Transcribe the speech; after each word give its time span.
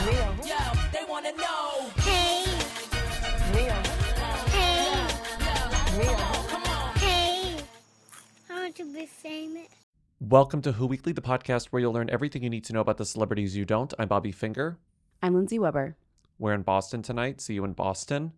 They 0.00 1.04
wanna 1.06 1.32
know. 1.32 1.90
Hey, 1.98 2.44
hey, 2.90 3.52
Mia. 3.52 3.74
hey. 6.96 7.56
I 8.48 8.54
want 8.54 8.76
to 8.76 8.94
be 8.94 9.04
famous. 9.04 9.68
Welcome 10.18 10.62
to 10.62 10.72
Who 10.72 10.86
Weekly, 10.86 11.12
the 11.12 11.20
podcast 11.20 11.66
where 11.66 11.80
you'll 11.80 11.92
learn 11.92 12.08
everything 12.08 12.42
you 12.42 12.48
need 12.48 12.64
to 12.64 12.72
know 12.72 12.80
about 12.80 12.96
the 12.96 13.04
celebrities 13.04 13.54
you 13.54 13.66
don't. 13.66 13.92
I'm 13.98 14.08
Bobby 14.08 14.32
Finger. 14.32 14.78
I'm 15.22 15.34
Lindsey 15.34 15.58
Weber. 15.58 15.96
We're 16.38 16.54
in 16.54 16.62
Boston 16.62 17.02
tonight. 17.02 17.42
See 17.42 17.52
you 17.52 17.66
in 17.66 17.74
Boston. 17.74 18.32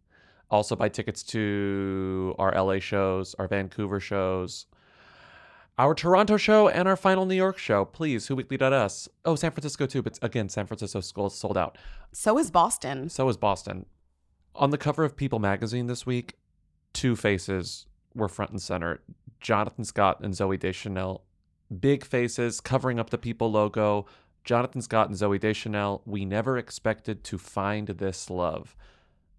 Also, 0.50 0.74
buy 0.74 0.88
tickets 0.88 1.22
to 1.22 2.34
our 2.40 2.52
LA 2.60 2.80
shows, 2.80 3.36
our 3.38 3.46
Vancouver 3.46 4.00
shows, 4.00 4.66
our 5.78 5.94
Toronto 5.94 6.36
show, 6.36 6.68
and 6.68 6.86
our 6.86 6.96
final 6.96 7.26
New 7.26 7.34
York 7.34 7.58
show. 7.58 7.84
Please, 7.84 8.26
Who 8.26 8.36
whoweekly.us. 8.36 9.08
Oh, 9.24 9.34
San 9.34 9.50
Francisco 9.50 9.86
too, 9.86 10.02
but 10.02 10.18
again, 10.22 10.48
San 10.48 10.66
Francisco 10.66 11.00
school 11.00 11.26
is 11.26 11.34
sold 11.34 11.56
out. 11.56 11.78
So 12.12 12.38
is 12.38 12.50
Boston. 12.50 13.08
So 13.08 13.28
is 13.28 13.36
Boston. 13.36 13.86
On 14.54 14.70
the 14.70 14.78
cover 14.78 15.04
of 15.04 15.16
People 15.16 15.38
magazine 15.38 15.86
this 15.86 16.04
week, 16.04 16.34
two 16.92 17.16
faces 17.16 17.86
were 18.14 18.28
front 18.28 18.50
and 18.50 18.60
center 18.60 19.00
Jonathan 19.40 19.84
Scott 19.84 20.20
and 20.20 20.34
Zooey 20.34 20.58
Deschanel. 20.58 21.24
Big 21.80 22.04
faces 22.04 22.60
covering 22.60 23.00
up 23.00 23.10
the 23.10 23.18
People 23.18 23.50
logo. 23.50 24.06
Jonathan 24.44 24.82
Scott 24.82 25.08
and 25.08 25.16
Zooey 25.16 25.40
Deschanel, 25.40 26.02
we 26.04 26.24
never 26.24 26.58
expected 26.58 27.24
to 27.24 27.38
find 27.38 27.88
this 27.88 28.28
love. 28.28 28.76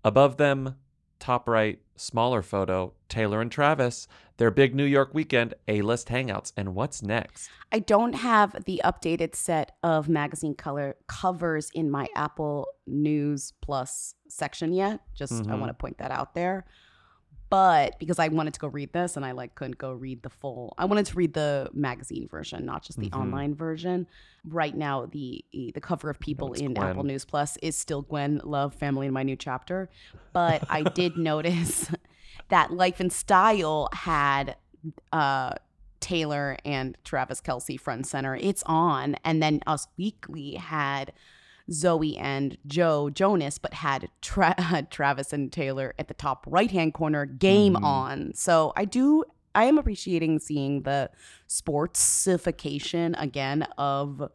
Above 0.04 0.38
them, 0.38 0.78
top 1.20 1.48
right, 1.48 1.80
smaller 1.95 2.41
photo, 2.41 2.94
Taylor 3.09 3.41
and 3.41 3.52
Travis, 3.52 4.08
their 4.38 4.52
big 4.52 4.73
New 4.73 4.86
York 4.86 5.13
weekend, 5.13 5.53
A 5.67 5.81
list 5.81 6.08
hangouts. 6.08 6.52
And 6.58 6.73
what's 6.75 7.02
next? 7.03 7.49
I 7.72 7.80
don't 7.80 8.13
have 8.13 8.63
the 8.66 8.81
updated 8.83 9.36
set 9.36 9.73
of 9.83 10.09
magazine 10.09 10.55
color 10.55 10.95
covers 11.08 11.70
in 11.73 11.89
my 11.92 12.08
Apple 12.15 12.67
News 12.87 13.53
Plus 13.61 14.15
section 14.27 14.73
yet. 14.73 15.02
Just 15.14 15.33
I 15.33 15.36
Mhm. 15.53 15.59
want 15.59 15.70
to 15.70 15.73
point 15.76 15.99
that 15.99 16.11
out 16.11 16.33
there. 16.33 16.65
But 17.53 17.99
because 17.99 18.17
I 18.17 18.30
wanted 18.30 18.55
to 18.55 18.59
go 18.59 18.67
read 18.67 18.93
this 18.93 19.15
and 19.15 19.23
I 19.23 19.31
like 19.33 19.53
couldn't 19.53 19.77
go 19.77 19.91
read 19.91 20.23
the 20.23 20.31
full. 20.31 20.73
I 20.75 20.86
wanted 20.86 21.05
to 21.05 21.15
read 21.15 21.36
the 21.36 21.69
magazine 21.71 22.27
version, 22.27 22.65
not 22.65 22.81
just 22.83 22.97
the 22.99 23.11
Mhm. 23.11 23.19
online 23.19 23.53
version. 23.53 24.08
Right 24.43 24.75
now 24.75 25.05
the 25.05 25.45
the 25.53 25.80
cover 25.80 26.09
of 26.09 26.19
People 26.19 26.53
in 26.53 26.73
Gwen. 26.73 26.87
Apple 26.87 27.03
News 27.03 27.25
Plus 27.25 27.58
is 27.58 27.77
still 27.77 28.02
Gwen 28.02 28.41
Love 28.43 28.73
Family 28.73 29.05
in 29.05 29.14
my 29.14 29.21
new 29.21 29.36
chapter. 29.36 29.87
But 30.31 30.64
I 30.67 30.81
did 30.81 31.15
notice 31.31 31.91
that 32.49 32.71
Life 32.73 32.99
and 32.99 33.14
Style 33.14 33.87
had 33.93 34.55
uh 35.11 35.53
Taylor 35.99 36.58
and 36.65 36.97
Travis 37.03 37.39
Kelce 37.39 37.80
front 37.80 37.99
and 37.99 38.08
center. 38.08 38.35
It's 38.35 38.64
on. 38.65 39.15
And 39.23 39.43
then 39.43 39.61
Us 39.67 39.87
Weekly 39.95 40.55
had 40.55 41.14
Zoe 41.72 42.18
and 42.18 42.58
Joe 42.68 43.10
Jonas, 43.10 43.58
but 43.58 43.74
had 43.74 44.10
Tra- 44.22 44.88
Travis 44.92 45.32
and 45.34 45.52
Taylor 45.52 45.94
at 45.98 46.08
the 46.08 46.14
top 46.14 46.46
right 46.48 46.70
hand 46.72 46.94
corner, 46.94 47.26
game 47.26 47.76
Mhm. 47.76 47.84
on. 47.84 48.32
So 48.36 48.74
I 48.76 48.86
do, 48.86 49.24
I 49.56 49.66
am 49.66 49.78
appreciating 49.78 50.40
seeing 50.40 50.82
the 50.84 51.10
sportsification 51.48 53.16
again 53.22 53.64
of 53.78 54.30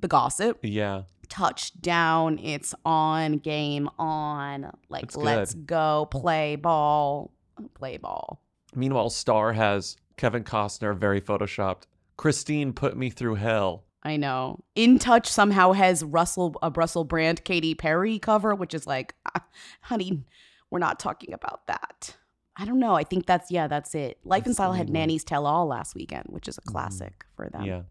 the 0.00 0.08
gossip. 0.08 0.58
Yeah. 0.62 1.02
Touchdown, 1.28 2.38
it's 2.42 2.74
on, 2.84 3.38
game 3.38 3.88
on. 3.98 4.70
Like, 4.88 5.02
That's 5.12 5.16
let's 5.16 5.54
good. 5.54 5.66
go 5.66 6.06
play 6.10 6.56
ball, 6.56 7.32
play 7.74 7.96
ball. 7.96 8.42
Meanwhile, 8.74 9.10
Star 9.10 9.52
has 9.52 9.96
Kevin 10.16 10.44
Costner 10.44 10.96
very 10.96 11.20
photoshopped. 11.20 11.82
Christine 12.16 12.72
put 12.72 12.96
me 12.96 13.10
through 13.10 13.36
hell. 13.36 13.84
I 14.04 14.16
know. 14.16 14.64
In 14.74 14.98
Touch 14.98 15.28
somehow 15.28 15.72
has 15.72 16.02
Russell 16.02 16.56
a 16.62 16.70
Russell 16.70 17.04
Brand 17.04 17.44
Katy 17.44 17.74
Perry 17.74 18.18
cover, 18.18 18.54
which 18.54 18.74
is 18.74 18.86
like, 18.86 19.14
honey, 19.82 20.24
we're 20.70 20.80
not 20.80 20.98
talking 20.98 21.32
about 21.32 21.66
that. 21.68 22.16
I 22.56 22.64
don't 22.64 22.80
know. 22.80 22.94
I 22.94 23.04
think 23.04 23.26
that's 23.26 23.50
yeah, 23.50 23.68
that's 23.68 23.94
it. 23.94 24.18
Life 24.24 24.44
and 24.46 24.54
Style 24.54 24.72
had. 24.72 24.90
Nanny's 24.90 25.24
Tell 25.24 25.46
All 25.46 25.66
last 25.66 25.94
weekend, 25.94 26.26
which 26.28 26.48
is 26.48 26.58
a 26.58 26.60
mm-hmm. 26.60 26.72
classic 26.72 27.24
for 27.36 27.48
them. 27.48 27.64
Yeah. 27.64 27.82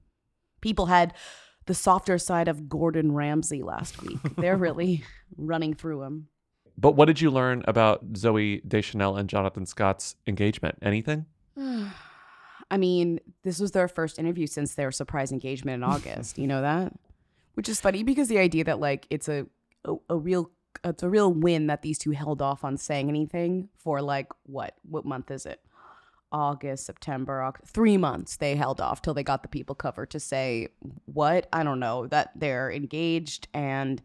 People 0.59 0.87
had 0.87 1.13
the 1.65 1.73
softer 1.73 2.17
side 2.17 2.47
of 2.47 2.67
Gordon 2.67 3.13
Ramsay 3.13 3.63
last 3.63 4.01
week. 4.01 4.19
They're 4.37 4.57
really 4.57 5.03
running 5.37 5.73
through 5.73 6.03
him. 6.03 6.27
But 6.77 6.95
what 6.95 7.05
did 7.05 7.21
you 7.21 7.31
learn 7.31 7.63
about 7.67 8.13
Zooey 8.13 8.67
Deschanel 8.67 9.15
and 9.15 9.29
Jonathan 9.29 9.65
Scott's 9.65 10.15
engagement? 10.27 10.77
Anything? 10.81 11.25
I 12.71 12.77
mean, 12.77 13.19
this 13.43 13.59
was 13.59 13.71
their 13.71 13.87
first 13.87 14.17
interview 14.17 14.47
since 14.47 14.73
their 14.73 14.91
surprise 14.91 15.31
engagement 15.31 15.75
in 15.75 15.83
August. 15.93 16.39
you 16.39 16.47
know 16.47 16.61
that? 16.61 16.93
Which 17.53 17.69
is 17.69 17.79
funny 17.81 18.01
because 18.01 18.29
the 18.29 18.39
idea 18.39 18.63
that 18.63 18.79
like 18.79 19.05
it's 19.11 19.27
a, 19.27 19.45
a 19.85 19.95
a 20.09 20.17
real 20.17 20.49
it's 20.85 21.03
a 21.03 21.09
real 21.09 21.31
win 21.31 21.67
that 21.67 21.81
these 21.81 21.99
two 21.99 22.11
held 22.11 22.41
off 22.41 22.63
on 22.63 22.77
saying 22.77 23.09
anything 23.09 23.67
for 23.77 24.01
like 24.01 24.27
what 24.43 24.75
what 24.89 25.05
month 25.05 25.29
is 25.29 25.45
it? 25.45 25.59
August, 26.31 26.85
September, 26.85 27.41
Oct- 27.41 27.67
three 27.67 27.97
months 27.97 28.37
they 28.37 28.55
held 28.55 28.79
off 28.79 29.01
till 29.01 29.13
they 29.13 29.21
got 29.23 29.41
the 29.43 29.49
people 29.49 29.75
cover 29.75 30.05
to 30.05 30.17
say 30.17 30.69
what 31.05 31.47
I 31.51 31.63
don't 31.63 31.81
know 31.81 32.07
that 32.07 32.31
they're 32.37 32.71
engaged 32.71 33.49
and 33.53 34.01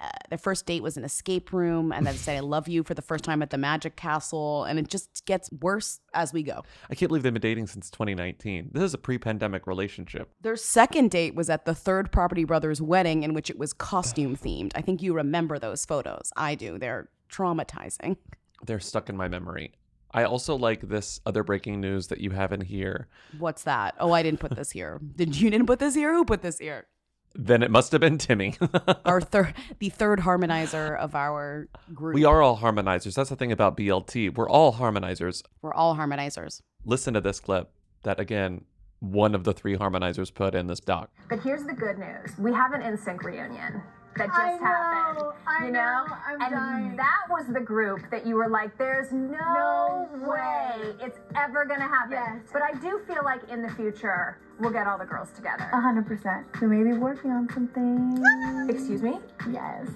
uh, 0.00 0.08
their 0.28 0.38
first 0.38 0.66
date 0.66 0.82
was 0.82 0.96
an 0.96 1.04
escape 1.04 1.52
room 1.52 1.92
and 1.92 2.06
then 2.06 2.14
said 2.14 2.36
I 2.36 2.40
love 2.40 2.68
you 2.68 2.84
for 2.84 2.94
the 2.94 3.02
first 3.02 3.24
time 3.24 3.42
at 3.42 3.50
the 3.50 3.58
Magic 3.58 3.96
Castle 3.96 4.64
and 4.64 4.78
it 4.78 4.88
just 4.88 5.24
gets 5.26 5.50
worse 5.60 6.00
as 6.14 6.32
we 6.32 6.42
go. 6.42 6.62
I 6.88 6.94
can't 6.94 7.08
believe 7.08 7.22
they've 7.22 7.32
been 7.32 7.40
dating 7.40 7.66
since 7.66 7.90
2019. 7.90 8.70
This 8.72 8.82
is 8.82 8.94
a 8.94 8.98
pre-pandemic 8.98 9.66
relationship. 9.66 10.30
Their 10.40 10.56
second 10.56 11.10
date 11.10 11.34
was 11.34 11.50
at 11.50 11.64
the 11.64 11.74
third 11.74 12.12
Property 12.12 12.44
Brothers 12.44 12.80
wedding, 12.80 13.22
in 13.22 13.34
which 13.34 13.50
it 13.50 13.58
was 13.58 13.72
costume 13.72 14.36
themed. 14.36 14.72
I 14.74 14.82
think 14.82 15.02
you 15.02 15.14
remember 15.14 15.58
those 15.58 15.84
photos. 15.84 16.32
I 16.36 16.54
do. 16.54 16.78
They're 16.78 17.08
traumatizing. 17.30 18.16
They're 18.64 18.80
stuck 18.80 19.08
in 19.08 19.16
my 19.16 19.28
memory. 19.28 19.72
I 20.12 20.24
also 20.24 20.56
like 20.56 20.88
this 20.88 21.20
other 21.26 21.42
breaking 21.42 21.80
news 21.80 22.06
that 22.08 22.20
you 22.20 22.30
have 22.30 22.52
in 22.52 22.62
here. 22.62 23.08
What's 23.38 23.64
that? 23.64 23.94
Oh, 24.00 24.12
I 24.12 24.22
didn't 24.22 24.40
put 24.40 24.56
this 24.56 24.70
here. 24.70 25.00
Did 25.16 25.38
you 25.38 25.50
didn't 25.50 25.66
put 25.66 25.80
this 25.80 25.94
here? 25.94 26.14
Who 26.14 26.24
put 26.24 26.42
this 26.42 26.58
here? 26.58 26.86
Then 27.34 27.62
it 27.62 27.70
must 27.70 27.92
have 27.92 28.00
been 28.00 28.18
Timmy. 28.18 28.54
Our 29.04 29.20
third, 29.20 29.54
the 29.78 29.88
third 29.90 30.20
harmonizer 30.20 30.96
of 30.96 31.14
our 31.14 31.68
group. 31.94 32.14
we 32.14 32.24
are 32.24 32.42
all 32.42 32.58
harmonizers. 32.58 33.14
That's 33.14 33.30
the 33.30 33.36
thing 33.36 33.52
about 33.52 33.76
BLT. 33.76 34.34
We're 34.34 34.48
all 34.48 34.74
harmonizers. 34.74 35.42
We're 35.62 35.74
all 35.74 35.96
harmonizers. 35.96 36.62
Listen 36.84 37.14
to 37.14 37.20
this 37.20 37.38
clip 37.40 37.70
that 38.02 38.18
again 38.18 38.64
one 39.00 39.34
of 39.34 39.44
the 39.44 39.52
three 39.52 39.76
harmonizers 39.76 40.34
put 40.34 40.54
in 40.54 40.66
this 40.66 40.80
doc. 40.80 41.10
But 41.28 41.40
here's 41.40 41.64
the 41.64 41.74
good 41.74 41.98
news: 41.98 42.36
we 42.38 42.52
have 42.52 42.72
an 42.72 42.80
NSYNC 42.82 43.22
reunion 43.22 43.82
that 44.18 44.26
just 44.28 44.38
I 44.38 44.56
know, 44.58 44.64
happened. 44.64 45.32
I 45.46 45.66
you 45.66 45.72
know, 45.72 45.80
know, 46.06 46.14
I'm 46.26 46.40
and 46.42 46.50
dying. 46.52 46.96
that 46.96 47.22
was 47.30 47.46
the 47.52 47.60
group 47.60 48.00
that 48.10 48.26
you 48.26 48.34
were 48.36 48.48
like, 48.48 48.76
"There's 48.78 49.10
no, 49.12 49.30
No 49.38 50.08
way 50.12 50.28
way. 50.28 50.94
it's 51.00 51.18
ever 51.36 51.64
gonna 51.64 51.88
happen." 51.88 52.12
Yes. 52.12 52.42
But 52.52 52.62
I 52.62 52.72
do 52.74 53.00
feel 53.06 53.22
like 53.24 53.48
in 53.50 53.62
the 53.62 53.70
future 53.70 54.38
we'll 54.60 54.70
get 54.72 54.86
all 54.86 54.98
the 54.98 55.04
girls 55.06 55.30
together. 55.32 55.68
A 55.72 55.80
hundred 55.80 56.06
percent. 56.06 56.46
So 56.60 56.66
maybe 56.66 56.92
working 56.98 57.30
on 57.30 57.48
something. 57.52 58.22
Excuse 58.68 59.02
me? 59.02 59.18
Yes. 59.50 59.88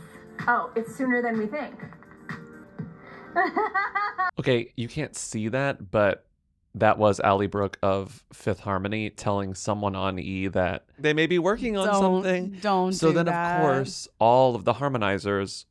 Oh, 0.49 0.71
it's 0.77 0.95
sooner 0.95 1.21
than 1.23 1.39
we 1.39 1.47
think. 1.47 1.75
Okay, 4.39 4.73
you 4.77 4.89
can't 4.89 5.15
see 5.15 5.49
that, 5.49 5.91
but 5.91 6.27
that 6.75 6.97
was 6.99 7.21
Ally 7.21 7.47
Brooke 7.47 7.79
of 7.83 8.25
Fifth 8.33 8.61
Harmony 8.61 9.11
telling 9.11 9.55
someone 9.55 9.95
on 9.95 10.19
E 10.19 10.49
that 10.49 10.87
they 10.99 11.13
may 11.13 11.27
be 11.27 11.39
working 11.39 11.77
on 11.77 11.87
don't, 11.87 12.01
something. 12.25 12.59
Don't. 12.61 12.93
So 12.93 13.09
do 13.09 13.15
then, 13.15 13.27
that. 13.27 13.57
of 13.57 13.63
course, 13.63 14.09
all 14.19 14.55
of 14.55 14.65
the 14.65 14.75
harmonizers 14.75 15.65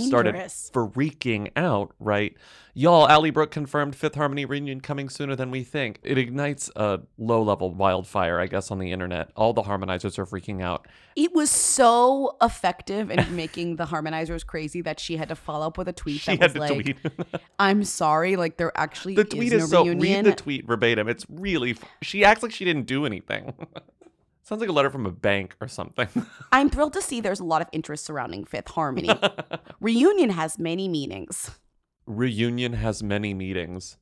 started 0.00 0.34
freaking 0.34 1.50
out, 1.56 1.94
right? 2.00 2.34
Y'all, 2.74 3.06
Ally 3.06 3.28
Brooke 3.28 3.50
confirmed 3.50 3.94
Fifth 3.94 4.14
Harmony 4.14 4.46
reunion 4.46 4.80
coming 4.80 5.10
sooner 5.10 5.36
than 5.36 5.50
we 5.50 5.62
think. 5.62 5.98
It 6.02 6.16
ignites 6.16 6.70
a 6.74 7.00
low 7.18 7.42
level 7.42 7.70
wildfire, 7.74 8.40
I 8.40 8.46
guess, 8.46 8.70
on 8.70 8.78
the 8.78 8.92
internet. 8.92 9.30
All 9.36 9.52
the 9.52 9.62
harmonizers 9.62 10.18
are 10.18 10.24
freaking 10.24 10.62
out. 10.62 10.88
It 11.14 11.34
was 11.34 11.50
so 11.50 12.36
effective 12.40 13.10
in 13.10 13.36
making 13.36 13.76
the 13.76 13.84
harmonizers 13.84 14.44
crazy 14.46 14.80
that 14.82 14.98
she 14.98 15.18
had 15.18 15.28
to 15.28 15.36
follow 15.36 15.66
up 15.66 15.76
with 15.76 15.88
a 15.88 15.92
tweet 15.92 16.22
She 16.22 16.34
that 16.34 16.40
had 16.54 16.58
was 16.58 16.70
to 16.70 16.74
like, 16.74 16.84
tweet. 16.84 17.42
"I'm 17.58 17.84
sorry, 17.84 18.36
like 18.36 18.56
there 18.56 18.72
actually 18.74 19.16
the 19.16 19.24
tweet 19.24 19.52
is 19.52 19.64
is, 19.64 19.72
no 19.72 19.84
so. 19.84 19.90
reunion." 19.90 20.24
Read 20.24 20.32
the 20.32 20.36
tweet 20.36 20.66
verbatim. 20.66 21.08
It's 21.08 21.26
really. 21.28 21.72
f- 21.72 21.84
She 22.00 22.24
acts 22.24 22.42
like 22.42 22.52
she 22.52 22.64
didn't 22.64 22.86
do 22.86 23.04
anything. 23.04 23.52
Sounds 24.42 24.60
like 24.60 24.68
a 24.68 24.72
letter 24.72 24.90
from 24.90 25.06
a 25.06 25.12
bank 25.12 25.54
or 25.60 25.68
something. 25.68 26.08
I'm 26.52 26.68
thrilled 26.68 26.94
to 26.94 27.02
see 27.02 27.20
there's 27.20 27.40
a 27.40 27.44
lot 27.44 27.62
of 27.62 27.68
interest 27.72 28.04
surrounding 28.04 28.44
Fifth 28.44 28.68
Harmony. 28.68 29.10
reunion 29.80 30.30
has 30.30 30.58
many 30.58 30.88
meanings. 30.88 31.50
Reunion 32.06 32.72
has 32.72 33.02
many 33.02 33.34
meetings. 33.34 33.98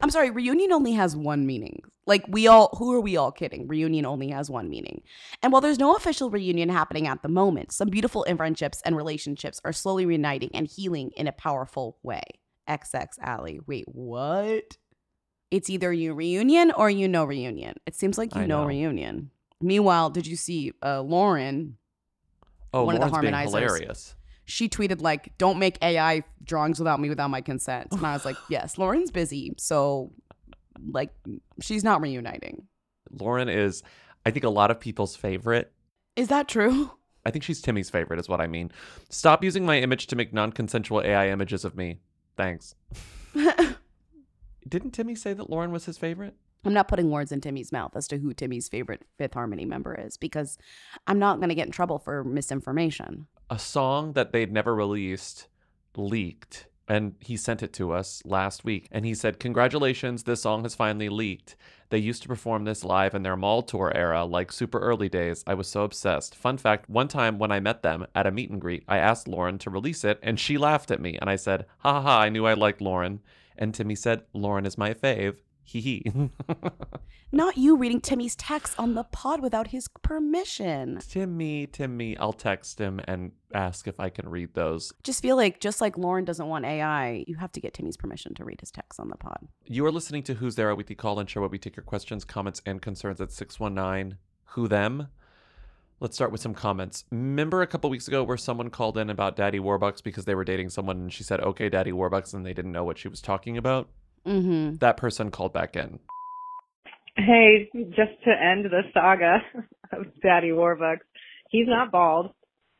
I'm 0.00 0.10
sorry, 0.10 0.30
reunion 0.30 0.72
only 0.72 0.92
has 0.92 1.16
one 1.16 1.44
meaning. 1.44 1.82
Like 2.06 2.24
we 2.28 2.46
all 2.46 2.70
who 2.78 2.94
are 2.94 3.00
we 3.00 3.16
all 3.16 3.32
kidding? 3.32 3.66
Reunion 3.66 4.06
only 4.06 4.28
has 4.28 4.48
one 4.48 4.70
meaning. 4.70 5.02
And 5.42 5.52
while 5.52 5.60
there's 5.60 5.78
no 5.78 5.96
official 5.96 6.30
reunion 6.30 6.68
happening 6.68 7.08
at 7.08 7.22
the 7.22 7.28
moment, 7.28 7.72
some 7.72 7.88
beautiful 7.88 8.24
friendships 8.36 8.80
and 8.84 8.96
relationships 8.96 9.60
are 9.64 9.72
slowly 9.72 10.06
reuniting 10.06 10.50
and 10.54 10.68
healing 10.68 11.10
in 11.16 11.26
a 11.26 11.32
powerful 11.32 11.98
way. 12.04 12.22
XX 12.68 13.08
Ally. 13.20 13.58
Wait, 13.66 13.86
what? 13.88 14.76
It's 15.50 15.68
either 15.68 15.92
you 15.92 16.14
reunion 16.14 16.70
or 16.70 16.88
you 16.88 17.08
know 17.08 17.24
reunion. 17.24 17.74
It 17.86 17.96
seems 17.96 18.18
like 18.18 18.34
you 18.34 18.46
know. 18.46 18.62
know. 18.62 18.66
reunion. 18.66 19.32
Meanwhile, 19.60 20.10
did 20.10 20.26
you 20.26 20.36
see 20.36 20.72
uh, 20.82 21.00
Lauren? 21.02 21.76
Oh, 22.72 22.84
One 22.84 22.94
of 22.94 23.00
the 23.00 23.06
Lauren's 23.06 23.22
being 23.22 23.34
harmonizers. 23.34 23.44
hilarious. 23.46 24.14
She 24.44 24.68
tweeted 24.68 25.02
like, 25.02 25.36
"Don't 25.38 25.58
make 25.58 25.78
AI 25.82 26.22
drawings 26.44 26.78
without 26.78 27.00
me, 27.00 27.08
without 27.08 27.28
my 27.28 27.40
consent." 27.40 27.88
And 27.92 28.06
I 28.06 28.12
was 28.12 28.24
like, 28.24 28.36
"Yes, 28.48 28.78
Lauren's 28.78 29.10
busy, 29.10 29.52
so 29.58 30.12
like 30.90 31.10
she's 31.60 31.84
not 31.84 32.00
reuniting." 32.00 32.66
Lauren 33.10 33.48
is, 33.48 33.82
I 34.24 34.30
think, 34.30 34.44
a 34.44 34.50
lot 34.50 34.70
of 34.70 34.78
people's 34.80 35.16
favorite. 35.16 35.72
Is 36.16 36.28
that 36.28 36.48
true? 36.48 36.90
I 37.26 37.30
think 37.30 37.42
she's 37.44 37.60
Timmy's 37.60 37.90
favorite, 37.90 38.18
is 38.20 38.28
what 38.28 38.40
I 38.40 38.46
mean. 38.46 38.70
Stop 39.10 39.44
using 39.44 39.66
my 39.66 39.78
image 39.80 40.06
to 40.08 40.16
make 40.16 40.32
non 40.32 40.52
consensual 40.52 41.02
AI 41.02 41.28
images 41.28 41.64
of 41.64 41.76
me. 41.76 42.00
Thanks. 42.36 42.74
Didn't 44.68 44.90
Timmy 44.92 45.14
say 45.14 45.32
that 45.32 45.50
Lauren 45.50 45.72
was 45.72 45.84
his 45.86 45.98
favorite? 45.98 46.36
I'm 46.64 46.72
not 46.72 46.88
putting 46.88 47.10
words 47.10 47.32
in 47.32 47.40
Timmy's 47.40 47.72
mouth 47.72 47.92
as 47.94 48.08
to 48.08 48.18
who 48.18 48.34
Timmy's 48.34 48.68
favorite 48.68 49.02
Fifth 49.16 49.34
Harmony 49.34 49.64
member 49.64 49.94
is 49.94 50.16
because 50.16 50.58
I'm 51.06 51.18
not 51.18 51.38
going 51.38 51.48
to 51.48 51.54
get 51.54 51.66
in 51.66 51.72
trouble 51.72 51.98
for 51.98 52.24
misinformation. 52.24 53.26
A 53.48 53.58
song 53.58 54.12
that 54.14 54.32
they'd 54.32 54.52
never 54.52 54.74
released 54.74 55.48
leaked. 55.96 56.66
And 56.90 57.16
he 57.20 57.36
sent 57.36 57.62
it 57.62 57.74
to 57.74 57.92
us 57.92 58.22
last 58.24 58.64
week. 58.64 58.88
And 58.90 59.04
he 59.04 59.14
said, 59.14 59.38
Congratulations, 59.38 60.22
this 60.22 60.42
song 60.42 60.62
has 60.62 60.74
finally 60.74 61.10
leaked. 61.10 61.54
They 61.90 61.98
used 61.98 62.22
to 62.22 62.28
perform 62.28 62.64
this 62.64 62.82
live 62.82 63.14
in 63.14 63.22
their 63.22 63.36
mall 63.36 63.62
tour 63.62 63.92
era, 63.94 64.24
like 64.24 64.50
super 64.50 64.78
early 64.78 65.10
days. 65.10 65.44
I 65.46 65.52
was 65.52 65.68
so 65.68 65.82
obsessed. 65.82 66.34
Fun 66.34 66.56
fact 66.56 66.88
one 66.88 67.08
time 67.08 67.38
when 67.38 67.52
I 67.52 67.60
met 67.60 67.82
them 67.82 68.06
at 68.14 68.26
a 68.26 68.30
meet 68.30 68.50
and 68.50 68.60
greet, 68.60 68.84
I 68.88 68.98
asked 68.98 69.28
Lauren 69.28 69.58
to 69.58 69.70
release 69.70 70.02
it, 70.02 70.18
and 70.22 70.40
she 70.40 70.56
laughed 70.56 70.90
at 70.90 71.00
me. 71.00 71.18
And 71.18 71.28
I 71.28 71.36
said, 71.36 71.66
Ha 71.80 71.92
ha 71.92 72.00
ha, 72.00 72.20
I 72.20 72.30
knew 72.30 72.46
I 72.46 72.54
liked 72.54 72.80
Lauren. 72.80 73.20
And 73.58 73.74
Timmy 73.74 73.94
said, 73.94 74.22
Lauren 74.32 74.64
is 74.64 74.78
my 74.78 74.94
fave. 74.94 75.36
Hee 75.68 75.80
hee. 75.82 76.30
Not 77.32 77.58
you 77.58 77.76
reading 77.76 78.00
Timmy's 78.00 78.34
text 78.34 78.74
on 78.78 78.94
the 78.94 79.04
pod 79.04 79.42
without 79.42 79.68
his 79.68 79.86
permission. 80.02 80.98
Timmy, 81.06 81.66
Timmy, 81.66 82.16
I'll 82.16 82.32
text 82.32 82.78
him 82.78 83.02
and 83.06 83.32
ask 83.52 83.86
if 83.86 84.00
I 84.00 84.08
can 84.08 84.30
read 84.30 84.54
those. 84.54 84.94
Just 85.04 85.20
feel 85.20 85.36
like 85.36 85.60
just 85.60 85.82
like 85.82 85.98
Lauren 85.98 86.24
doesn't 86.24 86.46
want 86.46 86.64
AI, 86.64 87.24
you 87.26 87.36
have 87.36 87.52
to 87.52 87.60
get 87.60 87.74
Timmy's 87.74 87.98
permission 87.98 88.32
to 88.36 88.44
read 88.44 88.60
his 88.60 88.70
text 88.70 88.98
on 88.98 89.10
the 89.10 89.16
pod. 89.16 89.46
You 89.66 89.84
are 89.84 89.92
listening 89.92 90.22
to 90.22 90.34
Who's 90.34 90.54
There, 90.54 90.70
a 90.70 90.74
weekly 90.74 90.96
call 90.96 91.18
and 91.20 91.28
show 91.28 91.40
where 91.40 91.50
we 91.50 91.58
take 91.58 91.76
your 91.76 91.84
questions, 91.84 92.24
comments, 92.24 92.62
and 92.64 92.80
concerns 92.80 93.20
at 93.20 93.30
619 93.30 94.16
Who 94.52 94.68
Them. 94.68 95.08
Let's 96.00 96.16
start 96.16 96.32
with 96.32 96.40
some 96.40 96.54
comments. 96.54 97.04
Remember 97.10 97.60
a 97.60 97.66
couple 97.66 97.90
weeks 97.90 98.08
ago 98.08 98.22
where 98.22 98.36
someone 98.38 98.70
called 98.70 98.96
in 98.96 99.10
about 99.10 99.36
Daddy 99.36 99.58
Warbucks 99.58 100.02
because 100.02 100.24
they 100.24 100.34
were 100.34 100.44
dating 100.44 100.70
someone 100.70 100.96
and 100.96 101.12
she 101.12 101.24
said, 101.24 101.40
okay, 101.40 101.68
Daddy 101.68 101.92
Warbucks, 101.92 102.32
and 102.32 102.46
they 102.46 102.54
didn't 102.54 102.72
know 102.72 102.84
what 102.84 102.96
she 102.96 103.08
was 103.08 103.20
talking 103.20 103.58
about? 103.58 103.88
Mm-hmm. 104.28 104.76
That 104.76 104.98
person 104.98 105.30
called 105.30 105.52
back 105.54 105.74
in. 105.74 105.98
Hey, 107.16 107.68
just 107.72 108.22
to 108.24 108.30
end 108.30 108.66
the 108.66 108.82
saga 108.92 109.38
of 109.92 110.06
Daddy 110.22 110.50
Warbucks, 110.50 110.98
he's 111.50 111.66
not 111.66 111.90
bald. 111.90 112.30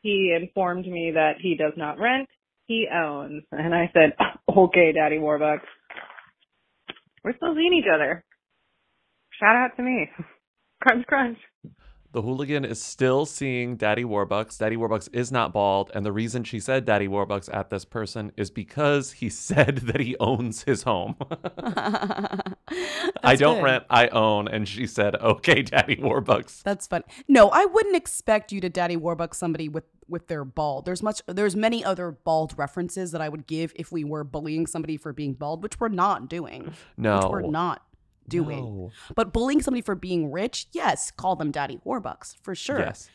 He 0.01 0.35
informed 0.39 0.85
me 0.85 1.11
that 1.15 1.33
he 1.41 1.55
does 1.55 1.73
not 1.75 1.99
rent, 1.99 2.29
he 2.67 2.87
owns. 2.93 3.43
And 3.51 3.73
I 3.73 3.91
said, 3.93 4.13
okay, 4.47 4.93
Daddy 4.93 5.17
Warbucks. 5.17 5.65
We're 7.23 7.35
still 7.35 7.55
seeing 7.55 7.73
each 7.73 7.89
other. 7.93 8.23
Shout 9.39 9.55
out 9.55 9.75
to 9.75 9.83
me. 9.83 10.07
Crunch, 10.81 11.05
crunch. 11.07 11.37
The 12.11 12.23
Wholigan 12.23 12.65
is 12.65 12.81
still 12.81 13.27
seeing 13.27 13.75
Daddy 13.75 14.03
Warbucks. 14.03 14.57
Daddy 14.57 14.75
Warbucks 14.75 15.09
is 15.13 15.31
not 15.31 15.53
bald. 15.53 15.91
And 15.93 16.03
the 16.03 16.11
reason 16.11 16.43
she 16.43 16.59
said 16.59 16.83
Daddy 16.83 17.07
Warbucks 17.07 17.53
at 17.53 17.69
this 17.69 17.85
person 17.85 18.31
is 18.35 18.49
because 18.49 19.11
he 19.11 19.29
said 19.49 19.77
that 19.77 19.99
he 19.99 20.15
owns 20.19 20.63
his 20.63 20.83
home. 20.83 21.15
I 23.23 23.35
don't 23.37 23.57
good. 23.57 23.63
rent, 23.63 23.83
I 23.91 24.07
own. 24.07 24.47
And 24.47 24.67
she 24.67 24.87
said, 24.87 25.15
okay, 25.17 25.61
Daddy 25.63 25.97
Warbucks. 25.97 26.63
That's 26.63 26.87
fun. 26.87 27.03
No, 27.27 27.49
I 27.49 27.65
wouldn't 27.65 27.95
expect 27.95 28.51
you 28.51 28.59
to 28.61 28.69
daddy 28.69 28.97
Warbucks 28.97 29.35
somebody 29.35 29.69
with 29.69 29.83
with 30.07 30.27
their 30.27 30.43
bald. 30.43 30.85
There's 30.85 31.03
much 31.03 31.21
there's 31.27 31.55
many 31.55 31.83
other 31.85 32.11
bald 32.11 32.57
references 32.57 33.11
that 33.11 33.21
I 33.21 33.29
would 33.29 33.45
give 33.45 33.71
if 33.75 33.91
we 33.91 34.03
were 34.03 34.23
bullying 34.23 34.65
somebody 34.65 34.97
for 34.97 35.13
being 35.13 35.33
bald, 35.33 35.61
which 35.61 35.79
we're 35.79 35.89
not 35.89 36.27
doing. 36.27 36.73
No. 36.97 37.17
Which 37.17 37.27
we're 37.27 37.41
not 37.41 37.83
doing. 38.29 38.63
No. 38.63 38.91
But 39.15 39.33
bullying 39.33 39.61
somebody 39.61 39.81
for 39.81 39.95
being 39.95 40.31
rich, 40.31 40.67
yes, 40.71 41.11
call 41.11 41.35
them 41.35 41.51
daddy 41.51 41.79
warbucks 41.85 42.35
for 42.41 42.55
sure. 42.55 42.79
Yes. 42.79 43.09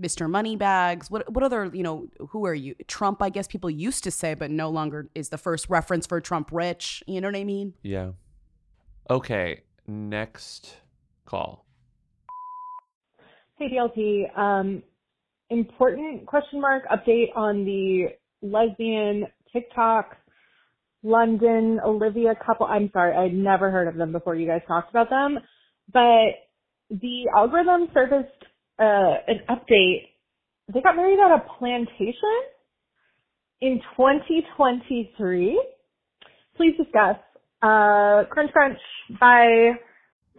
Mr. 0.00 0.28
Moneybags. 0.28 1.10
What 1.10 1.30
what 1.32 1.44
other, 1.44 1.70
you 1.72 1.82
know, 1.82 2.08
who 2.30 2.46
are 2.46 2.54
you? 2.54 2.74
Trump, 2.86 3.22
I 3.22 3.28
guess 3.28 3.46
people 3.46 3.70
used 3.70 4.04
to 4.04 4.10
say, 4.10 4.34
but 4.34 4.50
no 4.50 4.70
longer 4.70 5.10
is 5.14 5.28
the 5.28 5.38
first 5.38 5.68
reference 5.68 6.06
for 6.06 6.20
Trump 6.20 6.50
rich. 6.52 7.02
You 7.06 7.20
know 7.20 7.28
what 7.28 7.36
I 7.36 7.44
mean? 7.44 7.74
Yeah. 7.82 8.12
Okay. 9.10 9.62
Next 9.86 10.76
call. 11.26 11.66
Hey 13.56 13.68
BLT, 13.68 14.36
um, 14.36 14.82
important 15.50 16.26
question 16.26 16.60
mark 16.60 16.84
update 16.88 17.28
on 17.36 17.64
the 17.64 18.08
lesbian 18.40 19.26
TikTok 19.52 20.16
London 21.02 21.80
Olivia 21.84 22.34
couple. 22.46 22.66
I'm 22.66 22.90
sorry, 22.92 23.14
I'd 23.16 23.34
never 23.34 23.70
heard 23.70 23.88
of 23.88 23.96
them 23.96 24.12
before 24.12 24.34
you 24.34 24.46
guys 24.46 24.62
talked 24.68 24.90
about 24.90 25.10
them, 25.10 25.38
but 25.92 26.34
the 26.90 27.24
algorithm 27.36 27.88
surfaced 27.94 28.28
uh, 28.78 29.14
an 29.28 29.40
update. 29.50 30.08
They 30.72 30.80
got 30.80 30.96
married 30.96 31.18
at 31.18 31.32
a 31.32 31.44
plantation 31.58 32.38
in 33.60 33.80
2023. 33.96 35.62
Please 36.56 36.74
discuss. 36.76 37.16
Uh, 37.62 38.24
crunch 38.30 38.52
crunch. 38.52 38.78
Bye. 39.20 39.72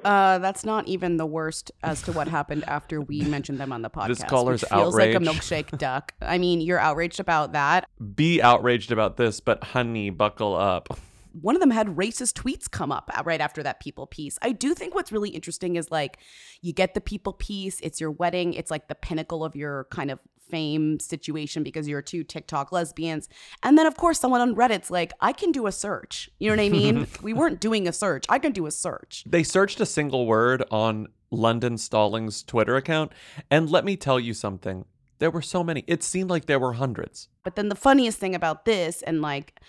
Uh, 0.04 0.38
that's 0.40 0.66
not 0.66 0.88
even 0.88 1.18
the 1.18 1.26
worst 1.26 1.72
as 1.84 2.02
to 2.04 2.12
what 2.12 2.28
happened 2.28 2.64
after 2.68 3.02
we 3.02 3.22
mentioned 3.24 3.60
them 3.60 3.72
on 3.72 3.82
the 3.82 3.90
podcast. 3.90 4.08
This 4.08 4.24
caller's 4.24 4.62
which 4.62 4.70
feels 4.70 4.96
like 4.96 5.16
a 5.16 5.20
milkshake 5.20 5.78
duck. 5.78 6.14
I 6.22 6.38
mean, 6.38 6.62
you're 6.62 6.80
outraged 6.80 7.20
about 7.20 7.54
that. 7.54 7.88
Be 8.16 8.42
outraged 8.42 8.92
about 8.92 9.18
this, 9.18 9.40
but 9.40 9.64
honey, 9.64 10.10
buckle 10.10 10.56
up. 10.56 11.00
One 11.42 11.56
of 11.56 11.62
them 11.62 11.72
had 11.72 11.88
racist 11.88 12.34
tweets 12.34 12.70
come 12.70 12.92
up 12.92 13.10
right 13.26 13.42
after 13.42 13.64
that 13.64 13.80
people 13.80 14.06
piece. 14.06 14.38
I 14.44 14.52
do 14.52 14.76
think 14.76 14.94
what's 14.94 15.12
really 15.12 15.30
interesting 15.30 15.78
is 15.78 15.90
like 15.90 16.20
you 16.62 16.74
get 16.74 16.94
the 16.94 17.02
people 17.02 17.34
piece, 17.34 17.80
it's 17.82 18.00
your 18.00 18.12
wedding, 18.12 18.54
it's 18.54 18.70
like 18.70 18.88
the 18.88 18.94
pinnacle 18.94 19.44
of 19.44 19.56
your 19.56 19.86
kind 19.86 20.12
of 20.12 20.20
fame 20.54 21.00
situation 21.00 21.64
because 21.64 21.88
you're 21.88 22.04
two 22.04 22.24
TikTok 22.24 22.72
lesbians. 22.72 23.28
And 23.64 23.76
then 23.76 23.88
of 23.88 23.98
course 23.98 24.20
someone 24.20 24.40
on 24.40 24.56
Reddit's 24.56 24.92
like, 24.92 25.12
I 25.20 25.34
can 25.34 25.52
do 25.52 25.66
a 25.66 25.72
search. 25.72 26.30
You 26.38 26.48
know 26.48 26.56
what 26.56 26.64
I 26.64 26.70
mean? 26.70 27.08
we 27.24 27.34
weren't 27.34 27.60
doing 27.60 27.88
a 27.88 27.92
search. 27.92 28.26
I 28.30 28.38
can 28.38 28.52
do 28.52 28.68
a 28.68 28.72
search. 28.72 29.24
They 29.26 29.42
searched 29.42 29.82
a 29.82 29.86
single 29.88 30.28
word 30.28 30.64
on 30.70 31.08
London 31.32 31.80
Stallings' 31.80 32.44
Twitter 32.44 32.76
account, 32.76 33.12
and 33.50 33.68
let 33.68 33.84
me 33.84 33.98
tell 33.98 34.20
you 34.20 34.36
something. 34.36 34.86
There 35.18 35.32
were 35.32 35.42
so 35.42 35.64
many. 35.64 35.84
It 35.88 36.04
seemed 36.04 36.30
like 36.30 36.46
there 36.46 36.60
were 36.60 36.74
hundreds. 36.74 37.30
But 37.44 37.56
then 37.56 37.70
the 37.70 37.76
funniest 37.76 38.20
thing 38.20 38.36
about 38.36 38.66
this 38.66 39.02
and 39.02 39.24
like 39.24 39.60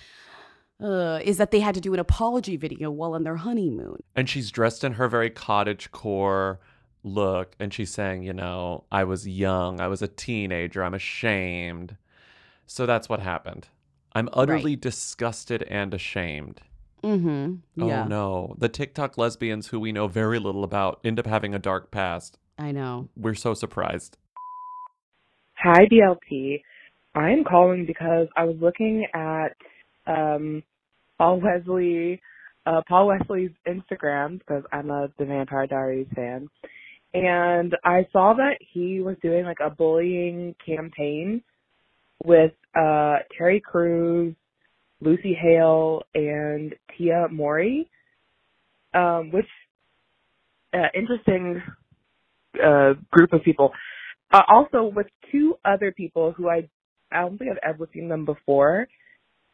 uh, 0.82 1.20
is 1.24 1.38
that 1.38 1.50
they 1.50 1.60
had 1.60 1.74
to 1.76 1.80
do 1.80 1.94
an 1.94 2.00
apology 2.00 2.58
video 2.58 2.90
while 2.90 3.14
on 3.14 3.24
their 3.24 3.36
honeymoon. 3.36 4.02
And 4.14 4.28
she's 4.28 4.50
dressed 4.50 4.84
in 4.84 4.92
her 4.94 5.08
very 5.08 5.30
cottage 5.30 5.90
core 5.92 6.60
look, 7.04 7.54
and 7.60 7.72
she's 7.72 7.90
saying, 7.90 8.24
you 8.24 8.32
know, 8.32 8.84
I 8.90 9.04
was 9.04 9.28
young, 9.28 9.80
I 9.80 9.86
was 9.86 10.02
a 10.02 10.08
teenager, 10.08 10.82
I'm 10.82 10.94
ashamed. 10.94 11.96
So 12.66 12.86
that's 12.86 13.08
what 13.08 13.20
happened. 13.20 13.68
I'm 14.14 14.28
utterly 14.32 14.74
disgusted 14.74 15.62
and 15.64 15.92
ashamed. 15.92 16.62
Mm-hmm. 17.02 17.86
Yeah. 17.86 18.04
Oh 18.04 18.08
no. 18.08 18.54
The 18.58 18.68
TikTok 18.68 19.18
lesbians 19.18 19.68
who 19.68 19.78
we 19.78 19.92
know 19.92 20.08
very 20.08 20.38
little 20.38 20.64
about 20.64 21.00
end 21.04 21.18
up 21.18 21.26
having 21.26 21.54
a 21.54 21.58
dark 21.58 21.90
past. 21.90 22.38
I 22.58 22.72
know. 22.72 23.08
We're 23.16 23.34
so 23.34 23.52
surprised. 23.52 24.16
Hi, 25.56 25.86
BLT. 25.86 26.62
I'm 27.14 27.44
calling 27.44 27.84
because 27.86 28.28
I 28.36 28.44
was 28.44 28.56
looking 28.60 29.06
at 29.14 29.54
um, 30.06 30.62
Paul 31.18 31.40
Wesley, 31.40 32.20
uh, 32.66 32.82
Paul 32.88 33.08
Wesley's 33.08 33.50
Instagram 33.68 34.38
because 34.38 34.64
I'm 34.72 34.90
a 34.90 35.08
The 35.18 35.26
Vampire 35.26 35.66
Diaries 35.66 36.06
fan, 36.14 36.48
and 37.14 37.76
I 37.84 38.06
saw 38.12 38.34
that 38.34 38.58
he 38.60 39.00
was 39.00 39.16
doing 39.22 39.44
like 39.44 39.60
a 39.64 39.70
bullying 39.70 40.56
campaign 40.64 41.42
with 42.24 42.52
uh, 42.76 43.18
Terry 43.38 43.60
Crews, 43.60 44.34
Lucy 45.00 45.32
Hale, 45.40 46.02
and 46.14 46.74
Tia 46.96 47.28
Mowry, 47.30 47.88
um, 48.94 49.30
which 49.30 49.46
uh, 50.74 50.88
interesting 50.92 51.62
uh, 52.62 52.94
group 53.12 53.32
of 53.32 53.42
people. 53.44 53.72
Uh, 54.32 54.42
also 54.48 54.84
with 54.84 55.06
two 55.30 55.56
other 55.64 55.92
people 55.92 56.32
who 56.32 56.48
I 56.48 56.68
I 57.12 57.20
don't 57.20 57.38
think 57.38 57.52
I've 57.52 57.74
ever 57.74 57.88
seen 57.94 58.08
them 58.08 58.24
before. 58.24 58.88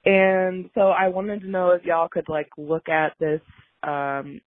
And 0.06 0.70
so 0.74 0.88
I 0.88 1.08
wanted 1.08 1.42
to 1.42 1.50
know 1.50 1.72
if 1.72 1.84
y'all 1.84 2.08
could 2.08 2.28
like 2.30 2.48
look 2.56 2.88
at 2.88 3.12
this 3.20 3.42
um 3.82 4.40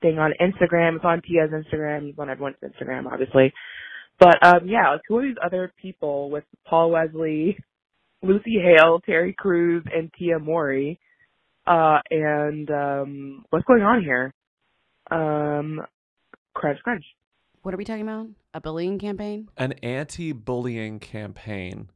thing 0.00 0.18
on 0.18 0.32
Instagram. 0.40 0.96
It's 0.96 1.04
on 1.04 1.22
Tia's 1.22 1.50
Instagram, 1.50 2.10
it's 2.10 2.18
on 2.18 2.30
everyone's 2.30 2.56
Instagram 2.62 3.06
obviously. 3.10 3.52
But 4.18 4.38
um 4.42 4.66
yeah, 4.66 4.92
like 4.92 5.02
who 5.08 5.18
are 5.18 5.22
these 5.22 5.36
other 5.44 5.72
people 5.80 6.30
with 6.30 6.44
Paul 6.66 6.90
Wesley, 6.90 7.58
Lucy 8.22 8.58
Hale, 8.62 9.00
Terry 9.04 9.34
Crews, 9.36 9.84
and 9.94 10.10
Tia 10.18 10.38
Mowry? 10.38 10.98
Uh 11.66 11.98
and 12.10 12.70
um 12.70 13.44
what's 13.50 13.64
going 13.64 13.82
on 13.82 14.02
here? 14.02 14.32
Um 15.10 15.80
crunch 16.54 16.78
crunch. 16.82 17.04
What 17.62 17.74
are 17.74 17.76
we 17.76 17.84
talking 17.84 18.02
about? 18.02 18.28
A 18.54 18.60
bullying 18.60 18.98
campaign? 18.98 19.48
An 19.56 19.72
anti 19.82 20.32
bullying 20.32 20.98
campaign 20.98 21.90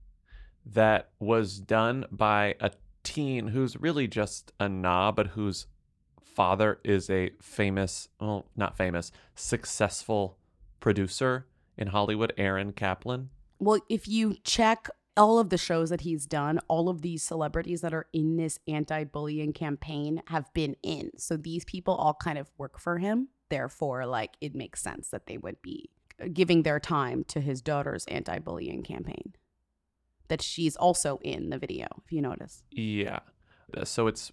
that 0.67 1.11
was 1.19 1.59
done 1.59 2.05
by 2.11 2.55
a 2.61 2.71
teen 3.03 3.49
who's 3.49 3.81
really 3.81 4.07
just 4.07 4.53
a 4.59 4.69
knob, 4.69 5.17
but 5.17 5.29
whose 5.29 5.67
father 6.35 6.79
is 6.85 7.09
a 7.09 7.31
famous, 7.41 8.09
well, 8.21 8.47
not 8.57 8.77
famous, 8.77 9.13
successful 9.35 10.39
producer 10.81 11.47
in 11.77 11.89
Hollywood, 11.89 12.33
Aaron 12.37 12.73
Kaplan. 12.73 13.31
Well, 13.59 13.81
if 13.89 14.09
you 14.09 14.37
check 14.45 14.89
all 15.17 15.39
of 15.39 15.51
the 15.51 15.59
shows 15.59 15.91
that 15.91 16.03
he's 16.03 16.27
done, 16.27 16.59
all 16.69 16.89
of 16.89 17.03
these 17.03 17.23
celebrities 17.23 17.81
that 17.83 17.95
are 17.95 18.07
in 18.13 18.37
this 18.37 18.59
anti 18.67 19.05
bullying 19.05 19.53
campaign 19.53 20.23
have 20.27 20.53
been 20.55 20.77
in. 20.83 21.11
So 21.17 21.37
these 21.37 21.65
people 21.65 21.95
all 21.95 22.15
kind 22.15 22.39
of 22.39 22.51
work 22.59 22.79
for 22.79 22.99
him. 22.99 23.29
Therefore, 23.49 24.07
like, 24.07 24.33
it 24.41 24.55
makes 24.55 24.83
sense 24.83 25.11
that 25.11 25.27
they 25.27 25.39
would 25.39 25.63
be 25.63 25.91
giving 26.33 26.63
their 26.63 26.81
time 26.81 27.25
to 27.25 27.41
his 27.41 27.61
daughter's 27.61 28.05
anti 28.07 28.39
bullying 28.39 28.83
campaign 28.83 29.35
that 30.29 30.43
she's 30.43 30.75
also 30.77 31.19
in 31.23 31.51
the 31.51 31.59
video, 31.59 31.87
if 32.05 32.11
you 32.11 32.23
notice. 32.23 32.65
Yeah. 32.71 33.21
So 33.85 34.07
it's 34.07 34.33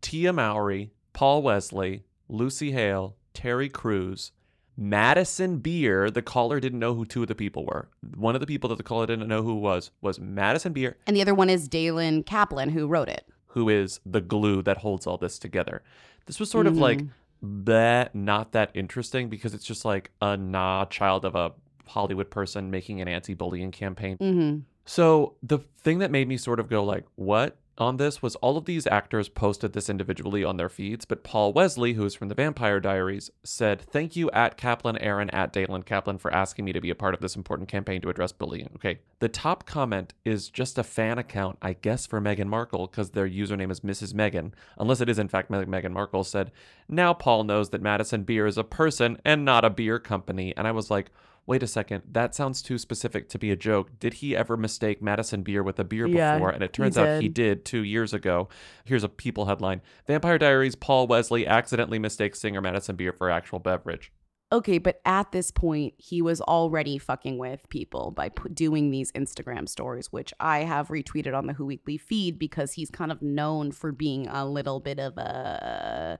Tia 0.00 0.32
Mowry, 0.32 0.92
Paul 1.14 1.42
Wesley, 1.42 2.04
Lucy 2.28 2.72
Hale, 2.72 3.16
Terry 3.32 3.70
Crews, 3.70 4.32
Madison 4.76 5.58
Beer. 5.58 6.10
The 6.10 6.20
caller 6.20 6.60
didn't 6.60 6.80
know 6.80 6.94
who 6.94 7.06
two 7.06 7.22
of 7.22 7.28
the 7.28 7.34
people 7.34 7.64
were. 7.64 7.88
One 8.16 8.34
of 8.34 8.40
the 8.40 8.46
people 8.46 8.68
that 8.68 8.76
the 8.76 8.82
caller 8.82 9.06
didn't 9.06 9.28
know 9.28 9.42
who 9.42 9.54
was 9.54 9.90
was 10.02 10.20
Madison 10.20 10.72
Beer, 10.72 10.96
And 11.06 11.16
the 11.16 11.22
other 11.22 11.34
one 11.34 11.48
is 11.48 11.68
Dalen 11.68 12.24
Kaplan, 12.24 12.68
who 12.70 12.86
wrote 12.86 13.08
it. 13.08 13.24
who 13.54 13.68
is 13.68 14.00
the 14.04 14.20
glue 14.20 14.62
that 14.62 14.78
holds 14.78 15.06
all 15.06 15.16
this 15.16 15.38
together. 15.38 15.80
This 16.26 16.40
was 16.40 16.50
sort 16.50 16.66
of 16.66 16.76
like 16.76 17.00
that, 17.40 18.12
not 18.14 18.50
that 18.50 18.72
interesting 18.74 19.28
because 19.28 19.54
it's 19.54 19.64
just 19.64 19.84
like 19.84 20.10
a 20.20 20.36
nah 20.36 20.86
child 20.86 21.24
of 21.24 21.36
a 21.36 21.52
Hollywood 21.86 22.30
person 22.30 22.70
making 22.72 23.00
an 23.00 23.06
anti-bullying 23.06 23.70
campaign. 23.70 24.16
Mm-hmm. 24.18 24.58
So 24.86 25.36
the 25.40 25.58
thing 25.78 26.00
that 26.00 26.10
made 26.10 26.26
me 26.26 26.36
sort 26.36 26.58
of 26.58 26.68
go 26.68 26.82
like, 26.82 27.04
what 27.14 27.56
on 27.78 27.96
this 27.96 28.22
was 28.22 28.36
all 28.36 28.56
of 28.56 28.66
these 28.66 28.86
actors 28.86 29.28
posted 29.28 29.72
this 29.72 29.90
individually 29.90 30.44
on 30.44 30.56
their 30.56 30.68
feeds, 30.68 31.04
but 31.04 31.24
Paul 31.24 31.52
Wesley, 31.52 31.94
who 31.94 32.04
is 32.04 32.14
from 32.14 32.28
the 32.28 32.34
Vampire 32.34 32.78
Diaries, 32.80 33.30
said, 33.42 33.80
Thank 33.80 34.14
you 34.14 34.30
at 34.30 34.56
Kaplan 34.56 34.98
Aaron 34.98 35.30
at 35.30 35.52
Dalen 35.52 35.82
Kaplan 35.82 36.18
for 36.18 36.32
asking 36.32 36.64
me 36.64 36.72
to 36.72 36.80
be 36.80 36.90
a 36.90 36.94
part 36.94 37.14
of 37.14 37.20
this 37.20 37.36
important 37.36 37.68
campaign 37.68 38.00
to 38.02 38.08
address 38.10 38.32
bullying. 38.32 38.70
Okay. 38.76 39.00
The 39.18 39.28
top 39.28 39.66
comment 39.66 40.14
is 40.24 40.48
just 40.48 40.78
a 40.78 40.84
fan 40.84 41.18
account, 41.18 41.58
I 41.62 41.72
guess, 41.72 42.06
for 42.06 42.20
Meghan 42.20 42.46
Markle, 42.46 42.86
because 42.86 43.10
their 43.10 43.28
username 43.28 43.70
is 43.70 43.80
Mrs. 43.80 44.12
Meghan, 44.12 44.52
unless 44.78 45.00
it 45.00 45.08
is 45.08 45.18
in 45.18 45.28
fact 45.28 45.50
Meg- 45.50 45.66
Meghan 45.66 45.92
Markle, 45.92 46.24
said, 46.24 46.52
Now 46.88 47.12
Paul 47.12 47.44
knows 47.44 47.70
that 47.70 47.82
Madison 47.82 48.22
Beer 48.22 48.46
is 48.46 48.58
a 48.58 48.64
person 48.64 49.20
and 49.24 49.44
not 49.44 49.64
a 49.64 49.70
beer 49.70 49.98
company. 49.98 50.54
And 50.56 50.68
I 50.68 50.72
was 50.72 50.90
like, 50.90 51.10
Wait 51.46 51.62
a 51.62 51.66
second, 51.66 52.02
that 52.10 52.34
sounds 52.34 52.62
too 52.62 52.78
specific 52.78 53.28
to 53.28 53.38
be 53.38 53.50
a 53.50 53.56
joke. 53.56 53.90
Did 53.98 54.14
he 54.14 54.34
ever 54.34 54.56
mistake 54.56 55.02
Madison 55.02 55.42
Beer 55.42 55.62
with 55.62 55.78
a 55.78 55.84
beer 55.84 56.06
Yeah, 56.06 56.34
before? 56.34 56.48
And 56.50 56.62
it 56.62 56.70
he 56.74 56.82
turns 56.82 56.96
out 56.96 57.20
he 57.20 57.28
did. 57.28 57.64
two 57.66 57.82
years 57.84 58.14
ago. 58.14 58.48
Here's 58.84 59.04
a 59.04 59.08
People 59.10 59.44
headline 59.46 59.82
Vampire 60.06 60.38
Diaries 60.38 60.74
Paul 60.74 61.06
Wesley 61.06 61.46
accidentally 61.46 61.98
mistakes 61.98 62.40
singer 62.40 62.62
Madison 62.62 62.96
Beer 62.96 63.12
for 63.12 63.30
actual 63.30 63.58
beverage. 63.58 64.10
Okay, 64.52 64.78
but 64.78 65.00
at 65.04 65.32
this 65.32 65.50
point, 65.50 65.94
he 65.98 66.22
was 66.22 66.40
already 66.42 66.96
fucking 66.96 67.38
with 67.38 67.68
people 67.70 68.10
by 68.12 68.28
pu- 68.28 68.50
doing 68.50 68.90
these 68.90 69.10
Instagram 69.12 69.68
stories, 69.68 70.12
which 70.12 70.32
I 70.38 70.60
have 70.60 70.88
retweeted 70.88 71.36
on 71.36 71.46
the 71.46 71.54
Who 71.54 71.66
Weekly 71.66 71.98
feed 71.98 72.38
because 72.38 72.72
he's 72.72 72.88
kind 72.90 73.10
of 73.10 73.20
known 73.20 73.72
for 73.72 73.90
being 73.90 74.28
a 74.28 74.46
little 74.46 74.80
bit 74.80 74.98
of 75.00 75.16
a 75.18 76.18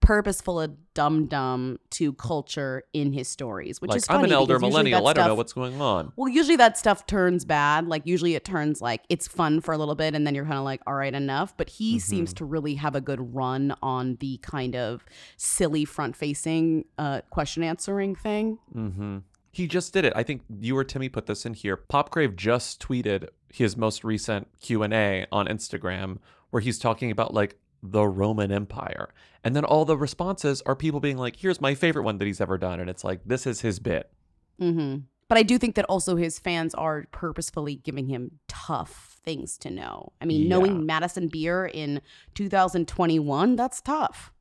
purposeful 0.00 0.60
a 0.60 0.68
dum 0.94 1.26
dum 1.26 1.78
to 1.90 2.12
culture 2.14 2.82
in 2.92 3.12
his 3.12 3.28
stories, 3.28 3.80
which 3.80 3.90
like, 3.90 3.98
is 3.98 4.06
I'm 4.08 4.24
an 4.24 4.32
elder 4.32 4.58
millennial. 4.58 5.06
I 5.06 5.12
don't 5.12 5.26
know 5.26 5.34
what's 5.34 5.52
going 5.52 5.80
on. 5.80 6.12
Well, 6.16 6.28
usually 6.28 6.56
that 6.56 6.76
stuff 6.78 7.06
turns 7.06 7.44
bad. 7.44 7.86
Like 7.86 8.06
usually 8.06 8.34
it 8.34 8.44
turns 8.44 8.80
like 8.80 9.02
it's 9.08 9.28
fun 9.28 9.60
for 9.60 9.72
a 9.72 9.78
little 9.78 9.94
bit 9.94 10.14
and 10.14 10.26
then 10.26 10.34
you're 10.34 10.44
kind 10.46 10.58
of 10.58 10.64
like, 10.64 10.80
all 10.86 10.94
right, 10.94 11.14
enough. 11.14 11.56
But 11.56 11.68
he 11.70 11.90
Mm-hmm. 11.96 11.98
seems 11.98 12.32
to 12.34 12.44
really 12.44 12.74
have 12.76 12.94
a 12.94 13.00
good 13.00 13.34
run 13.34 13.74
on 13.82 14.16
the 14.20 14.38
kind 14.38 14.74
of 14.74 15.04
silly 15.36 15.84
front 15.84 16.16
facing 16.16 16.84
uh, 16.98 17.20
question 17.30 17.62
answering 17.62 18.14
thing. 18.14 18.58
hmm 18.72 19.18
He 19.52 19.66
just 19.66 19.92
did 19.92 20.04
it. 20.04 20.12
I 20.16 20.22
think 20.22 20.42
you 20.60 20.76
or 20.76 20.84
Timmy 20.84 21.08
put 21.08 21.26
this 21.26 21.44
in 21.44 21.54
here. 21.54 21.76
Pop 21.76 22.10
Crave 22.10 22.36
just 22.36 22.80
tweeted 22.80 23.28
his 23.52 23.76
most 23.76 24.02
recent 24.04 24.48
Q&A 24.60 25.26
on 25.32 25.46
Instagram 25.46 26.18
where 26.50 26.60
he's 26.60 26.78
talking 26.78 27.10
about 27.10 27.34
like 27.34 27.56
the 27.82 28.06
Roman 28.06 28.52
Empire. 28.52 29.08
And 29.42 29.56
then 29.56 29.64
all 29.64 29.84
the 29.84 29.96
responses 29.96 30.62
are 30.66 30.76
people 30.76 31.00
being 31.00 31.16
like, 31.16 31.36
here's 31.36 31.60
my 31.60 31.74
favorite 31.74 32.02
one 32.04 32.18
that 32.18 32.26
he's 32.26 32.40
ever 32.40 32.58
done. 32.58 32.78
And 32.80 32.90
it's 32.90 33.04
like, 33.04 33.20
this 33.24 33.46
is 33.46 33.60
his 33.62 33.78
bit. 33.78 34.10
hmm 34.58 34.96
But 35.28 35.38
I 35.38 35.42
do 35.42 35.56
think 35.58 35.74
that 35.76 35.84
also 35.86 36.16
his 36.16 36.38
fans 36.38 36.74
are 36.74 37.06
purposefully 37.12 37.76
giving 37.76 38.08
him 38.08 38.32
tough 38.48 39.18
things 39.24 39.56
to 39.58 39.70
know. 39.70 40.12
I 40.20 40.24
mean, 40.26 40.42
Yeah. 40.42 40.48
knowing 40.48 40.84
Madison 40.86 41.28
Beer 41.28 41.64
in 41.66 42.00
2021, 42.34 43.56
that's 43.56 43.80
tough. 43.80 44.32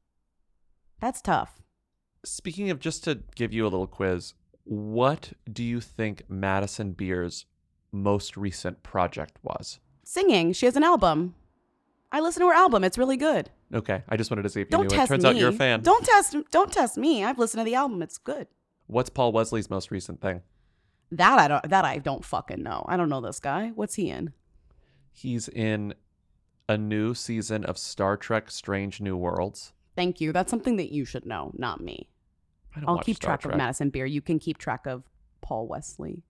That's 0.99 1.21
tough. 1.21 1.61
Speaking 2.25 2.69
of, 2.69 2.79
just 2.79 3.03
to 3.05 3.19
give 3.35 3.53
you 3.53 3.63
a 3.63 3.69
little 3.69 3.87
quiz, 3.87 4.33
what 4.65 5.31
do 5.51 5.63
you 5.63 5.79
think 5.79 6.23
Madison 6.27 6.91
Beer's 6.91 7.45
most 7.91 8.35
recent 8.35 8.83
project 8.83 9.37
was? 9.41 9.79
Singing, 10.03 10.51
she 10.53 10.65
has 10.65 10.75
an 10.75 10.83
album. 10.83 11.35
I 12.11 12.21
listen 12.21 12.41
to 12.41 12.47
her 12.47 12.53
album. 12.53 12.83
It's 12.83 12.97
really 12.97 13.17
good. 13.17 13.49
Okay, 13.73 14.03
I 14.09 14.17
just 14.17 14.31
wanted 14.31 14.43
to 14.43 14.49
see 14.49 14.61
if 14.61 14.67
you 14.67 14.71
Don't 14.71 14.87
knew 14.91 14.99
it. 14.99 15.07
Turns 15.07 15.23
me. 15.23 15.29
out 15.29 15.35
you're 15.35 15.49
a 15.49 15.53
fan. 15.53 15.81
Don't 15.81 16.03
test. 16.03 16.35
Don't 16.51 16.71
test 16.71 16.97
me. 16.97 17.23
I've 17.23 17.37
listened 17.37 17.59
to 17.61 17.65
the 17.65 17.75
album. 17.75 18.01
It's 18.01 18.17
good. 18.17 18.47
What's 18.87 19.09
Paul 19.09 19.31
Wesley's 19.31 19.69
most 19.69 19.91
recent 19.91 20.19
thing? 20.21 20.41
That 21.11 21.37
I 21.39 21.47
don't. 21.47 21.69
That 21.69 21.85
I 21.85 21.97
don't 21.99 22.25
fucking 22.25 22.63
know. 22.63 22.83
I 22.87 22.97
don't 22.97 23.09
know 23.09 23.21
this 23.21 23.39
guy. 23.39 23.71
What's 23.75 23.95
he 23.95 24.09
in? 24.09 24.33
He's 25.11 25.47
in 25.49 25.93
a 26.67 26.77
new 26.77 27.13
season 27.13 27.63
of 27.65 27.77
Star 27.77 28.17
Trek 28.17 28.49
Strange 28.49 29.01
New 29.01 29.15
Worlds. 29.17 29.73
Thank 29.95 30.21
you. 30.21 30.31
That's 30.31 30.49
something 30.49 30.77
that 30.77 30.91
you 30.91 31.03
should 31.05 31.25
know, 31.25 31.51
not 31.57 31.81
me. 31.81 32.09
I 32.75 32.79
don't 32.79 32.89
I'll 32.89 32.95
watch 32.97 33.05
keep 33.05 33.15
Star 33.17 33.31
track 33.31 33.41
Trek. 33.41 33.53
of 33.53 33.57
Madison 33.57 33.89
Beer. 33.89 34.05
You 34.05 34.21
can 34.21 34.39
keep 34.39 34.57
track 34.57 34.85
of 34.87 35.03
Paul 35.41 35.67
Wesley. 35.67 36.23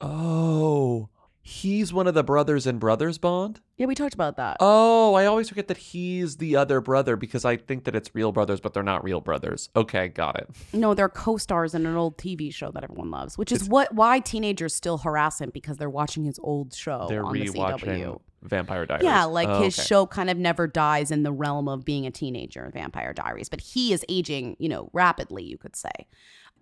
Oh, 0.00 1.08
he's 1.42 1.92
one 1.92 2.06
of 2.06 2.14
the 2.14 2.22
brothers 2.24 2.66
in 2.66 2.78
Brothers 2.78 3.18
Bond? 3.18 3.60
Yeah, 3.76 3.86
we 3.86 3.94
talked 3.94 4.12
about 4.14 4.36
that. 4.36 4.58
Oh, 4.60 5.14
I 5.14 5.24
always 5.26 5.48
forget 5.48 5.68
that 5.68 5.78
he's 5.78 6.36
the 6.36 6.56
other 6.56 6.80
brother 6.80 7.16
because 7.16 7.44
I 7.46 7.56
think 7.56 7.84
that 7.84 7.96
it's 7.96 8.14
real 8.14 8.30
brothers, 8.30 8.60
but 8.60 8.74
they're 8.74 8.82
not 8.82 9.02
real 9.02 9.20
brothers. 9.20 9.70
Okay, 9.74 10.08
got 10.08 10.36
it. 10.38 10.48
No, 10.72 10.92
they're 10.94 11.08
co-stars 11.08 11.74
in 11.74 11.86
an 11.86 11.96
old 11.96 12.18
TV 12.18 12.52
show 12.52 12.70
that 12.72 12.84
everyone 12.84 13.10
loves, 13.10 13.38
which 13.38 13.52
is 13.52 13.68
what 13.68 13.94
why 13.94 14.20
teenagers 14.20 14.74
still 14.74 14.98
harass 14.98 15.40
him 15.40 15.50
because 15.52 15.78
they're 15.78 15.88
watching 15.90 16.24
his 16.24 16.38
old 16.42 16.74
show 16.74 17.06
they're 17.08 17.24
on 17.24 17.32
the 17.32 17.46
CW. 17.46 17.54
rewatching 17.54 18.20
Vampire 18.42 18.86
Diaries. 18.86 19.04
Yeah, 19.04 19.24
like 19.24 19.48
Oh, 19.48 19.62
his 19.62 19.78
okay. 19.78 19.86
show 19.86 20.06
kind 20.06 20.30
of 20.30 20.36
never 20.38 20.66
dies 20.66 21.10
in 21.10 21.22
the 21.22 21.32
realm 21.32 21.68
of 21.68 21.84
being 21.84 22.06
a 22.06 22.10
teenager, 22.10 22.70
Vampire 22.72 23.12
Diaries, 23.12 23.48
but 23.48 23.60
he 23.60 23.92
is 23.92 24.04
aging, 24.08 24.56
you 24.58 24.68
know, 24.68 24.88
rapidly, 24.92 25.44
you 25.44 25.58
could 25.58 25.76
say. 25.76 25.90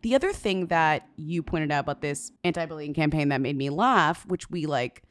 The 0.02 0.14
other 0.14 0.32
thing 0.32 0.66
that 0.66 1.08
you 1.16 1.42
pointed 1.42 1.72
out 1.72 1.80
about 1.80 2.00
this 2.02 2.30
anti-bullying 2.44 2.94
campaign 2.94 3.30
that 3.30 3.40
made 3.40 3.56
me 3.56 3.70
laugh, 3.70 4.24
which 4.26 4.48
we 4.50 4.66
like 4.66 5.02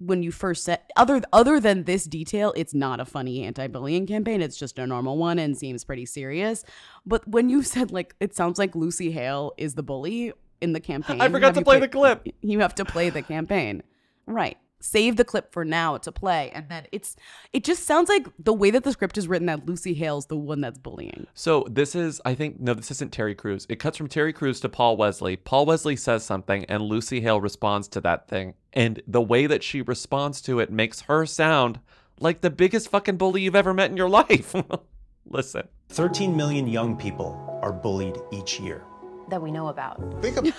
when 0.00 0.22
you 0.22 0.30
first 0.30 0.62
said 0.64 0.80
other 0.96 1.20
other 1.32 1.58
than 1.58 1.84
this 1.84 2.04
detail, 2.04 2.52
it's 2.56 2.72
not 2.72 3.00
a 3.00 3.04
funny 3.04 3.42
anti-bullying 3.42 4.06
campaign. 4.06 4.40
It's 4.40 4.56
just 4.56 4.78
a 4.78 4.86
normal 4.86 5.16
one 5.18 5.38
and 5.38 5.56
seems 5.56 5.82
pretty 5.84 6.06
serious. 6.06 6.64
But 7.04 7.26
when 7.26 7.48
you 7.48 7.62
said 7.74 7.90
like 7.90 8.14
it 8.20 8.34
sounds 8.34 8.58
like 8.58 8.74
Lucy 8.74 9.10
Hale 9.10 9.52
is 9.56 9.74
the 9.74 9.82
bully 9.82 10.32
in 10.60 10.72
the 10.72 10.80
campaign. 10.80 11.20
I 11.20 11.28
forgot 11.28 11.54
to 11.54 11.62
play 11.62 11.78
play- 11.78 11.80
the 11.80 11.88
clip. 11.88 12.28
You 12.40 12.60
have 12.60 12.74
to 12.76 12.84
play 12.84 13.10
the 13.10 13.22
campaign. 13.22 13.82
Right. 14.26 14.58
Save 14.80 15.16
the 15.16 15.24
clip 15.24 15.52
for 15.52 15.64
now 15.64 15.96
to 15.98 16.12
play. 16.12 16.50
And 16.54 16.68
then 16.68 16.86
it's 16.92 17.16
it 17.52 17.64
just 17.64 17.84
sounds 17.84 18.08
like 18.08 18.26
the 18.38 18.52
way 18.52 18.70
that 18.70 18.84
the 18.84 18.92
script 18.92 19.18
is 19.18 19.26
written 19.26 19.46
that 19.46 19.66
Lucy 19.66 19.94
Hale's 19.94 20.26
the 20.26 20.36
one 20.36 20.60
that's 20.60 20.78
bullying. 20.78 21.26
So 21.34 21.66
this 21.68 21.94
is, 21.94 22.20
I 22.24 22.34
think, 22.34 22.60
no, 22.60 22.74
this 22.74 22.90
isn't 22.92 23.12
Terry 23.12 23.34
Crews. 23.34 23.66
It 23.68 23.80
cuts 23.80 23.96
from 23.96 24.08
Terry 24.08 24.32
Crews 24.32 24.60
to 24.60 24.68
Paul 24.68 24.96
Wesley. 24.96 25.36
Paul 25.36 25.66
Wesley 25.66 25.96
says 25.96 26.24
something, 26.24 26.64
and 26.66 26.82
Lucy 26.82 27.20
Hale 27.20 27.40
responds 27.40 27.88
to 27.88 28.00
that 28.02 28.28
thing. 28.28 28.54
And 28.72 29.02
the 29.06 29.20
way 29.22 29.46
that 29.46 29.62
she 29.64 29.82
responds 29.82 30.40
to 30.42 30.60
it 30.60 30.70
makes 30.70 31.02
her 31.02 31.26
sound 31.26 31.80
like 32.20 32.40
the 32.40 32.50
biggest 32.50 32.88
fucking 32.88 33.16
bully 33.16 33.42
you've 33.42 33.56
ever 33.56 33.74
met 33.74 33.90
in 33.90 33.96
your 33.96 34.08
life. 34.20 34.54
Listen. 35.26 35.68
13 35.90 36.36
million 36.36 36.66
young 36.66 36.96
people 36.96 37.58
are 37.62 37.72
bullied 37.72 38.16
each 38.32 38.60
year. 38.60 38.84
That 39.28 39.42
we 39.42 39.50
know 39.50 39.68
about. 39.68 40.22
think 40.22 40.36
of 40.36 40.44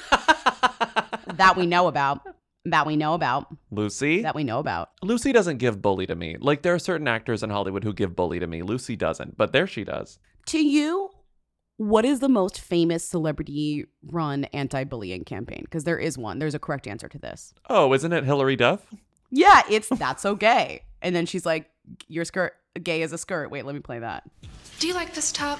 That 1.37 1.53
we 1.55 1.65
know 1.65 1.87
about. 1.87 2.21
That 2.69 2.85
we 2.85 2.95
know 2.95 3.13
about. 3.13 3.47
Lucy? 3.71 4.21
That 4.21 4.35
we 4.35 4.43
know 4.43 4.59
about. 4.59 4.91
Lucy 5.01 5.31
doesn't 5.31 5.57
give 5.57 5.81
bully 5.81 6.05
to 6.07 6.15
me. 6.15 6.37
Like, 6.39 6.61
there 6.61 6.73
are 6.73 6.79
certain 6.79 7.07
actors 7.07 7.43
in 7.43 7.49
Hollywood 7.49 7.83
who 7.83 7.93
give 7.93 8.15
bully 8.15 8.39
to 8.39 8.47
me. 8.47 8.61
Lucy 8.61 8.95
doesn't, 8.95 9.37
but 9.37 9.53
there 9.53 9.67
she 9.67 9.83
does. 9.83 10.19
To 10.47 10.59
you, 10.59 11.09
what 11.77 12.05
is 12.05 12.19
the 12.19 12.29
most 12.29 12.59
famous 12.59 13.03
celebrity 13.03 13.85
run 14.03 14.45
anti 14.45 14.83
bullying 14.83 15.23
campaign? 15.23 15.61
Because 15.63 15.85
there 15.85 15.97
is 15.97 16.17
one. 16.17 16.39
There's 16.39 16.55
a 16.55 16.59
correct 16.59 16.87
answer 16.87 17.07
to 17.07 17.17
this. 17.17 17.53
Oh, 17.69 17.93
isn't 17.93 18.11
it 18.11 18.25
Hilary 18.25 18.55
Duff? 18.55 18.85
Yeah, 19.31 19.61
it's 19.69 19.87
that's 19.89 20.21
so 20.21 20.35
gay. 20.35 20.83
And 21.01 21.15
then 21.15 21.25
she's 21.25 21.45
like, 21.45 21.69
Your 22.07 22.25
skirt 22.25 22.53
gay 22.83 23.01
as 23.01 23.13
a 23.13 23.17
skirt. 23.17 23.49
Wait, 23.49 23.65
let 23.65 23.75
me 23.75 23.81
play 23.81 23.99
that. 23.99 24.23
Do 24.79 24.87
you 24.87 24.93
like 24.93 25.13
this 25.13 25.31
top? 25.31 25.59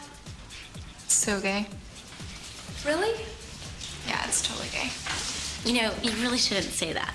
It's 1.05 1.13
so 1.13 1.39
gay. 1.39 1.67
Really? 2.85 3.13
Yeah, 4.07 4.25
it's 4.25 4.45
totally 4.47 4.69
gay. 4.69 4.89
You 5.65 5.81
know, 5.81 5.93
you 6.01 6.11
really 6.21 6.37
shouldn't 6.37 6.65
say 6.65 6.93
that. 6.93 7.13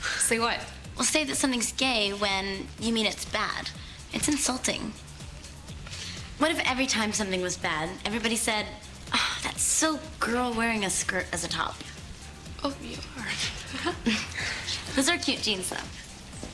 Say 0.00 0.38
what? 0.38 0.58
Well, 0.96 1.04
say 1.04 1.24
that 1.24 1.36
something's 1.36 1.72
gay 1.72 2.10
when 2.10 2.66
you 2.80 2.92
mean 2.92 3.06
it's 3.06 3.24
bad. 3.24 3.70
It's 4.12 4.28
insulting. 4.28 4.92
What 6.38 6.50
if 6.50 6.60
every 6.70 6.86
time 6.86 7.12
something 7.12 7.40
was 7.40 7.56
bad, 7.56 7.88
everybody 8.04 8.36
said, 8.36 8.66
oh, 9.12 9.38
that's 9.42 9.62
so 9.62 9.98
girl 10.20 10.52
wearing 10.52 10.84
a 10.84 10.90
skirt 10.90 11.26
as 11.32 11.44
a 11.44 11.48
top? 11.48 11.76
Oh, 12.62 12.74
you 12.82 12.96
are. 13.16 13.94
Those 14.96 15.08
are 15.08 15.16
cute 15.18 15.42
jeans, 15.42 15.70
though. 15.70 15.76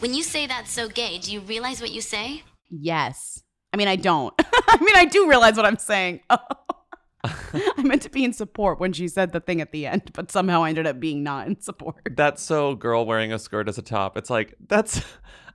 When 0.01 0.13
you 0.13 0.23
say 0.23 0.47
that's 0.47 0.71
so 0.71 0.89
gay, 0.89 1.19
do 1.19 1.33
you 1.33 1.41
realize 1.41 1.81
what 1.81 1.91
you 1.91 2.01
say? 2.01 2.43
Yes. 2.71 3.43
I 3.73 3.77
mean, 3.77 3.89
I 3.89 3.97
don't. 3.97 4.35
I 4.69 4.79
mean, 4.81 4.97
I 4.97 5.05
do 5.05 5.29
realize 5.29 5.57
what 5.57 5.67
I'm 5.67 5.79
saying. 5.79 6.21
I 7.53 7.83
meant 7.83 8.03
to 8.03 8.11
be 8.11 8.25
in 8.25 8.33
support 8.33 8.81
when 8.81 8.93
she 8.93 9.09
said 9.09 9.33
the 9.33 9.41
thing 9.41 9.61
at 9.61 9.73
the 9.73 9.87
end, 9.87 10.11
but 10.13 10.31
somehow 10.31 10.63
I 10.63 10.69
ended 10.69 10.87
up 10.87 11.01
being 11.01 11.23
not 11.23 11.47
in 11.47 11.61
support. 11.61 11.97
That's 12.17 12.43
so 12.43 12.75
girl 12.75 13.07
wearing 13.07 13.33
a 13.33 13.39
skirt 13.39 13.69
as 13.69 13.79
a 13.79 13.83
top. 13.83 14.17
It's 14.17 14.31
like, 14.31 14.55
that's 14.69 15.03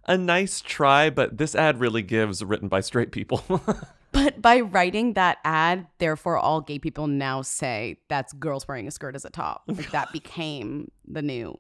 a 0.08 0.18
nice 0.18 0.62
try, 0.62 1.10
but 1.10 1.38
this 1.38 1.56
ad 1.56 1.80
really 1.80 2.02
gives 2.02 2.44
written 2.44 2.68
by 2.68 2.82
straight 2.82 3.12
people. 3.12 3.44
But 4.12 4.42
by 4.42 4.62
writing 4.62 5.14
that 5.14 5.38
ad, 5.44 5.86
therefore 6.00 6.36
all 6.36 6.62
gay 6.62 6.80
people 6.80 7.06
now 7.06 7.44
say 7.44 8.00
that's 8.08 8.34
girls 8.34 8.68
wearing 8.68 8.88
a 8.88 8.92
skirt 8.92 9.16
as 9.16 9.24
a 9.24 9.30
top. 9.30 9.64
Like 9.68 9.92
that 9.92 10.12
became 10.12 10.90
the 11.08 11.22
new, 11.22 11.60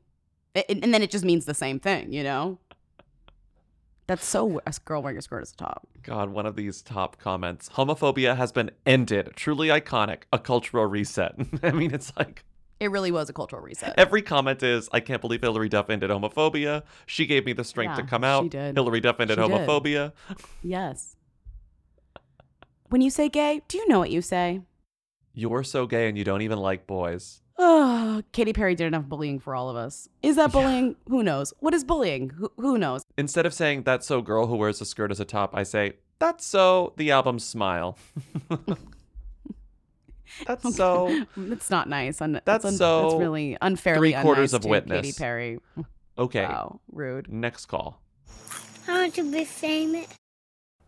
and 0.55 0.83
and 0.83 0.91
then 0.91 1.03
it 1.03 1.11
just 1.11 1.23
means 1.23 1.45
the 1.45 1.53
same 1.53 1.79
thing, 1.79 2.11
you 2.11 2.23
know. 2.23 2.57
That's 4.09 4.25
so 4.25 4.59
a 4.65 4.73
girl 4.85 5.03
wearing 5.03 5.19
a 5.19 5.21
skirt 5.21 5.43
as 5.43 5.51
a 5.51 5.55
top. 5.55 5.87
God, 6.01 6.31
one 6.31 6.47
of 6.47 6.55
these 6.55 6.81
top 6.81 7.19
comments. 7.19 7.69
Homophobia 7.69 8.35
has 8.35 8.51
been 8.51 8.71
ended. 8.83 9.33
Truly 9.35 9.67
iconic. 9.67 10.23
A 10.33 10.39
cultural 10.39 10.87
reset. 10.87 11.35
I 11.63 11.69
mean, 11.69 11.93
it's 11.93 12.11
like 12.17 12.43
It 12.79 12.89
really 12.89 13.11
was 13.11 13.29
a 13.29 13.33
cultural 13.33 13.61
reset. 13.61 13.93
every 13.99 14.23
comment 14.23 14.63
is, 14.63 14.89
I 14.91 14.99
can't 14.99 15.21
believe 15.21 15.41
Hilary 15.41 15.69
Duff 15.69 15.91
ended 15.91 16.09
homophobia. 16.09 16.81
She 17.05 17.27
gave 17.27 17.45
me 17.45 17.53
the 17.53 17.63
strength 17.63 17.97
to 17.97 18.03
come 18.03 18.23
out. 18.23 18.45
she 18.45 18.49
did. 18.49 18.75
Hilary 18.75 18.99
Duff 18.99 19.19
ended 19.19 19.37
She 19.37 19.47
did. 19.47 19.51
homophobia. 19.51 20.13
Yes. 20.63 21.15
When 22.89 23.01
you 23.01 23.11
say 23.11 23.29
gay, 23.29 23.61
do 23.67 23.77
you 23.77 23.87
know 23.87 23.99
what 23.99 24.09
you 24.09 24.23
say? 24.23 24.61
You're 25.35 25.63
so 25.63 25.85
gay 25.85 26.09
and 26.09 26.17
you 26.17 26.23
don't 26.23 26.41
even 26.41 26.57
like 26.57 26.87
boys. 26.87 27.41
Oh, 27.61 28.23
Katy 28.31 28.53
Perry 28.53 28.73
did 28.73 28.87
enough 28.87 29.03
bullying 29.03 29.37
for 29.37 29.53
all 29.53 29.69
of 29.69 29.75
us. 29.75 30.07
Is 30.23 30.37
that 30.37 30.51
bullying? 30.53 30.95
Who 31.09 31.23
knows? 31.23 31.53
What 31.59 31.73
is 31.73 31.83
bullying? 31.83 32.29
Who, 32.29 32.49
who 32.57 32.77
knows? 32.77 33.03
Instead 33.17 33.45
of 33.45 33.53
saying, 33.53 33.83
that's 33.83 34.07
so 34.07 34.21
girl 34.21 34.47
who 34.47 34.55
wears 34.55 34.79
a 34.79 34.85
skirt 34.85 35.11
as 35.11 35.19
a 35.19 35.25
top, 35.25 35.53
I 35.53 35.63
say, 35.63 35.93
that's 36.19 36.45
so 36.45 36.93
the 36.95 37.11
album 37.11 37.37
Smile. 37.37 37.97
that's 40.47 40.75
so. 40.75 41.25
It's 41.37 41.69
not 41.69 41.89
nice. 41.89 42.21
Un- 42.21 42.39
That's 42.45 42.63
it's 42.63 42.77
so 42.77 43.09
That's 43.09 43.15
really 43.19 43.57
unfairly 43.61 44.13
three 44.13 44.21
quarters 44.21 44.51
unnice 44.51 44.55
of 44.55 44.61
to 44.61 44.67
witness. 44.69 45.01
Katy 45.07 45.17
Perry. 45.17 45.59
Okay. 46.17 46.43
Wow, 46.43 46.79
rude. 46.91 47.31
Next 47.31 47.65
call. 47.65 48.01
I 48.87 49.01
want 49.01 49.13
to 49.15 49.31
be 49.31 49.43
famous. 49.43 50.07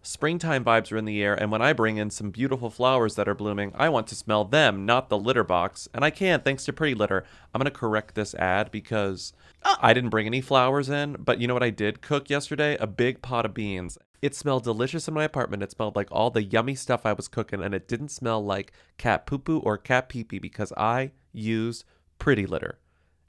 Springtime 0.04 0.66
vibes 0.66 0.92
are 0.92 0.98
in 0.98 1.06
the 1.06 1.22
air, 1.22 1.36
and 1.36 1.52
when 1.52 1.62
I 1.62 1.74
bring 1.74 1.98
in 1.98 2.10
some 2.10 2.32
beautiful 2.32 2.72
flowers 2.72 3.14
that 3.16 3.28
are 3.30 3.36
blooming, 3.36 3.72
I 3.76 3.88
want 3.90 4.08
to 4.08 4.16
smell 4.16 4.44
them, 4.44 4.84
not 4.84 5.10
the 5.10 5.18
litter 5.18 5.44
box. 5.44 5.88
And 5.94 6.04
I 6.04 6.10
can, 6.10 6.42
thanks 6.42 6.66
to 6.66 6.74
Pretty 6.74 6.96
Litter. 6.96 7.24
I'm 7.54 7.60
going 7.60 7.72
to 7.72 7.80
correct 7.80 8.16
this 8.16 8.34
ad 8.34 8.72
because 8.72 9.34
ah. 9.64 9.78
I 9.80 9.94
didn't 9.94 10.10
bring 10.10 10.26
any 10.26 10.42
flowers 10.42 10.90
in, 10.90 11.18
but 11.20 11.40
you 11.40 11.48
know 11.48 11.54
what 11.54 11.62
I 11.62 11.70
did 11.70 12.02
cook 12.02 12.32
yesterday? 12.32 12.78
A 12.80 12.88
big 12.88 13.22
pot 13.22 13.46
of 13.46 13.54
beans. 13.54 14.00
It 14.24 14.34
smelled 14.34 14.64
delicious 14.64 15.08
in 15.08 15.14
my 15.14 15.24
apartment. 15.24 15.62
It 15.62 15.72
smelled 15.72 15.96
like 15.96 16.08
all 16.12 16.32
the 16.32 16.44
yummy 16.44 16.74
stuff 16.74 17.06
I 17.06 17.14
was 17.14 17.28
cooking, 17.28 17.62
and 17.62 17.76
it 17.76 17.88
didn't 17.88 18.10
smell 18.10 18.44
like 18.44 18.74
cat 18.98 19.28
poo 19.28 19.38
poo 19.38 19.60
or 19.60 19.78
cat 19.78 20.10
pee 20.10 20.24
pee 20.24 20.40
because 20.40 20.74
I 20.78 21.12
used 21.32 21.86
Pretty 22.18 22.48
Litter. 22.48 22.80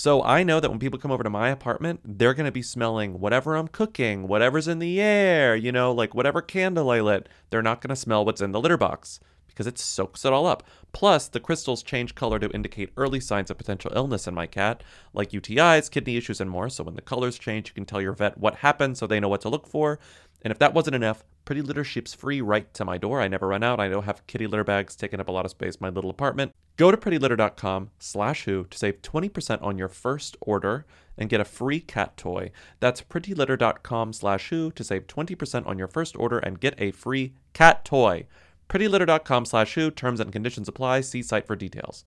So 0.00 0.22
I 0.22 0.44
know 0.44 0.60
that 0.60 0.70
when 0.70 0.78
people 0.78 0.98
come 0.98 1.10
over 1.10 1.22
to 1.22 1.28
my 1.28 1.50
apartment, 1.50 2.00
they're 2.02 2.32
going 2.32 2.46
to 2.46 2.50
be 2.50 2.62
smelling 2.62 3.20
whatever 3.20 3.54
I'm 3.54 3.68
cooking, 3.68 4.28
whatever's 4.28 4.66
in 4.66 4.78
the 4.78 4.98
air, 4.98 5.54
you 5.54 5.72
know, 5.72 5.92
like 5.92 6.14
whatever 6.14 6.40
candle 6.40 6.88
I 6.90 7.00
lit. 7.00 7.28
They're 7.50 7.60
not 7.60 7.82
going 7.82 7.90
to 7.90 7.96
smell 7.96 8.24
what's 8.24 8.40
in 8.40 8.52
the 8.52 8.62
litter 8.62 8.78
box 8.78 9.20
because 9.46 9.66
it 9.66 9.78
soaks 9.78 10.24
it 10.24 10.32
all 10.32 10.46
up. 10.46 10.62
Plus, 10.92 11.28
the 11.28 11.38
crystals 11.38 11.82
change 11.82 12.14
color 12.14 12.38
to 12.38 12.48
indicate 12.52 12.94
early 12.96 13.20
signs 13.20 13.50
of 13.50 13.58
potential 13.58 13.92
illness 13.94 14.26
in 14.26 14.32
my 14.32 14.46
cat, 14.46 14.82
like 15.12 15.32
UTIs, 15.32 15.90
kidney 15.90 16.16
issues, 16.16 16.40
and 16.40 16.48
more. 16.48 16.70
So 16.70 16.82
when 16.82 16.94
the 16.94 17.02
colors 17.02 17.38
change, 17.38 17.68
you 17.68 17.74
can 17.74 17.84
tell 17.84 18.00
your 18.00 18.14
vet 18.14 18.38
what 18.38 18.54
happened 18.54 18.96
so 18.96 19.06
they 19.06 19.20
know 19.20 19.28
what 19.28 19.42
to 19.42 19.50
look 19.50 19.66
for. 19.66 19.98
And 20.42 20.50
if 20.50 20.58
that 20.58 20.74
wasn't 20.74 20.96
enough, 20.96 21.24
Pretty 21.44 21.62
Litter 21.62 21.84
ships 21.84 22.14
free 22.14 22.40
right 22.40 22.72
to 22.74 22.84
my 22.84 22.96
door. 22.96 23.20
I 23.20 23.28
never 23.28 23.48
run 23.48 23.62
out. 23.62 23.80
I 23.80 23.88
don't 23.88 24.04
have 24.04 24.26
kitty 24.26 24.46
litter 24.46 24.64
bags 24.64 24.94
taking 24.94 25.20
up 25.20 25.28
a 25.28 25.32
lot 25.32 25.44
of 25.44 25.50
space 25.50 25.74
in 25.74 25.80
my 25.80 25.88
little 25.88 26.10
apartment. 26.10 26.52
Go 26.76 26.90
to 26.90 26.96
prettylitter.com 26.96 27.90
slash 27.98 28.44
who 28.44 28.64
to 28.70 28.78
save 28.78 29.02
20% 29.02 29.62
on 29.62 29.76
your 29.76 29.88
first 29.88 30.36
order 30.40 30.86
and 31.18 31.28
get 31.28 31.40
a 31.40 31.44
free 31.44 31.80
cat 31.80 32.16
toy. 32.16 32.52
That's 32.78 33.02
prettylitter.com 33.02 34.12
slash 34.12 34.48
who 34.50 34.70
to 34.70 34.84
save 34.84 35.06
20% 35.06 35.66
on 35.66 35.78
your 35.78 35.88
first 35.88 36.16
order 36.16 36.38
and 36.38 36.60
get 36.60 36.80
a 36.80 36.92
free 36.92 37.34
cat 37.52 37.84
toy. 37.84 38.26
prettylitter.com 38.68 39.44
slash 39.44 39.74
who. 39.74 39.90
Terms 39.90 40.20
and 40.20 40.32
conditions 40.32 40.68
apply. 40.68 41.00
See 41.02 41.22
site 41.22 41.46
for 41.46 41.56
details. 41.56 42.04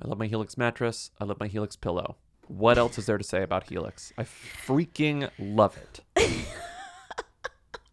I 0.00 0.06
love 0.06 0.18
my 0.18 0.26
Helix 0.26 0.56
mattress. 0.56 1.10
I 1.18 1.24
love 1.24 1.40
my 1.40 1.48
Helix 1.48 1.74
pillow. 1.74 2.16
What 2.46 2.78
else 2.78 2.98
is 2.98 3.06
there 3.06 3.18
to 3.18 3.24
say 3.24 3.42
about 3.42 3.68
Helix? 3.68 4.12
I 4.16 4.22
freaking 4.22 5.30
love 5.38 5.76
it. 5.76 6.46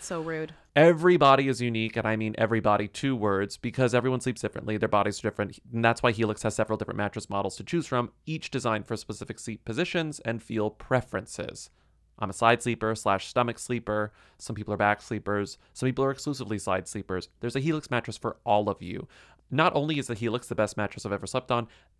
So 0.00 0.20
rude. 0.20 0.52
Everybody 0.74 1.48
is 1.48 1.60
unique, 1.60 1.96
and 1.96 2.06
I 2.06 2.16
mean 2.16 2.34
everybody, 2.36 2.86
two 2.86 3.16
words, 3.16 3.56
because 3.56 3.94
everyone 3.94 4.20
sleeps 4.20 4.42
differently. 4.42 4.76
Their 4.76 4.88
bodies 4.88 5.18
are 5.18 5.22
different. 5.22 5.58
And 5.72 5.84
that's 5.84 6.02
why 6.02 6.12
Helix 6.12 6.42
has 6.42 6.54
several 6.54 6.76
different 6.76 6.98
mattress 6.98 7.30
models 7.30 7.56
to 7.56 7.64
choose 7.64 7.86
from, 7.86 8.10
each 8.26 8.50
designed 8.50 8.86
for 8.86 8.96
specific 8.96 9.38
sleep 9.38 9.64
positions 9.64 10.20
and 10.20 10.42
feel 10.42 10.68
preferences. 10.70 11.70
I'm 12.18 12.30
a 12.30 12.34
side 12.34 12.62
sleeper 12.62 12.94
slash 12.94 13.26
stomach 13.26 13.58
sleeper. 13.58 14.12
Some 14.38 14.54
people 14.56 14.72
are 14.72 14.78
back 14.78 15.02
sleepers. 15.02 15.58
Some 15.72 15.86
people 15.86 16.04
are 16.04 16.10
exclusively 16.10 16.58
side 16.58 16.88
sleepers. 16.88 17.28
There's 17.40 17.56
a 17.56 17.60
Helix 17.60 17.90
mattress 17.90 18.16
for 18.16 18.36
all 18.44 18.68
of 18.68 18.82
you. 18.82 19.08
Not 19.50 19.74
only 19.76 19.98
is 19.98 20.08
the 20.08 20.14
Helix 20.14 20.48
the 20.48 20.54
best 20.54 20.76
mattress 20.76 21.06
I've 21.06 21.12
ever 21.12 21.26
slept 21.26 21.50
on, 21.50 21.68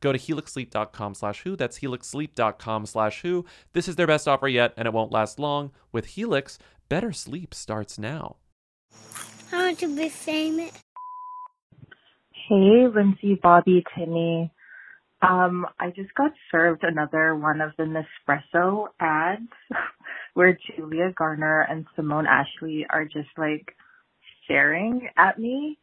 Go 0.00 0.12
to 0.12 0.18
helixsleep.com 0.18 1.14
slash 1.14 1.42
who. 1.42 1.56
That's 1.56 1.80
helixsleep.com 1.80 2.86
slash 2.86 3.22
who. 3.22 3.44
This 3.72 3.88
is 3.88 3.96
their 3.96 4.06
best 4.06 4.28
offer 4.28 4.48
yet, 4.48 4.74
and 4.76 4.86
it 4.86 4.94
won't 4.94 5.12
last 5.12 5.38
long. 5.38 5.70
With 5.92 6.06
Helix, 6.06 6.58
better 6.88 7.12
sleep 7.12 7.54
starts 7.54 7.98
now. 7.98 8.36
I 9.52 9.56
want 9.56 9.78
to 9.80 9.96
be 9.96 10.08
famous. 10.08 10.72
Hey, 12.48 12.86
Lindsey, 12.94 13.38
Bobby, 13.42 13.84
Timmy. 13.96 14.52
Um, 15.22 15.66
I 15.80 15.88
just 15.90 16.14
got 16.14 16.32
served 16.50 16.82
another 16.82 17.34
one 17.34 17.60
of 17.60 17.70
the 17.78 17.84
Nespresso 17.84 18.88
ads 19.00 19.48
where 20.34 20.58
Julia 20.76 21.12
Garner 21.16 21.62
and 21.62 21.86
Simone 21.96 22.26
Ashley 22.26 22.86
are 22.90 23.04
just 23.04 23.30
like 23.38 23.74
staring 24.44 25.08
at 25.16 25.38
me. 25.38 25.78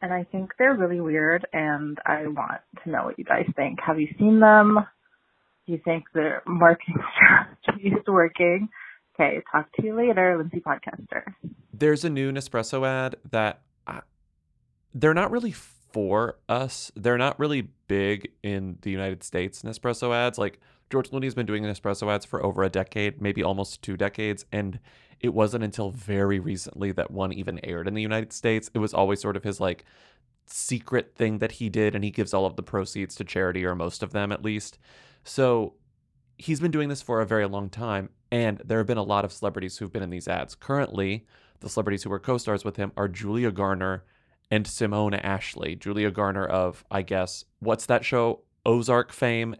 And 0.00 0.12
I 0.12 0.24
think 0.24 0.52
they're 0.58 0.74
really 0.74 1.00
weird 1.00 1.46
and 1.52 1.98
I 2.06 2.26
want 2.28 2.60
to 2.84 2.90
know 2.90 3.04
what 3.04 3.18
you 3.18 3.24
guys 3.24 3.46
think. 3.56 3.80
Have 3.84 3.98
you 3.98 4.08
seen 4.18 4.40
them? 4.40 4.78
Do 5.66 5.72
you 5.72 5.80
think 5.84 6.04
the 6.14 6.38
marketing 6.46 6.96
strategy 7.62 7.88
is 7.88 8.06
working? 8.06 8.68
Okay, 9.14 9.42
talk 9.50 9.66
to 9.74 9.84
you 9.84 9.96
later, 9.96 10.36
Lindsey 10.38 10.60
Podcaster. 10.60 11.34
There's 11.72 12.04
a 12.04 12.10
new 12.10 12.30
Nespresso 12.30 12.86
ad 12.86 13.16
that 13.30 13.62
I, 13.86 14.02
they're 14.94 15.14
not 15.14 15.32
really 15.32 15.50
for 15.92 16.38
us. 16.48 16.92
They're 16.94 17.18
not 17.18 17.38
really 17.38 17.68
big 17.88 18.32
in 18.42 18.78
the 18.82 18.90
United 18.90 19.22
States, 19.22 19.62
Nespresso 19.62 20.14
ads. 20.14 20.38
Like 20.38 20.60
George 20.90 21.10
Clooney's 21.10 21.34
been 21.34 21.46
doing 21.46 21.62
Nespresso 21.64 22.12
ads 22.12 22.24
for 22.24 22.44
over 22.44 22.62
a 22.62 22.68
decade, 22.68 23.20
maybe 23.20 23.42
almost 23.42 23.82
two 23.82 23.96
decades. 23.96 24.44
And 24.52 24.80
it 25.20 25.34
wasn't 25.34 25.64
until 25.64 25.90
very 25.90 26.38
recently 26.38 26.92
that 26.92 27.10
one 27.10 27.32
even 27.32 27.60
aired 27.64 27.88
in 27.88 27.94
the 27.94 28.02
United 28.02 28.32
States. 28.32 28.70
It 28.74 28.78
was 28.78 28.94
always 28.94 29.20
sort 29.20 29.36
of 29.36 29.44
his 29.44 29.60
like 29.60 29.84
secret 30.46 31.14
thing 31.14 31.38
that 31.38 31.52
he 31.52 31.68
did, 31.68 31.94
and 31.94 32.04
he 32.04 32.10
gives 32.10 32.32
all 32.32 32.46
of 32.46 32.56
the 32.56 32.62
proceeds 32.62 33.14
to 33.16 33.24
charity, 33.24 33.64
or 33.64 33.74
most 33.74 34.02
of 34.02 34.12
them 34.12 34.32
at 34.32 34.44
least. 34.44 34.78
So 35.24 35.74
he's 36.38 36.60
been 36.60 36.70
doing 36.70 36.88
this 36.88 37.02
for 37.02 37.20
a 37.20 37.26
very 37.26 37.46
long 37.46 37.68
time, 37.68 38.10
and 38.30 38.62
there 38.64 38.78
have 38.78 38.86
been 38.86 38.98
a 38.98 39.02
lot 39.02 39.24
of 39.24 39.32
celebrities 39.32 39.76
who've 39.76 39.92
been 39.92 40.02
in 40.02 40.10
these 40.10 40.28
ads. 40.28 40.54
Currently, 40.54 41.26
the 41.60 41.68
celebrities 41.68 42.04
who 42.04 42.10
were 42.10 42.18
co 42.18 42.38
stars 42.38 42.64
with 42.64 42.76
him 42.76 42.92
are 42.96 43.08
Julia 43.08 43.50
Garner 43.50 44.04
and 44.50 44.66
Simone 44.66 45.14
Ashley. 45.14 45.76
Julia 45.76 46.10
Garner 46.10 46.46
of, 46.46 46.84
I 46.90 47.02
guess, 47.02 47.44
what's 47.60 47.86
that 47.86 48.04
show? 48.04 48.40
Ozark 48.64 49.12
fame, 49.12 49.56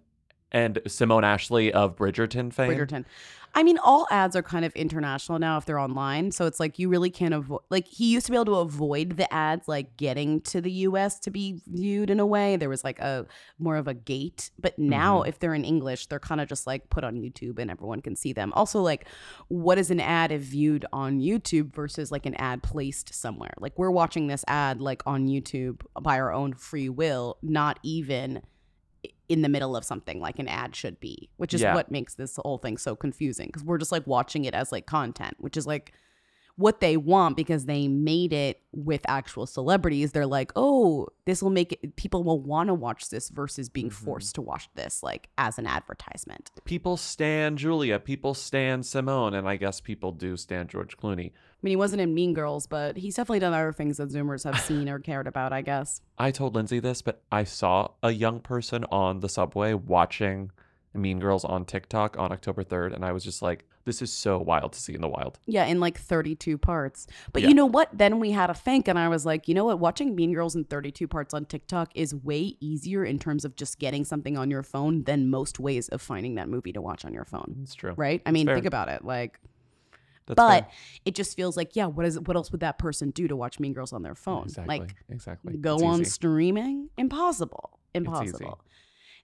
and 0.52 0.80
Simone 0.86 1.24
Ashley 1.24 1.72
of 1.72 1.96
Bridgerton 1.96 2.52
fame. 2.52 2.70
Bridgerton. 2.70 3.04
I 3.54 3.62
mean, 3.62 3.78
all 3.78 4.06
ads 4.10 4.36
are 4.36 4.42
kind 4.42 4.64
of 4.64 4.72
international 4.74 5.38
now 5.38 5.56
if 5.58 5.64
they're 5.64 5.78
online. 5.78 6.30
So 6.30 6.46
it's 6.46 6.60
like 6.60 6.78
you 6.78 6.88
really 6.88 7.10
can't 7.10 7.34
avoid. 7.34 7.60
Like 7.70 7.88
he 7.88 8.12
used 8.12 8.26
to 8.26 8.32
be 8.32 8.36
able 8.36 8.44
to 8.46 8.54
avoid 8.56 9.16
the 9.16 9.32
ads 9.32 9.66
like 9.66 9.96
getting 9.96 10.40
to 10.42 10.60
the 10.60 10.70
U.S. 10.70 11.18
to 11.20 11.30
be 11.30 11.60
viewed 11.66 12.10
in 12.10 12.20
a 12.20 12.26
way. 12.26 12.56
There 12.56 12.68
was 12.68 12.84
like 12.84 12.98
a 13.00 13.26
more 13.58 13.76
of 13.76 13.88
a 13.88 13.94
gate. 13.94 14.50
But 14.60 14.78
now, 14.78 15.22
Mhm. 15.22 15.28
if 15.28 15.38
they're 15.38 15.54
in 15.54 15.64
English, 15.64 16.06
they're 16.06 16.20
kind 16.20 16.40
of 16.40 16.48
just 16.48 16.66
like 16.66 16.88
put 16.90 17.02
on 17.04 17.16
YouTube 17.16 17.58
and 17.58 17.70
everyone 17.70 18.00
can 18.00 18.14
see 18.14 18.32
them. 18.32 18.52
Also, 18.54 18.80
like, 18.80 19.06
what 19.48 19.78
is 19.78 19.90
an 19.90 20.00
ad 20.00 20.30
if 20.30 20.42
viewed 20.42 20.86
on 20.92 21.18
YouTube 21.18 21.74
versus 21.74 22.12
like 22.12 22.26
an 22.26 22.34
ad 22.36 22.62
placed 22.62 23.12
somewhere? 23.14 23.54
Like 23.58 23.76
we're 23.78 23.90
watching 23.90 24.28
this 24.28 24.44
ad 24.46 24.80
like 24.80 25.02
on 25.06 25.26
YouTube 25.26 25.80
by 26.00 26.20
our 26.20 26.32
own 26.32 26.52
free 26.54 26.88
will, 26.88 27.38
not 27.42 27.80
even 27.82 28.42
in 29.28 29.42
the 29.42 29.48
middle 29.48 29.76
of 29.76 29.84
something 29.84 30.20
like 30.20 30.38
an 30.38 30.48
ad 30.48 30.74
should 30.74 30.98
be, 31.00 31.28
which 31.36 31.52
is 31.54 31.60
Yeah. 31.60 31.74
what 31.74 31.90
makes 31.90 32.14
this 32.14 32.36
whole 32.42 32.58
thing 32.58 32.76
so 32.78 32.96
confusing 32.96 33.46
because 33.46 33.64
we're 33.64 33.78
just 33.78 33.92
like 33.92 34.06
watching 34.06 34.44
it 34.44 34.54
as 34.54 34.72
like 34.72 34.86
content, 34.86 35.34
which 35.38 35.56
is 35.56 35.66
like 35.66 35.92
what 36.56 36.80
they 36.80 36.96
want 36.96 37.36
because 37.36 37.66
they 37.66 37.86
made 37.86 38.32
it 38.32 38.60
with 38.72 39.00
actual 39.06 39.46
celebrities. 39.46 40.10
They're 40.10 40.26
like, 40.26 40.50
oh, 40.56 41.06
this 41.24 41.40
will 41.40 41.50
make 41.50 41.72
it, 41.80 41.94
people 41.94 42.24
will 42.24 42.40
want 42.40 42.66
to 42.66 42.74
watch 42.74 43.10
this 43.10 43.28
versus 43.28 43.68
being 43.68 43.90
Mm-hmm. 43.90 44.04
forced 44.04 44.34
to 44.34 44.42
watch 44.42 44.68
this 44.74 45.02
like 45.02 45.28
as 45.38 45.58
an 45.58 45.66
advertisement. 45.66 46.50
People 46.64 46.96
stand 46.96 47.58
Julia, 47.58 48.00
people 48.00 48.34
stand 48.34 48.86
Simone, 48.86 49.34
and 49.34 49.48
I 49.48 49.56
guess 49.56 49.80
people 49.80 50.10
do 50.10 50.36
stand 50.36 50.68
George 50.68 50.96
Clooney. 50.96 51.30
I 51.60 51.60
mean, 51.62 51.72
he 51.72 51.76
wasn't 51.76 52.00
in 52.02 52.14
Mean 52.14 52.34
Girls, 52.34 52.66
but 52.68 52.96
he's 52.96 53.16
definitely 53.16 53.40
done 53.40 53.52
other 53.52 53.72
things 53.72 53.96
that 53.96 54.10
Zoomers 54.10 54.44
have 54.44 54.60
seen 54.60 54.88
or 54.88 55.00
cared 55.00 55.26
about, 55.26 55.52
I 55.52 55.62
guess. 55.62 56.00
I 56.18 56.30
told 56.30 56.54
Lindsey 56.54 56.78
this, 56.78 57.02
but 57.02 57.20
I 57.32 57.42
saw 57.44 57.88
a 58.02 58.12
young 58.12 58.38
person 58.40 58.84
on 58.92 59.20
the 59.20 59.28
subway 59.28 59.74
watching 59.74 60.52
Mean 60.94 61.18
Girls 61.18 61.44
on 61.44 61.64
TikTok 61.64 62.16
on 62.18 62.30
October 62.32 62.62
3rd, 62.62 62.94
and 62.94 63.04
I 63.04 63.10
was 63.12 63.24
just 63.24 63.42
like, 63.42 63.64
this 63.84 64.02
is 64.02 64.12
so 64.12 64.38
wild 64.38 64.72
to 64.74 64.80
see 64.80 64.94
in 64.94 65.00
the 65.00 65.08
wild. 65.08 65.38
Yeah, 65.46 65.64
in 65.64 65.80
like 65.80 65.98
32 65.98 66.58
parts. 66.58 67.06
But 67.32 67.42
Yeah. 67.42 67.48
you 67.48 67.54
know 67.54 67.66
what? 67.66 67.88
Then 67.96 68.20
we 68.20 68.30
had 68.32 68.50
a 68.50 68.54
think, 68.54 68.86
and 68.86 68.98
I 68.98 69.08
was 69.08 69.24
like, 69.26 69.48
you 69.48 69.54
know 69.54 69.64
what? 69.64 69.78
Watching 69.80 70.14
Mean 70.14 70.32
Girls 70.34 70.54
in 70.54 70.64
32 70.64 71.08
parts 71.08 71.32
on 71.34 71.46
TikTok 71.46 71.90
is 71.94 72.14
way 72.14 72.56
easier 72.60 73.04
in 73.04 73.18
terms 73.18 73.44
of 73.44 73.56
just 73.56 73.78
getting 73.78 74.04
something 74.04 74.36
on 74.36 74.50
your 74.50 74.62
phone 74.62 75.04
than 75.04 75.30
most 75.30 75.58
ways 75.58 75.88
of 75.88 76.02
finding 76.02 76.34
that 76.36 76.48
movie 76.48 76.72
to 76.72 76.80
watch 76.82 77.04
on 77.04 77.12
your 77.14 77.24
phone. 77.24 77.56
It's 77.62 77.74
true. 77.74 77.94
Right? 77.96 78.20
I 78.26 78.30
mean, 78.30 78.46
think 78.46 78.66
about 78.66 78.88
it. 78.88 79.04
Like, 79.04 79.40
That's 80.28 80.36
but 80.36 80.64
fair. 80.64 80.72
it 81.04 81.14
just 81.16 81.34
feels 81.36 81.56
like, 81.56 81.74
yeah, 81.74 81.86
what 81.86 82.06
is 82.06 82.18
what 82.20 82.36
else 82.36 82.52
would 82.52 82.60
that 82.60 82.78
person 82.78 83.10
do 83.10 83.26
to 83.28 83.34
watch 83.36 83.58
Mean 83.58 83.72
Girls 83.72 83.92
on 83.92 84.02
their 84.02 84.14
phone? 84.14 84.44
Exactly. 84.44 84.78
Like, 84.78 84.94
exactly. 85.08 85.56
go 85.56 85.74
It's 85.74 85.82
on 85.84 86.00
easy. 86.02 86.10
streaming? 86.10 86.90
Impossible. 86.96 87.78
Impossible. 87.94 88.60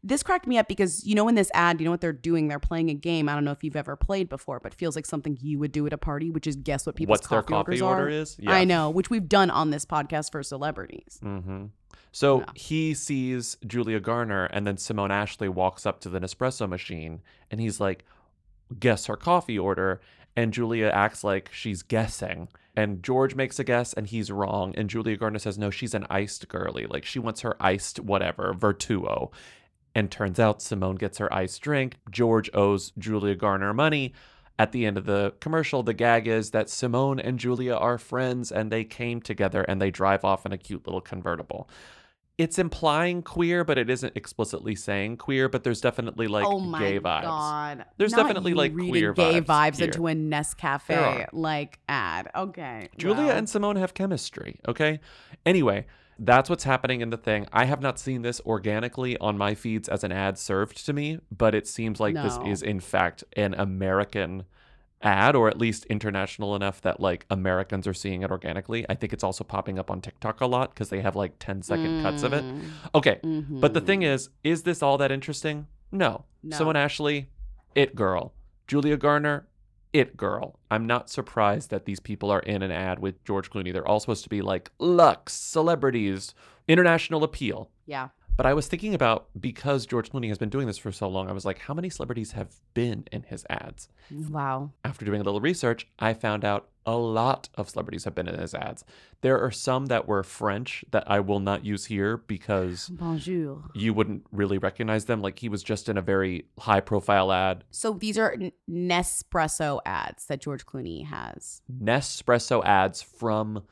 This 0.07 0.23
cracked 0.23 0.47
me 0.47 0.59
up 0.59 0.69
because 0.69 1.07
you 1.07 1.15
know 1.15 1.29
in 1.29 1.35
this 1.35 1.51
ad, 1.55 1.81
you 1.81 1.87
know 1.87 1.91
what 1.91 2.03
they're 2.03 2.13
doing? 2.13 2.49
They're 2.49 2.59
playing 2.59 2.91
a 2.91 2.95
game. 2.95 3.27
I 3.29 3.35
don't 3.35 3.45
know 3.45 3.53
if 3.53 3.65
you've 3.65 3.77
ever 3.77 3.97
played 3.97 4.29
before, 4.29 4.61
but 4.61 4.73
it 4.73 4.79
feels 4.79 4.97
like 4.97 5.07
something 5.07 5.39
you 5.41 5.59
would 5.61 5.73
do 5.73 5.87
at 5.87 5.93
a 5.95 5.99
party, 5.99 6.29
which 6.31 6.47
is 6.47 6.57
guess 6.57 6.85
what 6.85 6.95
people's 6.95 7.21
What's 7.21 7.29
their 7.29 7.43
coffee, 7.43 7.79
coffee 7.79 7.81
orders 7.81 7.83
order 7.83 8.07
are. 8.07 8.11
is? 8.11 8.37
I 8.47 8.65
know, 8.65 8.91
which 8.91 9.09
we've 9.09 9.27
done 9.29 9.49
on 9.51 9.71
this 9.71 9.87
podcast 9.87 10.31
for 10.33 10.43
celebrities. 10.43 11.19
hmm 11.23 11.67
So 12.13 12.45
he 12.55 12.93
sees 12.93 13.57
Julia 13.67 13.99
Garner, 13.99 14.45
and 14.47 14.67
then 14.67 14.77
Simone 14.77 15.11
Ashley 15.11 15.49
walks 15.49 15.87
up 15.87 16.01
to 16.01 16.11
the 16.11 16.21
Nespresso 16.21 16.69
machine, 16.69 17.23
and 17.51 17.59
he's 17.61 17.81
like, 17.81 18.05
"Guess 18.79 19.07
her 19.07 19.17
coffee 19.17 19.59
order." 19.59 20.03
And 20.37 20.53
Julia 20.53 20.89
acts 20.89 21.23
like 21.23 21.51
she's 21.53 21.83
guessing, 21.83 22.49
and 22.77 23.03
George 23.03 23.35
makes 23.37 23.59
a 23.59 23.65
guess, 23.65 23.93
and 23.93 24.07
he's 24.07 24.33
wrong. 24.33 24.75
And 24.77 24.91
Julia 24.91 25.17
Garner 25.17 25.39
says, 25.39 25.59
"No, 25.59 25.71
she's 25.71 25.95
an 25.95 26.07
iced 26.11 26.49
girly. 26.49 26.87
Like 26.87 27.05
she 27.05 27.19
wants 27.21 27.43
her 27.43 27.57
iced 27.61 28.01
whatever 28.01 28.53
Vertuo." 28.53 29.33
And 29.95 30.11
turns 30.11 30.41
out 30.41 30.61
Simone 30.61 30.97
gets 30.97 31.19
her 31.19 31.33
iced 31.33 31.63
drink. 31.63 31.99
George 32.11 32.51
owes 32.53 32.93
Julia 32.99 33.37
Garner 33.37 33.73
money. 33.73 34.13
At 34.59 34.73
the 34.73 34.87
end 34.87 34.99
of 34.99 35.07
the 35.07 35.35
commercial, 35.41 35.83
the 35.83 35.95
gag 35.95 36.27
is 36.29 36.51
that 36.51 36.71
Simone 36.71 37.19
and 37.21 37.39
Julia 37.39 37.75
are 37.75 37.99
friends 37.99 38.53
and 38.53 38.71
they 38.71 38.85
came 38.85 39.21
together 39.21 39.63
and 39.63 39.81
they 39.81 39.91
drive 39.91 40.25
off 40.25 40.47
in 40.47 40.53
a 40.53 40.59
cute 40.59 40.87
little 40.87 41.01
convertible. 41.01 41.69
It's 42.37 42.59
implying 42.59 43.23
queer, 43.23 43.65
but 43.65 43.79
it 43.79 43.89
isn't 43.89 44.17
explicitly 44.17 44.75
saying 44.75 45.19
queer. 45.19 45.49
But 45.49 45.65
there's 45.65 45.81
definitely 45.81 46.27
like 46.27 46.45
oh 46.47 46.59
my 46.59 46.79
gay 46.79 46.99
vibes. 46.99 47.23
god! 47.23 47.85
There's 47.97 48.13
Not 48.13 48.23
definitely 48.23 48.55
like 48.55 48.75
queer 48.75 49.13
gay 49.13 49.41
vibes, 49.41 49.77
vibes 49.77 49.81
into 49.81 50.09
a 50.09 50.13
Nescafe 50.13 50.97
are. 50.97 51.29
like 51.33 51.79
ad. 51.89 52.31
Okay, 52.35 52.89
Julia 52.99 53.27
wow. 53.27 53.33
and 53.33 53.49
Simone 53.49 53.77
have 53.77 53.95
chemistry, 53.95 54.59
okay? 54.67 55.01
Anyway, 55.47 55.87
that's 56.19 56.51
what's 56.51 56.65
happening 56.65 57.01
in 57.01 57.11
the 57.11 57.17
thing. 57.17 57.47
I 57.53 57.67
have 57.67 57.81
not 57.81 57.99
seen 57.99 58.23
this 58.23 58.41
organically 58.47 59.17
on 59.19 59.39
my 59.39 59.55
feeds 59.55 59.89
as 59.89 60.03
an 60.05 60.13
ad 60.13 60.39
served 60.39 60.85
to 60.87 60.93
me, 60.93 61.21
but 61.37 61.55
it 61.55 61.67
seems 61.69 62.01
like 62.01 62.15
this 62.15 62.39
is 62.45 62.63
in 62.63 62.81
fact 62.81 63.25
an 63.37 63.55
American 63.55 64.45
ad 65.05 65.37
or 65.37 65.49
at 65.49 65.59
least 65.59 65.85
international 65.87 66.57
enough 66.57 66.81
that 66.81 66.99
like 66.99 67.27
Americans 67.31 67.87
are 67.87 67.95
seeing 67.95 68.23
it 68.23 68.31
organically. 68.31 68.85
I 68.89 68.95
think 68.95 69.13
it's 69.13 69.23
also 69.23 69.45
popping 69.45 69.79
up 69.79 69.91
on 69.91 70.01
TikTok 70.01 70.41
a 70.41 70.47
lot 70.47 70.75
because 70.75 70.89
they 70.89 71.03
have 71.03 71.15
like 71.15 71.39
10 71.39 71.63
second 71.63 72.03
cuts 72.03 72.23
of 72.23 72.33
it. 72.33 72.45
Mm. 72.45 72.63
Okay. 72.95 73.21
But 73.23 73.75
the 73.75 73.81
thing 73.81 74.03
is, 74.03 74.31
is 74.43 74.63
this 74.63 74.83
all 74.83 74.99
that 74.99 75.13
interesting? 75.13 75.67
No. 75.93 76.25
No. 76.43 76.57
Simone 76.57 76.77
Ashley, 76.77 77.29
it 77.75 77.95
girl. 77.95 78.33
Julia 78.67 78.97
Garner, 78.97 79.47
it 79.93 80.17
girl. 80.17 80.59
I'm 80.71 80.87
not 80.87 81.09
surprised 81.09 81.71
that 81.71 81.85
these 81.85 82.01
people 82.01 82.31
are 82.31 82.41
in 82.41 82.63
an 82.63 82.73
ad 82.73 82.99
with 82.99 83.23
George 83.25 83.51
Clooney. 83.51 83.73
They're 83.73 83.87
all 83.87 84.01
supposed 84.01 84.25
to 84.25 84.29
be 84.29 84.43
like 84.43 84.71
Lux, 84.79 85.33
celebrities, 85.35 86.35
international 86.67 87.23
appeal. 87.23 87.71
Yeah. 87.87 88.09
But 88.37 88.47
I 88.47 88.55
was 88.55 88.67
thinking 88.67 88.95
about 88.95 89.29
because 89.41 89.87
George 89.87 90.11
Clooney 90.11 90.29
has 90.29 90.39
been 90.39 90.49
doing 90.49 90.67
this 90.67 90.79
for 90.79 90.91
so 90.91 91.09
long, 91.09 91.29
I 91.29 91.33
was 91.33 91.45
like, 91.45 91.61
how 91.61 91.75
many 91.75 91.89
celebrities 91.89 92.33
have 92.33 92.53
been 92.75 93.05
in 93.13 93.23
his 93.23 93.47
ads? 93.49 93.89
Wow. 94.11 94.73
After 94.85 95.05
doing 95.05 95.21
a 95.21 95.25
little 95.25 95.41
research, 95.41 95.87
I 96.01 96.15
found 96.15 96.45
out 96.45 96.69
a 96.85 96.97
lot 96.97 97.49
of 97.55 97.71
celebrities 97.71 98.05
have 98.05 98.15
been 98.15 98.27
in 98.27 98.39
his 98.39 98.53
ads. 98.53 98.85
There 99.21 99.41
are 99.41 99.53
some 99.53 99.87
that 99.87 100.09
were 100.09 100.25
French 100.25 100.85
that 100.91 101.09
I 101.09 101.21
will 101.21 101.39
not 101.39 101.65
use 101.65 101.87
here 101.87 102.17
because 102.17 102.89
Bonjour. 102.89 103.63
you 103.73 103.95
wouldn't 103.95 104.27
really 104.33 104.59
recognize 104.59 105.05
them. 105.05 105.23
Like 105.23 105.39
he 105.39 105.49
was 105.49 105.63
just 105.63 105.89
in 105.89 105.97
a 105.97 106.03
very 106.03 106.47
high 106.59 106.81
profile 106.81 107.31
ad. 107.33 107.63
So 107.71 107.93
these 107.93 108.19
are 108.19 108.37
Nespresso 108.69 109.79
ads 109.87 110.27
that 110.27 110.41
George 110.41 110.67
Clooney 110.67 111.07
has. 111.07 111.63
Nespresso 111.73 112.65
ads 112.65 113.01
from 113.01 113.63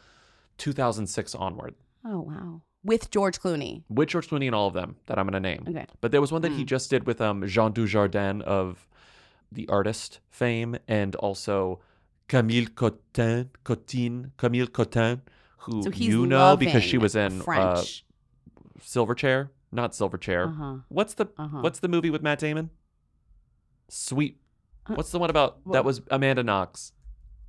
2006 0.59 1.35
onward. 1.35 1.75
Oh 2.05 2.21
wow. 2.21 2.63
With 2.85 3.11
George 3.11 3.41
Clooney. 3.41 3.83
With 3.89 4.09
George 4.09 4.29
Clooney 4.29 4.47
and 4.47 4.55
all 4.55 4.67
of 4.69 4.75
them 4.75 4.97
that 5.07 5.19
I'm 5.19 5.27
going 5.27 5.35
to 5.35 5.41
name. 5.41 5.65
Okay. 5.69 5.87
But 6.01 6.11
there 6.11 6.21
was 6.21 6.33
one 6.33 6.43
that 6.43 6.53
he 6.53 6.65
Mm. 6.65 6.67
just 6.67 6.91
did 6.91 7.07
with 7.07 7.21
um, 7.21 7.47
Jean 7.47 7.73
Dujardin 7.73 8.43
of 8.43 8.89
the 9.53 9.69
artist 9.69 10.21
fame 10.31 10.77
and 10.89 11.15
also 11.17 11.81
Camille 12.29 12.67
Cottin, 12.67 13.49
Cottin, 13.65 14.31
Camille 14.37 14.67
Cottin, 14.67 15.21
who 15.59 15.83
So 15.83 15.91
you 15.91 16.27
know 16.27 16.57
because 16.57 16.83
she 16.83 16.99
was 16.99 17.15
in 17.15 17.41
uh, 17.41 17.45
French. 17.45 18.05
Silverchair, 18.81 19.51
not 19.71 19.93
Silverchair. 19.93 20.49
Uh-huh. 20.49 20.75
What's 20.89 21.15
the 21.15 21.27
Uh-huh. 21.39 21.59
What's 21.61 21.79
the 21.81 21.89
movie 21.89 22.11
with 22.11 22.23
Matt 22.23 22.41
Damon? 22.41 22.71
Sweet. 23.89 24.39
Uh, 24.87 24.95
What's 24.95 25.11
the 25.11 25.19
one 25.21 25.31
about 25.31 25.59
what- 25.65 25.75
that 25.75 25.85
was 25.85 26.01
Amanda 26.11 26.43
Knox? 26.43 26.93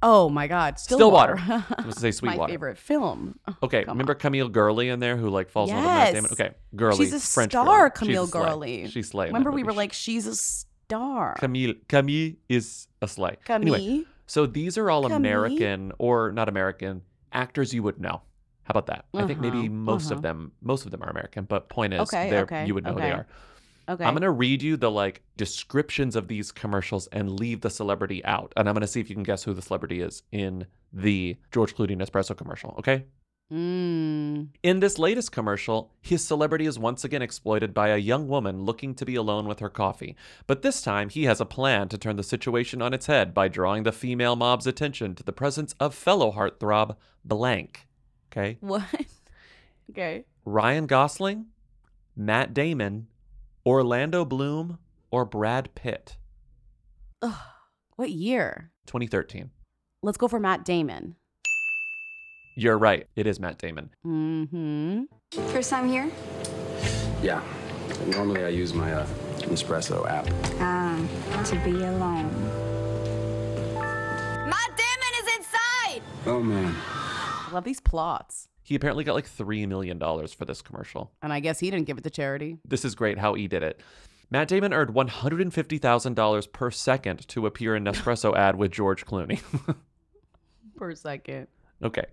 Oh 0.06 0.30
my 0.30 0.48
God, 0.48 0.78
Stillwater. 0.80 1.38
Stillwater. 1.38 1.66
I 1.78 1.86
was 1.86 1.96
to 1.96 2.02
say 2.02 2.08
My 2.26 2.34
Sweetwater. 2.34 2.52
favorite 2.52 2.78
film. 2.78 3.40
Okay, 3.64 3.86
remember 3.88 4.14
Camille 4.14 4.50
Gurley 4.50 4.90
in 4.90 5.00
there 5.00 5.16
who 5.16 5.30
like 5.30 5.50
falls 5.50 5.70
in 5.70 5.76
love 5.78 5.86
with 5.86 5.92
Matt 5.94 6.14
Damon? 6.14 6.24
Yes. 6.32 6.32
Okay, 6.34 6.56
Gurley. 6.76 6.98
She's 7.06 7.14
a 7.14 7.20
French 7.20 7.52
star. 7.54 7.90
She's 7.96 8.00
Camille 8.00 8.24
a 8.26 8.28
slay. 8.28 8.42
Gurley. 8.44 8.88
She's 8.90 9.10
that 9.12 9.28
Remember, 9.28 9.50
we 9.52 9.64
movie. 9.64 9.68
were 9.68 9.74
like, 9.74 9.94
she's 9.94 10.28
a 10.28 10.36
star. 10.36 11.36
Camille. 11.40 11.76
Camille 11.88 12.34
is 12.50 12.88
a 13.02 13.08
slay. 13.08 13.38
Camille. 13.46 13.76
Anyway, 13.76 14.04
so 14.28 14.46
these 14.46 14.78
are 14.78 14.92
all 14.92 15.04
Camille. 15.04 15.18
American 15.18 15.94
or 15.98 16.32
not 16.34 16.50
American 16.50 17.02
actors 17.32 17.74
you 17.74 17.82
would 17.84 18.00
know. 18.00 18.22
How 18.64 18.72
about 18.72 18.88
that? 18.88 19.06
I 19.14 19.26
think 19.28 19.40
maybe 19.40 19.60
Uh-huh, 19.60 19.70
most 19.70 20.06
uh-huh. 20.08 20.16
of 20.16 20.22
them, 20.22 20.52
most 20.62 20.86
of 20.86 20.92
them 20.92 21.02
are 21.04 21.10
American, 21.10 21.46
but 21.46 21.70
point 21.70 21.94
is, 21.94 22.02
Okay, 22.02 22.30
they're 22.30 22.44
okay, 22.44 22.66
you 22.66 22.74
would 22.74 22.84
know 22.84 22.94
who 22.94 23.00
they 23.00 23.06
okay. 23.08 23.12
are. 23.20 23.28
Okay. 23.90 24.06
I'm 24.06 24.14
gonna 24.14 24.32
read 24.32 24.62
you 24.62 24.78
the 24.78 24.92
like 24.92 25.24
descriptions 25.36 26.16
of 26.16 26.28
these 26.28 26.52
commercials 26.52 27.08
and 27.08 27.40
leave 27.40 27.62
the 27.62 27.70
celebrity 27.70 28.24
out, 28.26 28.54
and 28.56 28.68
I'm 28.68 28.76
gonna 28.76 28.88
see 28.88 29.02
if 29.02 29.10
you 29.10 29.16
can 29.16 29.24
guess 29.24 29.44
who 29.44 29.54
the 29.54 29.62
celebrity 29.62 30.02
is 30.02 30.24
in 30.32 30.66
the 30.92 31.38
George 31.52 31.76
Clooney 31.76 31.98
Nespresso 31.98 32.36
commercial. 32.36 32.76
Okay. 32.80 33.06
Mm. 33.52 34.48
In 34.64 34.80
this 34.80 34.98
latest 34.98 35.32
commercial, 35.32 35.92
his 36.02 36.26
celebrity 36.26 36.66
is 36.66 36.80
once 36.80 37.04
again 37.04 37.22
exploited 37.22 37.74
by 37.74 37.90
a 37.90 37.98
young 37.98 38.28
woman 38.28 38.64
looking 38.64 38.96
to 38.96 39.06
be 39.06 39.16
alone 39.16 39.48
with 39.48 39.60
her 39.60 39.70
coffee. 39.70 40.16
But 40.48 40.62
this 40.62 40.82
time, 40.82 41.10
he 41.10 41.26
has 41.26 41.40
a 41.40 41.46
plan 41.46 41.90
to 41.90 41.98
turn 41.98 42.16
the 42.16 42.24
situation 42.24 42.82
on 42.82 42.94
its 42.94 43.06
head 43.06 43.34
by 43.34 43.50
drawing 43.50 43.84
the 43.84 43.92
female 43.92 44.36
mob's 44.36 44.66
attention 44.66 45.14
to 45.16 45.24
the 45.24 45.34
presence 45.34 45.76
of 45.80 45.94
fellow 45.94 46.32
heartthrob 46.32 46.96
Blank. 47.24 47.88
Okay? 48.32 48.58
What? 48.62 48.84
okay. 49.92 50.26
Ryan 50.46 50.88
Gosling, 50.88 51.46
Matt 52.16 52.54
Damon, 52.54 53.08
Orlando 53.66 54.26
Bloom, 54.26 54.78
or 55.10 55.24
Brad 55.24 55.74
Pitt. 55.74 56.18
Ugh. 57.22 57.34
What 57.96 58.10
year? 58.10 58.72
2013. 58.88 59.52
Let's 60.02 60.18
go 60.18 60.28
for 60.28 60.40
Matt 60.40 60.66
Damon. 60.66 61.16
You're 62.58 62.78
right. 62.78 63.08
It 63.16 63.26
is 63.26 63.40
Matt 63.40 63.58
Damon. 63.58 63.92
Mm-hmm. 64.06 65.04
First 65.52 65.70
time 65.70 65.88
here? 65.88 66.12
Yeah. 67.22 67.42
Normally 68.08 68.44
I 68.44 68.50
use 68.50 68.74
my 68.74 68.92
uh, 68.92 69.06
Nespresso 69.44 70.06
app. 70.10 70.28
Ah, 70.60 71.00
to 71.46 71.56
be 71.64 71.72
alone. 71.72 72.30
Matt 73.76 74.72
Damon 74.76 75.14
is 75.22 75.38
inside! 75.38 76.02
Oh 76.26 76.42
man. 76.42 76.76
I 76.86 77.50
love 77.54 77.64
these 77.64 77.80
plots. 77.80 78.50
He 78.64 78.76
apparently 78.76 79.04
got 79.04 79.16
like 79.16 79.30
$3 79.30 79.68
million 79.68 80.00
for 80.00 80.46
this 80.46 80.62
commercial. 80.62 81.12
And 81.22 81.34
I 81.34 81.40
guess 81.40 81.60
he 81.60 81.70
didn't 81.70 81.86
give 81.86 81.98
it 81.98 82.04
to 82.06 82.10
charity. 82.10 82.60
This 82.66 82.86
is 82.86 82.96
great 82.96 83.18
how 83.18 83.34
he 83.34 83.48
did 83.48 83.62
it. 83.64 83.82
Matt 84.32 84.48
Damon 84.48 84.74
earned 84.74 84.96
$150,000 84.96 86.52
per 86.52 86.72
second 86.72 87.28
to 87.28 87.46
appear 87.46 87.76
in 87.76 87.84
Nespresso 87.84 88.36
ad 88.38 88.56
with 88.56 88.72
George 88.72 89.06
Clooney. 89.06 89.42
Per 90.76 90.96
second. 90.96 91.48
okay. 91.84 92.06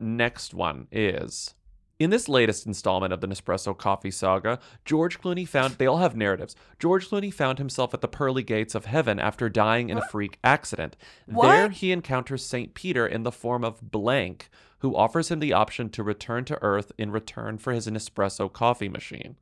Next 0.00 0.52
one 0.52 0.88
is 0.90 1.54
in 1.98 2.10
this 2.10 2.28
latest 2.28 2.66
installment 2.66 3.12
of 3.12 3.20
the 3.20 3.26
Nespresso 3.26 3.76
coffee 3.76 4.10
saga, 4.10 4.60
George 4.84 5.20
Clooney 5.20 5.46
found 5.46 5.74
they 5.74 5.86
all 5.86 5.98
have 5.98 6.16
narratives. 6.16 6.54
George 6.78 7.08
Clooney 7.08 7.32
found 7.32 7.58
himself 7.58 7.92
at 7.92 8.00
the 8.00 8.08
pearly 8.08 8.42
gates 8.42 8.74
of 8.74 8.84
heaven 8.84 9.18
after 9.18 9.48
dying 9.48 9.88
in 9.88 9.98
a 9.98 10.08
freak 10.08 10.38
accident. 10.44 10.96
There 11.26 11.70
he 11.70 11.90
encounters 11.90 12.44
St. 12.44 12.74
Peter 12.74 13.06
in 13.06 13.24
the 13.24 13.32
form 13.32 13.64
of 13.64 13.80
Blank, 13.90 14.48
who 14.78 14.96
offers 14.96 15.30
him 15.30 15.40
the 15.40 15.52
option 15.52 15.88
to 15.90 16.02
return 16.02 16.44
to 16.46 16.62
Earth 16.62 16.92
in 16.96 17.10
return 17.10 17.58
for 17.58 17.72
his 17.72 17.86
Nespresso 17.86 18.52
coffee 18.52 18.88
machine. 18.88 19.36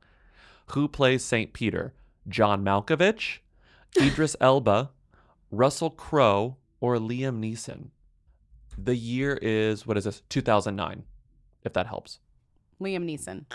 Who 0.67 0.87
plays 0.87 1.23
St. 1.23 1.53
Peter? 1.53 1.93
John 2.27 2.63
Malkovich, 2.63 3.39
Idris 4.01 4.35
Elba, 4.41 4.91
Russell 5.51 5.89
Crowe, 5.89 6.57
or 6.81 6.97
Liam 6.97 7.39
Neeson? 7.39 7.89
The 8.77 8.95
year 8.95 9.39
is, 9.41 9.87
what 9.87 9.97
is 9.97 10.03
this? 10.03 10.21
2009, 10.29 11.03
if 11.63 11.73
that 11.73 11.87
helps. 11.87 12.19
Liam 12.81 13.05
Neeson. 13.05 13.45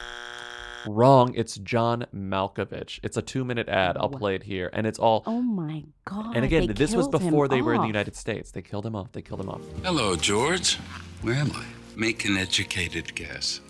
Wrong. 0.86 1.32
It's 1.34 1.56
John 1.58 2.06
Malkovich. 2.14 3.00
It's 3.02 3.16
a 3.16 3.22
two 3.22 3.44
minute 3.44 3.68
ad. 3.68 3.96
I'll 3.96 4.08
play 4.08 4.34
it 4.34 4.42
here. 4.42 4.70
And 4.72 4.86
it's 4.86 4.98
all. 4.98 5.22
Oh 5.26 5.40
my 5.42 5.84
God. 6.04 6.34
and 6.36 6.44
again, 6.44 6.66
they 6.66 6.72
this 6.72 6.94
was 6.94 7.08
before 7.08 7.48
they 7.48 7.62
were 7.62 7.74
in 7.74 7.80
the. 7.80 7.84
Oh. 7.84 7.92
United 7.92 8.16
States. 8.16 8.50
They 8.50 8.62
killed 8.62 8.86
him 8.86 8.96
off. 8.96 9.12
They 9.12 9.22
killed 9.22 9.40
him 9.40 9.50
off. 9.50 9.60
Hello, 9.82 10.16
George. 10.16 10.76
Where 11.20 11.34
am 11.34 11.52
I? 11.52 11.64
Make 11.94 12.24
an 12.24 12.36
educated 12.38 13.14
guess. 13.14 13.60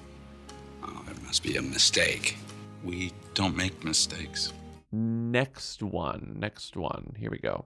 Oh, 0.83 1.03
there 1.07 1.15
must 1.25 1.43
be 1.43 1.57
a 1.57 1.63
mistake. 1.63 2.37
We 2.85 3.13
don't 3.35 3.57
make 3.57 3.83
mistakes. 3.85 4.53
Next 4.93 5.83
one. 5.83 6.37
Next 6.39 6.77
one. 6.77 7.15
Here 7.19 7.31
we 7.31 7.39
go. 7.39 7.65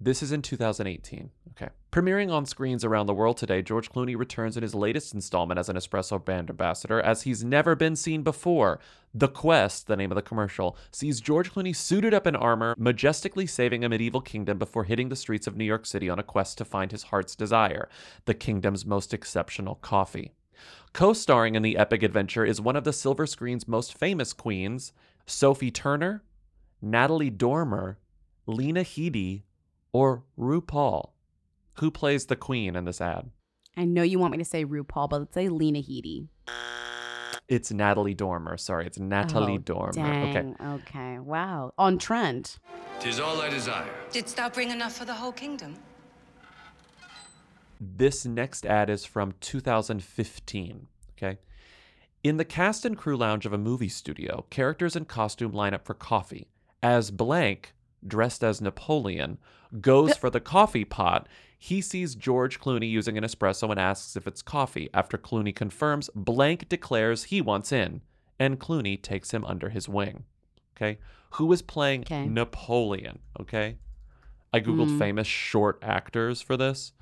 This 0.00 0.22
is 0.22 0.32
in 0.32 0.42
2018. 0.42 1.30
Okay. 1.50 1.70
Premiering 1.90 2.30
on 2.30 2.44
screens 2.44 2.84
around 2.84 3.06
the 3.06 3.14
world 3.14 3.38
today, 3.38 3.62
George 3.62 3.90
Clooney 3.90 4.14
returns 4.14 4.58
in 4.58 4.62
his 4.62 4.74
latest 4.74 5.14
installment 5.14 5.58
as 5.58 5.70
an 5.70 5.76
espresso 5.76 6.22
brand 6.22 6.50
ambassador 6.50 7.00
as 7.00 7.22
he's 7.22 7.42
never 7.42 7.74
been 7.74 7.96
seen 7.96 8.22
before. 8.22 8.78
The 9.14 9.28
Quest, 9.28 9.86
the 9.86 9.96
name 9.96 10.12
of 10.12 10.16
the 10.16 10.20
commercial, 10.20 10.76
sees 10.92 11.22
George 11.22 11.50
Clooney 11.50 11.74
suited 11.74 12.12
up 12.12 12.26
in 12.26 12.36
armor, 12.36 12.74
majestically 12.76 13.46
saving 13.46 13.84
a 13.84 13.88
medieval 13.88 14.20
kingdom 14.20 14.58
before 14.58 14.84
hitting 14.84 15.08
the 15.08 15.16
streets 15.16 15.46
of 15.46 15.56
New 15.56 15.64
York 15.64 15.86
City 15.86 16.10
on 16.10 16.18
a 16.18 16.22
quest 16.22 16.58
to 16.58 16.64
find 16.66 16.92
his 16.92 17.04
heart's 17.04 17.34
desire, 17.34 17.88
the 18.26 18.34
kingdom's 18.34 18.84
most 18.84 19.14
exceptional 19.14 19.76
coffee. 19.76 20.32
Co 20.92 21.14
starring 21.14 21.54
in 21.54 21.62
the 21.62 21.78
epic 21.78 22.02
adventure 22.02 22.44
is 22.44 22.60
one 22.60 22.76
of 22.76 22.84
the 22.84 22.92
silver 22.92 23.26
screen's 23.26 23.66
most 23.66 23.96
famous 23.96 24.34
queens, 24.34 24.92
Sophie 25.24 25.70
Turner, 25.70 26.22
Natalie 26.82 27.30
Dormer, 27.30 27.98
Lena 28.46 28.82
Headey, 28.82 29.44
or 29.90 30.24
RuPaul. 30.38 31.12
Who 31.78 31.90
plays 31.92 32.26
the 32.26 32.36
queen 32.36 32.74
in 32.74 32.84
this 32.84 33.00
ad? 33.00 33.30
I 33.76 33.84
know 33.84 34.02
you 34.02 34.18
want 34.18 34.32
me 34.32 34.38
to 34.38 34.44
say 34.44 34.64
RuPaul, 34.64 35.08
but 35.08 35.20
let's 35.20 35.34
say 35.34 35.48
Lena 35.48 35.78
Headey. 35.78 36.26
It's 37.46 37.70
Natalie 37.70 38.14
Dormer. 38.14 38.56
Sorry, 38.56 38.84
it's 38.86 38.98
Natalie 38.98 39.54
Oh, 39.54 39.58
Dormer. 39.58 39.92
Dang. 39.92 40.56
Okay. 40.60 40.64
Okay. 40.64 41.18
Wow. 41.20 41.72
On 41.78 41.96
trend. 41.96 42.56
Tis 42.98 43.20
all 43.20 43.40
I 43.40 43.48
desire. 43.48 43.88
Didst 44.10 44.36
thou 44.36 44.48
bring 44.50 44.70
enough 44.70 44.94
for 44.96 45.04
the 45.04 45.14
whole 45.14 45.32
kingdom? 45.32 45.76
This 47.80 48.26
next 48.26 48.66
ad 48.66 48.90
is 48.90 49.04
from 49.04 49.34
2015. 49.40 50.88
Okay. 51.16 51.38
In 52.24 52.36
the 52.36 52.44
cast 52.44 52.84
and 52.84 52.98
crew 52.98 53.16
lounge 53.16 53.46
of 53.46 53.52
a 53.52 53.58
movie 53.58 53.88
studio, 53.88 54.44
characters 54.50 54.96
in 54.96 55.04
costume 55.04 55.52
line 55.52 55.74
up 55.74 55.86
for 55.86 55.94
coffee. 55.94 56.48
As 56.82 57.12
Blank, 57.12 57.72
dressed 58.06 58.42
as 58.44 58.60
Napoleon, 58.60 59.38
goes 59.80 60.16
for 60.16 60.30
the 60.30 60.40
coffee 60.40 60.84
pot, 60.84 61.28
he 61.58 61.80
sees 61.80 62.14
George 62.14 62.60
Clooney 62.60 62.88
using 62.90 63.18
an 63.18 63.24
espresso 63.24 63.70
and 63.70 63.80
asks 63.80 64.16
if 64.16 64.26
it's 64.26 64.42
coffee. 64.42 64.88
After 64.94 65.18
Clooney 65.18 65.54
confirms, 65.54 66.08
Blank 66.14 66.68
declares 66.68 67.24
he 67.24 67.40
wants 67.40 67.72
in, 67.72 68.00
and 68.38 68.60
Clooney 68.60 69.00
takes 69.02 69.32
him 69.32 69.44
under 69.44 69.68
his 69.70 69.88
wing. 69.88 70.24
Okay? 70.76 70.98
Who 71.32 71.52
is 71.52 71.60
playing 71.62 72.02
Okay. 72.02 72.26
Napoleon? 72.28 73.18
Okay? 73.40 73.76
I 74.52 74.60
Googled 74.60 74.90
Mm. 74.90 74.98
famous 74.98 75.26
short 75.26 75.78
actors 75.82 76.40
for 76.40 76.56
this. 76.56 76.92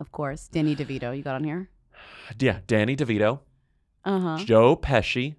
Of 0.00 0.12
course. 0.12 0.48
Danny 0.48 0.76
DeVito, 0.76 1.16
you 1.16 1.22
got 1.22 1.36
on 1.36 1.44
here? 1.44 1.70
Yeah, 2.38 2.60
Danny 2.66 2.94
DeVito, 2.96 3.40
Uh 4.04 4.20
huh. 4.20 4.44
Joe 4.44 4.76
Pesci, 4.76 5.36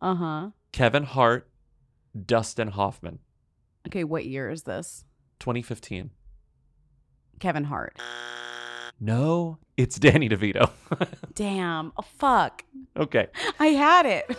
Uh 0.00 0.14
huh. 0.14 0.50
Kevin 0.72 1.04
Hart, 1.04 1.48
Dustin 2.26 2.68
Hoffman. 2.68 3.18
Okay, 3.88 4.04
what 4.04 4.26
year 4.26 4.50
is 4.50 4.64
this? 4.64 5.04
2015. 5.40 6.10
Kevin 7.40 7.64
Hart. 7.64 7.98
No, 9.00 9.58
it's 9.76 9.98
Danny 9.98 10.28
DeVito. 10.28 10.70
Damn. 11.34 11.92
Oh, 11.96 12.04
fuck. 12.18 12.64
okay. 12.96 13.28
I 13.58 13.68
had 13.68 14.06
it. 14.06 14.30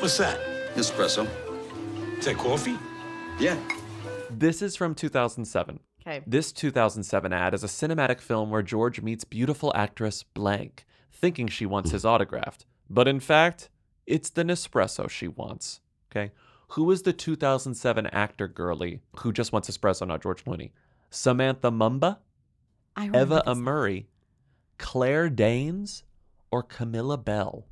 What's 0.00 0.16
that? 0.18 0.40
Espresso. 0.74 1.28
Is 2.18 2.24
that 2.24 2.36
coffee? 2.36 2.76
Yeah. 3.38 3.58
This 4.30 4.62
is 4.62 4.74
from 4.74 4.94
2007. 4.94 5.80
Okay. 6.00 6.22
This 6.26 6.50
2007 6.50 7.32
ad 7.32 7.54
is 7.54 7.62
a 7.62 7.66
cinematic 7.68 8.20
film 8.20 8.50
where 8.50 8.62
George 8.62 9.02
meets 9.02 9.22
beautiful 9.24 9.70
actress 9.76 10.22
Blank, 10.22 10.86
thinking 11.12 11.46
she 11.46 11.66
wants 11.66 11.90
his 11.90 12.04
autograph. 12.04 12.58
But 12.88 13.06
in 13.06 13.20
fact, 13.20 13.68
it's 14.06 14.30
the 14.30 14.42
Nespresso 14.42 15.08
she 15.08 15.28
wants. 15.28 15.80
Okay. 16.10 16.32
Who 16.74 16.90
is 16.90 17.02
the 17.02 17.12
2007 17.12 18.06
actor 18.08 18.46
girly 18.46 19.00
who 19.18 19.32
just 19.32 19.52
wants 19.52 19.68
espresso, 19.68 20.06
not 20.06 20.22
George 20.22 20.44
Clooney? 20.44 20.70
Samantha 21.10 21.70
Mumba, 21.70 22.18
Eva. 22.96 23.54
Murray, 23.56 24.06
Claire 24.78 25.28
Danes, 25.28 26.04
or 26.52 26.62
Camilla 26.62 27.18
Belle? 27.18 27.66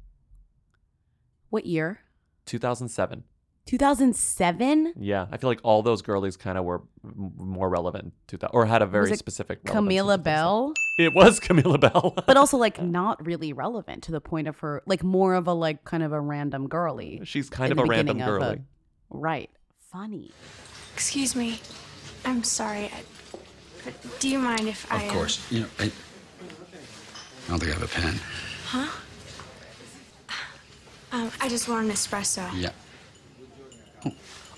What 1.50 1.64
year? 1.64 2.00
2007. 2.46 3.22
2007? 3.66 4.94
Yeah, 4.98 5.26
I 5.30 5.36
feel 5.36 5.48
like 5.50 5.60
all 5.62 5.82
those 5.82 6.02
girlies 6.02 6.36
kind 6.36 6.56
of 6.58 6.64
were 6.64 6.82
m- 7.04 7.32
more 7.36 7.68
relevant 7.68 8.14
to 8.28 8.36
that, 8.38 8.48
or 8.52 8.64
had 8.66 8.82
a 8.82 8.86
very 8.86 9.10
Was 9.10 9.18
specific. 9.18 9.62
Camilla 9.64 10.18
Belle? 10.18 10.72
It 10.98 11.14
was 11.14 11.38
Camilla 11.40 11.78
Belle. 11.78 12.14
but 12.26 12.36
also 12.36 12.56
like 12.56 12.82
not 12.82 13.24
really 13.24 13.52
relevant 13.52 14.02
to 14.04 14.12
the 14.12 14.20
point 14.20 14.48
of 14.48 14.58
her 14.60 14.82
like 14.86 15.04
more 15.04 15.34
of 15.34 15.46
a 15.46 15.52
like 15.52 15.84
kind 15.84 16.02
of 16.02 16.12
a 16.12 16.20
random 16.20 16.66
girly. 16.66 17.20
She's 17.24 17.48
kind 17.50 17.70
of 17.70 17.78
a 17.78 17.84
random 17.84 18.16
beginning 18.16 18.22
of 18.22 18.42
a- 18.42 18.44
girly. 18.46 18.62
Right. 19.10 19.50
Funny. 19.90 20.32
Excuse 20.94 21.34
me. 21.34 21.60
I'm 22.24 22.42
sorry. 22.44 22.84
I, 22.86 23.02
but 23.84 23.94
do 24.20 24.28
you 24.28 24.38
mind 24.38 24.68
if 24.68 24.90
I. 24.92 25.02
Of 25.04 25.10
uh, 25.10 25.12
course. 25.12 25.52
You 25.52 25.60
know, 25.60 25.66
I, 25.78 25.84
I 25.84 25.90
don't 27.48 27.58
think 27.58 27.70
I 27.70 27.78
have 27.78 27.82
a 27.82 27.88
pen. 27.88 28.14
Huh? 28.66 28.88
Um, 31.10 31.30
I 31.40 31.48
just 31.48 31.68
want 31.68 31.86
an 31.86 31.92
espresso. 31.92 32.46
Yeah. 32.54 32.70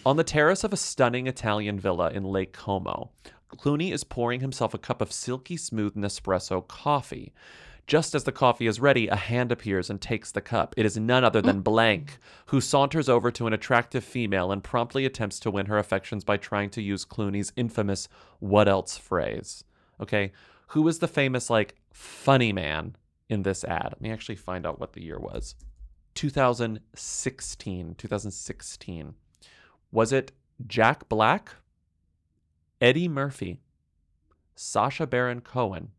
On 0.05 0.17
the 0.17 0.25
terrace 0.25 0.65
of 0.65 0.73
a 0.73 0.77
stunning 0.77 1.27
Italian 1.27 1.79
villa 1.79 2.11
in 2.11 2.25
Lake 2.25 2.53
Como, 2.53 3.11
Clooney 3.57 3.93
is 3.93 4.03
pouring 4.03 4.41
himself 4.41 4.75
a 4.75 4.79
cup 4.79 5.01
of 5.01 5.13
silky 5.13 5.57
smooth 5.57 5.95
Nespresso 5.95 6.67
coffee. 6.67 7.33
Just 7.91 8.15
as 8.15 8.23
the 8.23 8.31
coffee 8.31 8.69
is 8.69 8.79
ready, 8.79 9.09
a 9.09 9.17
hand 9.17 9.51
appears 9.51 9.91
and 9.91 10.01
takes 10.01 10.31
the 10.31 10.41
cup. 10.41 10.75
It 10.77 10.87
is 10.87 10.97
none 10.97 11.25
other 11.25 11.43
than 11.43 11.61
Blank, 11.61 12.19
who 12.47 12.61
saunters 12.61 13.09
over 13.09 13.33
to 13.33 13.49
an 13.49 13.53
attractive 13.53 14.05
female 14.05 14.53
and 14.53 14.63
promptly 14.63 15.05
attempts 15.05 15.41
to 15.41 15.51
win 15.51 15.67
her 15.67 15.77
affections 15.77 16.23
by 16.23 16.37
trying 16.37 16.71
to 16.71 16.81
use 16.81 17.05
Clooney's 17.05 17.53
infamous 17.57 18.09
what 18.39 18.69
else 18.69 18.97
phrase. 18.97 19.65
Okay, 20.01 20.31
who 20.69 20.87
is 20.87 21.01
the 21.01 21.09
famous, 21.09 21.51
like, 21.51 21.75
funny 21.93 22.53
man 22.53 22.95
in 23.29 23.43
this 23.43 23.65
ad? 23.65 23.89
Let 23.91 24.01
me 24.01 24.13
actually 24.13 24.37
find 24.37 24.65
out 24.65 24.79
what 24.79 24.93
the 24.93 25.03
year 25.03 25.19
was 25.19 25.57
2016. 26.15 27.95
2016. 27.99 29.15
Was 29.91 30.13
it 30.13 30.31
Jack 30.65 31.09
Black, 31.09 31.57
Eddie 32.81 33.09
Murphy, 33.09 33.59
Sacha 34.55 35.09
Baron 35.09 35.41
Cohen, 35.41 35.91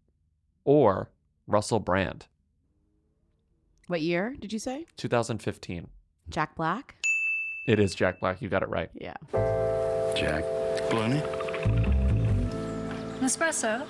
or 0.64 1.12
Russell 1.48 1.80
Brand? 1.80 2.28
What 3.88 4.02
year 4.02 4.36
did 4.40 4.54
you 4.54 4.60
say? 4.60 4.86
2015. 4.98 5.88
Jack 6.30 6.56
Black? 6.56 6.96
It 7.68 7.80
is 7.80 7.94
Jack 7.94 8.20
Black. 8.20 8.42
You 8.42 8.50
got 8.50 8.64
it 8.64 8.70
right. 8.70 8.90
Yeah. 8.94 9.16
Jack. 10.16 10.44
Clooney. 10.90 11.22
Espresso. 13.20 13.86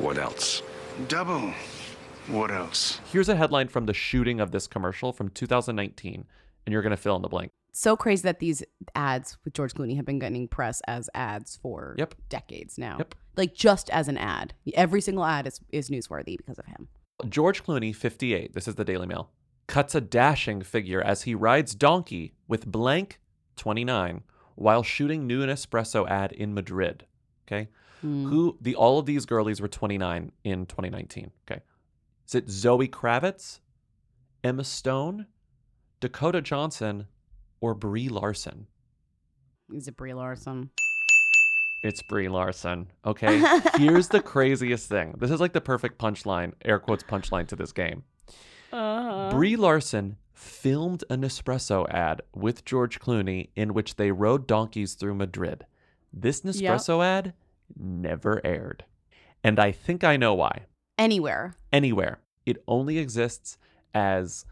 What 0.00 0.18
else? 0.18 0.62
Double. 1.08 1.52
What 2.28 2.50
else? 2.50 3.00
Here's 3.12 3.28
a 3.28 3.36
headline 3.36 3.68
from 3.68 3.86
the 3.86 3.92
shooting 3.94 4.40
of 4.40 4.50
this 4.50 4.66
commercial 4.66 5.12
from 5.12 5.28
2019, 5.28 6.24
and 6.66 6.72
you're 6.72 6.82
going 6.82 6.90
to 6.90 6.96
fill 6.96 7.16
in 7.16 7.22
the 7.22 7.28
blank. 7.28 7.50
So 7.72 7.96
crazy 7.96 8.22
that 8.22 8.38
these 8.38 8.62
ads 8.94 9.36
with 9.44 9.52
George 9.52 9.74
Clooney 9.74 9.96
have 9.96 10.06
been 10.06 10.20
getting 10.20 10.46
press 10.48 10.80
as 10.86 11.10
ads 11.14 11.56
for 11.56 11.94
Yep. 11.98 12.14
decades 12.28 12.78
now. 12.78 12.98
Yep. 12.98 13.14
Like 13.36 13.54
just 13.54 13.90
as 13.90 14.08
an 14.08 14.16
ad. 14.16 14.54
Every 14.74 15.00
single 15.00 15.24
ad 15.24 15.46
is, 15.46 15.60
is 15.70 15.90
newsworthy 15.90 16.36
because 16.36 16.58
of 16.58 16.66
him. 16.66 16.88
George 17.28 17.64
Clooney, 17.64 17.94
58, 17.94 18.54
this 18.54 18.68
is 18.68 18.74
the 18.74 18.84
Daily 18.84 19.06
Mail, 19.06 19.30
cuts 19.66 19.94
a 19.94 20.00
dashing 20.00 20.62
figure 20.62 21.00
as 21.00 21.22
he 21.22 21.34
rides 21.34 21.74
donkey 21.74 22.34
with 22.48 22.66
blank 22.66 23.20
29 23.56 24.22
while 24.56 24.82
shooting 24.82 25.26
new 25.26 25.44
Nespresso 25.44 26.08
ad 26.08 26.32
in 26.32 26.54
Madrid. 26.54 27.06
Okay. 27.46 27.68
Hmm. 28.00 28.26
Who 28.26 28.58
the 28.60 28.74
all 28.74 28.98
of 28.98 29.06
these 29.06 29.26
girlies 29.26 29.60
were 29.60 29.68
29 29.68 30.32
in 30.44 30.66
2019. 30.66 31.30
Okay. 31.50 31.60
Is 32.26 32.34
it 32.34 32.48
Zoe 32.48 32.88
Kravitz, 32.88 33.60
Emma 34.42 34.64
Stone, 34.64 35.26
Dakota 36.00 36.40
Johnson, 36.40 37.06
or 37.60 37.74
Brie 37.74 38.08
Larson? 38.08 38.66
Is 39.72 39.88
it 39.88 39.96
Brie 39.96 40.14
Larson? 40.14 40.70
It's 41.84 42.00
Brie 42.00 42.28
Larson. 42.28 42.90
Okay. 43.04 43.44
Here's 43.76 44.08
the 44.08 44.22
craziest 44.22 44.88
thing. 44.88 45.14
This 45.18 45.30
is 45.30 45.38
like 45.38 45.52
the 45.52 45.60
perfect 45.60 45.98
punchline, 45.98 46.54
air 46.64 46.78
quotes 46.78 47.04
punchline 47.04 47.46
to 47.48 47.56
this 47.56 47.72
game. 47.72 48.04
Uh-huh. 48.72 49.28
Brie 49.30 49.54
Larson 49.54 50.16
filmed 50.32 51.04
an 51.10 51.20
Nespresso 51.20 51.86
ad 51.90 52.22
with 52.34 52.64
George 52.64 53.00
Clooney 53.00 53.50
in 53.54 53.74
which 53.74 53.96
they 53.96 54.10
rode 54.12 54.46
donkeys 54.46 54.94
through 54.94 55.14
Madrid. 55.14 55.66
This 56.10 56.40
Nespresso 56.40 57.04
ad 57.04 57.34
never 57.76 58.40
aired. 58.46 58.86
And 59.44 59.60
I 59.60 59.70
think 59.70 60.04
I 60.04 60.16
know 60.16 60.32
why. 60.32 60.62
Anywhere. 60.96 61.58
Anywhere. 61.70 62.20
It 62.46 62.64
only 62.66 62.96
exists 62.96 63.58
as 63.92 64.46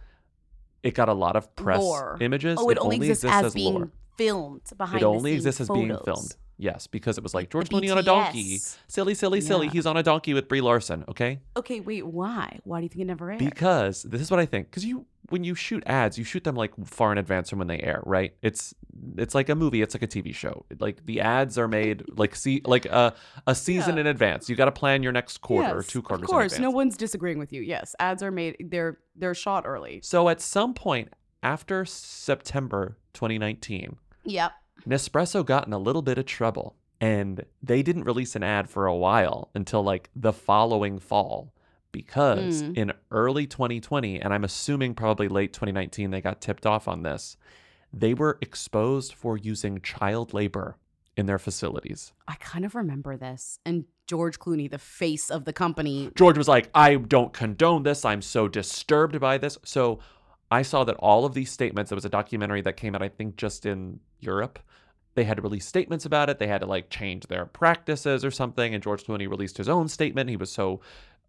it 0.82 0.94
got 0.94 1.08
a 1.08 1.14
lot 1.14 1.36
of 1.36 1.56
press 1.56 1.80
Lore. 1.80 2.18
images. 2.20 2.58
Oh, 2.60 2.68
it, 2.68 2.76
only 2.78 2.96
exists 2.96 3.24
as, 3.24 3.54
being 3.54 3.74
lore. 3.74 3.90
filmed 4.18 4.70
behind 4.76 5.00
It 5.00 5.04
only 5.06 5.32
exists 5.32 5.58
scenes 5.58 5.70
as 5.70 5.74
being 5.74 5.96
filmed. 6.04 6.36
Yes, 6.58 6.86
because 6.86 7.18
it 7.18 7.24
was 7.24 7.34
like 7.34 7.50
George 7.50 7.68
Clooney 7.68 7.90
on 7.90 7.98
a 7.98 8.02
donkey. 8.02 8.58
Silly, 8.86 9.14
silly, 9.14 9.40
silly. 9.40 9.66
Yeah. 9.66 9.72
He's 9.72 9.86
on 9.86 9.96
a 9.96 10.02
donkey 10.02 10.32
with 10.34 10.48
Brie 10.48 10.60
Larson, 10.60 11.04
okay? 11.08 11.40
Okay, 11.56 11.80
wait, 11.80 12.06
why? 12.06 12.60
Why 12.64 12.78
do 12.78 12.84
you 12.84 12.88
think 12.88 13.02
it 13.02 13.06
never 13.06 13.30
aired? 13.30 13.38
Because 13.38 14.02
this 14.04 14.20
is 14.20 14.30
what 14.30 14.38
I 14.38 14.46
think. 14.46 14.70
Because 14.70 14.84
you, 14.84 15.06
when 15.30 15.44
you 15.44 15.54
shoot 15.54 15.82
ads, 15.86 16.18
you 16.18 16.24
shoot 16.24 16.44
them 16.44 16.54
like 16.54 16.72
far 16.84 17.10
in 17.10 17.18
advance 17.18 17.50
from 17.50 17.58
when 17.58 17.68
they 17.68 17.80
air, 17.80 18.02
right? 18.04 18.34
It's 18.42 18.74
it's 19.16 19.34
like 19.34 19.48
a 19.48 19.54
movie. 19.54 19.82
It's 19.82 19.94
like 19.94 20.02
a 20.02 20.06
TV 20.06 20.34
show. 20.34 20.64
Like 20.78 21.04
the 21.06 21.20
ads 21.20 21.58
are 21.58 21.66
made 21.68 22.04
like 22.16 22.36
see 22.36 22.60
like 22.64 22.84
a 22.86 23.14
a 23.46 23.54
season 23.54 23.98
in 23.98 24.06
advance. 24.06 24.48
You 24.48 24.54
got 24.56 24.66
to 24.66 24.72
plan 24.72 25.02
your 25.02 25.12
next 25.12 25.40
quarter 25.40 25.76
Yes, 25.76 25.86
two 25.86 26.02
quarters. 26.02 26.24
Of 26.24 26.30
course, 26.30 26.58
no 26.58 26.70
one's 26.70 26.96
disagreeing 26.96 27.38
with 27.38 27.52
you. 27.52 27.62
Yes, 27.62 27.96
ads 27.98 28.22
are 28.22 28.30
made. 28.30 28.56
They're 28.70 28.98
they're 29.16 29.34
shot 29.34 29.64
early. 29.66 30.00
So 30.02 30.28
at 30.28 30.40
some 30.40 30.74
point 30.74 31.08
after 31.42 31.84
September 31.84 32.98
2019, 33.14 33.96
Yep. 34.24 34.52
Nespresso 34.86 35.44
got 35.44 35.66
in 35.66 35.72
a 35.72 35.78
little 35.78 36.02
bit 36.02 36.18
of 36.18 36.26
trouble 36.26 36.76
and 37.00 37.44
they 37.62 37.82
didn't 37.82 38.04
release 38.04 38.36
an 38.36 38.42
ad 38.42 38.68
for 38.68 38.86
a 38.86 38.94
while 38.96 39.50
until 39.54 39.82
like 39.82 40.10
the 40.14 40.32
following 40.32 40.98
fall 40.98 41.52
because 41.92 42.62
Mm. 42.62 42.76
in 42.76 42.92
early 43.10 43.46
2020 43.46 44.20
and 44.20 44.32
I'm 44.32 44.44
assuming 44.44 44.94
probably 44.94 45.28
late 45.28 45.52
2019 45.52 46.10
they 46.10 46.20
got 46.20 46.40
tipped 46.40 46.66
off 46.66 46.88
on 46.88 47.02
this. 47.02 47.36
They 47.92 48.14
were 48.14 48.38
exposed 48.40 49.12
for 49.12 49.36
using 49.36 49.80
child 49.82 50.32
labor 50.32 50.76
in 51.16 51.26
their 51.26 51.38
facilities. 51.38 52.12
I 52.26 52.36
kind 52.36 52.64
of 52.64 52.74
remember 52.74 53.18
this. 53.18 53.58
And 53.66 53.84
George 54.06 54.38
Clooney, 54.38 54.70
the 54.70 54.78
face 54.78 55.30
of 55.30 55.44
the 55.44 55.52
company, 55.52 56.10
George 56.14 56.38
was 56.38 56.48
like, 56.48 56.70
I 56.74 56.96
don't 56.96 57.32
condone 57.34 57.82
this. 57.82 58.04
I'm 58.06 58.22
so 58.22 58.48
disturbed 58.48 59.20
by 59.20 59.36
this. 59.36 59.58
So 59.64 59.98
I 60.50 60.62
saw 60.62 60.84
that 60.84 60.96
all 60.96 61.24
of 61.26 61.34
these 61.34 61.50
statements, 61.50 61.90
there 61.90 61.96
was 61.96 62.04
a 62.06 62.10
documentary 62.10 62.62
that 62.62 62.78
came 62.78 62.94
out, 62.94 63.02
I 63.02 63.08
think, 63.10 63.36
just 63.36 63.66
in 63.66 64.00
Europe. 64.20 64.58
They 65.14 65.24
had 65.24 65.36
to 65.36 65.42
release 65.42 65.66
statements 65.66 66.06
about 66.06 66.30
it. 66.30 66.38
They 66.38 66.46
had 66.46 66.60
to 66.62 66.66
like 66.66 66.90
change 66.90 67.26
their 67.26 67.46
practices 67.46 68.24
or 68.24 68.30
something. 68.30 68.74
And 68.74 68.82
George 68.82 69.04
Clooney 69.04 69.28
released 69.28 69.58
his 69.58 69.68
own 69.68 69.88
statement. 69.88 70.30
He 70.30 70.36
was 70.36 70.50
so 70.50 70.80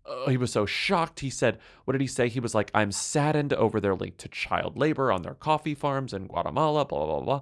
uh, 0.05 0.29
he 0.29 0.38
was 0.38 0.51
so 0.51 0.65
shocked. 0.65 1.21
He 1.21 1.29
said, 1.29 1.59
"What 1.86 1.93
did 1.93 2.01
he 2.01 2.07
say?" 2.07 2.27
He 2.27 2.39
was 2.39 2.55
like, 2.55 2.71
"I'm 2.73 2.91
saddened 2.91 3.53
over 3.53 3.79
their 3.79 3.95
link 3.95 4.17
to 4.17 4.27
child 4.27 4.77
labor 4.77 5.11
on 5.11 5.21
their 5.21 5.36
coffee 5.36 5.75
farms 5.75 6.13
in 6.13 6.27
Guatemala." 6.27 6.86
Blah 6.86 7.05
blah 7.05 7.21
blah. 7.21 7.41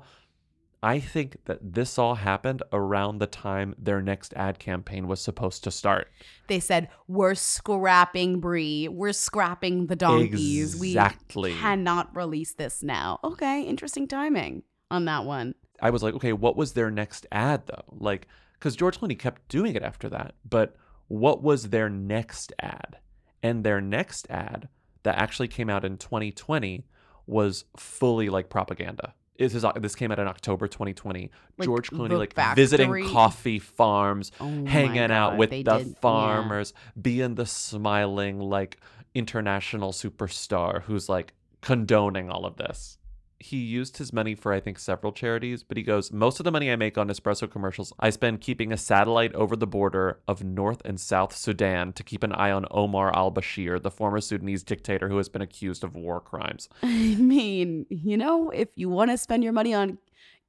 I 0.83 0.99
think 0.99 1.37
that 1.45 1.59
this 1.73 1.99
all 1.99 2.15
happened 2.15 2.63
around 2.73 3.19
the 3.19 3.27
time 3.27 3.75
their 3.77 4.01
next 4.01 4.33
ad 4.35 4.57
campaign 4.57 5.07
was 5.07 5.21
supposed 5.21 5.63
to 5.65 5.71
start. 5.71 6.07
They 6.47 6.59
said, 6.59 6.89
We're 7.07 7.35
scrapping 7.35 8.39
Brie. 8.39 8.87
We're 8.87 9.13
scrapping 9.13 9.87
the 9.87 9.95
donkeys. 9.95 10.73
Exactly. 10.73 11.51
We 11.51 11.59
cannot 11.59 12.15
release 12.15 12.53
this 12.53 12.81
now. 12.81 13.19
Okay, 13.23 13.61
interesting 13.61 14.07
timing 14.07 14.63
on 14.89 15.05
that 15.05 15.25
one. 15.25 15.53
I 15.81 15.89
was 15.89 16.03
like, 16.03 16.13
okay, 16.15 16.31
what 16.33 16.55
was 16.55 16.73
their 16.73 16.91
next 16.91 17.25
ad 17.31 17.65
though? 17.67 17.83
Like, 17.99 18.27
because 18.53 18.75
George 18.75 18.99
Clooney 18.99 19.17
kept 19.17 19.47
doing 19.49 19.75
it 19.75 19.81
after 19.83 20.07
that, 20.09 20.35
but 20.47 20.75
what 21.07 21.41
was 21.41 21.69
their 21.69 21.89
next 21.89 22.53
ad? 22.61 22.97
And 23.43 23.63
their 23.63 23.81
next 23.81 24.27
ad 24.29 24.69
that 25.03 25.17
actually 25.17 25.47
came 25.47 25.69
out 25.69 25.83
in 25.83 25.97
2020 25.97 26.85
was 27.25 27.65
fully 27.75 28.29
like 28.29 28.49
propaganda. 28.49 29.15
This 29.39 29.55
is 29.55 29.65
uh, 29.65 29.71
this 29.73 29.95
came 29.95 30.11
out 30.11 30.19
in 30.19 30.27
October 30.27 30.67
2020. 30.67 31.31
Like 31.57 31.65
George 31.65 31.89
Clooney 31.89 32.15
like 32.17 32.35
factory? 32.35 32.61
visiting 32.63 33.09
coffee 33.09 33.57
farms, 33.57 34.31
Oh 34.39 34.65
hanging 34.65 35.09
out 35.11 35.37
with 35.37 35.49
they 35.49 35.63
the 35.63 35.79
did- 35.79 35.87
yeah. 35.87 35.93
farmers, 35.99 36.73
being 37.01 37.33
the 37.33 37.47
smiling 37.47 38.39
like 38.39 38.77
international 39.15 39.91
superstar 39.91 40.83
who's 40.83 41.09
like 41.09 41.33
condoning 41.61 42.29
all 42.29 42.45
of 42.45 42.57
this. 42.57 42.97
He 43.41 43.57
used 43.57 43.97
his 43.97 44.13
money 44.13 44.35
for 44.35 44.53
I 44.53 44.59
think 44.59 44.77
several 44.77 45.11
charities, 45.11 45.63
but 45.63 45.75
he 45.75 45.83
goes, 45.83 46.11
"Most 46.11 46.39
of 46.39 46.43
the 46.43 46.51
money 46.51 46.71
I 46.71 46.75
make 46.75 46.97
on 46.97 47.09
espresso 47.09 47.49
commercials, 47.49 47.91
I 47.99 48.11
spend 48.11 48.41
keeping 48.41 48.71
a 48.71 48.77
satellite 48.77 49.33
over 49.33 49.55
the 49.55 49.65
border 49.67 50.19
of 50.27 50.43
North 50.43 50.81
and 50.85 50.99
South 50.99 51.35
Sudan 51.35 51.91
to 51.93 52.03
keep 52.03 52.23
an 52.23 52.33
eye 52.33 52.51
on 52.51 52.67
Omar 52.69 53.11
al-Bashir, 53.15 53.81
the 53.81 53.89
former 53.89 54.21
Sudanese 54.21 54.63
dictator 54.63 55.09
who 55.09 55.17
has 55.17 55.27
been 55.27 55.41
accused 55.41 55.83
of 55.83 55.95
war 55.95 56.21
crimes." 56.21 56.69
I 56.83 57.15
mean, 57.15 57.87
you 57.89 58.15
know, 58.15 58.51
if 58.51 58.69
you 58.75 58.89
want 58.89 59.09
to 59.11 59.17
spend 59.17 59.43
your 59.43 59.53
money 59.53 59.73
on 59.73 59.97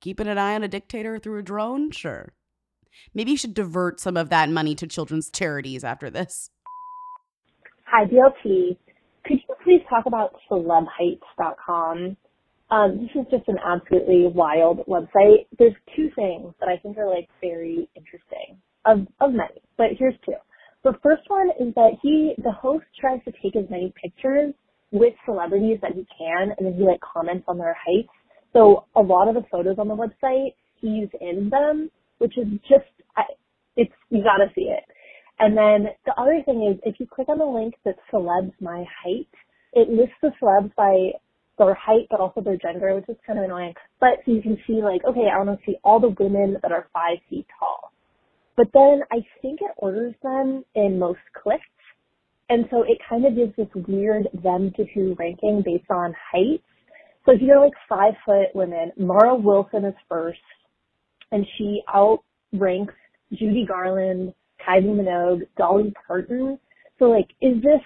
keeping 0.01 0.27
an 0.27 0.37
eye 0.37 0.55
on 0.55 0.63
a 0.63 0.69
dictator 0.69 1.19
through 1.19 1.39
a 1.39 1.43
drone, 1.43 1.91
sure. 1.91 2.35
Maybe 3.15 3.31
you 3.31 3.37
should 3.37 3.55
divert 3.55 4.01
some 4.01 4.17
of 4.17 4.29
that 4.29 4.51
money 4.51 4.75
to 4.75 4.87
children's 4.87 5.31
charities 5.31 5.83
after 5.83 6.11
this. 6.11 6.51
Hi, 7.87 8.05
BLT. 8.05 8.77
Could 9.25 9.39
you 9.49 9.55
please 9.63 9.83
talk 9.89 10.07
about 10.07 10.35
celebheights.com? 10.51 12.17
Um, 12.73 13.03
this 13.03 13.23
is 13.23 13.29
just 13.31 13.49
an 13.49 13.59
absolutely 13.65 14.29
wild 14.35 14.81
website. 14.89 15.47
There's 15.59 15.75
two 15.95 16.11
things 16.17 16.55
that 16.61 16.71
I 16.71 16.79
think 16.79 16.97
are 16.97 17.09
like 17.09 17.29
very 17.43 17.89
interesting 17.95 18.57
of, 18.87 19.07
of 19.21 19.33
many, 19.35 19.61
but 19.77 19.89
here's 19.99 20.15
two. 20.25 20.35
The 20.83 20.95
first 21.03 21.23
one 21.29 21.51
is 21.61 21.75
that 21.75 21.93
he, 22.03 22.35
the 22.43 22.53
host 22.53 22.87
tries 22.99 23.21
to 23.27 23.33
take 23.43 23.57
as 23.57 23.71
many 23.71 23.93
pictures 24.03 24.55
with 24.91 25.15
celebrities 25.27 25.81
that 25.83 25.93
he 25.93 26.07
can, 26.19 26.55
and 26.57 26.67
then 26.67 26.75
he 26.75 26.85
like 26.85 27.01
comments 27.03 27.45
on 27.47 27.59
their 27.59 27.77
heights. 27.87 28.09
So 28.55 28.87
a 28.97 29.03
lot 29.03 29.29
of 29.29 29.35
the 29.35 29.45
photos 29.53 29.77
on 29.79 29.89
the 29.89 29.97
website, 29.97 30.55
he's 30.81 31.09
in 31.21 31.51
them, 31.51 31.91
which 32.19 32.39
is 32.39 32.47
just, 32.69 32.89
it's, 33.77 33.93
you 34.11 34.25
gotta 34.25 34.51
see 34.55 34.73
it. 34.73 34.85
And 35.41 35.57
then 35.57 35.93
the 36.07 36.15
other 36.21 36.43
thing 36.47 36.73
is, 36.73 36.81
if 36.87 36.99
you 37.01 37.07
click 37.07 37.29
on 37.29 37.39
the 37.39 37.45
link 37.45 37.75
that 37.85 37.97
celebs 38.13 38.55
my 38.61 38.85
height, 39.05 39.29
it 39.75 39.91
lists 39.91 40.17
the 40.23 40.33
celebs 40.43 40.75
by 40.75 41.13
their 41.67 41.75
height, 41.75 42.07
but 42.11 42.21
also 42.21 42.41
their 42.41 42.57
gender, 42.57 42.95
which 42.95 43.09
is 43.09 43.17
kind 43.27 43.39
of 43.39 43.45
annoying. 43.45 43.75
But 44.01 44.19
so 44.25 44.33
you 44.33 44.43
can 44.43 44.59
see 44.67 44.83
like, 44.83 45.05
okay, 45.05 45.29
I 45.33 45.39
want 45.39 45.59
to 45.59 45.65
see 45.67 45.77
all 45.85 46.01
the 46.01 46.15
women 46.19 46.57
that 46.63 46.73
are 46.73 46.89
five 46.93 47.19
feet 47.29 47.47
tall. 47.59 47.93
But 48.57 48.67
then 48.75 49.03
I 49.11 49.25
think 49.41 49.61
it 49.61 49.71
orders 49.77 50.15
them 50.23 50.65
in 50.75 50.99
most 50.99 51.21
clicks. 51.43 51.63
And 52.49 52.67
so 52.71 52.83
it 52.83 52.99
kind 53.09 53.25
of 53.25 53.35
gives 53.35 53.57
this 53.57 53.69
weird 53.89 54.29
them 54.43 54.73
to 54.77 54.85
who 54.95 55.15
ranking 55.19 55.63
based 55.65 55.91
on 55.91 56.15
height. 56.33 56.63
So 57.25 57.33
if 57.33 57.41
you 57.41 57.55
go 57.55 57.61
like 57.61 57.73
five 57.89 58.15
foot 58.27 58.55
women, 58.55 58.93
Mara 58.99 59.35
Wilson 59.35 59.85
is 59.85 59.95
first, 60.09 60.39
and 61.31 61.47
she 61.57 61.83
outranks 61.89 62.95
Judy 63.33 63.65
Garland, 63.67 64.35
Kylie 64.67 65.01
Minogue, 65.01 65.43
Dolly 65.57 65.93
Parton. 66.07 66.59
So 66.99 67.07
like, 67.07 67.29
is 67.41 67.63
this 67.63 67.81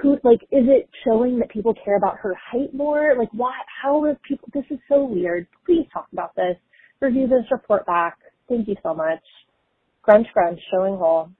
who? 0.00 0.18
Like, 0.22 0.42
is 0.50 0.66
it 0.68 0.88
showing 1.04 1.38
that 1.40 1.50
people 1.50 1.74
care 1.84 1.96
about 1.96 2.16
her 2.18 2.34
height 2.34 2.72
more? 2.74 3.14
Like, 3.18 3.30
why? 3.32 3.52
How 3.82 4.02
are 4.04 4.16
people? 4.26 4.48
This 4.52 4.64
is 4.70 4.78
so 4.88 5.04
weird. 5.04 5.46
Please 5.66 5.86
talk 5.92 6.06
about 6.12 6.34
this. 6.36 6.56
Review 7.00 7.26
this. 7.26 7.44
Report 7.50 7.84
back. 7.86 8.18
Thank 8.48 8.68
you 8.68 8.76
so 8.82 8.94
much. 8.94 9.22
Grunch, 10.06 10.26
grunch. 10.36 10.58
Showing 10.70 10.96
hole. 10.96 11.30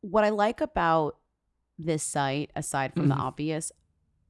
What 0.00 0.24
I 0.24 0.30
like 0.30 0.60
about 0.60 1.16
this 1.78 2.02
site, 2.02 2.50
aside 2.56 2.92
from 2.94 3.08
the 3.08 3.14
Mhm. 3.14 3.20
obvious, 3.20 3.72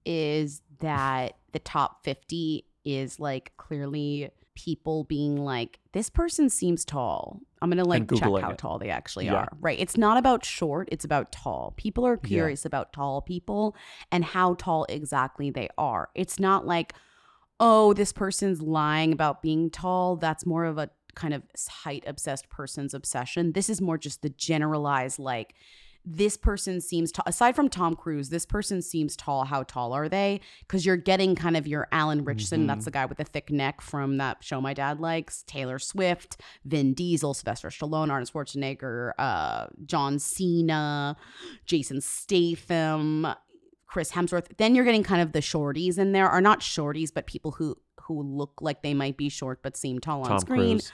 is 0.05 0.63
that 0.81 1.37
the 1.53 1.59
top 1.59 2.05
50 2.05 2.67
is 2.85 3.19
like 3.21 3.53
clearly 3.57 4.31
people 4.59 5.05
being 5.05 5.37
like, 5.37 5.79
this 5.93 6.11
person 6.11 6.51
seems 6.51 6.85
tall. 6.85 7.41
I'm 7.63 7.71
going 7.71 7.79
to 7.83 7.89
like 7.89 8.11
check 8.13 8.23
how 8.23 8.51
it. 8.51 8.59
tall 8.59 8.81
they 8.81 8.91
actually 8.91 9.27
Yeah. 9.27 9.35
are. 9.35 9.49
Right. 9.61 9.79
It's 9.79 9.97
not 9.97 10.19
about 10.19 10.45
short, 10.45 10.89
it's 10.91 11.05
about 11.05 11.31
tall. 11.31 11.75
People 11.77 12.05
are 12.05 12.19
Yeah. 12.25 12.29
curious 12.29 12.65
about 12.65 12.93
tall 12.93 13.23
people 13.23 13.77
and 14.11 14.25
how 14.25 14.55
tall 14.55 14.85
exactly 14.89 15.51
they 15.51 15.69
are. 15.79 16.09
It's 16.17 16.41
not 16.41 16.67
like, 16.67 16.93
oh, 17.61 17.93
this 17.95 18.13
person's 18.13 18.61
lying 18.61 19.13
about 19.13 19.43
being 19.43 19.71
tall. 19.71 20.17
That's 20.17 20.45
more 20.45 20.65
of 20.65 20.77
a 20.77 20.91
kind 21.15 21.35
of 21.35 21.43
height 21.69 22.03
obsessed 22.07 22.49
person's 22.49 22.95
obsession. 22.95 23.53
This 23.53 23.71
is 23.71 23.81
more 23.81 23.97
just 23.99 24.23
the 24.23 24.29
generalized, 24.31 25.21
like, 25.21 25.55
this 26.11 26.37
person 26.37 26.81
seems 26.81 27.13
tall. 27.13 27.25
Aside 27.27 27.55
from 27.55 27.69
Tom 27.69 27.95
Cruise, 27.95 28.31
this 28.31 28.47
person 28.47 28.81
seems 28.81 29.15
tall. 29.17 29.45
How 29.45 29.63
tall 29.63 29.93
are 29.93 30.09
they? 30.09 30.41
Because 30.61 30.87
you're 30.87 30.97
getting 30.97 31.35
kind 31.35 31.57
of 31.57 31.67
your 31.67 31.87
Alan 31.93 32.25
Ritchson. 32.25 32.67
That's 32.67 32.83
Mhm. 32.83 32.85
the 32.87 32.91
guy 32.93 33.05
with 33.07 33.19
the 33.19 33.25
thick 33.25 33.51
neck 33.51 33.81
from 33.83 34.17
that 34.17 34.43
show 34.43 34.61
my 34.61 34.73
dad 34.75 35.01
likes. 35.01 35.43
Taylor 35.47 35.79
Swift, 35.79 36.41
Vin 36.65 36.95
Diesel, 36.95 37.35
Sylvester 37.35 37.69
Stallone, 37.69 38.11
Arnold 38.11 38.31
Schwarzenegger, 38.33 39.13
uh, 39.19 39.67
John 39.85 40.19
Cena, 40.19 41.17
Jason 41.67 42.01
Statham, 42.01 43.27
Chris 43.87 44.13
Hemsworth. 44.13 44.57
Then 44.57 44.75
you're 44.75 44.85
getting 44.85 45.03
kind 45.03 45.21
of 45.23 45.33
the 45.33 45.41
shorties 45.41 45.99
in 45.99 46.13
there, 46.13 46.29
are 46.29 46.41
not 46.41 46.61
shorties, 46.61 47.13
but 47.13 47.27
people 47.27 47.53
who 47.53 47.77
who 48.03 48.23
look 48.23 48.63
like 48.63 48.83
they 48.83 48.95
might 48.95 49.19
be 49.19 49.29
short 49.29 49.63
but 49.63 49.77
seem 49.77 49.99
tall 49.99 50.23
on 50.23 50.29
Tom 50.29 50.39
screen. 50.39 50.79
Cruise. 50.79 50.93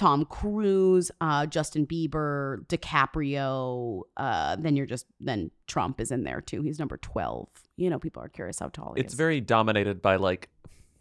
Tom 0.00 0.24
Cruise, 0.24 1.10
uh, 1.20 1.44
Justin 1.44 1.86
Bieber, 1.86 2.64
DiCaprio. 2.68 4.00
Uh, 4.16 4.56
then 4.58 4.74
you're 4.74 4.86
just 4.86 5.04
then 5.20 5.50
Trump 5.66 6.00
is 6.00 6.10
in 6.10 6.24
there 6.24 6.40
too. 6.40 6.62
He's 6.62 6.78
number 6.78 6.96
twelve. 6.96 7.48
You 7.76 7.90
know, 7.90 7.98
people 7.98 8.22
are 8.22 8.28
curious 8.28 8.58
how 8.58 8.68
tall 8.68 8.94
he 8.94 9.02
It's 9.02 9.12
is. 9.12 9.18
very 9.18 9.42
dominated 9.42 10.00
by 10.00 10.16
like 10.16 10.48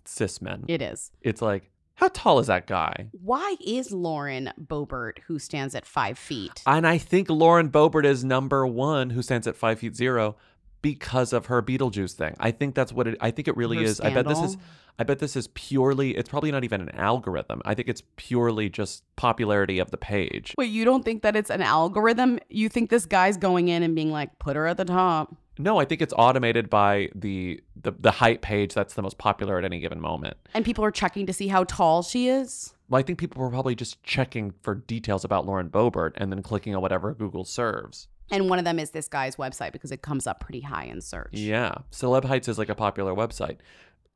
cis 0.04 0.42
men. 0.42 0.66
It 0.68 0.82
is. 0.82 1.12
It's 1.22 1.42
like, 1.42 1.72
how 1.96 2.10
tall 2.10 2.40
is 2.40 2.48
that 2.48 2.68
guy? 2.68 3.08
Why 3.12 3.56
is 3.66 3.94
Lauren 3.94 4.52
Boebert, 4.60 5.20
who 5.28 5.40
stands 5.40 5.76
at 5.76 5.86
five 5.86 6.18
feet? 6.20 6.62
And 6.68 6.86
I 6.86 6.98
think 6.98 7.30
Lauren 7.30 7.70
Boebert 7.70 8.06
is 8.06 8.26
number 8.26 8.68
one, 8.68 9.12
who 9.12 9.22
stands 9.22 9.48
at 9.48 9.56
five 9.56 9.80
feet 9.80 9.96
zero, 9.96 10.36
because 10.82 11.34
of 11.34 11.48
her 11.48 11.62
Beetlejuice 11.62 12.14
thing. 12.14 12.36
I 12.40 12.52
think 12.52 12.76
that's 12.76 12.94
what 12.94 13.08
it. 13.08 13.18
I 13.22 13.32
think 13.32 13.48
it 13.48 13.58
really 13.58 13.78
Her 13.78 13.84
is. 13.84 14.02
I 14.02 14.14
bet 14.14 14.28
this 14.28 14.40
is. 14.40 14.58
I 14.98 15.04
bet 15.04 15.20
this 15.20 15.36
is 15.38 15.48
purely. 15.48 16.16
It's 16.18 16.28
probably 16.28 16.52
not 16.52 16.64
even 16.64 16.82
an 16.82 16.90
algorithm. 16.92 17.62
I 17.64 17.74
think 17.74 17.88
it's 17.88 18.04
purely 18.18 18.70
just 18.70 19.04
popularity 19.16 19.80
of 19.80 19.92
the 19.92 19.98
page. 19.98 20.54
Wait, 20.58 20.70
you 20.70 20.84
don't 20.84 21.06
think 21.06 21.22
that 21.22 21.36
it's 21.36 21.50
an 21.50 21.62
algorithm? 21.62 22.40
You 22.50 22.68
think 22.68 22.90
this 22.90 23.06
guy's 23.06 23.38
going 23.38 23.70
in 23.70 23.82
and 23.82 23.96
being 23.96 24.12
like, 24.12 24.38
put 24.40 24.58
her 24.58 24.68
at 24.68 24.78
the 24.78 24.86
top? 24.86 25.36
No, 25.58 25.78
I 25.78 25.86
think 25.86 26.02
it's 26.02 26.14
automated 26.18 26.70
by 26.70 27.10
the 27.14 27.62
the 27.82 27.92
the 27.92 28.12
height 28.12 28.42
page 28.42 28.74
that's 28.74 28.94
the 28.94 29.02
most 29.02 29.18
popular 29.18 29.58
at 29.58 29.66
any 29.66 29.80
given 29.80 30.00
moment. 30.00 30.38
And 30.54 30.64
people 30.64 30.86
are 30.86 30.92
checking 30.92 31.26
to 31.26 31.34
see 31.34 31.48
how 31.48 31.66
tall 31.66 32.02
she 32.02 32.30
is? 32.30 32.74
Well, 32.90 33.00
I 33.00 33.04
think 33.04 33.20
people 33.20 33.42
were 33.42 33.50
probably 33.50 33.76
just 33.76 34.02
checking 34.04 34.54
for 34.62 34.76
details 34.76 35.24
about 35.24 35.46
Lauren 35.46 35.70
Boebert 35.70 36.14
and 36.16 36.32
then 36.32 36.42
clicking 36.42 36.76
on 36.76 36.82
whatever 36.82 37.14
Google 37.14 37.46
serves. 37.46 38.08
And 38.32 38.50
one 38.50 38.60
of 38.60 38.66
them 38.66 38.80
is 38.80 38.92
this 38.92 39.08
guy's 39.08 39.36
website 39.38 39.72
because 39.72 39.92
it 39.92 40.02
comes 40.02 40.28
up 40.28 40.40
pretty 40.40 40.62
high 40.62 40.86
in 40.86 41.02
search. 41.02 41.30
Yeah, 41.34 41.74
Celeb 41.92 42.26
Heights 42.26 42.48
is 42.48 42.58
like 42.58 42.70
a 42.70 42.76
popular 42.76 43.14
website. 43.14 43.58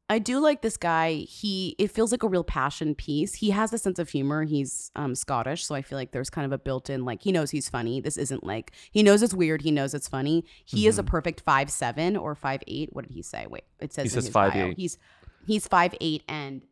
I 0.09 0.19
do 0.19 0.39
like 0.39 0.61
this 0.61 0.75
guy. 0.77 1.13
He 1.13 1.75
it 1.79 1.89
feels 1.89 2.11
like 2.11 2.23
a 2.23 2.27
real 2.27 2.43
passion 2.43 2.93
piece. 2.93 3.35
He 3.35 3.51
has 3.51 3.71
a 3.73 3.77
sense 3.77 3.99
of 3.99 4.09
humor. 4.09 4.43
He's 4.43 4.91
um 4.95 5.15
Scottish, 5.15 5.65
so 5.65 5.73
I 5.75 5.81
feel 5.81 5.97
like 5.97 6.11
there's 6.11 6.29
kind 6.29 6.45
of 6.45 6.51
a 6.51 6.57
built-in 6.57 7.05
like 7.05 7.23
he 7.23 7.31
knows 7.31 7.51
he's 7.51 7.69
funny. 7.69 8.01
This 8.01 8.17
isn't 8.17 8.43
like 8.43 8.73
he 8.91 9.01
knows 9.01 9.23
it's 9.23 9.33
weird. 9.33 9.61
He 9.61 9.71
knows 9.71 9.93
it's 9.93 10.07
funny. 10.09 10.43
He 10.65 10.87
is 10.87 10.99
a 10.99 11.03
Mhm. 11.03 11.07
perfect 11.07 11.41
five 11.41 11.71
seven 11.71 12.17
or 12.17 12.35
five 12.35 12.61
eight. 12.67 12.89
What 12.91 13.07
did 13.07 13.13
he 13.13 13.21
say? 13.21 13.47
Wait, 13.49 13.63
it 13.79 13.93
says 13.93 14.03
He 14.03 14.09
says 14.09 14.25
his 14.25 14.33
bio. 14.33 14.51
5'8". 14.51 14.75
He's 14.77 14.97
he's 15.47 15.67
five 15.67 15.95
eight 16.01 16.23
and 16.27 16.63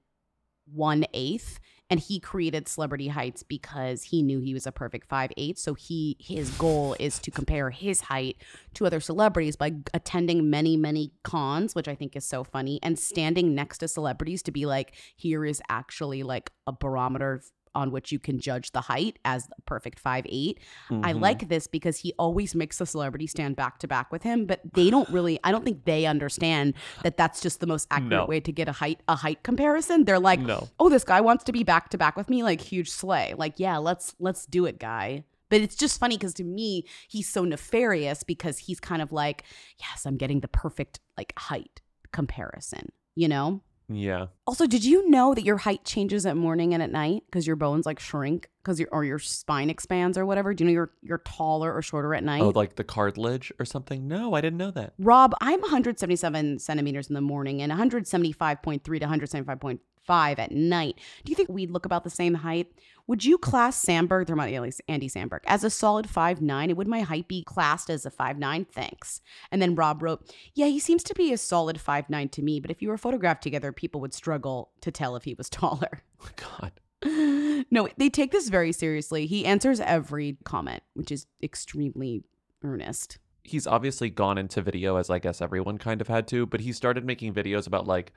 one 0.71 1.05
eighth. 1.13 1.59
And 1.91 1.99
he 1.99 2.21
created 2.21 2.69
Celebrity 2.69 3.09
Heights 3.09 3.43
because 3.43 4.01
he 4.01 4.23
knew 4.23 4.39
he 4.39 4.53
was 4.53 4.65
a 4.65 4.71
perfect 4.71 5.09
five 5.09 5.31
eight. 5.35 5.59
So 5.59 5.73
he 5.73 6.15
his 6.19 6.49
goal 6.51 6.95
is 6.99 7.19
to 7.19 7.31
compare 7.31 7.69
his 7.69 8.01
height 8.01 8.37
to 8.75 8.85
other 8.85 9.01
celebrities 9.01 9.57
by 9.57 9.73
attending 9.93 10.49
many, 10.49 10.77
many 10.77 11.11
cons, 11.23 11.75
which 11.75 11.89
I 11.89 11.95
think 11.95 12.15
is 12.15 12.25
so 12.25 12.45
funny, 12.45 12.79
and 12.81 12.97
standing 12.97 13.53
next 13.53 13.79
to 13.79 13.89
celebrities 13.89 14.41
to 14.43 14.51
be 14.51 14.65
like, 14.65 14.95
here 15.17 15.45
is 15.45 15.61
actually 15.69 16.23
like 16.23 16.49
a 16.65 16.71
barometer 16.71 17.41
on 17.75 17.91
which 17.91 18.11
you 18.11 18.19
can 18.19 18.39
judge 18.39 18.71
the 18.71 18.81
height 18.81 19.17
as 19.25 19.47
the 19.47 19.55
perfect 19.65 19.99
five 19.99 20.25
eight. 20.29 20.59
I 20.89 21.13
Mhm. 21.13 21.21
like 21.21 21.49
this 21.49 21.67
because 21.67 21.97
he 21.99 22.13
always 22.19 22.53
makes 22.55 22.77
the 22.77 22.85
celebrity 22.85 23.27
stand 23.27 23.55
back 23.55 23.79
to 23.79 23.87
back 23.87 24.11
with 24.11 24.23
him, 24.23 24.45
but 24.45 24.61
they 24.73 24.89
don't 24.89 25.09
really. 25.09 25.39
I 25.43 25.51
don't 25.51 25.63
think 25.65 25.85
they 25.85 26.05
understand 26.05 26.73
that 27.03 27.17
that's 27.17 27.41
just 27.41 27.59
the 27.59 27.67
most 27.67 27.87
accurate 27.91 28.11
No. 28.11 28.25
way 28.25 28.39
to 28.39 28.51
get 28.51 28.67
a 28.67 28.73
height 28.73 29.01
a 29.07 29.15
height 29.15 29.43
comparison. 29.43 30.05
They're 30.05 30.19
like, 30.19 30.39
No. 30.39 30.69
oh, 30.79 30.89
this 30.89 31.03
guy 31.03 31.21
wants 31.21 31.43
to 31.45 31.51
be 31.51 31.63
back 31.63 31.89
to 31.89 31.97
back 31.97 32.15
with 32.15 32.29
me, 32.29 32.43
like 32.43 32.61
huge 32.61 32.89
sleigh. 32.89 33.33
Like, 33.37 33.53
yeah, 33.59 33.77
let's 33.77 34.15
let's 34.19 34.45
do 34.45 34.65
it, 34.65 34.79
guy. 34.79 35.23
But 35.49 35.59
it's 35.61 35.75
just 35.75 35.99
funny 35.99 36.17
because 36.17 36.33
to 36.35 36.45
me, 36.45 36.85
he's 37.09 37.27
so 37.27 37.43
nefarious 37.43 38.23
because 38.23 38.57
he's 38.59 38.79
kind 38.79 39.01
of 39.01 39.11
like, 39.11 39.43
yes, 39.79 40.05
I'm 40.05 40.15
getting 40.15 40.39
the 40.39 40.47
perfect 40.47 40.99
like 41.17 41.33
height 41.37 41.81
comparison, 42.13 42.91
you 43.15 43.27
know? 43.27 43.61
Yeah. 43.95 44.27
Also, 44.47 44.67
did 44.67 44.83
you 44.83 45.09
know 45.09 45.33
that 45.33 45.43
your 45.43 45.57
height 45.57 45.83
changes 45.83 46.25
at 46.25 46.37
morning 46.37 46.73
and 46.73 46.81
at 46.81 46.91
night 46.91 47.23
because 47.25 47.47
your 47.47 47.55
bones 47.55 47.85
like 47.85 47.99
shrink 47.99 48.49
because 48.63 48.79
your 48.79 48.89
or 48.91 49.03
your 49.03 49.19
spine 49.19 49.69
expands 49.69 50.17
or 50.17 50.25
whatever? 50.25 50.53
Do 50.53 50.63
you 50.63 50.69
know 50.69 50.73
you're 50.73 50.91
you're 51.01 51.19
taller 51.19 51.73
or 51.73 51.81
shorter 51.81 52.13
at 52.13 52.23
oh, 52.23 52.25
night? 52.25 52.41
Oh, 52.41 52.49
like 52.49 52.75
the 52.75 52.83
cartilage 52.83 53.51
or 53.59 53.65
something? 53.65 54.07
No, 54.07 54.33
I 54.33 54.41
didn't 54.41 54.57
know 54.57 54.71
that. 54.71 54.93
Rob, 54.99 55.33
I'm 55.41 55.61
177 55.61 56.59
centimeters 56.59 57.07
in 57.07 57.15
the 57.15 57.21
morning 57.21 57.61
and 57.61 57.71
175.3 57.71 58.81
to 58.83 58.89
175.5 58.89 59.79
at 60.09 60.51
night. 60.51 60.99
Do 61.23 61.31
you 61.31 61.35
think 61.35 61.49
we'd 61.49 61.71
look 61.71 61.85
about 61.85 62.03
the 62.03 62.09
same 62.09 62.33
height? 62.33 62.67
Would 63.07 63.25
you 63.25 63.37
class 63.37 63.83
Samberg, 63.83 64.27
they're 64.27 64.35
my 64.35 64.51
at 64.51 64.61
least 64.61 64.81
Andy 64.87 65.09
Samberg, 65.09 65.39
as 65.45 65.63
a 65.63 65.69
solid 65.69 66.07
5'9? 66.07 66.75
Would 66.75 66.87
my 66.87 67.01
height 67.01 67.27
be 67.27 67.43
classed 67.43 67.89
as 67.89 68.05
a 68.05 68.11
five 68.11 68.37
nine? 68.37 68.65
Thanks. 68.65 69.21
And 69.51 69.61
then 69.61 69.75
Rob 69.75 70.01
wrote, 70.01 70.33
Yeah, 70.53 70.67
he 70.67 70.79
seems 70.79 71.03
to 71.03 71.13
be 71.13 71.33
a 71.33 71.37
solid 71.37 71.79
five 71.79 72.09
nine 72.09 72.29
to 72.29 72.41
me, 72.41 72.59
but 72.59 72.71
if 72.71 72.81
you 72.81 72.89
were 72.89 72.97
photographed 72.97 73.43
together, 73.43 73.71
people 73.71 74.01
would 74.01 74.13
struggle 74.13 74.71
to 74.81 74.91
tell 74.91 75.15
if 75.15 75.23
he 75.23 75.33
was 75.33 75.49
taller. 75.49 76.03
Oh 76.23 76.29
God. 76.35 76.71
no, 77.71 77.87
they 77.97 78.09
take 78.09 78.31
this 78.31 78.49
very 78.49 78.71
seriously. 78.71 79.25
He 79.25 79.45
answers 79.45 79.79
every 79.79 80.37
comment, 80.43 80.83
which 80.93 81.11
is 81.11 81.25
extremely 81.41 82.23
earnest. 82.63 83.17
He's 83.43 83.65
obviously 83.65 84.11
gone 84.11 84.37
into 84.37 84.61
video 84.61 84.97
as 84.97 85.09
I 85.09 85.17
guess 85.17 85.41
everyone 85.41 85.79
kind 85.79 85.99
of 85.99 86.07
had 86.07 86.27
to, 86.27 86.45
but 86.45 86.61
he 86.61 86.71
started 86.71 87.03
making 87.03 87.33
videos 87.33 87.65
about 87.65 87.87
like, 87.87 88.13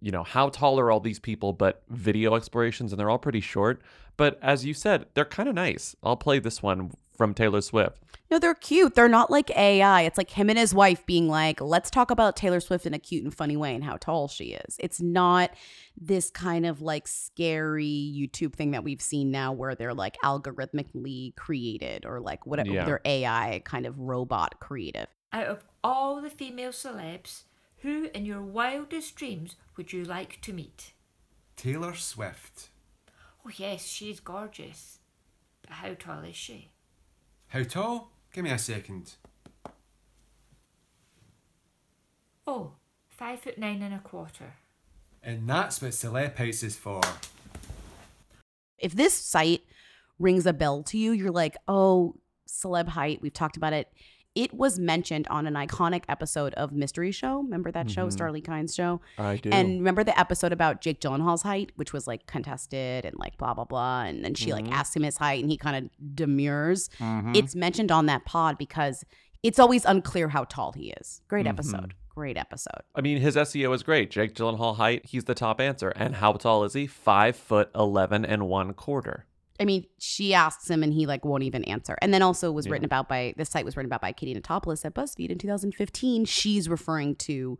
you 0.00 0.10
know, 0.12 0.22
how 0.24 0.48
tall 0.48 0.78
are 0.80 0.90
all 0.90 1.00
these 1.00 1.18
people, 1.18 1.52
but 1.52 1.82
video 1.88 2.34
explorations, 2.34 2.92
and 2.92 2.98
they're 3.00 3.10
all 3.10 3.18
pretty 3.18 3.40
short. 3.40 3.80
But 4.16 4.38
as 4.42 4.64
you 4.64 4.74
said, 4.74 5.06
they're 5.14 5.24
kind 5.24 5.48
of 5.48 5.54
nice. 5.54 5.96
I'll 6.02 6.16
play 6.16 6.38
this 6.38 6.62
one 6.62 6.92
from 7.16 7.34
Taylor 7.34 7.60
Swift. 7.60 8.00
No, 8.30 8.38
they're 8.38 8.54
cute. 8.54 8.94
They're 8.94 9.08
not 9.08 9.30
like 9.30 9.50
AI. 9.56 10.02
It's 10.02 10.18
like 10.18 10.30
him 10.30 10.48
and 10.50 10.58
his 10.58 10.74
wife 10.74 11.04
being 11.06 11.28
like, 11.28 11.60
let's 11.60 11.90
talk 11.90 12.10
about 12.10 12.36
Taylor 12.36 12.58
Swift 12.60 12.86
in 12.86 12.94
a 12.94 12.98
cute 12.98 13.22
and 13.22 13.32
funny 13.34 13.56
way 13.56 13.74
and 13.74 13.84
how 13.84 13.96
tall 13.98 14.28
she 14.28 14.54
is. 14.54 14.76
It's 14.80 15.00
not 15.00 15.50
this 16.00 16.30
kind 16.30 16.64
of 16.66 16.80
like 16.80 17.06
scary 17.06 18.12
YouTube 18.16 18.54
thing 18.54 18.70
that 18.72 18.82
we've 18.82 19.02
seen 19.02 19.30
now 19.30 19.52
where 19.52 19.74
they're 19.74 19.94
like 19.94 20.16
algorithmically 20.24 21.36
created 21.36 22.04
or 22.06 22.20
like 22.20 22.46
whatever 22.46 22.70
Yeah. 22.70 22.84
they're 22.84 23.00
AI 23.04 23.62
kind 23.64 23.86
of 23.86 23.98
robot 23.98 24.58
creative. 24.60 25.06
Out 25.32 25.46
of 25.46 25.64
all 25.82 26.20
the 26.20 26.30
female 26.30 26.70
celebs, 26.70 27.42
who 27.84 28.08
in 28.14 28.24
your 28.24 28.40
wildest 28.40 29.14
dreams 29.14 29.56
would 29.76 29.92
you 29.92 30.04
like 30.04 30.40
to 30.40 30.54
meet? 30.54 30.94
Taylor 31.54 31.94
Swift. 31.94 32.70
Oh, 33.44 33.50
yes, 33.54 33.84
she's 33.84 34.20
gorgeous. 34.20 35.00
But 35.60 35.72
how 35.72 35.92
tall 35.92 36.24
is 36.24 36.34
she? 36.34 36.70
How 37.48 37.62
tall? 37.62 38.10
Give 38.32 38.42
me 38.42 38.50
a 38.50 38.58
second. 38.58 39.16
Oh, 42.46 42.72
five 43.10 43.40
foot 43.40 43.58
nine 43.58 43.82
and 43.82 43.94
a 43.94 43.98
quarter. 43.98 44.54
And 45.22 45.46
that's 45.46 45.82
what 45.82 45.90
Celeb 45.90 46.36
House 46.36 46.62
is 46.62 46.76
for. 46.76 47.02
If 48.78 48.94
this 48.94 49.12
site 49.12 49.62
rings 50.18 50.46
a 50.46 50.54
bell 50.54 50.82
to 50.84 50.96
you, 50.96 51.12
you're 51.12 51.30
like, 51.30 51.58
oh, 51.68 52.16
celeb 52.48 52.88
height. 52.88 53.20
We've 53.20 53.32
talked 53.32 53.58
about 53.58 53.74
it. 53.74 53.92
It 54.34 54.52
was 54.52 54.78
mentioned 54.80 55.28
on 55.28 55.46
an 55.46 55.54
iconic 55.54 56.02
episode 56.08 56.54
of 56.54 56.72
Mystery 56.72 57.12
Show. 57.12 57.38
Remember 57.42 57.70
that 57.70 57.88
show, 57.88 58.08
Mhm. 58.08 58.16
Starlee 58.16 58.44
Kine's 58.44 58.74
show? 58.74 59.00
I 59.16 59.36
do. 59.36 59.50
And 59.50 59.78
remember 59.78 60.02
the 60.02 60.18
episode 60.18 60.52
about 60.52 60.80
Jake 60.80 61.00
Gyllenhaal's 61.00 61.42
height, 61.42 61.70
which 61.76 61.92
was 61.92 62.08
like 62.08 62.26
contested 62.26 63.04
and 63.04 63.14
like 63.16 63.38
blah 63.38 63.54
blah 63.54 63.64
blah. 63.64 64.02
And 64.02 64.24
then 64.24 64.34
she 64.34 64.52
like 64.52 64.64
Mhm. 64.66 64.72
asked 64.72 64.96
him 64.96 65.04
his 65.04 65.18
height, 65.18 65.40
and 65.42 65.50
he 65.50 65.56
kind 65.56 65.76
of 65.86 66.16
demurs. 66.16 66.88
Mhm. 66.98 67.36
It's 67.36 67.54
mentioned 67.54 67.92
on 67.92 68.06
that 68.06 68.24
pod 68.24 68.58
because 68.58 69.04
it's 69.44 69.58
always 69.60 69.84
unclear 69.84 70.28
how 70.28 70.44
tall 70.44 70.72
he 70.72 70.90
is. 71.00 71.20
Great 71.28 71.46
Mhm. 71.46 71.50
episode. 71.50 71.94
Great 72.08 72.36
episode. 72.36 72.82
I 72.94 73.00
mean, 73.02 73.18
his 73.20 73.36
SEO 73.36 73.72
is 73.72 73.82
great. 73.82 74.10
Jake 74.10 74.34
Gyllenhaal 74.34 74.76
height, 74.76 75.04
he's 75.06 75.24
the 75.24 75.34
top 75.34 75.60
answer. 75.60 75.90
And 75.90 76.16
how 76.16 76.32
tall 76.32 76.64
is 76.64 76.72
he? 76.74 76.86
Five 76.86 77.36
foot 77.36 77.70
eleven 77.74 78.24
and 78.24 78.48
one 78.48 78.72
quarter. 78.72 79.26
I 79.60 79.64
mean, 79.64 79.86
she 79.98 80.34
asks 80.34 80.68
him 80.68 80.82
and 80.82 80.92
he 80.92 81.06
like 81.06 81.24
won't 81.24 81.44
even 81.44 81.62
answer. 81.64 81.96
And 82.02 82.12
then 82.12 82.22
also 82.22 82.50
was 82.50 82.66
Yeah. 82.66 82.72
written 82.72 82.84
about 82.84 83.08
by 83.08 83.34
this 83.36 83.48
site 83.50 83.64
was 83.64 83.76
written 83.76 83.88
about 83.88 84.00
by 84.00 84.12
Katie 84.12 84.34
Notopoulos 84.38 84.84
at 84.84 84.94
BuzzFeed 84.94 85.30
in 85.30 85.38
2015. 85.38 86.24
She's 86.24 86.68
referring 86.68 87.14
to 87.16 87.58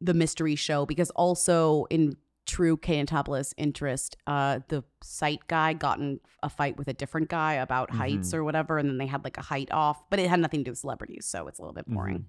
the 0.00 0.14
mystery 0.14 0.54
show 0.56 0.86
because 0.86 1.10
also 1.10 1.84
in 1.90 2.16
true 2.46 2.76
Katie 2.76 3.04
Notopoulos 3.04 3.54
interest, 3.56 4.16
uh, 4.26 4.60
the 4.68 4.82
site 5.02 5.46
guy 5.48 5.72
got 5.72 5.98
in 5.98 6.20
a 6.42 6.48
fight 6.48 6.76
with 6.76 6.88
a 6.88 6.92
different 6.92 7.28
guy 7.28 7.54
about 7.54 7.90
heights 7.90 8.30
Mhm. 8.30 8.34
or 8.34 8.44
whatever, 8.44 8.78
and 8.78 8.88
then 8.88 8.98
they 8.98 9.06
had 9.06 9.22
like 9.24 9.38
a 9.38 9.42
height 9.42 9.70
off, 9.70 10.08
but 10.10 10.18
it 10.18 10.28
had 10.28 10.40
nothing 10.40 10.60
to 10.60 10.64
do 10.64 10.70
with 10.72 10.78
celebrities, 10.78 11.24
so 11.24 11.46
it's 11.46 11.58
a 11.58 11.62
little 11.62 11.74
bit 11.74 11.86
boring. 11.86 12.18
Mhm. 12.18 12.24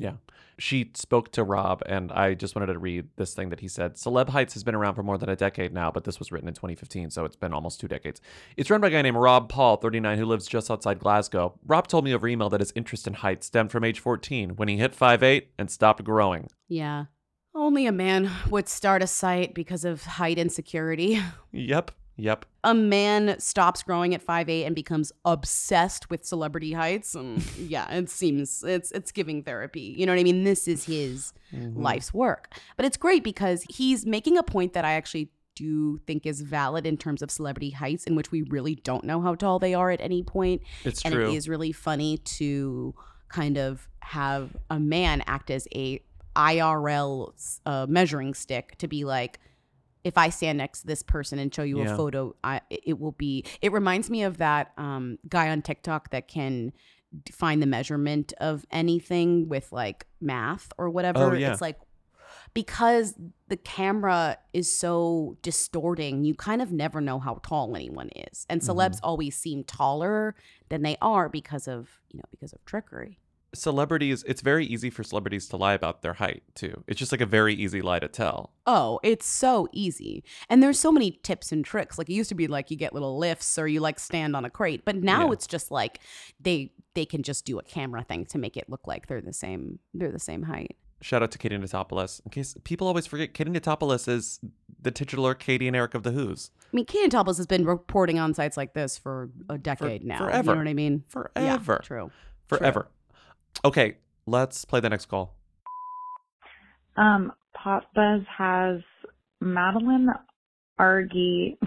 Yeah. 0.00 0.14
She 0.58 0.90
spoke 0.94 1.32
to 1.32 1.42
Rob, 1.42 1.82
and 1.86 2.12
I 2.12 2.34
just 2.34 2.54
wanted 2.54 2.72
to 2.72 2.78
read 2.78 3.08
this 3.16 3.32
thing 3.32 3.48
that 3.48 3.60
he 3.60 3.68
said. 3.68 3.94
Celeb 3.94 4.28
Heights 4.28 4.52
has 4.52 4.62
been 4.62 4.74
around 4.74 4.94
for 4.94 5.02
more 5.02 5.16
than 5.16 5.30
a 5.30 5.36
decade 5.36 5.72
now, 5.72 5.90
but 5.90 6.04
this 6.04 6.18
was 6.18 6.30
written 6.30 6.48
in 6.48 6.54
2015, 6.54 7.10
so 7.10 7.24
it's 7.24 7.36
been 7.36 7.54
almost 7.54 7.80
two 7.80 7.88
decades. 7.88 8.20
It's 8.58 8.68
run 8.68 8.82
by 8.82 8.88
a 8.88 8.90
guy 8.90 9.00
named 9.00 9.16
Rob 9.16 9.48
Paul, 9.48 9.76
39, 9.76 10.18
who 10.18 10.26
lives 10.26 10.46
just 10.46 10.70
outside 10.70 10.98
Glasgow. 10.98 11.58
Rob 11.66 11.86
told 11.86 12.04
me 12.04 12.14
over 12.14 12.28
email 12.28 12.50
that 12.50 12.60
his 12.60 12.72
interest 12.74 13.06
in 13.06 13.14
height 13.14 13.42
stemmed 13.42 13.70
from 13.70 13.84
age 13.84 14.00
14 14.00 14.56
when 14.56 14.68
he 14.68 14.76
hit 14.76 14.94
5'8 14.94 15.44
and 15.58 15.70
stopped 15.70 16.04
growing. 16.04 16.48
Yeah. 16.68 17.06
Only 17.54 17.86
a 17.86 17.92
man 17.92 18.30
would 18.50 18.68
start 18.68 19.02
a 19.02 19.06
site 19.06 19.54
because 19.54 19.84
of 19.86 20.04
height 20.04 20.38
insecurity. 20.38 21.20
Yep. 21.52 21.90
Yep. 22.20 22.44
a 22.64 22.74
man 22.74 23.38
stops 23.40 23.82
growing 23.82 24.14
at 24.14 24.24
5'8 24.24 24.66
and 24.66 24.74
becomes 24.74 25.12
obsessed 25.24 26.10
with 26.10 26.24
celebrity 26.24 26.72
heights 26.72 27.16
um, 27.16 27.38
yeah 27.58 27.90
it 27.94 28.10
seems 28.10 28.62
it's 28.62 28.90
it's 28.92 29.10
giving 29.12 29.42
therapy 29.42 29.94
you 29.98 30.04
know 30.06 30.12
what 30.12 30.20
i 30.20 30.24
mean 30.24 30.44
this 30.44 30.68
is 30.68 30.84
his 30.84 31.32
Mhm. 31.54 31.76
life's 31.82 32.14
work 32.14 32.52
but 32.76 32.86
it's 32.86 32.96
great 32.96 33.24
because 33.24 33.64
he's 33.68 34.06
making 34.06 34.38
a 34.38 34.42
point 34.42 34.72
that 34.74 34.84
i 34.84 34.92
actually 34.92 35.30
do 35.56 35.98
think 36.06 36.24
is 36.26 36.40
valid 36.42 36.86
in 36.86 36.96
terms 36.96 37.22
of 37.22 37.30
celebrity 37.30 37.70
heights 37.70 38.04
in 38.04 38.14
which 38.14 38.30
we 38.30 38.42
really 38.42 38.76
don't 38.76 39.02
know 39.04 39.20
how 39.20 39.34
tall 39.34 39.58
they 39.58 39.74
are 39.74 39.90
at 39.90 40.00
any 40.00 40.22
point 40.22 40.62
It's 40.84 41.02
and 41.04 41.12
true. 41.12 41.28
it 41.30 41.34
is 41.34 41.48
really 41.48 41.72
funny 41.72 42.18
to 42.18 42.94
kind 43.28 43.56
of 43.58 43.88
have 44.00 44.56
a 44.70 44.78
man 44.78 45.22
act 45.26 45.50
as 45.50 45.66
a 45.74 46.00
irl 46.36 47.32
uh, 47.66 47.86
measuring 47.88 48.34
stick 48.34 48.76
to 48.78 48.86
be 48.88 49.04
like 49.04 49.40
if 50.04 50.16
I 50.16 50.30
stand 50.30 50.58
next 50.58 50.80
to 50.82 50.86
this 50.86 51.02
person 51.02 51.38
and 51.38 51.54
show 51.54 51.62
you 51.62 51.78
Yeah. 51.82 51.92
a 51.92 51.96
photo, 51.96 52.34
I, 52.42 52.60
it 52.70 52.98
will 52.98 53.12
be. 53.12 53.44
It 53.60 53.72
reminds 53.72 54.08
me 54.10 54.22
of 54.22 54.38
that 54.38 54.72
um, 54.78 55.18
guy 55.28 55.50
on 55.50 55.62
TikTok 55.62 56.10
that 56.10 56.26
can 56.28 56.72
find 57.32 57.60
the 57.60 57.66
measurement 57.66 58.32
of 58.40 58.64
anything 58.70 59.48
with 59.48 59.72
like 59.72 60.06
math 60.20 60.72
or 60.78 60.88
whatever. 60.90 61.32
Oh, 61.32 61.32
yeah. 61.34 61.52
It's 61.52 61.60
like 61.60 61.78
because 62.54 63.14
the 63.48 63.56
camera 63.56 64.38
is 64.52 64.72
so 64.72 65.36
distorting, 65.42 66.24
you 66.24 66.34
kind 66.34 66.62
of 66.62 66.72
never 66.72 67.00
know 67.00 67.18
how 67.18 67.40
tall 67.42 67.76
anyone 67.76 68.08
is, 68.30 68.46
and 68.48 68.60
celebs 68.60 68.96
Mhm. 68.96 69.00
always 69.02 69.36
seem 69.36 69.64
taller 69.64 70.34
than 70.68 70.82
they 70.82 70.96
are 71.02 71.28
because 71.28 71.68
of 71.68 72.00
you 72.10 72.18
know 72.18 72.24
because 72.30 72.52
of 72.52 72.64
trickery. 72.64 73.18
Celebrities, 73.52 74.22
it's 74.28 74.42
very 74.42 74.64
easy 74.64 74.90
for 74.90 75.02
celebrities 75.02 75.48
to 75.48 75.56
lie 75.56 75.74
about 75.74 76.02
their 76.02 76.14
height, 76.14 76.42
too. 76.54 76.84
It's 76.86 76.98
just 76.98 77.10
like 77.10 77.20
a 77.20 77.26
very 77.26 77.52
easy 77.54 77.82
lie 77.82 77.98
to 77.98 78.06
tell. 78.08 78.52
Oh, 78.66 79.00
it's 79.02 79.26
so 79.26 79.66
easy. 79.72 80.22
And 80.48 80.62
there's 80.62 80.78
so 80.78 80.92
many 80.92 81.18
tips 81.22 81.50
and 81.50 81.64
tricks. 81.64 81.98
Like 81.98 82.08
it 82.08 82.12
used 82.14 82.28
to 82.28 82.36
be 82.36 82.46
like 82.46 82.70
you 82.70 82.76
get 82.76 82.92
little 82.92 83.18
lifts 83.18 83.58
or 83.58 83.66
you 83.66 83.80
like 83.80 83.98
stand 83.98 84.36
on 84.36 84.44
a 84.44 84.50
crate, 84.50 84.84
but 84.84 84.94
now 84.96 85.26
Yeah. 85.26 85.32
it's 85.32 85.46
just 85.48 85.70
like 85.72 85.98
they 86.40 86.72
they 86.94 87.04
can 87.04 87.22
just 87.22 87.44
do 87.44 87.58
a 87.58 87.62
camera 87.62 88.02
thing 88.04 88.24
to 88.26 88.38
make 88.38 88.56
it 88.56 88.68
look 88.68 88.86
like 88.86 89.06
they're 89.06 89.20
the 89.20 89.32
same 89.32 89.78
they're 89.94 90.12
the 90.12 90.18
same 90.20 90.42
height. 90.44 90.76
Shout 91.02 91.22
out 91.22 91.30
to 91.32 91.38
Katie 91.38 91.56
Notopoulos. 91.56 92.20
In 92.24 92.30
case 92.30 92.54
people 92.62 92.86
always 92.86 93.06
forget, 93.06 93.32
Katie 93.34 93.50
Notopoulos 93.50 94.06
is 94.06 94.38
the 94.80 94.90
titular 94.90 95.34
Katie 95.34 95.66
and 95.66 95.74
Eric 95.74 95.94
of 95.94 96.02
the 96.04 96.10
Who's. 96.12 96.50
I 96.72 96.76
mean, 96.76 96.84
katie 96.84 97.08
Topless 97.08 97.38
has 97.38 97.46
been 97.46 97.64
reporting 97.64 98.18
on 98.18 98.34
sites 98.34 98.56
like 98.56 98.74
this 98.74 98.96
for 98.98 99.30
a 99.48 99.56
decade 99.58 100.04
now. 100.04 100.18
forever. 100.18 100.50
You 100.50 100.54
know 100.56 100.60
what 100.60 100.68
I 100.68 100.74
mean? 100.74 101.04
Yeah, 101.36 101.56
Forever. 101.58 101.80
true. 101.82 102.10
Okay, 103.64 103.96
let's 104.26 104.64
play 104.64 104.80
the 104.80 104.88
next 104.88 105.06
call. 105.06 105.36
Um, 106.96 107.32
Pop 107.54 107.84
Buzz 107.94 108.22
has 108.36 108.80
Madeline 109.40 110.08
Argy 110.78 111.58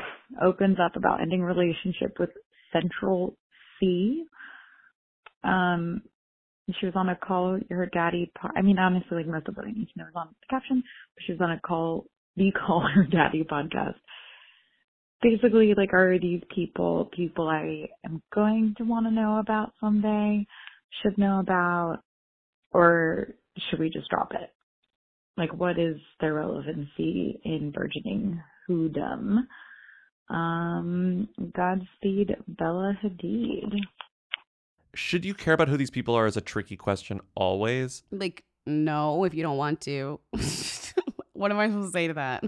opens 0.43 0.77
up 0.83 0.95
about 0.95 1.21
ending 1.21 1.41
relationship 1.41 2.17
with 2.19 2.29
Central 2.71 3.37
Cee. 3.79 4.23
Um, 5.43 6.01
she 6.79 6.85
was 6.85 6.95
on 6.95 7.09
a 7.09 7.15
call. 7.15 7.59
Her 7.69 7.85
daddy. 7.93 8.31
I 8.55 8.61
mean, 8.61 8.79
honestly, 8.79 9.17
like 9.17 9.27
most 9.27 9.47
of 9.47 9.55
what 9.57 9.65
I 9.65 9.71
need 9.71 9.87
to 9.93 9.99
know 9.99 10.05
is 10.05 10.13
on 10.15 10.29
the 10.29 10.47
caption. 10.49 10.81
But 11.15 11.23
she 11.25 11.33
was 11.33 11.41
on 11.41 11.51
a 11.51 11.59
call. 11.59 12.05
The 12.35 12.51
Call 12.51 12.81
Her 12.95 13.03
Daddy 13.03 13.43
podcast. 13.43 13.95
basically, 15.21 15.73
like, 15.77 15.93
are 15.93 16.17
these 16.19 16.41
people 16.53 17.09
people 17.15 17.47
I 17.47 17.87
am 18.05 18.21
going 18.33 18.73
to 18.77 18.83
want 18.83 19.05
to 19.05 19.11
know 19.11 19.37
about 19.39 19.73
someday, 19.79 20.47
should 21.01 21.17
know 21.17 21.39
about, 21.39 21.99
or 22.71 23.35
should 23.69 23.79
we 23.79 23.89
just 23.89 24.09
drop 24.09 24.33
it? 24.33 24.49
Like, 25.37 25.53
what 25.53 25.79
is 25.79 25.97
their 26.19 26.33
relevancy 26.33 27.39
in 27.43 27.71
burgeoning 27.71 28.41
whodom? 28.69 29.47
Um, 30.29 31.27
Godspeed, 31.55 32.35
Bella 32.47 32.97
Hadid. 33.03 33.73
Should 34.95 35.25
you 35.25 35.33
care 35.33 35.53
about 35.53 35.69
who 35.69 35.77
these 35.77 35.89
people 35.89 36.15
are 36.15 36.27
is 36.27 36.37
a 36.37 36.41
tricky 36.41 36.77
question 36.77 37.19
always. 37.35 38.03
Like, 38.11 38.43
no, 38.65 39.23
if 39.23 39.33
you 39.33 39.41
don't 39.41 39.57
want 39.57 39.81
to. 39.81 40.19
what 41.33 41.51
am 41.51 41.59
I 41.59 41.67
supposed 41.67 41.87
to 41.87 41.91
say 41.91 42.07
to 42.07 42.13
that? 42.13 42.43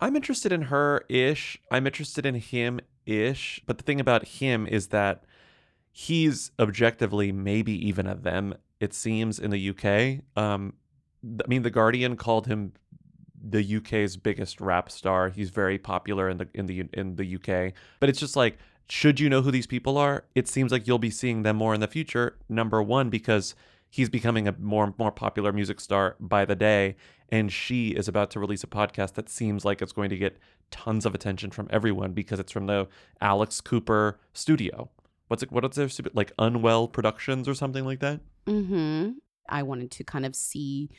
I'm 0.00 0.14
interested 0.14 0.52
in 0.52 0.62
her 0.62 1.04
ish. 1.08 1.58
I'm 1.70 1.86
interested 1.86 2.26
in 2.26 2.34
him 2.34 2.80
ish. 3.06 3.62
But 3.66 3.78
the 3.78 3.84
thing 3.84 4.00
about 4.00 4.26
him 4.26 4.66
is 4.66 4.88
that 4.88 5.24
he's 5.98 6.50
objectively 6.58 7.32
maybe 7.32 7.72
even 7.88 8.06
a 8.06 8.14
them, 8.14 8.54
it 8.80 8.92
seems, 8.92 9.38
in 9.38 9.50
the 9.50 9.70
UK. 9.70 10.22
Um, 10.36 10.74
I 11.24 11.48
mean, 11.48 11.62
The 11.62 11.70
Guardian 11.70 12.16
called 12.16 12.46
him 12.46 12.74
the 13.42 13.76
UK's 13.76 14.18
biggest 14.18 14.60
rap 14.60 14.90
star. 14.90 15.30
He's 15.30 15.48
very 15.48 15.78
popular 15.78 16.28
in 16.28 16.36
the 16.36 16.48
in 16.52 16.66
the 16.66 16.84
in 16.92 17.16
the 17.16 17.36
UK. 17.36 17.72
But 17.98 18.10
it's 18.10 18.20
just 18.20 18.36
like, 18.36 18.58
should 18.90 19.18
you 19.18 19.30
know 19.30 19.40
who 19.40 19.50
these 19.50 19.66
people 19.66 19.96
are? 19.96 20.24
It 20.34 20.48
seems 20.48 20.70
like 20.70 20.86
you'll 20.86 20.98
be 20.98 21.08
seeing 21.08 21.44
them 21.44 21.56
more 21.56 21.72
in 21.72 21.80
the 21.80 21.88
future. 21.88 22.36
Number 22.46 22.82
one, 22.82 23.08
because 23.08 23.54
he's 23.88 24.10
becoming 24.10 24.46
a 24.46 24.52
more 24.58 24.92
more 24.98 25.12
popular 25.12 25.50
music 25.50 25.80
star 25.80 26.16
by 26.20 26.44
the 26.44 26.56
day, 26.56 26.96
and 27.30 27.50
she 27.50 27.92
is 27.92 28.06
about 28.06 28.30
to 28.32 28.40
release 28.40 28.62
a 28.62 28.66
podcast 28.66 29.14
that 29.14 29.30
seems 29.30 29.64
like 29.64 29.80
it's 29.80 29.92
going 29.92 30.10
to 30.10 30.18
get 30.18 30.36
tons 30.70 31.06
of 31.06 31.14
attention 31.14 31.50
from 31.50 31.68
everyone 31.70 32.12
because 32.12 32.38
it's 32.38 32.52
from 32.52 32.66
the 32.66 32.86
Alex 33.22 33.62
Cooper 33.62 34.20
studio. 34.34 34.90
What's 35.28 35.42
it? 35.42 35.50
What 35.52 35.64
is 35.64 35.72
their 35.76 35.88
stupid 35.88 36.12
like 36.14 36.32
Unwell 36.38 36.88
Productions 36.88 37.48
or 37.48 37.54
something 37.54 37.84
like 37.84 38.00
that? 38.00 38.20
Mm-hmm. 38.46 39.12
I 39.48 39.62
wanted 39.62 39.90
to 39.92 40.04
kind 40.04 40.26
of 40.26 40.34
see 40.36 40.90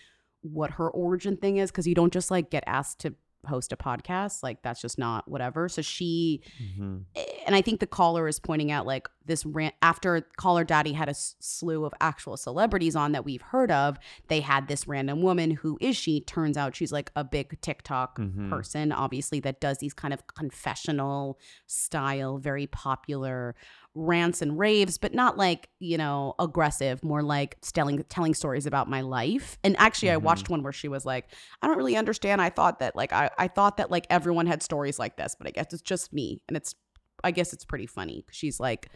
what 0.41 0.71
her 0.71 0.89
origin 0.89 1.37
thing 1.37 1.57
is 1.57 1.71
because 1.71 1.87
you 1.87 1.95
don't 1.95 2.13
just 2.13 2.31
like 2.31 2.49
get 2.49 2.63
asked 2.67 2.99
to 2.99 3.13
host 3.45 3.71
a 3.71 3.77
podcast 3.77 4.43
like 4.43 4.61
that's 4.61 4.81
just 4.81 4.97
not 4.99 5.25
whatever 5.29 5.69
so 5.69 5.81
she 5.81 6.41
Mm-hmm. 6.61 6.97
and 7.45 7.55
i 7.55 7.61
think 7.61 7.79
the 7.79 7.87
caller 7.87 8.27
is 8.27 8.39
pointing 8.39 8.71
out 8.71 8.85
like 8.85 9.07
this 9.25 9.45
rant 9.45 9.73
after 9.81 10.21
caller 10.37 10.65
daddy 10.65 10.91
had 10.91 11.07
a 11.07 11.13
slew 11.13 11.85
of 11.85 11.93
actual 12.01 12.35
celebrities 12.35 12.93
on 12.95 13.13
that 13.13 13.23
we've 13.23 13.41
heard 13.43 13.71
of 13.71 13.97
they 14.27 14.41
had 14.41 14.67
this 14.67 14.85
random 14.87 15.21
woman 15.21 15.51
who 15.51 15.77
is 15.79 15.95
she 15.95 16.19
turns 16.19 16.57
out 16.57 16.75
she's 16.75 16.91
like 16.91 17.09
a 17.15 17.23
big 17.23 17.61
tiktok 17.61 18.17
Mhm. 18.19 18.49
person 18.49 18.91
obviously 18.91 19.39
that 19.39 19.61
does 19.61 19.77
these 19.77 19.93
kind 19.93 20.13
of 20.13 20.27
confessional 20.27 21.39
style 21.67 22.37
very 22.39 22.67
popular 22.67 23.55
rants 23.97 24.41
and 24.41 24.57
raves 24.59 24.97
but 24.97 25.13
not 25.13 25.37
like 25.37 25.69
you 25.79 25.97
know 25.97 26.35
aggressive 26.39 27.03
more 27.03 27.23
like 27.23 27.57
telling 27.61 28.03
telling 28.09 28.33
stories 28.33 28.65
about 28.65 28.89
my 28.89 29.01
life. 29.01 29.57
And 29.63 29.75
actually 29.79 30.11
i 30.11 30.15
mm-hmm. 30.15 30.25
watched 30.25 30.49
one 30.49 30.63
where 30.63 30.73
she 30.73 30.87
was 30.87 31.05
like 31.05 31.25
i 31.61 31.67
don't 31.67 31.77
really 31.77 31.95
understand. 31.95 32.41
I 32.41 32.49
thought 32.49 32.79
that 32.79 32.95
like 32.95 33.13
I, 33.13 33.29
I 33.37 33.47
thought 33.47 33.77
that 33.77 33.91
like 33.91 34.07
everyone 34.09 34.47
had 34.47 34.61
stories 34.63 34.99
like 34.99 35.17
this 35.17 35.35
but 35.37 35.47
i 35.47 35.51
guess 35.51 35.73
it's 35.73 35.81
just 35.81 36.13
me. 36.13 36.41
And 36.47 36.57
it's 36.57 36.75
i 37.23 37.31
guess 37.31 37.53
it's 37.53 37.65
pretty 37.65 37.87
funny 37.87 38.25
she's 38.31 38.59
like 38.59 38.89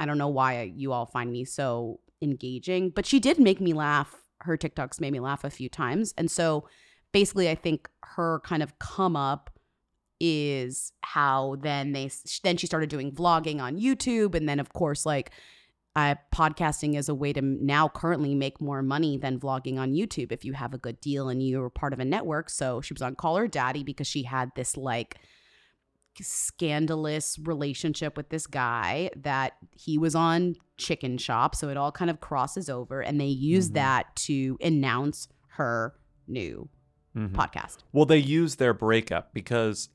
i 0.00 0.06
don't 0.06 0.18
know 0.18 0.28
why 0.28 0.72
you 0.74 0.92
all 0.92 1.06
find 1.06 1.30
me 1.30 1.44
so 1.44 2.00
engaging. 2.20 2.90
But 2.90 3.06
she 3.06 3.20
did 3.20 3.38
make 3.38 3.60
me 3.60 3.72
laugh. 3.72 4.12
Her 4.40 4.56
tiktoks 4.56 5.00
made 5.00 5.12
me 5.12 5.20
laugh 5.20 5.44
a 5.44 5.50
few 5.50 5.68
times. 5.68 6.12
And 6.18 6.28
so 6.30 6.64
basically 7.12 7.48
i 7.48 7.54
think 7.54 7.88
her 8.02 8.40
kind 8.44 8.62
of 8.62 8.78
come 8.78 9.16
up 9.16 9.50
is 10.20 10.92
how 11.02 11.56
then 11.62 11.92
they 11.92 12.10
then 12.42 12.56
she 12.56 12.66
started 12.66 12.88
doing 12.88 13.12
vlogging 13.12 13.60
on 13.60 13.76
YouTube 13.78 14.34
and 14.34 14.48
then 14.48 14.58
of 14.60 14.72
course 14.72 15.06
like 15.06 15.30
uh, 15.96 16.14
podcasting 16.32 16.96
is 16.96 17.08
a 17.08 17.14
way 17.14 17.32
to 17.32 17.40
now 17.42 17.88
currently 17.88 18.32
make 18.34 18.60
more 18.60 18.82
money 18.82 19.16
than 19.16 19.40
vlogging 19.40 19.78
on 19.78 19.92
YouTube 19.94 20.30
if 20.30 20.44
you 20.44 20.52
have 20.52 20.72
a 20.72 20.78
good 20.78 21.00
deal 21.00 21.28
and 21.28 21.42
you're 21.42 21.70
part 21.70 21.92
of 21.92 21.98
a 21.98 22.04
network. 22.04 22.50
So 22.50 22.80
she 22.80 22.94
was 22.94 23.02
on 23.02 23.16
Call 23.16 23.36
Her 23.36 23.48
Daddy 23.48 23.82
because 23.82 24.06
she 24.06 24.22
had 24.22 24.52
this 24.54 24.76
like 24.76 25.16
scandalous 26.20 27.38
relationship 27.42 28.16
with 28.16 28.28
this 28.28 28.46
guy 28.46 29.10
that 29.16 29.54
he 29.76 29.98
was 29.98 30.14
on 30.14 30.54
Chicken 30.76 31.18
Shop. 31.18 31.54
So 31.54 31.68
it 31.68 31.76
all 31.76 31.92
kind 31.92 32.10
of 32.10 32.20
crosses 32.20 32.68
over 32.68 33.00
and 33.00 33.20
they 33.20 33.26
use 33.26 33.70
Mhm. 33.70 33.74
that 33.74 34.16
to 34.16 34.56
announce 34.60 35.28
her 35.52 35.94
new 36.26 36.68
Mhm. 37.16 37.32
podcast. 37.32 37.78
Well, 37.92 38.04
they 38.06 38.18
use 38.18 38.56
their 38.56 38.74
breakup 38.74 39.32
because 39.32 39.88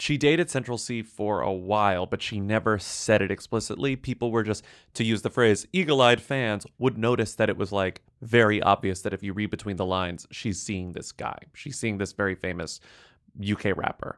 she 0.00 0.16
dated 0.16 0.50
Central 0.50 0.78
Cee 0.78 1.02
for 1.02 1.40
a 1.40 1.52
while, 1.52 2.06
but 2.06 2.22
she 2.22 2.40
never 2.40 2.78
said 2.78 3.22
it 3.22 3.30
explicitly. 3.30 3.96
People 3.96 4.30
were 4.30 4.42
just, 4.42 4.64
to 4.94 5.04
use 5.04 5.22
the 5.22 5.30
phrase, 5.30 5.66
eagle 5.72 6.00
eyed 6.00 6.20
fans 6.20 6.66
would 6.78 6.96
notice 6.96 7.34
that 7.34 7.50
it 7.50 7.56
was 7.56 7.72
like 7.72 8.02
very 8.22 8.62
obvious 8.62 9.02
that 9.02 9.12
if 9.12 9.22
you 9.22 9.32
read 9.32 9.50
between 9.50 9.76
the 9.76 9.84
lines, 9.84 10.26
she's 10.30 10.60
seeing 10.60 10.92
this 10.92 11.12
guy. 11.12 11.38
She's 11.54 11.78
seeing 11.78 11.98
this 11.98 12.12
very 12.12 12.34
famous 12.34 12.80
UK 13.40 13.76
rapper. 13.76 14.16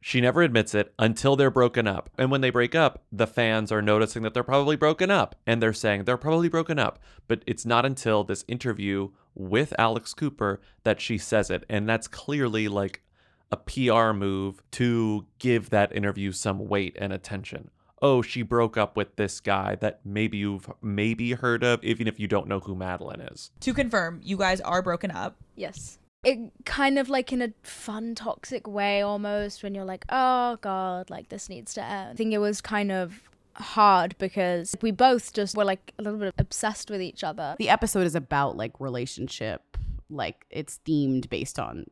She 0.00 0.20
never 0.20 0.42
admits 0.42 0.74
it 0.74 0.94
until 0.98 1.34
they're 1.34 1.50
broken 1.50 1.88
up. 1.88 2.08
And 2.16 2.30
when 2.30 2.40
they 2.40 2.50
break 2.50 2.74
up, 2.74 3.02
the 3.10 3.26
fans 3.26 3.72
are 3.72 3.82
noticing 3.82 4.22
that 4.22 4.32
they're 4.32 4.44
probably 4.44 4.76
broken 4.76 5.10
up 5.10 5.34
and 5.46 5.60
they're 5.60 5.72
saying 5.72 6.04
they're 6.04 6.16
probably 6.16 6.48
broken 6.48 6.78
up. 6.78 7.00
But 7.26 7.42
it's 7.46 7.66
not 7.66 7.84
until 7.84 8.22
this 8.22 8.44
interview 8.46 9.10
with 9.34 9.74
Alex 9.78 10.14
Cooper 10.14 10.60
that 10.84 11.00
she 11.00 11.18
says 11.18 11.50
it. 11.50 11.64
And 11.68 11.88
that's 11.88 12.06
clearly 12.06 12.68
like 12.68 13.02
a 13.50 13.56
PR 13.56 14.12
move 14.12 14.62
to 14.72 15.26
give 15.38 15.70
that 15.70 15.94
interview 15.94 16.32
some 16.32 16.68
weight 16.68 16.96
and 17.00 17.12
attention. 17.12 17.70
Oh, 18.00 18.22
she 18.22 18.42
broke 18.42 18.76
up 18.76 18.96
with 18.96 19.16
this 19.16 19.40
guy 19.40 19.74
that 19.76 20.00
maybe 20.04 20.38
you've 20.38 20.70
maybe 20.80 21.32
heard 21.32 21.64
of, 21.64 21.82
even 21.82 22.06
if 22.06 22.20
you 22.20 22.28
don't 22.28 22.46
know 22.46 22.60
who 22.60 22.74
Madeline 22.74 23.20
is. 23.20 23.50
To 23.60 23.74
confirm, 23.74 24.20
you 24.22 24.36
guys 24.36 24.60
are 24.60 24.82
broken 24.82 25.10
up. 25.10 25.36
Yes. 25.56 25.98
It 26.22 26.38
kind 26.64 26.98
of 26.98 27.08
like 27.08 27.32
in 27.32 27.42
a 27.42 27.52
fun, 27.62 28.14
toxic 28.14 28.66
way 28.68 29.02
almost 29.02 29.62
when 29.62 29.74
you're 29.74 29.84
like, 29.84 30.04
oh 30.10 30.58
god, 30.60 31.10
like 31.10 31.28
this 31.28 31.48
needs 31.48 31.74
to 31.74 31.82
end. 31.82 32.10
I 32.10 32.14
think 32.14 32.32
it 32.32 32.38
was 32.38 32.60
kind 32.60 32.92
of 32.92 33.22
hard 33.54 34.16
because 34.18 34.76
we 34.80 34.90
both 34.90 35.32
just 35.32 35.56
were 35.56 35.64
like 35.64 35.92
a 35.98 36.02
little 36.02 36.18
bit 36.18 36.34
obsessed 36.38 36.90
with 36.90 37.02
each 37.02 37.24
other. 37.24 37.56
The 37.58 37.68
episode 37.68 38.06
is 38.06 38.14
about 38.14 38.56
like 38.56 38.78
relationship, 38.78 39.76
like 40.10 40.44
it's 40.50 40.80
themed 40.86 41.28
based 41.28 41.58
on 41.58 41.86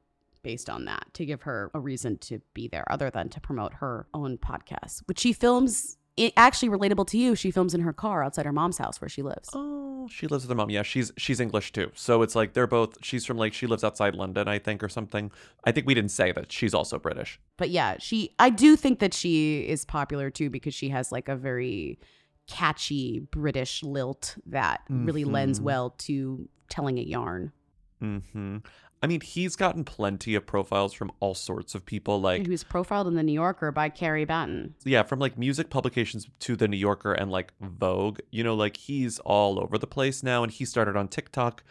based 0.46 0.70
on 0.70 0.84
that 0.84 1.04
to 1.12 1.26
give 1.26 1.42
her 1.42 1.70
a 1.74 1.80
reason 1.80 2.16
to 2.18 2.40
be 2.54 2.68
there 2.68 2.84
other 2.88 3.10
than 3.10 3.28
to 3.28 3.40
promote 3.40 3.74
her 3.74 4.06
own 4.14 4.38
podcast, 4.38 5.02
which 5.08 5.18
she 5.18 5.32
films 5.32 5.96
it 6.16 6.32
actually 6.36 6.68
relatable 6.70 7.06
to 7.08 7.18
you. 7.18 7.34
She 7.34 7.50
films 7.50 7.74
in 7.74 7.80
her 7.82 7.92
car 7.92 8.22
outside 8.24 8.46
her 8.46 8.52
mom's 8.52 8.78
house 8.78 9.00
where 9.02 9.08
she 9.08 9.22
lives. 9.22 9.50
Oh, 9.52 10.08
she 10.10 10.26
lives 10.28 10.44
with 10.44 10.48
her 10.50 10.54
mom. 10.54 10.70
Yeah, 10.70 10.82
she's 10.82 11.12
she's 11.18 11.40
English 11.40 11.72
too. 11.72 11.90
So 11.94 12.22
it's 12.22 12.34
like 12.36 12.52
they're 12.54 12.66
both 12.68 12.96
she's 13.02 13.26
from 13.26 13.36
like 13.36 13.52
she 13.52 13.66
lives 13.66 13.82
outside 13.84 14.14
London, 14.14 14.46
I 14.48 14.58
think, 14.58 14.82
or 14.84 14.88
something. 14.88 15.30
I 15.64 15.72
think 15.72 15.86
we 15.86 15.92
didn't 15.94 16.12
say 16.12 16.30
that 16.32 16.50
she's 16.52 16.72
also 16.74 16.98
British. 16.98 17.38
But 17.58 17.68
yeah, 17.70 17.96
she 17.98 18.30
I 18.38 18.48
do 18.50 18.76
think 18.76 19.00
that 19.00 19.12
she 19.12 19.58
is 19.74 19.84
popular 19.84 20.30
too 20.30 20.48
because 20.48 20.72
she 20.74 20.88
has 20.90 21.10
like 21.12 21.28
a 21.28 21.36
very 21.36 21.98
catchy 22.46 23.18
British 23.30 23.82
lilt 23.82 24.36
that 24.46 24.82
really 24.88 25.24
lends 25.24 25.58
Mhm. 25.60 25.64
well 25.64 25.90
to 26.06 26.48
telling 26.70 26.98
a 26.98 27.02
yarn. 27.02 27.52
Hmm 28.00 28.58
I 29.02 29.06
mean, 29.06 29.20
he's 29.20 29.56
gotten 29.56 29.84
plenty 29.84 30.34
of 30.34 30.46
profiles 30.46 30.92
from 30.94 31.12
all 31.20 31.34
sorts 31.34 31.74
of 31.74 31.84
people, 31.84 32.20
like 32.20 32.42
He 32.42 32.50
was 32.50 32.64
profiled 32.64 33.06
in 33.06 33.14
the 33.14 33.22
New 33.22 33.32
Yorker 33.32 33.70
by 33.70 33.88
Carrie 33.88 34.26
Battan. 34.26 34.72
yeah, 34.84 35.02
from 35.02 35.18
like 35.18 35.36
music 35.36 35.68
publications 35.70 36.28
to 36.40 36.56
the 36.56 36.66
New 36.66 36.78
Yorker 36.78 37.12
and 37.12 37.30
like 37.30 37.52
Vogue. 37.60 38.20
You 38.30 38.42
know, 38.42 38.54
like 38.54 38.76
he's 38.76 39.18
all 39.20 39.60
over 39.60 39.76
the 39.76 39.86
place 39.86 40.22
now, 40.22 40.42
and 40.42 40.50
he 40.50 40.64
started 40.64 40.96
on 40.96 41.08
TikTok 41.08 41.62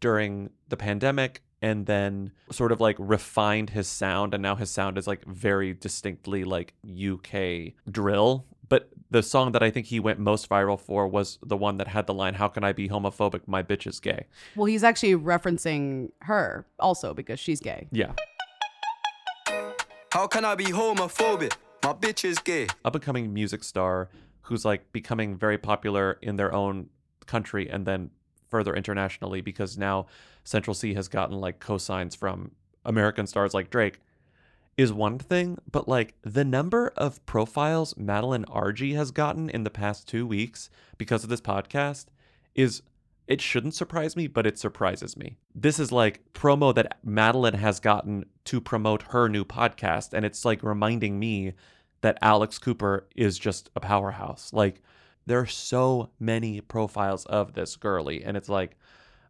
during 0.00 0.50
the 0.68 0.76
pandemic 0.76 1.42
and 1.62 1.84
then 1.84 2.32
sort 2.50 2.72
of 2.72 2.80
like 2.80 2.96
refined 2.98 3.70
his 3.70 3.86
sound 3.86 4.32
and 4.32 4.42
now 4.42 4.56
his 4.56 4.70
sound 4.70 4.96
is 4.96 5.06
like 5.06 5.22
very 5.26 5.74
distinctly 5.74 6.42
like 6.42 6.72
UK 6.86 7.74
drill. 7.90 8.46
But 9.10 9.18
the 9.18 9.22
song 9.22 9.52
that 9.52 9.62
I 9.62 9.70
think 9.70 9.86
he 9.86 9.98
went 9.98 10.18
most 10.18 10.48
viral 10.48 10.78
for 10.78 11.06
was 11.08 11.38
the 11.42 11.56
one 11.56 11.78
that 11.78 11.88
had 11.88 12.06
the 12.06 12.14
line, 12.14 12.34
How 12.34 12.48
can 12.48 12.62
I 12.62 12.72
be 12.72 12.88
homophobic? 12.88 13.42
My 13.46 13.62
bitch 13.62 13.86
is 13.86 13.98
gay. 13.98 14.26
Well, 14.54 14.66
he's 14.66 14.84
actually 14.84 15.14
referencing 15.14 16.10
her 16.22 16.66
also 16.78 17.12
because 17.12 17.40
she's 17.40 17.60
gay. 17.60 17.88
Yeah. 17.90 18.12
How 20.12 20.26
can 20.26 20.44
I 20.44 20.54
be 20.54 20.66
homophobic? 20.66 21.52
My 21.82 21.92
bitch 21.92 22.24
is 22.24 22.38
gay. 22.38 22.66
up 22.84 22.94
and 22.94 23.02
coming 23.02 23.32
music 23.32 23.64
star 23.64 24.08
who's 24.42 24.64
like 24.64 24.92
becoming 24.92 25.36
very 25.36 25.58
popular 25.58 26.18
in 26.22 26.36
their 26.36 26.52
own 26.52 26.88
country 27.26 27.68
and 27.70 27.86
then 27.86 28.10
further 28.48 28.74
internationally 28.74 29.40
because 29.40 29.78
now 29.78 30.06
Central 30.44 30.74
Cee 30.74 30.94
has 30.94 31.08
gotten 31.08 31.40
like 31.40 31.60
cosigns 31.60 32.16
from 32.16 32.50
American 32.84 33.26
stars 33.26 33.54
like 33.54 33.70
Drake 33.70 34.00
is 34.80 34.92
one 34.92 35.18
thing, 35.18 35.58
but 35.70 35.88
like 35.88 36.14
the 36.22 36.44
number 36.44 36.92
of 36.96 37.24
profiles 37.26 37.96
Madeline 37.96 38.44
Argy 38.46 38.94
has 38.94 39.10
gotten 39.10 39.50
in 39.50 39.64
the 39.64 39.70
past 39.70 40.08
two 40.08 40.26
weeks 40.26 40.70
because 40.96 41.22
of 41.22 41.30
this 41.30 41.40
podcast 41.40 42.06
is 42.54 42.82
it 43.26 43.40
shouldn't 43.40 43.74
surprise 43.74 44.16
me, 44.16 44.26
but 44.26 44.46
it 44.46 44.58
surprises 44.58 45.16
me. 45.16 45.36
This 45.54 45.78
is 45.78 45.92
like 45.92 46.20
promo 46.32 46.74
that 46.74 46.98
Madeline 47.04 47.54
has 47.54 47.78
gotten 47.78 48.24
to 48.46 48.60
promote 48.60 49.02
her 49.02 49.28
new 49.28 49.44
podcast, 49.44 50.12
and 50.12 50.24
it's 50.24 50.44
like 50.44 50.62
reminding 50.62 51.18
me 51.18 51.52
that 52.00 52.18
Alex 52.22 52.58
Cooper 52.58 53.06
is 53.14 53.38
just 53.38 53.70
a 53.76 53.80
powerhouse. 53.80 54.52
Like 54.52 54.82
there 55.26 55.38
are 55.38 55.46
so 55.46 56.10
many 56.18 56.60
profiles 56.60 57.26
of 57.26 57.52
this 57.52 57.76
girly 57.76 58.24
and 58.24 58.36
it's 58.36 58.48
like 58.48 58.76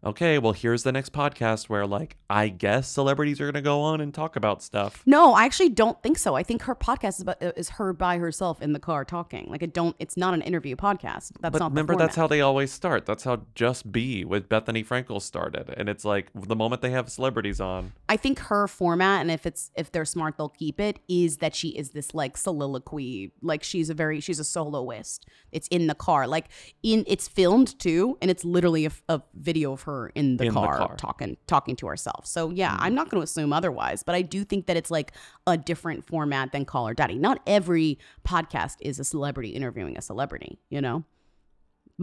okay, 0.05 0.39
well, 0.39 0.53
here's 0.53 0.83
the 0.83 0.93
next 0.93 1.13
podcast 1.13 1.69
where, 1.69 1.87
like, 1.87 2.17
I 2.29 2.49
guess 2.49 2.89
celebrities 2.89 3.41
are 3.41 3.45
going 3.45 3.55
to 3.55 3.61
go 3.61 3.81
on 3.83 4.01
and 4.01 4.13
talk 4.15 4.37
about 4.37 4.63
stuff. 4.63 5.03
No, 5.07 5.35
I 5.35 5.45
actually 5.45 5.71
don't 5.71 6.03
think 6.03 6.19
so. 6.19 6.35
I 6.35 6.43
think 6.43 6.63
her 6.63 6.75
podcast 6.75 7.17
is, 7.17 7.21
about, 7.21 7.43
uh, 7.43 7.53
is 7.57 7.71
her 7.71 7.93
by 7.93 8.19
herself 8.19 8.63
in 8.63 8.73
the 8.73 8.79
car 8.79 9.05
talking. 9.05 9.47
Like, 9.51 9.63
it 9.63 9.75
don't. 9.75 9.97
It's 9.99 10.17
not 10.17 10.35
an 10.35 10.43
interview 10.43 10.77
podcast. 10.77 11.33
That's 11.41 11.53
but 11.53 11.59
not. 11.59 11.71
remember, 11.71 11.97
that's 11.97 12.17
how 12.17 12.27
they 12.27 12.41
always 12.41 12.73
start. 12.73 13.07
That's 13.07 13.25
how 13.25 13.43
Just 13.55 13.93
Be 13.93 14.25
with 14.25 14.49
Bethenny 14.49 14.87
Frankel 14.87 15.21
started, 15.21 15.73
and 15.77 15.89
it's 15.89 16.05
like 16.05 16.29
the 16.35 16.57
moment 16.57 16.83
they 16.83 16.91
have 16.91 17.11
celebrities 17.11 17.61
on. 17.61 17.93
I 18.09 18.17
think 18.17 18.39
her 18.41 18.67
format, 18.69 19.21
and 19.21 19.31
if 19.31 19.47
it's 19.47 19.71
if 19.77 19.93
they're 19.93 20.05
smart, 20.05 20.37
they'll 20.37 20.49
keep 20.49 20.81
it. 20.81 20.99
Is 21.09 21.39
that 21.39 21.55
she 21.55 21.71
is 21.71 21.91
this 21.91 22.15
like 22.15 22.37
soliloquy, 22.37 23.33
like 23.43 23.63
she's 23.63 23.91
a 23.91 23.95
very 23.95 24.21
she's 24.21 24.39
a 24.39 24.45
soloist. 24.45 25.27
It's 25.53 25.69
in 25.69 25.87
the 25.87 25.95
car, 25.95 26.27
like 26.27 26.47
in 26.83 27.05
it's 27.07 27.29
filmed 27.29 27.79
too, 27.79 28.17
and 28.23 28.31
it's 28.31 28.45
literally 28.45 28.87
a, 28.87 28.93
a 29.09 29.23
video 29.35 29.73
of 29.73 29.83
her 29.83 29.90
in 30.15 30.37
the, 30.37 30.45
In 30.45 30.55
the 30.55 30.61
car, 30.61 30.79
car. 30.79 30.97
talking 30.97 31.37
talking 31.47 31.77
to 31.77 31.87
herself. 31.87 32.27
So 32.27 32.51
yeah, 32.51 32.73
I'm 32.73 32.79
mm-hmm. 32.79 32.95
not 32.95 33.11
going 33.11 33.21
to 33.21 33.25
assume 33.25 33.53
otherwise, 33.53 34.03
but 34.03 34.15
I 34.15 34.23
do 34.23 34.45
think 34.45 34.67
that 34.67 34.77
it's 34.77 34.91
like 34.91 35.13
a 35.47 35.57
different 35.57 36.05
format 36.05 36.53
than 36.53 36.65
Call 36.65 36.87
Her 36.87 36.95
Daddy. 36.95 37.19
Not 37.19 37.41
every 37.47 37.99
podcast 38.27 38.77
is 38.81 38.99
a 38.99 39.05
celebrity 39.05 39.51
interviewing 39.51 39.97
a 39.97 40.03
celebrity, 40.03 40.59
you 40.69 40.81
know. 40.81 41.05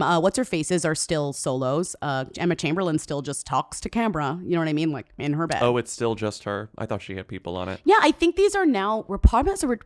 Uh, 0.00 0.20
what's 0.20 0.36
her 0.36 0.44
faces 0.44 0.84
are 0.84 0.94
still 0.94 1.32
solos. 1.32 1.96
Uh, 2.02 2.24
Emma 2.36 2.54
Chamberlain 2.54 2.98
still 2.98 3.22
just 3.22 3.46
talks 3.46 3.80
to 3.80 3.88
camera. 3.88 4.38
You 4.42 4.50
know 4.52 4.58
what 4.60 4.68
I 4.68 4.72
mean? 4.72 4.92
Like 4.92 5.06
in 5.18 5.32
her 5.34 5.46
bed. 5.46 5.60
Oh, 5.62 5.76
it's 5.76 5.90
still 5.92 6.14
just 6.14 6.44
her. 6.44 6.70
I 6.78 6.86
thought 6.86 7.02
she 7.02 7.16
had 7.16 7.26
people 7.28 7.56
on 7.56 7.68
it. 7.68 7.80
Yeah, 7.84 7.98
I 8.00 8.12
think 8.12 8.36
these 8.36 8.54
are 8.54 8.66
now 8.66 9.04
we're 9.08 9.18
podcasts. 9.18 9.64
Are 9.68 9.78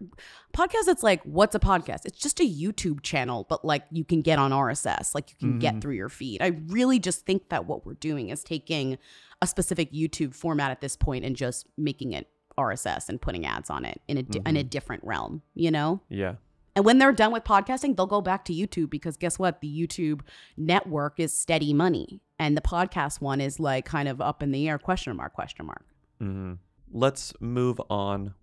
podcasts. 0.53 0.87
That's 0.87 1.03
like 1.03 1.23
what's 1.25 1.55
a 1.55 1.61
podcast? 1.61 2.05
It's 2.05 2.19
just 2.19 2.41
a 2.41 2.45
YouTube 2.45 3.03
channel, 3.03 3.47
but 3.49 3.65
like 3.65 3.85
you 3.91 4.05
can 4.05 4.21
get 4.23 4.39
on 4.39 4.51
RSS, 4.53 5.15
like 5.15 5.31
you 5.31 5.37
can 5.39 5.59
get 5.59 5.77
Mhm. 5.77 5.81
through 5.83 5.95
your 5.95 6.09
feed. 6.09 6.43
I 6.43 6.59
really 6.69 6.99
just 6.99 7.25
think 7.25 7.49
that 7.49 7.67
what 7.67 7.87
we're 7.87 7.95
doing 7.95 8.29
is 8.31 8.43
taking 8.45 8.99
a 9.41 9.47
specific 9.47 9.93
YouTube 9.93 10.35
format 10.35 10.71
at 10.71 10.81
this 10.81 10.97
point 10.97 11.25
and 11.25 11.35
just 11.37 11.67
making 11.77 12.13
it 12.13 12.29
RSS 12.59 13.09
and 13.09 13.21
putting 13.21 13.47
ads 13.47 13.71
on 13.71 13.85
it 13.87 14.01
in 14.07 14.19
a 14.19 14.23
di- 14.23 14.41
in 14.47 14.57
a 14.57 14.63
Mhm. 14.63 14.71
different 14.71 15.05
realm. 15.05 15.43
You 15.55 15.71
know. 15.71 16.01
Yeah. 16.11 16.35
And 16.75 16.85
when 16.85 16.99
they're 16.99 17.13
done 17.13 17.33
with 17.33 17.45
podcasting, 17.45 17.97
they'll 17.97 18.07
go 18.07 18.21
back 18.23 18.45
to 18.47 18.55
YouTube 18.55 18.89
because 18.91 19.17
guess 19.17 19.39
what? 19.39 19.61
The 19.61 19.69
YouTube 19.69 20.21
network 20.57 21.21
is 21.21 21.37
steady 21.37 21.73
money. 21.75 22.21
And 22.39 22.57
the 22.57 22.63
podcast 22.63 23.21
one 23.21 23.41
is 23.41 23.61
like 23.61 23.85
kind 23.85 24.09
of 24.09 24.21
up 24.21 24.43
in 24.43 24.53
the 24.53 24.69
air, 24.69 24.79
question 24.79 25.17
mark, 25.17 25.35
question 25.35 25.67
mark. 25.67 25.85
hmm 26.19 26.55
Let's 26.95 27.33
move 27.41 27.81
on. 27.89 28.35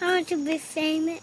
I 0.00 0.06
want 0.06 0.28
to 0.28 0.44
be 0.44 0.58
famous. 0.58 1.20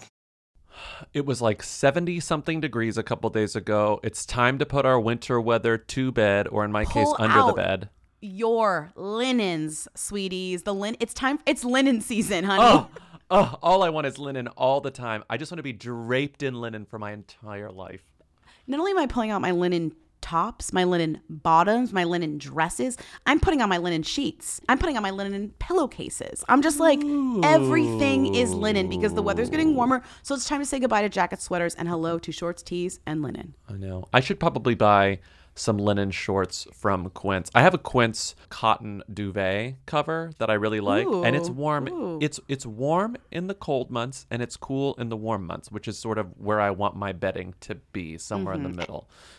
It 1.12 1.26
was 1.26 1.40
like 1.42 1.62
70 1.62 2.20
something 2.20 2.60
degrees 2.60 2.96
a 2.98 3.02
couple 3.02 3.28
days 3.30 3.56
ago. 3.56 4.00
It's 4.02 4.24
time 4.26 4.58
to 4.58 4.66
put 4.66 4.84
our 4.86 5.00
winter 5.00 5.40
weather 5.40 5.78
to 5.78 6.12
bed, 6.12 6.48
or 6.48 6.64
in 6.64 6.72
my 6.72 6.84
case, 6.84 6.92
Pull 7.06 7.16
under 7.18 7.42
the 7.44 7.52
bed. 7.52 7.88
Your 8.20 8.92
linens, 8.94 9.88
sweeties. 9.94 10.62
The 10.62 10.74
lin 10.74 10.96
it's 11.00 11.14
time 11.14 11.38
it's 11.46 11.64
linen 11.64 12.00
season, 12.00 12.44
honey. 12.44 12.62
Oh, 12.64 12.88
oh, 13.30 13.58
all 13.62 13.82
I 13.82 13.88
want 13.90 14.06
is 14.06 14.18
linen 14.18 14.48
all 14.48 14.80
the 14.80 14.90
time. 14.90 15.24
I 15.28 15.36
just 15.36 15.50
want 15.50 15.58
to 15.58 15.62
be 15.62 15.72
draped 15.72 16.42
in 16.42 16.60
linen 16.60 16.84
for 16.84 16.98
my 16.98 17.12
entire 17.12 17.70
life. 17.70 18.02
Not 18.66 18.80
only 18.80 18.92
am 18.92 18.98
I 18.98 19.06
pulling 19.06 19.30
out 19.30 19.40
my 19.40 19.52
linen 19.52 19.94
tops, 20.20 20.72
my 20.72 20.82
linen 20.82 21.20
bottoms, 21.30 21.92
my 21.92 22.02
linen 22.02 22.36
dresses, 22.36 22.96
I'm 23.26 23.38
putting 23.38 23.62
on 23.62 23.68
my 23.68 23.78
linen 23.78 24.02
sheets. 24.02 24.60
I'm 24.68 24.78
putting 24.78 24.96
on 24.96 25.02
my 25.02 25.10
linen 25.10 25.54
pillowcases. 25.60 26.42
I'm 26.48 26.62
just 26.62 26.80
like 26.80 27.00
everything 27.44 28.34
is 28.34 28.52
linen 28.52 28.88
because 28.88 29.14
the 29.14 29.22
weather's 29.22 29.50
getting 29.50 29.76
warmer. 29.76 30.02
So 30.22 30.34
it's 30.34 30.48
time 30.48 30.60
to 30.60 30.66
say 30.66 30.80
goodbye 30.80 31.02
to 31.02 31.08
jackets, 31.08 31.44
sweaters, 31.44 31.76
and 31.76 31.88
hello 31.88 32.18
to 32.18 32.32
shorts, 32.32 32.62
tees, 32.62 32.98
and 33.06 33.22
linen. 33.22 33.54
I 33.68 33.74
know. 33.74 34.08
I 34.12 34.20
should 34.20 34.40
probably 34.40 34.74
buy 34.74 35.20
some 35.58 35.78
linen 35.78 36.10
shorts 36.10 36.66
from 36.72 37.08
Quince. 37.10 37.50
I 37.54 37.62
have 37.62 37.74
a 37.74 37.78
Quince 37.78 38.34
cotton 38.50 39.02
duvet 39.12 39.74
cover 39.86 40.30
that 40.38 40.50
I 40.50 40.54
really 40.54 40.80
like, 40.80 41.06
and 41.06 41.34
it's 41.34 41.50
warm. 41.50 41.88
ooh. 41.88 42.18
It's 42.20 42.38
it's 42.48 42.64
warm 42.66 43.16
in 43.32 43.46
the 43.46 43.54
cold 43.54 43.90
months, 43.90 44.26
and 44.30 44.42
it's 44.42 44.56
cool 44.56 44.94
in 44.98 45.08
the 45.08 45.16
warm 45.16 45.46
months, 45.46 45.70
which 45.72 45.88
is 45.88 45.98
sort 45.98 46.18
of 46.18 46.28
where 46.38 46.60
I 46.60 46.70
want 46.70 46.94
my 46.96 47.12
bedding 47.12 47.54
to 47.62 47.76
be, 47.92 48.18
somewhere 48.18 48.54
in 48.54 48.60
Mhm. 48.60 48.70
the 48.70 48.76
middle. 48.76 49.08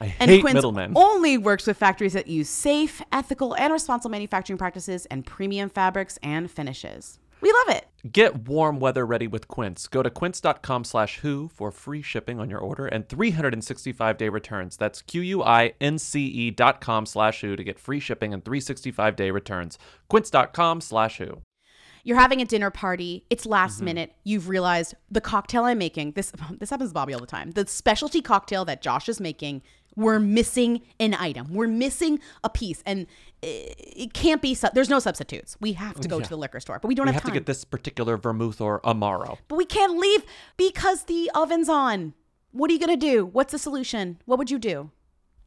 I 0.00 0.14
And 0.18 0.30
hate 0.30 0.40
Quince 0.40 0.54
middlemen. 0.54 0.92
only 0.96 1.36
works 1.36 1.66
with 1.66 1.76
factories 1.76 2.14
that 2.14 2.26
use 2.26 2.48
safe, 2.48 3.02
ethical, 3.12 3.54
and 3.56 3.72
responsible 3.72 4.10
manufacturing 4.10 4.56
practices 4.58 5.06
and 5.06 5.26
premium 5.26 5.68
fabrics 5.68 6.18
and 6.22 6.50
finishes. 6.50 7.18
We 7.42 7.52
love 7.52 7.76
it. 7.76 7.86
Get 8.12 8.46
warm 8.48 8.80
weather 8.80 9.06
ready 9.06 9.26
with 9.26 9.48
Quince. 9.48 9.88
Go 9.88 10.02
to 10.02 10.10
quince.com 10.10 10.84
slash 10.84 11.20
who 11.20 11.48
for 11.48 11.70
free 11.70 12.02
shipping 12.02 12.38
on 12.38 12.50
your 12.50 12.58
order 12.58 12.84
and 12.86 13.08
365 13.08 14.18
day 14.18 14.28
returns. 14.28 14.76
That's 14.76 15.00
Q-U-I-N-C-E 15.02 16.50
dot 16.52 16.80
com 16.80 17.06
slash 17.06 17.40
who 17.40 17.56
to 17.56 17.64
get 17.64 17.78
free 17.78 18.00
shipping 18.00 18.32
and 18.34 18.44
365 18.44 19.16
day 19.16 19.30
returns. 19.30 19.78
Quince.com 20.08 20.80
slash 20.80 21.18
who. 21.18 21.40
You're 22.02 22.18
having 22.18 22.40
a 22.40 22.46
dinner 22.46 22.70
party. 22.70 23.24
It's 23.30 23.44
last 23.44 23.76
Mm-hmm. 23.76 23.84
minute. 23.84 24.12
You've 24.24 24.48
realized 24.48 24.94
the 25.10 25.20
cocktail 25.20 25.64
I'm 25.64 25.78
making. 25.78 26.12
This 26.12 26.32
this 26.58 26.70
happens 26.70 26.90
to 26.90 26.94
Bobby 26.94 27.14
all 27.14 27.20
the 27.20 27.26
time. 27.26 27.52
The 27.52 27.66
specialty 27.66 28.22
cocktail 28.22 28.64
that 28.66 28.82
Josh 28.82 29.08
is 29.08 29.20
making. 29.20 29.62
We're 30.00 30.18
missing 30.18 30.80
an 30.98 31.14
item. 31.14 31.52
We're 31.52 31.68
missing 31.68 32.20
a 32.42 32.48
piece, 32.50 32.82
and 32.86 33.06
it, 33.42 34.12
can't 34.14 34.40
be. 34.42 34.54
Su- 34.54 34.68
there's 34.74 34.88
no 34.88 34.98
substitutes. 34.98 35.56
We 35.60 35.74
have 35.74 36.00
to 36.00 36.08
go 36.08 36.18
Yeah. 36.18 36.24
to 36.24 36.30
the 36.30 36.36
liquor 36.36 36.60
store, 36.60 36.78
but 36.80 36.88
we 36.88 36.94
don't 36.94 37.06
have 37.06 37.14
to. 37.14 37.16
we 37.16 37.16
have, 37.16 37.22
have 37.24 37.32
to 37.34 37.38
get 37.40 37.46
this 37.46 37.64
particular 37.64 38.16
vermouth 38.16 38.60
or 38.60 38.80
amaro. 38.80 39.38
But 39.48 39.56
we 39.56 39.64
can't 39.66 39.98
leave 39.98 40.24
because 40.56 41.04
the 41.04 41.30
oven's 41.34 41.68
on. 41.68 42.14
What 42.52 42.70
are 42.70 42.72
you 42.74 42.80
gonna 42.80 42.96
do? 42.96 43.26
What's 43.26 43.52
the 43.52 43.58
solution? 43.58 44.18
What 44.24 44.38
would 44.38 44.50
you 44.50 44.58
do? 44.58 44.90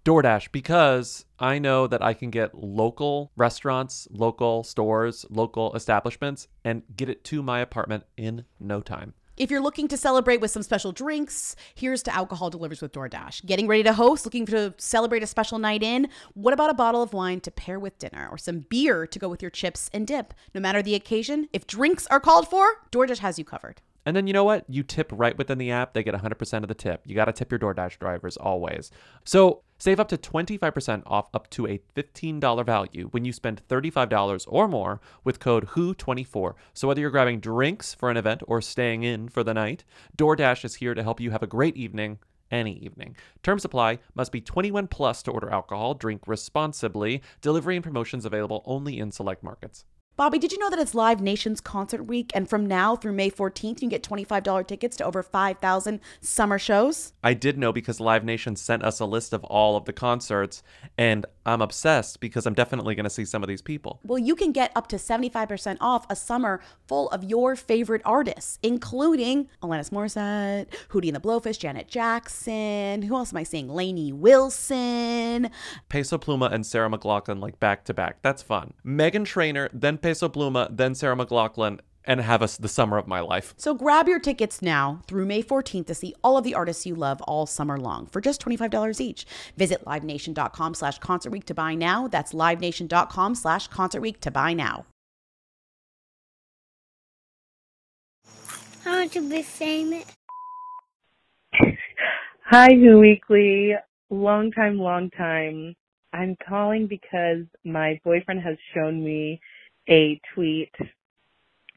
DoorDash 0.06 0.52
because 0.52 1.26
I 1.40 1.60
know 1.60 1.88
that 1.88 2.02
I 2.04 2.14
can 2.14 2.30
get 2.30 2.54
local 2.56 3.32
restaurants, 3.38 4.06
local 4.12 4.64
stores, 4.64 5.26
local 5.30 5.74
establishments 5.76 6.48
and 6.66 6.84
get 6.96 7.08
it 7.10 7.24
to 7.26 7.42
my 7.42 7.60
apartment 7.62 8.04
in 8.18 8.44
no 8.60 8.82
time. 8.82 9.14
If 9.36 9.50
you're 9.50 9.62
looking 9.62 9.88
to 9.88 9.98
celebrate 9.98 10.42
with 10.42 10.52
some 10.52 10.62
special 10.62 10.92
drinks, 10.92 11.56
here's 11.74 12.04
to 12.04 12.14
alcohol 12.14 12.52
delivers 12.52 12.84
with 12.84 12.92
DoorDash. 12.92 13.44
Getting 13.48 13.68
ready 13.68 13.82
to 13.82 13.94
host, 13.94 14.26
looking 14.26 14.46
to 14.46 14.76
celebrate 14.78 15.24
a 15.24 15.28
special 15.28 15.58
night 15.58 15.82
in? 15.82 16.08
What 16.36 16.54
about 16.54 16.70
a 16.70 16.76
bottle 16.76 17.02
of 17.02 17.14
wine 17.14 17.40
to 17.42 17.50
pair 17.50 17.80
with 17.80 17.98
dinner 17.98 18.28
or 18.30 18.38
some 18.38 18.60
beer 18.70 19.08
to 19.08 19.18
go 19.18 19.28
with 19.28 19.42
your 19.42 19.50
chips 19.50 19.90
and 19.92 20.06
dip? 20.06 20.36
No 20.54 20.62
matter 20.62 20.84
the 20.84 20.94
occasion, 20.94 21.50
if 21.52 21.66
drinks 21.66 22.06
are 22.08 22.20
called 22.20 22.48
for, 22.48 22.76
DoorDash 22.92 23.20
has 23.20 23.40
you 23.40 23.46
covered. 23.46 23.82
And 24.06 24.16
then 24.16 24.28
you 24.28 24.34
know 24.34 24.44
what? 24.44 24.66
You 24.68 24.84
tip 24.84 25.12
right 25.12 25.36
within 25.36 25.58
the 25.58 25.72
app, 25.72 25.94
they 25.94 26.04
get 26.04 26.14
100% 26.14 26.62
of 26.62 26.68
the 26.68 26.76
tip. 26.76 27.02
You 27.06 27.16
got 27.16 27.26
to 27.26 27.34
tip 27.34 27.52
your 27.52 27.60
DoorDash 27.60 27.98
drivers 27.98 28.38
always. 28.38 28.92
So 29.24 29.64
save 29.84 30.00
up 30.00 30.08
to 30.08 30.18
25% 30.18 31.04
off 31.08 31.28
up 31.34 31.50
to 31.50 31.68
a 31.68 31.78
$15 31.94 32.66
value 32.66 33.10
when 33.12 33.26
you 33.26 33.34
spend 33.34 33.62
$35 33.68 34.46
or 34.48 34.70
more 34.70 35.02
with 35.26 35.42
code 35.42 35.68
WHO24. 35.68 36.54
So 36.74 36.88
whether 36.88 37.02
you're 37.02 37.10
grabbing 37.10 37.42
drinks 37.42 37.94
for 37.94 38.10
an 38.10 38.16
event 38.16 38.44
or 38.48 38.62
staying 38.62 39.04
in 39.04 39.28
for 39.28 39.44
the 39.44 39.54
night, 39.54 39.84
DoorDash 40.18 40.64
is 40.64 40.76
here 40.76 40.94
to 40.94 41.04
help 41.04 41.20
you 41.20 41.32
have 41.32 41.44
a 41.44 41.48
great 41.48 41.76
evening 41.76 42.20
any 42.50 42.78
evening. 42.78 43.18
Terms 43.42 43.66
apply. 43.66 44.00
Must 44.16 44.32
be 44.32 44.40
21 44.40 44.88
plus 44.88 45.22
to 45.24 45.32
order 45.32 45.50
alcohol. 45.50 45.96
Drink 45.96 46.22
responsibly. 46.28 47.22
Delivery 47.42 47.76
and 47.76 47.84
promotions 47.84 48.26
available 48.26 48.64
only 48.66 49.00
in 49.00 49.12
select 49.12 49.44
markets. 49.44 49.84
Bobby, 50.16 50.38
did 50.38 50.52
you 50.52 50.60
know 50.60 50.70
that 50.70 50.78
it's 50.78 50.94
Live 50.94 51.22
Nation's 51.22 51.60
concert 51.60 52.04
week? 52.06 52.32
And 52.36 52.48
from 52.48 52.68
now 52.68 52.96
through 52.96 53.14
May 53.14 53.32
14th, 53.32 53.64
you 53.64 53.76
can 53.76 53.90
get 53.90 54.04
$25 54.04 54.68
tickets 54.68 54.96
to 54.98 55.06
over 55.06 55.24
5,000 55.24 56.00
summer 56.22 56.60
shows? 56.60 57.14
I 57.24 57.34
did 57.34 57.58
know 57.58 57.74
because 57.74 58.00
Live 58.00 58.24
Nation 58.24 58.56
sent 58.56 58.84
us 58.84 59.00
a 59.00 59.08
list 59.08 59.34
of 59.34 59.44
all 59.46 59.76
of 59.76 59.86
the 59.86 59.94
concerts, 59.94 60.62
and 61.00 61.26
I'm 61.46 61.62
obsessed 61.62 62.20
because 62.20 62.46
I'm 62.46 62.54
definitely 62.54 62.96
going 62.96 63.04
to 63.04 63.10
see 63.10 63.26
some 63.26 63.44
of 63.44 63.50
these 63.50 63.62
people. 63.62 64.00
Well, 64.04 64.20
you 64.20 64.36
can 64.36 64.52
get 64.52 64.72
up 64.76 64.88
to 64.88 64.96
75% 64.96 65.78
off 65.82 66.06
a 66.10 66.16
summer 66.16 66.62
full 66.88 67.10
of 67.10 67.24
your 67.24 67.56
favorite 67.56 68.02
artists, 68.06 68.60
including 68.64 69.50
Alanis 69.62 69.90
Morissette, 69.90 70.68
Hootie 70.90 71.08
and 71.08 71.16
the 71.16 71.20
Blowfish, 71.20 71.60
Janet 71.60 71.88
Jackson. 71.88 73.02
Who 73.02 73.16
else 73.16 73.34
am 73.34 73.38
I 73.38 73.44
seeing? 73.44 73.68
Lainey 73.70 74.12
Wilson. 74.12 75.50
Peso 75.90 76.18
Pluma 76.18 76.52
and 76.52 76.66
Sarah 76.66 76.90
McLachlan 76.90 77.42
like 77.42 77.60
back 77.60 77.84
to 77.86 77.94
back. 77.94 78.22
That's 78.22 78.42
fun. 78.42 78.74
Meghan 78.86 79.26
Trainor, 79.26 79.70
then 79.74 79.98
Peso 79.98 80.30
Pluma, 80.30 80.76
then 80.76 80.96
Sarah 80.96 81.16
McLachlan. 81.16 81.80
And 82.06 82.22
have 82.22 82.42
us 82.42 82.58
the 82.58 82.68
summer 82.68 82.98
of 82.98 83.08
my 83.08 83.20
life. 83.20 83.54
So 83.58 83.74
grab 83.74 84.08
your 84.08 84.20
tickets 84.20 84.62
now 84.62 85.02
through 85.08 85.26
May 85.26 85.44
14th 85.44 85.88
to 85.88 85.96
see 85.96 86.16
all 86.24 86.38
of 86.38 86.44
the 86.44 86.56
artists 86.56 86.86
you 86.86 86.96
love 86.96 87.22
all 87.24 87.46
summer 87.46 87.78
long 87.78 88.06
for 88.08 88.22
just 88.22 88.44
$25 88.44 89.00
each. 89.00 89.26
Visit 89.58 89.86
livenation.com 89.86 90.74
slash 90.74 91.00
concert 91.00 91.32
week 91.32 91.46
to 91.46 91.54
buy 91.54 91.76
now. 91.76 92.08
That's 92.08 92.34
livenation.com 92.34 93.36
slash 93.36 93.68
concert 93.68 94.02
week 94.02 94.20
to 94.22 94.32
buy 94.32 94.54
now. 94.54 94.86
I 98.86 98.90
want 98.90 99.14
to 99.14 99.30
be 99.30 99.42
famous. 99.42 100.06
Hi, 102.46 102.74
Who 102.74 103.00
Weekly. 103.00 103.74
Long 104.10 104.52
time, 104.52 104.78
long 104.78 105.10
time. 105.12 105.76
I'm 106.12 106.36
calling 106.48 106.88
because 106.88 107.46
my 107.64 108.00
boyfriend 108.04 108.42
has 108.42 108.58
shown 108.74 109.04
me 109.04 109.40
a 109.90 110.20
tweet 110.34 110.72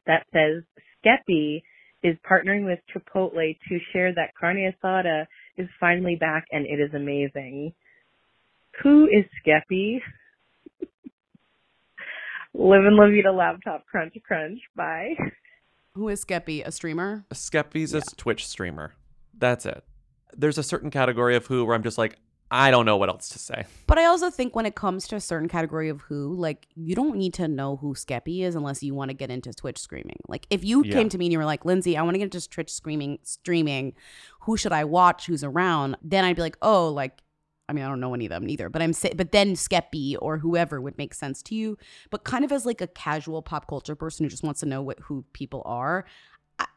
that 0.07 0.25
says 0.33 0.63
Skeppy 1.05 1.61
is 2.03 2.15
partnering 2.29 2.65
with 2.65 2.79
Chipotle 2.93 3.57
to 3.69 3.79
share 3.91 4.13
that 4.13 4.31
carne 4.39 4.71
asada 4.83 5.25
is 5.57 5.67
finally 5.79 6.15
back 6.15 6.45
and 6.51 6.65
it 6.65 6.79
is 6.79 6.93
amazing. 6.93 7.73
Who 8.83 9.05
is 9.05 9.25
Skeppy? 9.45 9.99
Live 12.53 12.85
and 12.85 12.95
La 12.95 13.07
Vida 13.07 13.31
laptop 13.31 13.85
crunch 13.85 14.15
crunch. 14.25 14.59
Bye. 14.75 15.15
Who 15.93 16.09
is 16.09 16.23
Skeppy? 16.23 16.65
A 16.65 16.71
streamer? 16.71 17.25
Skeppy's 17.33 17.93
a 17.93 18.01
Twitch 18.01 18.47
streamer. 18.47 18.93
That's 19.37 19.65
it. 19.65 19.83
There's 20.35 20.57
a 20.59 20.63
certain 20.63 20.91
category 20.91 21.35
of 21.35 21.47
who 21.47 21.65
where 21.65 21.75
I'm 21.75 21.83
just 21.83 21.97
like, 21.97 22.17
I 22.49 22.71
don't 22.71 22.85
know 22.85 22.95
what 22.95 23.09
else 23.09 23.27
to 23.29 23.39
say. 23.39 23.65
But 23.87 23.97
I 23.97 24.05
also 24.05 24.29
think 24.29 24.55
when 24.55 24.65
it 24.65 24.75
comes 24.75 25.07
to 25.09 25.15
a 25.17 25.19
certain 25.19 25.49
category 25.49 25.89
of 25.89 26.01
who, 26.01 26.33
like 26.33 26.67
you 26.75 26.95
don't 26.95 27.17
need 27.17 27.33
to 27.35 27.47
know 27.47 27.75
who 27.75 27.93
Skeppy 27.93 28.41
is 28.43 28.55
unless 28.55 28.81
you 28.81 28.95
want 28.95 29.09
to 29.09 29.13
get 29.13 29.29
into 29.29 29.53
Twitch 29.53 29.77
screaming. 29.77 30.17
Like 30.29 30.47
if 30.49 30.63
you 30.63 30.83
Yeah. 30.85 30.93
came 30.93 31.09
to 31.09 31.17
me 31.17 31.25
and 31.25 31.33
you 31.33 31.39
were 31.39 31.45
like, 31.45 31.65
Lindsay, 31.65 31.97
I 31.97 32.03
want 32.03 32.15
to 32.15 32.19
get 32.19 32.33
into 32.33 32.49
Twitch 32.49 32.71
screaming 32.73 33.19
streaming, 33.23 33.93
who 34.41 34.55
should 34.55 34.71
I 34.71 34.85
watch? 34.85 35.25
Who's 35.25 35.43
around? 35.43 35.97
Then 36.01 36.23
I'd 36.23 36.35
be 36.37 36.41
like, 36.41 36.57
oh, 36.61 36.87
like 36.89 37.21
I 37.69 37.73
mean, 37.73 37.83
I 37.83 37.89
don't 37.89 37.99
know 37.99 38.13
any 38.13 38.25
of 38.27 38.29
them 38.29 38.47
either, 38.47 38.69
but 38.69 38.81
I'm 38.81 38.93
sa- 38.93 39.09
but 39.13 39.33
then 39.33 39.53
Skeppy 39.55 40.15
or 40.21 40.37
whoever 40.37 40.79
would 40.79 40.97
make 40.97 41.13
sense 41.13 41.43
to 41.43 41.55
you. 41.55 41.77
But 42.11 42.23
kind 42.23 42.45
of 42.45 42.53
as 42.53 42.65
like 42.65 42.79
a 42.79 42.87
casual 42.87 43.41
pop 43.41 43.67
culture 43.67 43.93
person 43.93 44.23
who 44.23 44.29
just 44.29 44.41
wants 44.41 44.61
to 44.61 44.65
know 44.65 44.81
what 44.81 44.99
who 45.01 45.25
people 45.33 45.63
are, 45.65 46.05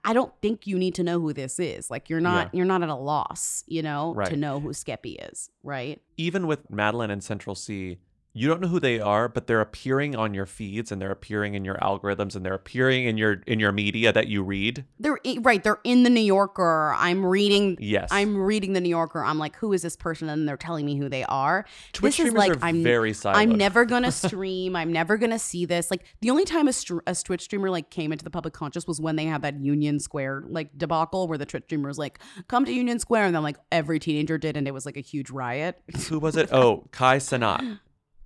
I, 0.04 0.12
don't 0.12 0.32
think 0.42 0.66
you 0.66 0.78
need 0.78 0.94
to 0.96 1.02
know 1.02 1.20
who 1.20 1.32
this 1.32 1.58
is. 1.58 1.90
Like 1.90 2.08
you're 2.10 2.20
not 2.20 2.46
Yeah. 2.52 2.58
you're 2.58 2.66
not 2.66 2.82
at 2.82 2.88
a 2.88 2.94
loss, 2.94 3.64
you 3.66 3.82
know, 3.82 4.14
to 4.26 4.36
know 4.36 4.60
who 4.60 4.70
Skeppy 4.70 5.16
is, 5.30 5.50
right? 5.62 6.00
Even 6.16 6.46
with 6.46 6.70
Madeline 6.70 7.10
and 7.10 7.22
Central 7.22 7.54
C, 7.54 7.98
you 8.32 8.46
don't 8.46 8.60
know 8.60 8.68
who 8.68 8.78
they 8.78 9.00
are, 9.00 9.28
but 9.28 9.48
they're 9.48 9.60
appearing 9.60 10.14
on 10.14 10.34
your 10.34 10.46
feeds 10.46 10.92
and 10.92 11.02
they're 11.02 11.10
appearing 11.10 11.54
in 11.54 11.64
your 11.64 11.74
algorithms 11.76 12.36
and 12.36 12.46
they're 12.46 12.54
appearing 12.54 13.04
in 13.04 13.18
your 13.18 13.42
in 13.46 13.58
your 13.58 13.72
media 13.72 14.12
that 14.12 14.28
you 14.28 14.44
read. 14.44 14.84
They're 15.00 15.18
right. 15.40 15.62
They're 15.64 15.80
in 15.82 16.04
the 16.04 16.10
New 16.10 16.20
Yorker. 16.20 16.94
I'm 16.96 17.26
reading. 17.26 17.76
Yes. 17.80 18.08
I'm 18.12 18.36
reading 18.36 18.72
the 18.72 18.80
New 18.80 18.88
Yorker. 18.88 19.24
I'm 19.24 19.38
like, 19.38 19.56
who 19.56 19.72
is 19.72 19.82
this 19.82 19.96
person? 19.96 20.28
And 20.28 20.48
they're 20.48 20.56
telling 20.56 20.86
me 20.86 20.96
who 20.96 21.08
they 21.08 21.24
are. 21.24 21.66
Twitch 21.92 22.18
this 22.18 22.26
is 22.26 22.30
streamers 22.30 22.48
like 22.48 22.62
are 22.62 22.64
I'm 22.64 22.84
very 22.84 23.12
siloed. 23.12 23.34
I'm 23.34 23.50
never 23.56 23.84
gonna 23.84 24.12
stream. 24.28 24.76
I'm 24.76 24.92
never 24.92 25.16
gonna 25.16 25.38
see 25.38 25.64
this. 25.64 25.90
Like 25.90 26.04
the 26.20 26.30
only 26.30 26.44
time 26.44 26.68
a, 26.68 26.72
str- 26.72 26.98
a 27.08 27.14
Twitch 27.16 27.42
streamer 27.42 27.68
like 27.68 27.90
came 27.90 28.12
into 28.12 28.24
the 28.24 28.30
public 28.30 28.54
conscious 28.54 28.86
was 28.86 29.00
when 29.00 29.16
they 29.16 29.24
had 29.24 29.42
that 29.42 29.58
Union 29.60 29.98
Square 29.98 30.44
like 30.48 30.76
debacle 30.78 31.26
where 31.26 31.38
the 31.38 31.46
Twitch 31.46 31.64
streamer 31.64 31.88
was 31.88 31.98
like, 31.98 32.20
"Come 32.46 32.64
to 32.64 32.72
Union 32.72 33.00
Square," 33.00 33.26
and 33.26 33.34
then 33.34 33.42
like 33.42 33.56
every 33.72 33.98
teenager 33.98 34.38
did, 34.38 34.56
and 34.56 34.68
it 34.68 34.72
was 34.72 34.86
like 34.86 34.96
a 34.96 35.00
huge 35.00 35.30
riot. 35.30 35.82
Who 36.08 36.20
was 36.20 36.36
it? 36.36 36.52
Oh, 36.52 36.84
Kai 36.92 37.16
Cenat. 37.16 37.80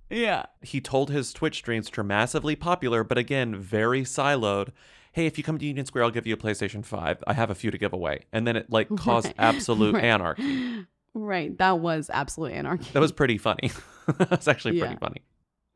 Yeah. 0.09 0.45
He 0.61 0.79
told 0.81 1.09
his 1.09 1.33
Twitch 1.33 1.57
streams 1.57 1.87
which 1.87 1.97
are 1.97 2.03
massively 2.03 2.55
popular, 2.55 3.03
but 3.03 3.17
again, 3.17 3.55
very 3.55 4.01
siloed. 4.03 4.69
Hey, 5.13 5.25
if 5.25 5.37
you 5.37 5.43
come 5.43 5.57
to 5.57 5.65
Union 5.65 5.85
Square, 5.85 6.03
I'll 6.05 6.11
give 6.11 6.27
you 6.27 6.33
a 6.33 6.37
PlayStation 6.37 6.83
5. 6.85 7.23
I 7.25 7.33
have 7.33 7.49
a 7.49 7.55
few 7.55 7.71
to 7.71 7.77
give 7.77 7.93
away. 7.93 8.25
And 8.33 8.45
then 8.45 8.55
it 8.55 8.69
like 8.69 8.89
caused 8.97 9.33
absolute 9.37 9.95
Right. 9.95 10.03
anarchy. 10.03 10.85
Right. 11.13 11.57
That 11.57 11.79
was 11.79 12.09
absolute 12.13 12.51
anarchy. 12.51 12.89
That 12.91 12.99
was 12.99 13.11
pretty 13.13 13.37
funny. 13.37 13.71
That's 14.17 14.47
actually 14.47 14.77
pretty 14.79 14.95
Yeah. 14.95 14.99
funny. 14.99 15.21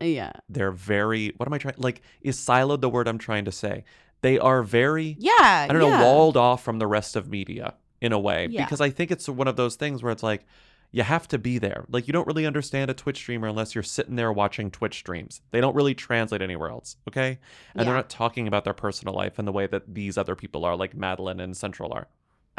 yeah. 0.02 0.32
They're 0.48 0.72
very 0.72 1.32
what 1.36 1.48
am 1.48 1.52
I 1.54 1.58
trying 1.58 1.74
like 1.78 2.02
is 2.20 2.36
siloed 2.36 2.80
the 2.82 2.90
word 2.90 3.08
I'm 3.08 3.18
trying 3.18 3.46
to 3.46 3.52
say? 3.52 3.84
They 4.20 4.38
are 4.38 4.62
very 4.62 5.16
Yeah. 5.18 5.32
I 5.68 5.72
don't 5.72 5.80
yeah. 5.82 5.98
know, 5.98 6.04
walled 6.04 6.36
off 6.36 6.62
from 6.62 6.78
the 6.78 6.86
rest 6.86 7.16
of 7.16 7.28
media 7.30 7.74
in 8.02 8.12
a 8.12 8.18
way. 8.18 8.48
Yeah. 8.50 8.64
Because 8.64 8.82
I 8.82 8.90
think 8.90 9.10
it's 9.10 9.28
one 9.28 9.48
of 9.48 9.56
those 9.56 9.76
things 9.76 10.02
where 10.02 10.12
it's 10.12 10.22
like 10.22 10.44
you 10.92 11.02
have 11.02 11.28
to 11.28 11.38
be 11.38 11.58
there. 11.58 11.84
Like 11.88 12.06
you 12.06 12.12
don't 12.12 12.26
really 12.26 12.46
understand 12.46 12.90
a 12.90 12.94
Twitch 12.94 13.18
streamer 13.18 13.48
unless 13.48 13.74
you're 13.74 13.82
sitting 13.82 14.16
there 14.16 14.32
watching 14.32 14.70
Twitch 14.70 14.98
streams. 14.98 15.40
They 15.50 15.60
don't 15.60 15.74
really 15.74 15.94
translate 15.94 16.42
anywhere 16.42 16.70
else, 16.70 16.96
okay? 17.08 17.38
And 17.74 17.86
they're 17.86 17.94
not 17.94 18.10
talking 18.10 18.48
about 18.48 18.64
their 18.64 18.74
personal 18.74 19.14
life 19.14 19.38
in 19.38 19.44
the 19.44 19.52
way 19.52 19.66
that 19.66 19.94
these 19.94 20.18
other 20.18 20.34
people 20.34 20.64
are, 20.64 20.76
like 20.76 20.94
Madeline 20.94 21.40
and 21.40 21.56
Central 21.56 21.92
are. 21.92 22.08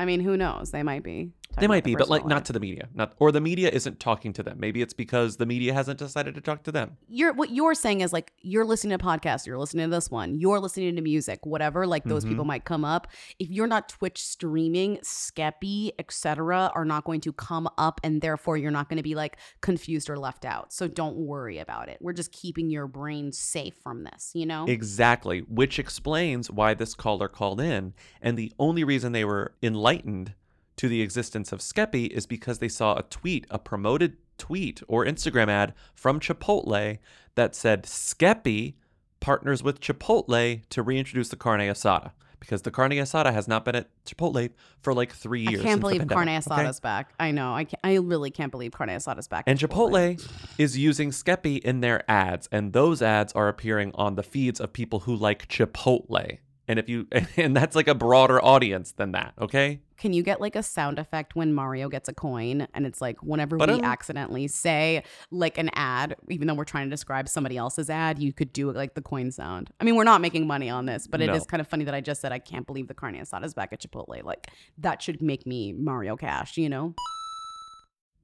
I 0.02 0.06
mean, 0.06 0.20
who 0.20 0.36
knows? 0.36 0.72
They 0.72 0.82
might 0.84 1.04
be. 1.04 1.30
They 1.60 1.68
might 1.68 1.84
be, 1.84 1.95
but 1.95 2.08
like 2.08 2.22
personal 2.22 2.38
not 2.38 2.45
to 2.45 2.54
the 2.54 2.62
media. 2.62 2.88
Not 2.95 3.14
or 3.20 3.30
the 3.34 3.41
media 3.41 3.68
isn't 3.70 3.99
talking 3.99 4.32
to 4.34 4.41
them. 4.41 4.58
Maybe 4.58 4.82
it's 4.82 4.93
because 4.93 5.36
the 5.36 5.45
media 5.45 5.74
hasn't 5.74 5.99
decided 5.99 6.34
to 6.36 6.41
talk 6.41 6.64
to 6.64 6.72
them. 6.72 6.95
you're 7.10 7.34
what 7.34 7.49
you're 7.49 7.76
saying 7.76 7.99
is 7.99 8.14
like 8.14 8.32
you're 8.41 8.64
listening 8.64 8.97
to 8.97 9.04
podcasts, 9.04 9.45
you're 9.45 9.58
listening 9.58 9.89
to 9.89 9.91
this 9.93 10.10
one, 10.10 10.39
you're 10.39 10.62
listening 10.62 10.95
to 10.95 11.02
music, 11.02 11.45
whatever. 11.45 11.86
Like 11.86 12.06
those 12.06 12.24
Mhm. 12.24 12.30
people 12.30 12.45
might 12.45 12.64
come 12.64 12.86
up. 12.86 13.08
If 13.38 13.49
you're 13.52 13.68
not 13.68 13.89
Twitch 13.89 14.24
streaming, 14.24 14.97
Skeppy, 15.04 15.91
etc., 15.99 16.72
are 16.74 16.86
not 16.86 17.04
going 17.04 17.20
to 17.22 17.34
come 17.34 17.68
up, 17.78 17.99
and 18.02 18.22
therefore 18.22 18.56
you're 18.56 18.72
not 18.72 18.88
going 18.88 18.97
to 18.97 19.04
be 19.04 19.14
like 19.16 19.36
confused 19.60 20.10
or 20.10 20.18
left 20.18 20.45
out. 20.45 20.72
So 20.72 20.88
don't 20.88 21.18
worry 21.18 21.58
about 21.58 21.89
it. 21.89 21.97
We're 21.99 22.14
just 22.14 22.32
keeping 22.32 22.70
your 22.70 22.88
brain 22.88 23.34
safe 23.34 23.76
from 23.84 24.06
this. 24.06 24.32
You 24.34 24.45
know. 24.45 24.66
Exactly, 24.70 25.39
which 25.41 25.80
explains 25.80 26.49
why 26.49 26.76
this 26.76 26.93
caller 26.93 27.28
called 27.28 27.60
in. 27.60 27.93
And 28.22 28.38
the 28.38 28.54
only 28.58 28.86
reason 28.86 29.12
they 29.12 29.26
were 29.26 29.54
enlightened 29.62 29.91
to 30.78 30.88
the 30.88 31.02
existence 31.02 31.52
of 31.52 31.60
Skeppy 31.60 32.08
is 32.08 32.26
because 32.26 32.60
they 32.60 32.68
saw 32.68 32.96
a 32.96 33.04
tweet, 33.04 33.46
a 33.50 33.60
promoted 33.60 34.18
tweet 34.38 34.82
or 34.88 35.06
Instagram 35.06 35.48
ad 35.48 35.74
from 35.94 36.20
Chipotle 36.20 36.98
that 37.36 37.56
said 37.56 37.84
Skeppy 37.84 38.74
partners 39.20 39.62
with 39.62 39.80
Chipotle 39.80 40.62
to 40.70 40.84
reintroduce 40.84 41.30
the 41.30 41.36
carne 41.36 41.62
asada. 41.62 42.12
Because 42.39 42.64
the 42.64 42.72
carne 42.72 42.94
asada 42.94 43.32
has 43.32 43.48
not 43.48 43.64
been 43.64 43.76
at 43.76 43.89
Chipotle 44.04 44.50
for 44.80 44.96
like 44.96 45.14
three 45.14 45.42
years. 45.42 45.62
I 45.62 45.64
can't 45.64 45.80
believe 45.80 46.08
carne 46.08 46.26
pandemic, 46.26 46.68
okay? 46.68 46.80
back. 46.82 47.14
I 47.20 47.30
know. 47.30 47.54
I 47.54 47.66
can't, 47.66 47.80
I 47.84 47.94
really 47.98 48.32
can't 48.32 48.52
believe 48.52 48.72
carne 48.72 48.89
asada's 48.89 49.28
back. 49.28 49.44
And 49.46 49.60
Chipotle 49.60 50.28
is 50.58 50.76
using 50.76 51.12
Skeppy 51.12 51.60
in 51.60 51.82
their 51.82 52.10
ads, 52.10 52.50
and 52.52 52.74
those 52.74 53.04
ads 53.04 53.32
are 53.34 53.48
appearing 53.48 53.92
on 53.94 54.16
the 54.16 54.24
feeds 54.24 54.60
of 54.60 54.74
people 54.74 55.02
who 55.02 55.16
like 55.16 55.48
Chipotle. 55.48 56.39
And 56.72 56.80
if 56.80 56.88
you 56.88 57.06
and 57.38 57.54
that's 57.54 57.76
like 57.76 57.90
a 57.90 57.94
broader 57.94 58.42
audience 58.42 58.94
than 58.94 59.12
that, 59.12 59.34
okay? 59.38 59.82
Can 59.98 60.14
you 60.14 60.24
get 60.24 60.40
like 60.40 60.56
a 60.56 60.64
sound 60.64 61.00
effect 61.00 61.36
when 61.36 61.54
Mario 61.54 61.90
gets 61.90 62.08
a 62.08 62.14
coin 62.14 62.66
and 62.74 62.86
it's 62.86 63.02
like 63.02 63.22
whenever 63.22 63.58
we 63.58 63.82
accidentally 63.82 64.48
say 64.48 65.04
like 65.32 65.58
an 65.58 65.70
ad, 65.74 66.16
even 66.30 66.48
though 66.48 66.54
we're 66.54 66.64
trying 66.64 66.86
to 66.88 66.90
describe 66.90 67.28
somebody 67.28 67.58
else's 67.58 67.90
ad, 67.90 68.20
you 68.20 68.32
could 68.32 68.54
do 68.54 68.72
like 68.72 68.94
the 68.94 69.02
coin 69.02 69.32
sound. 69.32 69.70
I 69.82 69.84
mean, 69.84 69.98
we're 69.98 70.06
not 70.06 70.22
making 70.22 70.48
money 70.48 70.70
on 70.70 70.86
this, 70.86 71.08
but 71.08 71.20
it 71.20 71.28
No. 71.28 71.34
is 71.34 71.46
kind 71.46 71.60
of 71.60 71.68
funny 71.68 71.84
that 71.84 71.94
I 71.94 72.00
just 72.00 72.22
said 72.22 72.32
I 72.32 72.40
can't 72.40 72.66
believe 72.66 72.88
the 72.88 72.94
carne 72.94 73.16
asada 73.16 73.44
is 73.44 73.54
back 73.54 73.74
at 73.74 73.82
Chipotle. 73.82 74.24
Like 74.24 74.48
that 74.78 75.02
should 75.02 75.22
make 75.22 75.46
me 75.46 75.74
Mario 75.74 76.16
Cash, 76.16 76.56
you 76.58 76.70
know? 76.70 76.96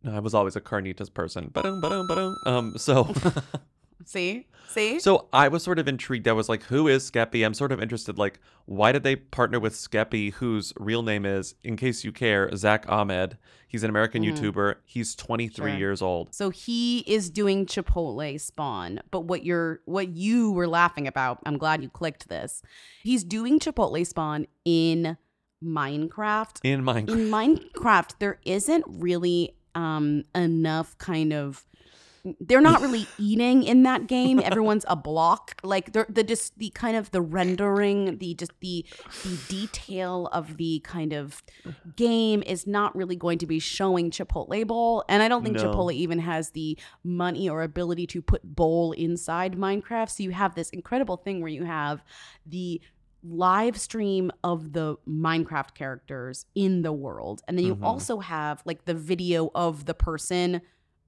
No, 0.03 0.15
I 0.15 0.19
was 0.19 0.33
always 0.33 0.55
a 0.55 0.61
carnitas 0.61 1.13
person. 1.13 1.49
Ba-dum, 1.53 1.81
ba-dum, 1.81 2.07
ba-dum. 2.07 2.35
Um, 2.45 2.77
so 2.77 3.13
See? 4.05 4.47
See? 4.69 4.99
so 4.99 5.27
I 5.33 5.47
was 5.47 5.63
sort 5.63 5.79
of 5.79 5.87
intrigued. 5.87 6.27
I 6.27 6.33
was 6.33 6.49
like, 6.49 6.63
who 6.63 6.87
is 6.87 7.09
Skeppy? 7.09 7.45
I'm 7.45 7.53
sort 7.53 7.71
of 7.71 7.81
interested, 7.81 8.17
like, 8.17 8.39
why 8.65 8.91
did 8.91 9.03
they 9.03 9.15
partner 9.15 9.59
with 9.59 9.73
Skeppy, 9.73 10.33
whose 10.33 10.73
real 10.77 11.01
name 11.03 11.25
is, 11.25 11.55
in 11.63 11.77
case 11.77 12.03
you 12.03 12.11
care, 12.11 12.53
Zak 12.55 12.85
Ahmed. 12.89 13.37
He's 13.67 13.83
an 13.83 13.89
American 13.89 14.23
Mhm. 14.23 14.33
YouTuber. 14.37 14.75
He's 14.85 15.15
23 15.15 15.71
Sure. 15.71 15.77
years 15.77 16.01
old. 16.01 16.33
So 16.33 16.49
he 16.49 16.99
is 17.07 17.29
doing 17.29 17.65
Chipotle 17.65 18.39
spawn, 18.39 18.99
but 19.11 19.21
what 19.21 19.43
you're 19.45 19.81
what 19.85 20.09
you 20.09 20.51
were 20.51 20.67
laughing 20.67 21.07
about, 21.07 21.39
I'm 21.45 21.57
glad 21.57 21.81
you 21.81 21.89
clicked 21.89 22.27
this. 22.29 22.61
He's 23.03 23.23
doing 23.23 23.59
Chipotle 23.59 24.05
spawn 24.05 24.47
in 24.65 25.17
Minecraft. 25.63 26.59
In 26.63 26.83
Minecraft. 26.83 27.09
In 27.09 27.29
Minecraft, 27.31 28.11
there 28.19 28.39
isn't 28.45 28.83
really 28.87 29.55
um 29.75 30.23
enough 30.33 30.97
kind 30.97 31.33
of 31.33 31.65
they're 32.41 32.61
not 32.61 32.81
really 32.81 33.05
eating 33.17 33.63
in 33.63 33.83
that 33.83 34.07
game. 34.07 34.39
Everyone's 34.43 34.85
a 34.87 34.95
block. 34.95 35.55
Like 35.63 35.93
they're 35.93 36.07
the 36.09 36.23
just 36.23 36.57
the 36.59 36.69
kind 36.71 36.97
of 36.97 37.11
the 37.11 37.21
rendering, 37.21 38.17
the 38.17 38.33
just 38.33 38.51
the 38.59 38.85
the 39.23 39.37
detail 39.47 40.27
of 40.31 40.57
the 40.57 40.79
kind 40.83 41.13
of 41.13 41.41
game 41.95 42.43
is 42.45 42.67
not 42.67 42.95
really 42.95 43.15
going 43.15 43.37
to 43.39 43.45
be 43.47 43.59
showing 43.59 44.11
Chipotle 44.11 44.65
Bowl. 44.67 45.03
And 45.07 45.23
I 45.23 45.27
don't 45.27 45.43
think 45.43 45.57
No. 45.57 45.63
Chipotle 45.71 45.93
even 45.93 46.19
has 46.19 46.51
the 46.51 46.77
money 47.03 47.49
or 47.49 47.61
ability 47.63 48.07
to 48.07 48.21
put 48.21 48.43
Bowl 48.43 48.91
inside 48.91 49.55
Minecraft. 49.55 50.09
So 50.09 50.23
you 50.23 50.31
have 50.31 50.55
this 50.55 50.69
incredible 50.71 51.17
thing 51.17 51.39
where 51.41 51.49
you 51.51 51.63
have 51.63 52.03
the 52.45 52.81
live 53.23 53.77
stream 53.77 54.31
of 54.43 54.73
the 54.73 54.95
Minecraft 55.07 55.73
characters 55.73 56.45
in 56.55 56.81
the 56.83 56.93
world. 56.93 57.41
And 57.47 57.57
then 57.57 57.65
you 57.65 57.75
Mhm. 57.75 57.83
also 57.83 58.19
have 58.19 58.61
like 58.65 58.85
the 58.85 58.93
video 58.93 59.49
of 59.55 59.85
the 59.85 59.93
person 59.93 60.61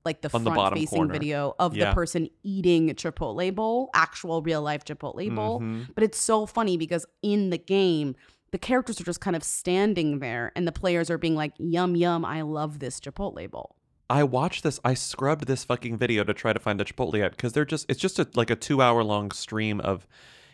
like 0.05 0.21
the 0.21 0.29
On 0.33 0.43
the 0.43 0.49
front 0.51 0.55
bottom 0.57 0.79
facing 0.79 0.97
corner. 0.97 1.13
video 1.13 1.55
of 1.59 1.75
Yeah. 1.75 1.89
the 1.89 1.93
person 1.95 2.29
eating 2.43 2.89
a 2.89 2.93
Chipotle 2.93 3.53
bowl, 3.53 3.89
actual 3.93 4.41
real 4.41 4.61
life 4.61 4.83
Chipotle 4.85 5.33
bowl. 5.35 5.59
Mhm. 5.61 5.87
But 5.93 6.03
it's 6.03 6.17
so 6.21 6.45
funny 6.45 6.77
because 6.77 7.05
in 7.21 7.49
the 7.49 7.57
game, 7.57 8.15
the 8.51 8.57
characters 8.57 8.99
are 8.99 9.03
just 9.03 9.21
kind 9.21 9.35
of 9.35 9.43
standing 9.43 10.19
there 10.19 10.51
and 10.55 10.67
the 10.67 10.71
players 10.71 11.09
are 11.11 11.17
being 11.17 11.35
like, 11.35 11.53
yum, 11.57 11.95
yum, 11.95 12.25
I 12.25 12.41
love 12.41 12.79
this 12.79 12.99
Chipotle 12.99 13.49
bowl. 13.51 13.75
I 14.09 14.23
watched 14.23 14.63
this. 14.63 14.79
I 14.83 14.95
scrubbed 14.95 15.45
this 15.45 15.63
fucking 15.63 15.97
video 15.97 16.23
to 16.23 16.33
try 16.33 16.51
to 16.51 16.59
find 16.59 16.79
the 16.79 16.85
Chipotle 16.85 17.23
ad 17.23 17.31
because 17.31 17.53
they're 17.53 17.63
just. 17.65 17.85
It's 17.87 17.99
just 17.99 18.17
a, 18.17 18.27
like 18.33 18.49
a 18.49 18.55
two 18.55 18.81
hour 18.81 19.03
long 19.03 19.29
stream 19.31 19.79
of 19.81 20.07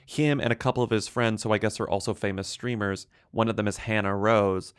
him 0.05 0.41
and 0.41 0.51
a 0.51 0.55
couple 0.55 0.83
of 0.83 0.89
his 0.89 1.07
friends, 1.07 1.43
who 1.43 1.53
I 1.53 1.57
guess 1.57 1.79
are 1.79 1.87
also 1.87 2.13
famous 2.13 2.49
streamers. 2.49 3.07
One 3.31 3.47
of 3.47 3.55
them 3.55 3.65
is 3.67 3.77
Hannah 3.77 4.15
Rose, 4.15 4.73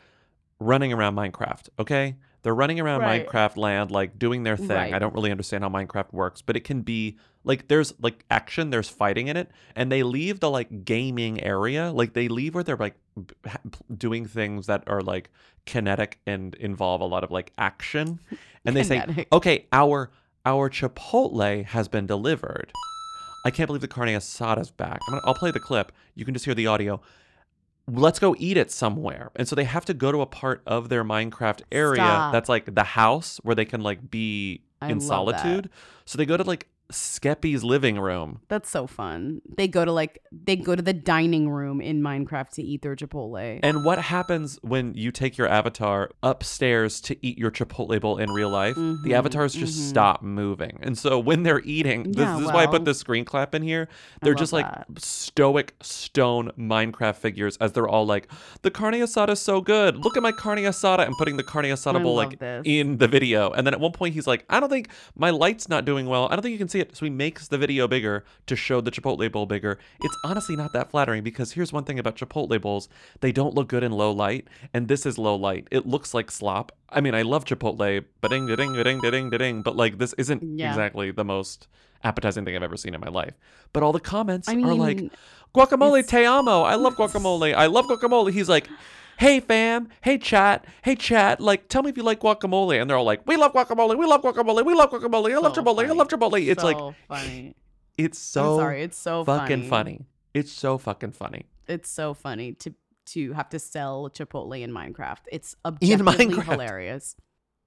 running 0.59 0.93
around 0.93 1.15
Minecraft. 1.15 1.69
Okay, 1.79 2.17
they're 2.47 2.55
running 2.55 2.79
around 2.79 3.01
Right. 3.01 3.27
Minecraft 3.27 3.57
land, 3.57 3.91
like 3.91 4.17
doing 4.17 4.43
their 4.43 4.55
thing. 4.55 4.69
Right. 4.69 4.93
I 4.93 4.99
don't 4.99 5.13
really 5.13 5.31
understand 5.31 5.65
how 5.65 5.69
Minecraft 5.69 6.13
works, 6.13 6.41
but 6.41 6.55
it 6.55 6.63
can 6.63 6.81
be 6.81 7.17
like 7.43 7.67
there's 7.67 7.93
like 7.99 8.23
action, 8.31 8.69
there's 8.69 8.87
fighting 8.87 9.27
in 9.27 9.35
it, 9.35 9.51
and 9.75 9.91
they 9.91 10.01
leave 10.01 10.39
the 10.39 10.49
like 10.49 10.85
gaming 10.85 11.43
area. 11.43 11.91
Like 11.91 12.13
they 12.13 12.29
leave 12.29 12.55
where 12.55 12.63
they're 12.63 12.77
like 12.77 12.95
b- 13.17 13.51
doing 13.97 14.25
things 14.25 14.67
that 14.67 14.85
are 14.87 15.01
like 15.01 15.29
kinetic 15.65 16.19
and 16.25 16.55
involve 16.55 17.01
a 17.01 17.05
lot 17.05 17.25
of 17.25 17.31
like 17.31 17.51
action, 17.57 18.21
and 18.65 18.77
they 18.77 18.83
say, 18.83 19.25
"Okay, 19.33 19.65
our 19.73 20.09
our 20.45 20.69
Chipotle 20.69 21.65
has 21.65 21.89
been 21.89 22.07
delivered." 22.07 22.71
I 23.45 23.51
can't 23.51 23.67
believe 23.67 23.81
the 23.81 23.89
carne 23.89 24.07
asada's 24.07 24.71
back. 24.71 24.99
I'm 25.09 25.15
gonna, 25.15 25.21
I'll 25.25 25.33
play 25.33 25.51
the 25.51 25.59
clip. 25.59 25.91
You 26.15 26.23
can 26.23 26.33
just 26.33 26.45
hear 26.45 26.55
the 26.55 26.67
audio. 26.67 27.01
Let's 27.89 28.19
go 28.19 28.35
eat 28.37 28.57
it 28.57 28.69
somewhere. 28.71 29.31
And 29.35 29.47
so 29.47 29.55
they 29.55 29.63
have 29.63 29.85
to 29.85 29.93
go 29.93 30.11
to 30.11 30.21
a 30.21 30.25
part 30.25 30.61
of 30.67 30.89
their 30.89 31.03
Minecraft 31.05 31.61
area 31.71 31.95
Stop. 32.01 32.33
that's 32.33 32.49
like 32.49 32.73
the 32.75 32.83
house 32.83 33.39
where 33.43 33.55
they 33.55 33.65
can 33.65 33.81
like 33.81 34.11
be 34.11 34.61
I 34.81 34.89
in 34.89 34.99
love 34.99 35.27
that. 35.27 35.39
solitude. 35.41 35.69
So 36.05 36.17
they 36.17 36.25
go 36.25 36.35
to 36.37 36.43
like 36.43 36.67
Skeppy's 36.91 37.63
living 37.63 37.99
room. 37.99 38.39
That's 38.47 38.69
so 38.69 38.87
fun. 38.87 39.41
They 39.57 39.67
go 39.67 39.83
to 39.83 39.91
like 39.91 40.21
they 40.31 40.55
go 40.55 40.75
to 40.75 40.81
the 40.81 40.93
dining 40.93 41.49
room 41.49 41.81
in 41.81 42.01
Minecraft 42.01 42.49
to 42.51 42.63
eat 42.63 42.81
their 42.81 42.95
Chipotle. 42.95 43.59
And 43.61 43.83
what 43.83 43.99
happens 43.99 44.57
when 44.61 44.93
you 44.93 45.11
take 45.11 45.37
your 45.37 45.47
avatar 45.49 46.11
upstairs 46.23 47.01
to 47.01 47.17
eat 47.25 47.37
your 47.37 47.51
Chipotle 47.51 47.99
bowl 47.99 48.17
in 48.17 48.31
real 48.31 48.49
life? 48.49 48.75
the 48.75 48.81
Mhm, 48.81 49.13
avatars 49.13 49.53
just 49.53 49.77
mhm. 49.77 49.89
stop 49.89 50.21
moving. 50.23 50.79
And 50.81 50.97
so 50.97 51.19
when 51.19 51.43
they're 51.43 51.61
eating, 51.65 52.03
this, 52.11 52.17
Yeah, 52.23 52.37
this 52.37 52.47
is 52.47 52.53
why 52.53 52.63
I 52.63 52.67
put 52.67 52.85
the 52.85 52.93
screen 52.93 53.25
clap 53.25 53.53
in 53.53 53.63
here. 53.63 53.89
They're 54.21 54.33
just 54.35 54.53
like 54.53 54.65
that. 54.67 54.87
stoic 55.01 55.75
stone 55.81 56.51
Minecraft 56.57 57.15
figures 57.17 57.57
as 57.57 57.73
they're 57.73 57.87
all 57.87 58.05
like, 58.05 58.31
the 58.61 58.71
carne 58.71 58.93
asada 58.93 59.31
is 59.31 59.41
so 59.41 59.59
good. 59.61 59.97
Look 59.97 60.15
at 60.15 60.23
my 60.23 60.31
carne 60.31 60.59
asada. 60.59 60.99
I'm 60.99 61.15
putting 61.17 61.35
the 61.37 61.43
carne 61.43 61.65
asada 61.65 61.99
I 61.99 62.03
bowl 62.03 62.15
like 62.15 62.39
this. 62.39 62.63
in 62.65 62.97
the 62.97 63.07
video. 63.07 63.51
And 63.51 63.67
then 63.67 63.73
at 63.73 63.79
one 63.81 63.91
point 63.91 64.13
he's 64.13 64.27
like, 64.27 64.45
I 64.49 64.59
don't 64.61 64.69
think 64.69 64.87
my 65.15 65.31
light's 65.31 65.67
not 65.67 65.83
doing 65.85 66.05
well. 66.07 66.27
I 66.31 66.35
don't 66.35 66.41
think 66.43 66.53
you 66.53 66.57
can 66.57 66.69
see 66.69 66.76
it. 66.79 66.95
So 66.95 67.05
he 67.05 67.09
makes 67.09 67.47
the 67.47 67.57
video 67.57 67.87
bigger 67.87 68.23
to 68.47 68.55
show 68.55 68.81
the 68.81 68.91
Chipotle 68.91 69.31
bowl 69.31 69.45
bigger. 69.45 69.77
It's 70.01 70.17
honestly 70.23 70.55
not 70.55 70.73
that 70.73 70.91
flattering 70.91 71.23
because 71.23 71.53
here's 71.53 71.73
one 71.73 71.83
thing 71.83 71.99
about 71.99 72.15
Chipotle 72.15 72.59
bowls. 72.61 72.89
They 73.21 73.31
don't 73.31 73.53
look 73.55 73.67
good 73.67 73.83
in 73.83 73.91
low 73.91 74.11
light. 74.11 74.47
And 74.73 74.87
this 74.87 75.05
is 75.05 75.17
low 75.17 75.35
light. 75.35 75.67
It 75.71 75.85
looks 75.85 76.13
like 76.13 76.31
slop. 76.31 76.71
I 76.89 77.01
mean, 77.01 77.15
I 77.15 77.21
love 77.23 77.45
Chipotle, 77.45 78.03
but 78.21 78.31
ding 78.31 78.47
ding 78.47 78.73
ding 78.73 78.99
ding 79.01 79.29
ding 79.29 79.61
but 79.61 79.75
like 79.75 79.97
this 79.97 80.13
isn't 80.13 80.41
Yeah. 80.57 80.69
exactly 80.69 81.11
the 81.11 81.25
most 81.25 81.67
appetizing 82.03 82.45
thing 82.45 82.55
I've 82.55 82.63
ever 82.63 82.77
seen 82.77 82.93
in 82.93 83.01
my 83.01 83.09
life. 83.09 83.33
But 83.73 83.83
all 83.83 83.91
the 83.91 83.99
comments 83.99 84.47
I 84.47 84.53
are 84.55 84.73
like, 84.73 85.01
guacamole 85.55 86.07
te 86.07 86.25
amo. 86.25 86.61
I 86.61 86.75
love 86.75 86.95
guacamole. 86.95 87.53
I 87.53 87.65
love 87.65 87.85
guacamole. 87.87 88.31
He's 88.31 88.49
like, 88.49 88.67
hey 89.17 89.39
fam, 89.39 89.89
hey 90.01 90.17
chat, 90.17 90.65
hey 90.83 90.95
chat, 90.95 91.39
like 91.41 91.67
tell 91.67 91.83
me 91.83 91.89
if 91.89 91.97
you 91.97 92.03
like 92.03 92.19
guacamole. 92.19 92.79
And 92.79 92.89
they're 92.89 92.97
all 92.97 93.03
like, 93.03 93.27
we 93.27 93.35
love 93.35 93.53
guacamole, 93.53 93.97
we 93.97 94.05
love 94.05 94.21
guacamole, 94.21 94.65
we 94.65 94.73
love 94.73 94.91
guacamole, 94.91 95.31
I 95.31 95.37
love 95.37 95.55
So 95.55 95.61
Chipotle, 95.61 95.87
I 95.87 95.91
love 95.91 96.07
Chipotle. 96.07 96.47
It's 96.47 96.63
like 96.63 96.77
so 96.77 96.95
funny. 97.07 97.55
it's 97.97 98.19
so 98.19 98.57
sorry, 98.57 98.83
it's 98.83 98.97
so 98.97 99.23
fucking 99.23 99.63
funny. 99.63 99.69
funny. 99.69 100.05
It's 100.33 100.51
so 100.51 100.77
fucking 100.77 101.11
funny. 101.11 101.45
It's 101.67 101.89
so 101.89 102.13
funny 102.13 102.53
to 102.53 102.73
to 103.07 103.33
have 103.33 103.49
to 103.49 103.59
sell 103.59 104.09
Chipotle 104.09 104.61
in 104.61 104.71
Minecraft. 104.71 105.21
It's 105.31 105.55
objectively 105.65 106.27
Minecraft. 106.27 106.43
hilarious. 106.43 107.15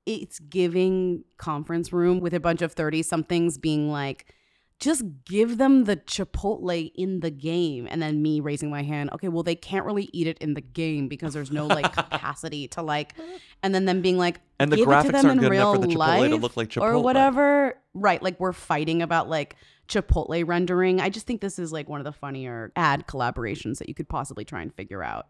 It's 0.07 0.39
giving 0.39 1.25
conference 1.37 1.93
room 1.93 2.21
with 2.21 2.35
a 2.35 2.41
bunch 2.41 2.63
of 2.63 2.73
30 2.73 3.03
somethings 3.03 3.59
being 3.59 3.91
like, 3.91 4.35
just 4.81 5.05
give 5.27 5.59
them 5.59 5.85
the 5.85 5.97
Chipotle 5.97 6.91
in 6.95 7.21
the 7.21 7.31
game. 7.31 7.87
And 7.91 8.01
then 8.01 8.23
me 8.23 8.41
raising 8.41 8.71
my 8.71 8.83
hand, 8.83 9.11
okay, 9.13 9.29
well, 9.29 9.43
they 9.43 9.55
can't 9.55 9.85
really 9.85 10.09
eat 10.13 10.27
it 10.27 10.39
in 10.39 10.55
the 10.55 10.63
game 10.63 11.07
because 11.07 11.35
there's 11.35 11.53
no 11.53 11.67
like 11.67 11.93
capacity 11.93 12.67
to 12.69 12.83
like, 12.83 13.15
and 13.63 13.75
then 13.75 13.85
them 13.85 14.01
being 14.01 14.17
like, 14.17 14.41
And 14.59 14.73
the 14.73 14.77
give 14.77 14.89
it 14.89 14.91
to 14.91 14.97
graphics 14.97 15.13
them 15.13 15.27
aren't 15.27 15.43
in 15.43 15.49
good 15.49 15.53
enough 15.53 15.77
for 15.77 15.81
the 15.83 15.89
Chipotle 15.89 16.29
to 16.31 16.37
look 16.37 16.57
like 16.57 16.77
Or 16.79 16.99
whatever. 16.99 17.79
Right. 17.93 18.23
Like 18.23 18.41
we're 18.41 18.53
fighting 18.53 19.03
about 19.03 19.29
like 19.29 19.57
Chipotle 19.87 20.47
rendering. 20.47 21.01
I 21.01 21.11
just 21.11 21.27
think 21.27 21.43
this 21.43 21.59
is 21.59 21.73
like 21.73 21.89
one 21.89 22.01
of 22.01 22.05
the 22.05 22.13
funnier 22.13 22.73
ad 22.75 23.07
collaborations 23.07 23.79
that 23.79 23.89
you 23.89 23.95
could 23.95 24.09
possibly 24.09 24.45
try 24.45 24.63
and 24.63 24.75
figure 24.75 25.03
out. 25.03 25.27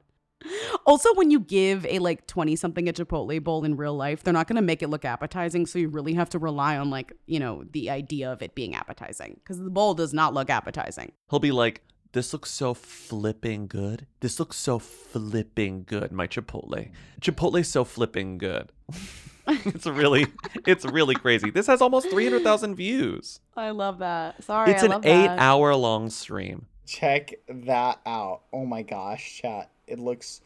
Also, 0.87 1.13
when 1.15 1.31
you 1.31 1.41
give 1.41 1.85
a 1.87 1.99
like 1.99 2.27
20 2.27 2.57
something 2.57 2.89
a 2.89 2.93
Chipotle 2.93 3.43
bowl 3.43 3.65
in 3.65 3.77
real 3.77 3.95
life, 3.95 4.23
they're 4.23 4.33
not 4.33 4.47
going 4.47 4.57
to 4.57 4.63
make 4.63 4.83
it 4.83 4.89
look 4.89 5.05
appetizing. 5.05 5.67
So 5.67 5.79
you 5.79 5.89
really 5.89 6.15
have 6.15 6.31
to 6.31 6.39
rely 6.39 6.77
on 6.79 6.91
like, 6.91 7.13
you 7.27 7.39
know, 7.39 7.65
the 7.73 7.91
idea 7.91 8.33
of 8.33 8.43
it 8.43 8.55
being 8.55 8.75
appetizing 8.75 9.41
because 9.43 9.59
the 9.59 9.71
bowl 9.71 9.95
does 9.95 10.15
not 10.15 10.35
look 10.35 10.51
appetizing. 10.51 11.13
He'll 11.29 11.39
be 11.39 11.53
like, 11.53 11.83
this 12.13 12.33
looks 12.33 12.51
so 12.51 12.75
flipping 12.75 13.67
good. 13.67 14.07
This 14.21 14.41
looks 14.41 14.57
so 14.57 14.79
flipping 14.79 15.85
good, 15.85 16.11
my 16.11 16.27
Chipotle. 16.27 16.91
Chipotle's 17.21 17.69
so 17.69 17.85
flipping 17.85 18.39
good. 18.39 18.73
it's 19.47 19.87
really, 19.87 20.27
it's 20.67 20.85
really 20.85 21.15
crazy. 21.15 21.51
This 21.51 21.67
has 21.69 21.81
almost 21.81 22.11
300,000 22.11 22.75
views. 22.75 23.41
I 23.57 23.71
love 23.71 23.99
that. 23.99 24.43
Sorry. 24.43 24.73
it's 24.73 24.83
I 24.83 24.87
an 24.87 24.93
love 24.93 25.07
eight 25.07 25.27
that. 25.27 25.39
hour 25.39 25.75
long 25.77 26.11
stream. 26.11 26.67
Check 26.87 27.35
that 27.49 28.01
out. 28.05 28.41
Oh 28.53 28.67
my 28.67 28.83
gosh, 28.83 29.39
chat. 29.41 29.71
It 29.91 29.99
looks 29.99 30.41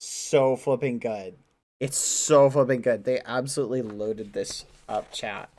so 0.00 0.56
flipping 0.56 0.98
good. 0.98 1.36
It's 1.78 1.98
so 1.98 2.48
flipping 2.48 2.80
good. 2.80 3.04
They 3.04 3.20
absolutely 3.24 3.82
loaded 3.82 4.32
this 4.32 4.64
up, 4.88 5.12
chat. 5.12 5.50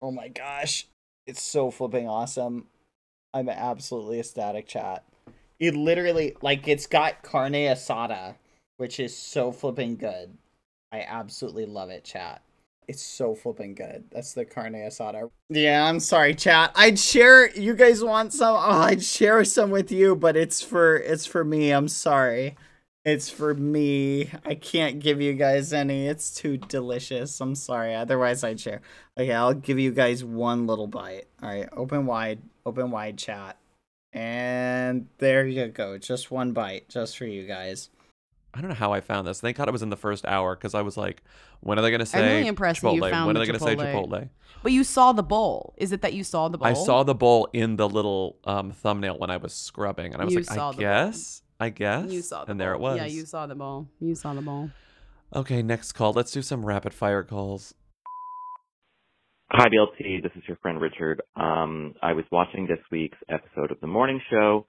Oh 0.00 0.12
my 0.12 0.28
gosh. 0.28 0.86
It's 1.26 1.42
so 1.42 1.70
flipping 1.70 2.08
awesome. 2.08 2.68
I'm 3.34 3.48
absolutely 3.48 4.20
ecstatic, 4.20 4.66
chat. 4.66 5.04
It 5.58 5.74
literally, 5.74 6.36
like, 6.40 6.68
it's 6.68 6.86
got 6.86 7.22
carne 7.22 7.52
asada, 7.52 8.36
which 8.76 9.00
is 9.00 9.14
so 9.14 9.52
flipping 9.52 9.96
good. 9.96 10.38
I 10.92 11.00
absolutely 11.00 11.66
love 11.66 11.90
it, 11.90 12.04
chat. 12.04 12.40
It's 12.88 13.02
so 13.02 13.34
flipping 13.34 13.74
good. 13.74 14.04
That's 14.10 14.32
the 14.32 14.46
carne 14.46 14.72
asada. 14.72 15.30
Yeah, 15.50 15.84
I'm 15.84 16.00
sorry, 16.00 16.34
chat. 16.34 16.72
I'd 16.74 16.98
share. 16.98 17.50
You 17.50 17.74
guys 17.74 18.02
want 18.02 18.32
some? 18.32 18.56
Oh, 18.56 18.80
I'd 18.80 19.02
share 19.02 19.44
some 19.44 19.70
with 19.70 19.92
you, 19.92 20.16
but 20.16 20.36
it's 20.36 20.62
for 20.62 20.96
it's 20.96 21.26
for 21.26 21.44
me. 21.44 21.70
I'm 21.70 21.88
sorry. 21.88 22.56
It's 23.04 23.28
for 23.28 23.54
me. 23.54 24.30
I 24.44 24.54
can't 24.54 25.00
give 25.00 25.20
you 25.20 25.34
guys 25.34 25.72
any. 25.72 26.06
It's 26.06 26.34
too 26.34 26.56
delicious. 26.56 27.40
I'm 27.40 27.54
sorry. 27.54 27.94
Otherwise, 27.94 28.42
I'd 28.42 28.58
share. 28.58 28.80
Okay, 29.18 29.32
I'll 29.32 29.54
give 29.54 29.78
you 29.78 29.92
guys 29.92 30.24
one 30.24 30.66
little 30.66 30.86
bite. 30.86 31.26
All 31.42 31.48
right, 31.50 31.68
open 31.72 32.06
wide, 32.06 32.40
open 32.64 32.90
wide 32.90 33.18
chat. 33.18 33.58
And 34.14 35.08
there 35.18 35.46
you 35.46 35.68
go. 35.68 35.98
Just 35.98 36.30
one 36.30 36.52
bite, 36.52 36.88
just 36.88 37.18
for 37.18 37.26
you 37.26 37.46
guys. 37.46 37.90
I 38.54 38.60
don't 38.60 38.68
know 38.70 38.74
how 38.76 38.92
I 38.92 39.00
found 39.00 39.26
this. 39.26 39.40
Thank 39.40 39.56
God 39.58 39.68
it 39.68 39.72
was 39.72 39.82
in 39.82 39.90
the 39.90 39.96
first 39.96 40.24
hour 40.26 40.56
because 40.56 40.74
I 40.74 40.82
was 40.82 40.96
like, 40.96 41.22
when 41.60 41.78
are 41.78 41.82
they 41.82 41.90
going 41.90 42.00
to 42.00 42.06
say 42.06 42.18
I'm 42.18 42.24
really 42.24 42.46
impressed 42.48 42.80
that 42.82 42.88
Chipotle? 42.88 42.94
you 42.94 43.10
found 43.10 43.26
when 43.26 43.36
are 43.36 43.40
they 43.40 43.46
going 43.46 43.58
to 43.58 43.64
say 43.64 43.76
Chipotle. 43.76 44.08
Chipotle? 44.08 44.28
But 44.62 44.72
you 44.72 44.84
saw 44.84 45.12
the 45.12 45.22
bowl. 45.22 45.74
Is 45.76 45.92
it 45.92 46.02
that 46.02 46.14
you 46.14 46.24
saw 46.24 46.48
the 46.48 46.58
bowl? 46.58 46.66
I 46.66 46.72
saw 46.72 47.02
the 47.02 47.14
bowl 47.14 47.48
in 47.52 47.76
the 47.76 47.88
little 47.88 48.38
um, 48.44 48.72
thumbnail 48.72 49.18
when 49.18 49.30
I 49.30 49.36
was 49.36 49.52
scrubbing, 49.54 50.12
and 50.14 50.22
I 50.22 50.24
was 50.24 50.34
You 50.34 50.40
like, 50.40 50.46
saw 50.46 50.68
I 50.68 50.72
the 50.72 50.76
bowl. 50.76 50.80
guess, 50.80 51.42
I 51.60 51.68
guess. 51.68 52.10
You 52.10 52.22
saw 52.22 52.44
the 52.44 52.50
and 52.52 52.60
there 52.60 52.72
it 52.72 52.78
bowl. 52.78 52.84
was. 52.84 52.96
Yeah, 52.96 53.06
you 53.06 53.26
saw 53.26 53.46
the 53.46 53.54
bowl. 53.54 53.88
You 54.00 54.14
saw 54.14 54.32
the 54.34 54.42
bowl. 54.42 54.70
Okay, 55.34 55.62
next 55.62 55.92
call. 55.92 56.12
Let's 56.14 56.32
do 56.32 56.40
some 56.42 56.64
rapid 56.64 56.94
fire 56.94 57.22
calls. 57.22 57.74
Hi, 59.50 59.66
BLT. 59.68 60.22
This 60.22 60.32
is 60.36 60.42
your 60.46 60.56
friend 60.58 60.80
Richard. 60.80 61.22
Um, 61.36 61.94
I 62.02 62.12
was 62.12 62.24
watching 62.30 62.66
this 62.66 62.78
week's 62.90 63.16
episode 63.30 63.70
of 63.70 63.80
The 63.80 63.86
Morning 63.86 64.20
Show, 64.30 64.66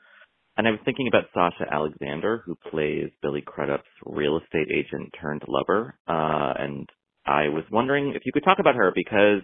and 0.59 0.67
I 0.67 0.71
was 0.71 0.81
thinking 0.83 1.07
about 1.07 1.23
Sasha 1.33 1.73
Alexander, 1.73 2.43
who 2.45 2.53
plays 2.69 3.11
Billy 3.21 3.39
Crudup's 3.39 3.87
real 4.05 4.37
estate 4.43 4.67
agent 4.69 5.13
turned 5.21 5.43
lover. 5.47 5.95
Uh, 6.05 6.53
and 6.59 6.89
I 7.25 7.47
was 7.47 7.63
wondering 7.71 8.11
if 8.13 8.23
you 8.25 8.33
could 8.33 8.43
talk 8.43 8.57
about 8.59 8.75
her 8.75 8.91
because 8.93 9.41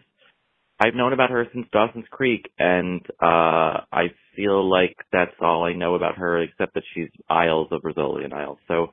I've 0.77 0.93
known 0.93 1.13
about 1.13 1.29
her 1.29 1.47
since 1.53 1.67
Dawson's 1.71 2.03
Creek, 2.11 2.51
and 2.59 2.99
uh, 3.23 3.87
I 3.93 4.07
feel 4.35 4.69
like 4.69 4.97
that's 5.13 5.31
all 5.39 5.63
I 5.63 5.71
know 5.71 5.95
about 5.95 6.17
her, 6.17 6.43
except 6.43 6.73
that 6.73 6.83
she's 6.93 7.07
Isles 7.29 7.69
of 7.71 7.83
Rizzoli 7.83 8.25
and 8.25 8.33
Isles. 8.33 8.57
So, 8.67 8.87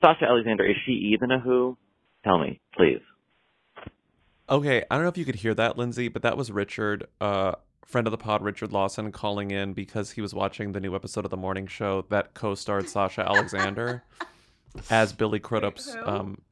Sasha 0.00 0.26
Alexander, 0.26 0.64
is 0.64 0.76
she 0.86 0.92
even 1.12 1.32
a 1.32 1.40
Who? 1.40 1.76
Tell 2.22 2.38
me, 2.38 2.60
please. 2.76 3.00
Okay, 4.48 4.84
I 4.88 4.94
don't 4.94 5.02
know 5.02 5.08
if 5.08 5.18
you 5.18 5.24
could 5.24 5.34
hear 5.34 5.54
that, 5.54 5.76
Lindsey, 5.76 6.06
but 6.06 6.22
that 6.22 6.36
was 6.36 6.52
Richard, 6.52 7.08
uh, 7.20 7.56
friend 7.86 8.06
of 8.06 8.10
the 8.10 8.18
pod, 8.18 8.42
Richard 8.42 8.72
Lawson, 8.72 9.12
calling 9.12 9.50
in 9.50 9.72
because 9.72 10.10
he 10.10 10.20
was 10.20 10.34
watching 10.34 10.72
the 10.72 10.80
new 10.80 10.94
episode 10.94 11.24
of 11.24 11.30
the 11.30 11.36
morning 11.36 11.66
show 11.66 12.04
that 12.10 12.34
co-starred 12.34 12.88
Sasha 12.88 13.22
Alexander 13.22 14.02
as 14.90 15.12
Billy 15.12 15.38
Crudup's. 15.38 15.96
Um, 16.04 16.42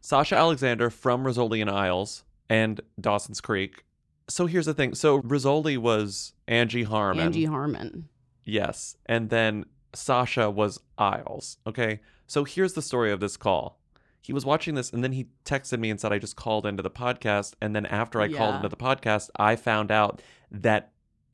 Sasha 0.00 0.36
Alexander 0.36 0.90
from 0.90 1.24
Rizzoli 1.24 1.60
and 1.60 1.70
Isles 1.70 2.24
and 2.48 2.80
Dawson's 3.00 3.40
Creek. 3.40 3.84
So 4.28 4.46
here's 4.46 4.66
the 4.66 4.74
thing. 4.74 4.94
So 4.94 5.20
Rizzoli 5.22 5.78
was 5.78 6.32
Angie 6.48 6.82
Harmon. 6.82 7.26
Angie 7.26 7.44
Harmon. 7.44 8.08
Yes. 8.44 8.96
And 9.06 9.30
then 9.30 9.64
Sasha 9.94 10.50
was 10.50 10.80
Isles. 10.98 11.58
Okay. 11.66 12.00
So 12.26 12.44
here's 12.44 12.72
the 12.72 12.82
story 12.82 13.12
of 13.12 13.20
this 13.20 13.36
call. 13.36 13.78
He 14.20 14.32
was 14.32 14.46
watching 14.46 14.74
this 14.74 14.90
and 14.90 15.04
then 15.04 15.12
he 15.12 15.26
texted 15.44 15.78
me 15.78 15.90
and 15.90 16.00
said, 16.00 16.12
I 16.12 16.18
just 16.18 16.36
called 16.36 16.64
into 16.64 16.82
the 16.82 16.90
podcast. 16.90 17.54
And 17.60 17.76
then 17.76 17.84
after 17.84 18.20
I 18.20 18.32
called 18.32 18.56
into 18.56 18.68
the 18.68 18.76
podcast, 18.76 19.28
I 19.36 19.56
found 19.56 19.90
out 19.90 20.22
that 20.62 20.92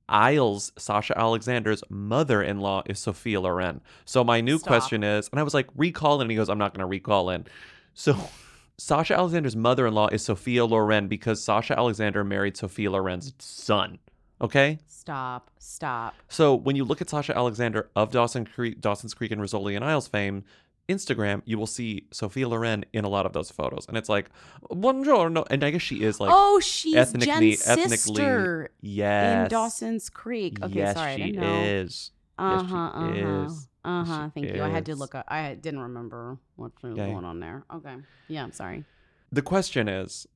Isles, 0.09 0.73
Sasha 0.77 1.17
Alexander's 1.17 1.83
mother 1.89 2.43
in 2.43 2.59
law, 2.59 2.83
is 2.87 2.99
Sophia 2.99 3.41
Loren. 3.41 3.81
So 4.05 4.25
my 4.25 4.41
new 4.41 4.59
Stop. 4.59 4.67
question 4.67 5.05
is, 5.05 5.29
and 5.31 5.39
I 5.39 5.43
was 5.43 5.55
like, 5.55 5.69
recall 5.77 6.17
in. 6.17 6.23
And 6.23 6.31
he 6.31 6.37
goes, 6.37 6.49
I'm 6.49 6.59
not 6.59 6.75
going 6.75 6.81
to 6.81 6.87
recall 6.87 7.31
in. 7.31 7.47
So 7.95 8.17
Sasha 8.79 9.15
Alexander's 9.15 9.57
mother 9.57 9.87
in 9.87 9.95
law 9.95 10.09
is 10.09 10.25
Sophia 10.25 10.65
Loren 10.65 11.07
because 11.07 11.43
Sasha 11.43 11.79
Alexander 11.79 12.25
married 12.25 12.57
Sophia 12.57 12.91
Loren's 12.91 13.33
son. 13.39 13.99
Okay? 14.41 14.79
Stop. 14.87 15.51
Stop. 15.59 16.15
So 16.29 16.55
when 16.55 16.77
you 16.77 16.85
look 16.85 17.01
at 17.01 17.09
Sasha 17.09 17.37
Alexander 17.37 17.91
of 17.95 18.11
Dawson 18.11 18.45
Creek, 18.45 18.81
Dawson's 18.81 19.15
Creek 19.15 19.31
and 19.31 19.41
Rizzoli 19.41 19.77
and 19.77 19.85
Isles 19.85 20.09
fame, 20.09 20.45
Instagram, 20.91 21.43
you 21.45 21.57
will 21.59 21.67
see 21.67 22.07
Sophia 22.11 22.49
Loren 22.49 22.85
in 22.93 23.05
a 23.05 23.09
lot 23.09 23.25
of 23.27 23.33
those 23.33 23.51
photos, 23.51 23.87
and 23.89 23.97
it's 23.97 24.09
like, 24.09 24.31
buongiorno, 24.71 25.47
and 25.51 25.63
I 25.65 25.71
guess 25.71 25.83
she 25.83 26.03
is 26.03 26.21
like, 26.21 26.31
oh, 26.33 26.61
she's 26.61 26.95
ethnically, 26.97 27.27
Jen's 27.57 27.67
ethnically, 27.67 27.97
sister 27.97 28.71
yes, 28.81 29.45
in 29.45 29.51
Dawson's 29.51 30.11
Creek. 30.11 30.59
Okay, 30.63 30.75
yes, 30.75 30.97
sorry, 30.97 31.17
she 31.17 31.23
I 31.23 31.31
know. 31.31 31.63
is. 31.65 32.11
Uh 32.39 32.51
Yes, 32.53 32.61
she 32.63 32.73
huh. 32.75 32.77
Uh 32.77 33.49
huh. 33.49 33.55
Uh 33.85 34.05
huh. 34.05 34.31
Thank 34.35 34.55
you. 34.55 34.63
I 34.63 34.69
had 34.69 34.87
to 34.87 34.95
look 34.97 35.15
up. 35.15 35.25
I 35.29 35.55
didn't 35.55 35.81
remember 35.81 36.39
what 36.57 36.73
was 36.83 36.93
Okay. 36.93 37.11
going 37.13 37.25
on 37.25 37.41
there. 37.41 37.65
Okay. 37.75 37.97
Yeah. 38.29 38.43
I'm 38.45 38.53
sorry. 38.53 38.85
The 39.33 39.43
question 39.43 39.89
is, 39.89 40.27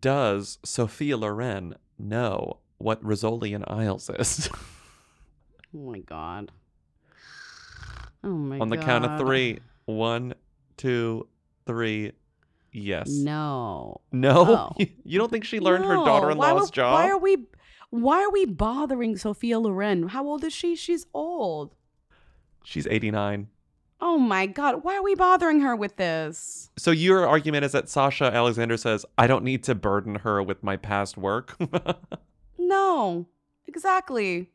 does 0.00 0.58
Sophia 0.64 1.16
Loren 1.16 1.74
know 1.98 2.58
what 2.78 3.02
Rizzoli 3.02 3.54
and 3.54 3.64
Isles 3.66 4.10
is? 4.18 4.48
Oh 5.74 5.78
my 5.90 6.00
god. 6.00 6.50
Oh 8.22 8.28
my 8.28 8.58
On 8.58 8.68
the 8.68 8.76
god. 8.76 8.84
count 8.84 9.04
of 9.06 9.18
three, 9.18 9.60
one, 9.84 10.34
two, 10.76 11.28
three. 11.66 12.12
Yes. 12.72 13.10
No. 13.10 14.00
No. 14.10 14.72
Oh. 14.78 14.84
you 15.04 15.18
don't 15.18 15.30
think 15.30 15.44
she 15.44 15.60
learned 15.60 15.84
her 15.84 15.94
daughter-in-law's 15.94 16.70
why, 16.70 16.74
job? 16.74 16.94
Why 16.94 17.08
are 17.10 17.18
we? 17.18 17.36
Why 17.90 18.22
are 18.22 18.30
we 18.30 18.46
bothering 18.46 19.16
Sophia 19.18 19.58
Loren? 19.58 20.08
How 20.08 20.26
old 20.26 20.44
is 20.44 20.52
she? 20.52 20.76
She's 20.76 21.06
old. 21.12 21.74
She's 22.64 22.86
89. 22.86 23.48
Oh 24.00 24.16
my 24.18 24.46
god. 24.46 24.82
Why 24.82 24.96
are 24.96 25.02
we 25.02 25.14
bothering 25.14 25.60
her 25.60 25.76
with 25.76 25.96
this? 25.96 26.70
So 26.78 26.90
your 26.90 27.28
argument 27.28 27.66
is 27.66 27.72
that 27.72 27.90
Sasha 27.90 28.24
Alexander 28.24 28.78
says, 28.78 29.04
I 29.18 29.26
don't 29.26 29.44
need 29.44 29.62
to 29.64 29.74
burden 29.74 30.16
her 30.16 30.42
with 30.42 30.62
my 30.62 30.76
past 30.76 31.18
work. 31.18 31.56
No. 32.72 33.26
Exactly. 33.66 34.48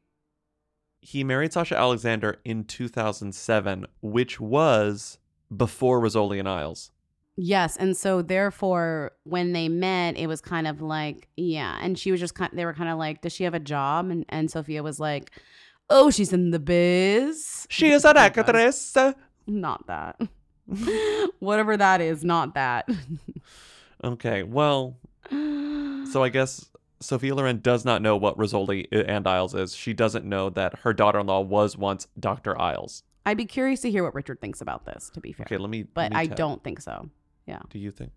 He 1.01 1.23
married 1.23 1.53
Sasha 1.53 1.77
Alexander 1.77 2.39
in 2.43 2.63
2007, 2.63 3.85
which 4.01 4.39
was 4.39 5.17
before 5.55 6.01
Rizzoli 6.01 6.39
and 6.39 6.49
Isles. 6.49 6.91
Yes, 7.39 7.77
and 7.77 7.95
so 7.95 8.23
therefore, 8.23 9.11
when 9.23 9.53
they 9.53 9.69
met, 9.69 10.17
it 10.17 10.25
was 10.25 10.41
kind 10.41 10.67
of 10.67 10.81
like, 10.81 11.27
yeah, 11.37 11.77
and 11.81 11.97
she 11.97 12.11
was 12.11 12.19
just 12.19 12.33
kind. 12.33 12.51
They 12.53 12.65
were 12.65 12.73
kind 12.73 12.89
of 12.89 12.97
like, 12.97 13.21
does 13.21 13.31
she 13.31 13.43
have 13.43 13.53
a 13.53 13.59
job? 13.59 14.09
And 14.09 14.25
and 14.29 14.49
Sophia 14.49 14.81
was 14.81 14.99
like, 14.99 15.29
oh, 15.89 16.09
she's 16.09 16.33
in 16.33 16.49
the 16.49 16.59
biz. 16.59 17.67
She 17.69 17.91
is 17.91 18.05
an 18.05 18.17
actress. 18.17 18.97
Not 19.45 19.85
that. 19.85 20.19
Whatever 21.39 21.77
that 21.77 22.01
is, 22.01 22.23
not 22.23 22.55
that. 22.55 22.89
Okay, 24.03 24.43
well, 24.43 24.95
so 25.31 26.23
I 26.23 26.29
guess 26.29 26.63
Sophia 26.99 27.35
Loren 27.35 27.59
does 27.59 27.85
not 27.85 28.01
know 28.01 28.17
what 28.17 28.37
Rizzoli 28.37 28.87
uh, 28.91 29.03
and 29.07 29.27
Isles 29.27 29.53
is. 29.53 29.75
She 29.75 29.93
doesn't 29.93 30.25
know 30.25 30.49
that 30.51 30.79
her 30.79 30.93
daughter-in-law 30.93 31.41
was 31.41 31.77
once 31.77 32.07
Dr. 32.19 32.59
Isles. 32.59 33.03
I'd 33.25 33.37
be 33.37 33.45
curious 33.45 33.81
to 33.81 33.91
hear 33.91 34.03
what 34.03 34.15
Richard 34.15 34.41
thinks 34.41 34.61
about 34.61 34.85
this. 34.85 35.11
To 35.13 35.21
be 35.21 35.31
fair, 35.31 35.45
Okay, 35.45 35.57
let 35.57 35.69
me. 35.69 35.83
but 35.83 36.01
let 36.01 36.11
me 36.13 36.17
I 36.17 36.25
tell- 36.27 36.35
don't 36.37 36.63
think 36.63 36.81
so. 36.81 37.09
Yeah. 37.45 37.59
Do 37.69 37.77
you 37.79 37.91
think? 37.91 38.11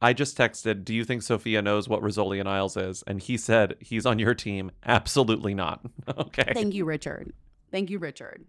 I 0.00 0.12
just 0.12 0.36
texted, 0.36 0.84
Do 0.84 0.94
you 0.94 1.04
think 1.04 1.22
Sophia 1.22 1.62
knows 1.62 1.88
what 1.88 2.02
Rizzoli 2.02 2.40
and 2.40 2.48
Isles 2.48 2.76
is? 2.76 3.04
And 3.06 3.20
he 3.20 3.36
said 3.36 3.76
he's 3.80 4.04
on 4.04 4.18
your 4.18 4.34
team. 4.34 4.72
Absolutely 4.84 5.54
not. 5.54 5.80
okay. 6.18 6.52
Thank 6.54 6.74
you, 6.74 6.84
Richard. 6.84 7.32
Thank 7.70 7.88
you, 7.88 7.98
Richard. 8.00 8.44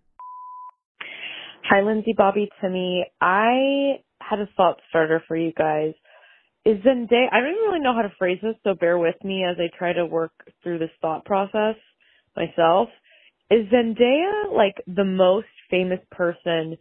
Hi, 1.74 1.82
Lindsey, 1.82 2.14
Bobby, 2.16 2.50
Timmy. 2.62 3.04
I 3.20 3.94
had 4.22 4.38
a 4.38 4.48
thought 4.56 4.80
starter 4.90 5.24
for 5.28 5.36
you 5.36 5.52
guys. 5.58 5.94
Is 6.66 6.78
Zendaya, 6.84 7.30
I 7.32 7.40
don't 7.40 7.50
even 7.50 7.64
really 7.66 7.80
know 7.80 7.96
how 7.96 8.04
to 8.04 8.14
phrase 8.20 8.38
this, 8.44 8.54
so 8.64 8.76
bear 8.76 9.00
with 9.00 9.16
me 9.24 9.44
as 9.44 9.58
I 9.58 9.76
try 9.76 9.92
to 9.92 10.06
work 10.06 10.34
through 10.62 10.78
this 10.78 10.92
thought 11.02 11.26
process 11.26 11.74
myself. 12.36 12.90
Is 13.50 13.66
Zendaya 13.74 14.56
like 14.56 14.76
the 14.86 15.04
most 15.04 15.48
famous 15.72 15.98
person 16.12 16.78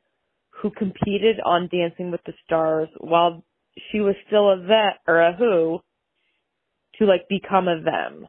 who 0.61 0.69
competed 0.69 1.41
on 1.43 1.71
Dancing 1.73 2.11
with 2.11 2.21
the 2.27 2.35
Stars 2.45 2.91
while 2.99 3.43
she 3.91 4.01
was 4.01 4.15
still 4.27 4.51
a 4.51 4.59
vet 4.59 5.01
or 5.09 5.23
a 5.23 5.35
who 5.35 5.81
to 6.99 7.07
like 7.07 7.31
become 7.31 7.67
a 7.67 7.81
them? 7.81 8.29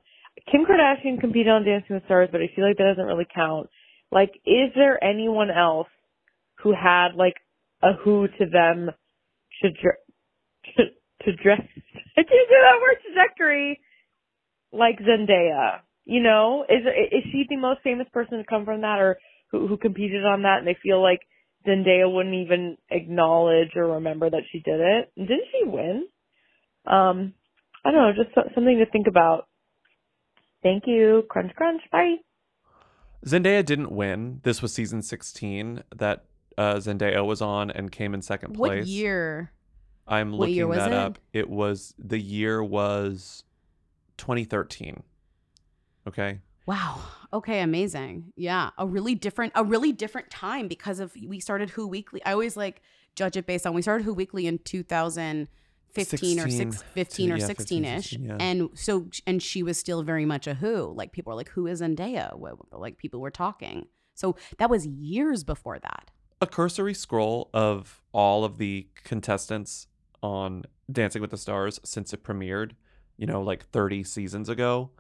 Kim 0.49 0.61
Kardashian 0.63 1.19
competed 1.19 1.49
on 1.49 1.65
Dancing 1.65 1.95
with 1.95 2.03
the 2.03 2.07
Stars, 2.07 2.29
but 2.31 2.39
I 2.39 2.49
feel 2.55 2.65
like 2.65 2.77
that 2.77 2.93
doesn't 2.95 3.05
really 3.05 3.27
count. 3.35 3.67
Like, 4.13 4.31
is 4.45 4.71
there 4.75 5.03
anyone 5.03 5.51
else 5.51 5.87
who 6.63 6.73
had 6.73 7.15
like 7.15 7.35
a 7.83 7.93
who 8.03 8.27
to 8.27 8.45
them 8.51 8.89
to 9.61 9.69
to, 9.69 10.83
to 11.23 11.35
dress 11.35 11.61
I 12.17 12.21
can't 12.21 12.49
do 12.49 12.57
that 12.61 12.81
word 12.81 12.97
trajectory 13.05 13.79
like 14.71 14.99
Zendaya. 14.99 15.81
You 16.05 16.21
know, 16.21 16.65
is 16.67 16.85
is 16.85 17.23
she 17.31 17.45
the 17.47 17.57
most 17.57 17.81
famous 17.83 18.07
person 18.11 18.37
to 18.37 18.43
come 18.43 18.65
from 18.65 18.81
that, 18.81 18.99
or 18.99 19.17
who 19.51 19.67
who 19.67 19.77
competed 19.77 20.25
on 20.25 20.41
that, 20.41 20.57
and 20.59 20.67
they 20.67 20.77
feel 20.83 21.01
like 21.01 21.21
Zendaya 21.65 22.11
wouldn't 22.11 22.35
even 22.35 22.77
acknowledge 22.89 23.69
or 23.75 23.93
remember 23.93 24.29
that 24.29 24.43
she 24.51 24.59
did 24.59 24.79
it? 24.79 25.11
Didn't 25.15 25.45
she 25.51 25.65
win? 25.65 26.07
Um, 26.85 27.33
I 27.85 27.91
don't 27.91 28.01
know, 28.01 28.23
just 28.23 28.35
so- 28.35 28.49
something 28.53 28.79
to 28.79 28.91
think 28.91 29.07
about. 29.07 29.47
Thank 30.61 30.83
you. 30.87 31.23
Crunch, 31.29 31.53
crunch. 31.55 31.81
Bye. 31.91 32.15
Zendaya 33.25 33.63
didn't 33.63 33.91
win. 33.91 34.41
This 34.43 34.61
was 34.61 34.73
season 34.73 35.01
16 35.01 35.83
that 35.95 36.25
uh, 36.57 36.75
Zendaya 36.75 37.25
was 37.25 37.41
on 37.41 37.71
and 37.71 37.91
came 37.91 38.13
in 38.13 38.21
second 38.21 38.53
place. 38.53 38.79
What 38.81 38.87
year? 38.87 39.51
I'm 40.07 40.31
what 40.31 40.41
looking 40.41 40.55
year 40.55 40.67
that 40.75 40.91
it? 40.91 40.97
up. 40.97 41.19
It 41.31 41.49
was 41.49 41.93
the 41.97 42.19
year 42.19 42.63
was 42.63 43.43
2013. 44.17 45.03
Okay. 46.07 46.39
Wow. 46.65 46.99
Okay, 47.31 47.61
amazing. 47.61 48.31
Yeah, 48.35 48.69
a 48.77 48.85
really 48.85 49.15
different, 49.15 49.53
a 49.55 49.63
really 49.63 49.91
different 49.91 50.29
time 50.29 50.67
because 50.67 50.99
of 50.99 51.13
we 51.27 51.39
started 51.39 51.71
Who 51.71 51.87
Weekly. 51.87 52.23
I 52.25 52.33
always 52.33 52.55
like 52.55 52.81
judge 53.15 53.37
it 53.37 53.45
based 53.45 53.65
on 53.65 53.73
we 53.73 53.81
started 53.81 54.03
Who 54.03 54.13
Weekly 54.13 54.47
in 54.47 54.59
2015 54.59 56.39
or 56.39 56.43
16, 56.43 56.71
six, 56.71 56.83
15 56.93 57.31
or 57.31 57.37
yeah, 57.37 57.45
16 57.45 57.83
15, 57.83 57.85
ish, 57.85 58.09
16, 58.11 58.25
yeah. 58.25 58.37
and 58.39 58.69
so 58.75 59.07
and 59.25 59.41
she 59.41 59.63
was 59.63 59.77
still 59.77 60.03
very 60.03 60.25
much 60.25 60.47
a 60.47 60.53
Who. 60.53 60.93
Like 60.95 61.11
people 61.11 61.31
were 61.31 61.37
like, 61.37 61.49
"Who 61.49 61.67
is 61.67 61.81
Zendaya?" 61.81 62.39
Like 62.71 62.97
people 62.97 63.19
were 63.19 63.31
talking. 63.31 63.87
So 64.13 64.35
that 64.57 64.69
was 64.69 64.85
years 64.85 65.43
before 65.43 65.79
that. 65.79 66.11
A 66.41 66.47
cursory 66.47 66.93
scroll 66.93 67.49
of 67.53 68.01
all 68.11 68.43
of 68.43 68.57
the 68.57 68.87
contestants 69.03 69.87
on 70.21 70.63
Dancing 70.91 71.21
with 71.21 71.31
the 71.31 71.37
Stars 71.37 71.79
since 71.83 72.13
it 72.13 72.23
premiered, 72.23 72.71
you 73.17 73.25
know, 73.25 73.41
like 73.41 73.65
30 73.69 74.03
seasons 74.03 74.49
ago, 74.49 74.91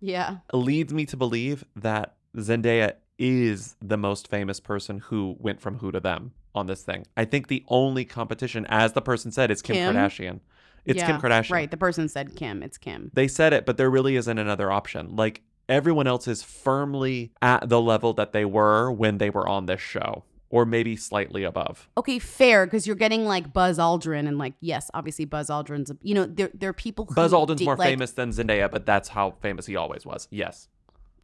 Yeah. 0.00 0.38
leads 0.52 0.92
me 0.92 1.06
to 1.06 1.16
believe 1.16 1.64
that 1.76 2.16
Zendaya 2.36 2.94
is 3.18 3.76
the 3.80 3.96
most 3.96 4.28
famous 4.28 4.60
person 4.60 4.98
who 4.98 5.36
went 5.38 5.60
from 5.60 5.78
who 5.78 5.90
to 5.92 6.00
them 6.00 6.32
on 6.54 6.66
this 6.66 6.82
thing. 6.82 7.06
I 7.16 7.24
think 7.24 7.48
the 7.48 7.64
only 7.68 8.04
competition, 8.04 8.66
as 8.68 8.92
the 8.92 9.02
person 9.02 9.30
said, 9.32 9.50
is 9.50 9.62
Kim, 9.62 9.76
Kim? 9.76 9.94
Kardashian. 9.94 10.40
It's 10.84 10.98
Yeah, 10.98 11.06
Kim 11.06 11.20
Kardashian. 11.20 11.50
Right. 11.50 11.70
The 11.70 11.76
person 11.76 12.08
said 12.08 12.36
Kim. 12.36 12.62
It's 12.62 12.76
Kim. 12.76 13.10
They 13.14 13.28
said 13.28 13.52
it, 13.52 13.64
but 13.64 13.76
there 13.76 13.90
really 13.90 14.16
isn't 14.16 14.36
another 14.38 14.70
option. 14.70 15.16
Like 15.16 15.42
everyone 15.68 16.06
else 16.06 16.28
is 16.28 16.42
firmly 16.42 17.32
at 17.40 17.68
the 17.68 17.80
level 17.80 18.12
that 18.14 18.32
they 18.32 18.44
were 18.44 18.90
when 18.92 19.18
they 19.18 19.30
were 19.30 19.48
on 19.48 19.66
this 19.66 19.80
show, 19.80 20.24
or 20.50 20.64
maybe 20.64 20.94
slightly 20.96 21.42
above. 21.44 21.88
Okay, 21.96 22.18
fair, 22.18 22.66
because 22.66 22.86
you're 22.86 22.96
getting 22.96 23.24
like 23.26 23.52
Buzz 23.52 23.78
Aldrin, 23.78 24.28
and 24.28 24.38
like, 24.38 24.54
yes, 24.60 24.90
obviously 24.94 25.24
Buzz 25.24 25.48
Aldrin's, 25.48 25.90
you 26.02 26.14
know, 26.14 26.26
there 26.26 26.50
there 26.54 26.70
are 26.70 26.74
people. 26.74 27.06
Who 27.06 27.14
Buzz 27.14 27.32
Aldrin's 27.32 27.58
did, 27.58 27.64
more 27.64 27.76
like- 27.76 27.88
famous 27.88 28.12
than 28.12 28.30
Zendaya, 28.30 28.70
but 28.70 28.86
that's 28.86 29.08
how 29.10 29.32
famous 29.40 29.66
he 29.66 29.76
always 29.76 30.04
was. 30.06 30.28
Yes. 30.30 30.68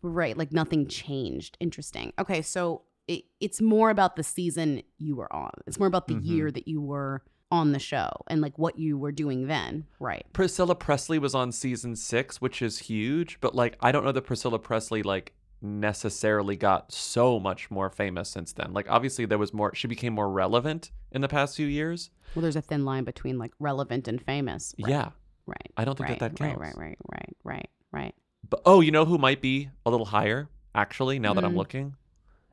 Right, 0.03 0.37
like 0.37 0.53
nothing 0.53 0.87
changed. 0.89 1.57
Interesting. 1.61 2.13
Okay, 2.19 2.41
so 2.43 2.83
it, 3.07 3.25
it's 3.41 3.61
more 3.61 3.91
about 3.91 4.17
the 4.17 4.23
season 4.23 4.83
you 4.99 5.15
were 5.17 5.31
on. 5.33 5.51
It's 5.67 5.79
more 5.79 5.89
about 5.89 6.09
the 6.09 6.15
Mhm. 6.15 6.27
year 6.27 6.51
that 6.51 6.67
you 6.67 6.81
were 6.81 7.23
on 7.53 7.73
the 7.73 7.79
show 7.81 8.09
and 8.29 8.41
like 8.41 8.57
what 8.59 8.79
you 8.79 8.97
were 8.97 9.11
doing 9.13 9.49
then. 9.49 9.85
Right. 9.99 10.25
Priscilla 10.33 10.75
Presley 10.77 11.19
was 11.19 11.35
on 11.35 11.51
season 11.51 11.97
six, 11.97 12.41
which 12.41 12.63
is 12.63 12.79
huge, 12.79 13.39
but 13.41 13.55
like 13.57 13.77
I 13.81 13.91
don't 13.93 14.05
know 14.05 14.13
that 14.13 14.23
Priscilla 14.23 14.59
Presley 14.61 15.03
like 15.03 15.33
necessarily 15.63 16.57
got 16.57 16.93
so 16.93 17.39
much 17.39 17.71
more 17.71 17.91
famous 17.91 18.29
since 18.29 18.53
then. 18.53 18.73
Like 18.73 18.91
obviously 18.91 19.27
there 19.27 19.39
was 19.39 19.53
more 19.53 19.75
she 19.75 19.87
became 19.89 20.15
more 20.15 20.31
relevant 20.31 20.91
in 21.13 21.21
the 21.21 21.29
past 21.29 21.57
few 21.57 21.67
years. 21.67 22.11
Well, 22.35 22.43
there's 22.43 22.57
a 22.57 22.63
thin 22.63 22.85
line 22.85 23.05
between 23.05 23.39
like 23.39 23.53
relevant 23.59 24.09
and 24.09 24.21
famous. 24.23 24.75
Right. 24.81 24.91
Yeah. 24.91 25.09
Right. 25.47 25.73
I 25.77 25.85
don't 25.85 25.97
think 25.97 26.11
right, 26.11 26.19
that 26.21 26.37
that 26.37 26.43
right, 26.45 26.57
counts. 26.57 26.77
Right, 26.77 26.77
right, 26.77 26.99
right, 27.13 27.37
right, 27.45 27.71
right. 27.93 28.15
But 28.49 28.63
oh, 28.65 28.81
you 28.81 28.91
know 28.91 29.05
who 29.05 29.19
might 29.19 29.41
be 29.41 29.71
a 29.85 29.91
little 29.91 30.07
higher 30.07 30.49
actually 30.75 31.19
now 31.19 31.35
that 31.35 31.45
I'm 31.45 31.53
Mm. 31.55 31.59
looking? 31.59 31.97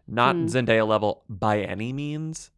Not 0.07 0.35
Mm. 0.35 0.45
Zendaya 0.49 0.87
level 0.87 1.23
by 1.29 1.61
any 1.61 1.93
means, 1.93 2.51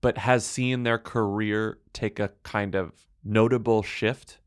but 0.00 0.18
has 0.18 0.44
seen 0.44 0.82
their 0.82 0.98
career 0.98 1.78
take 1.92 2.20
a 2.20 2.32
kind 2.42 2.74
of 2.74 3.06
notable 3.24 3.82
shift. 3.82 4.38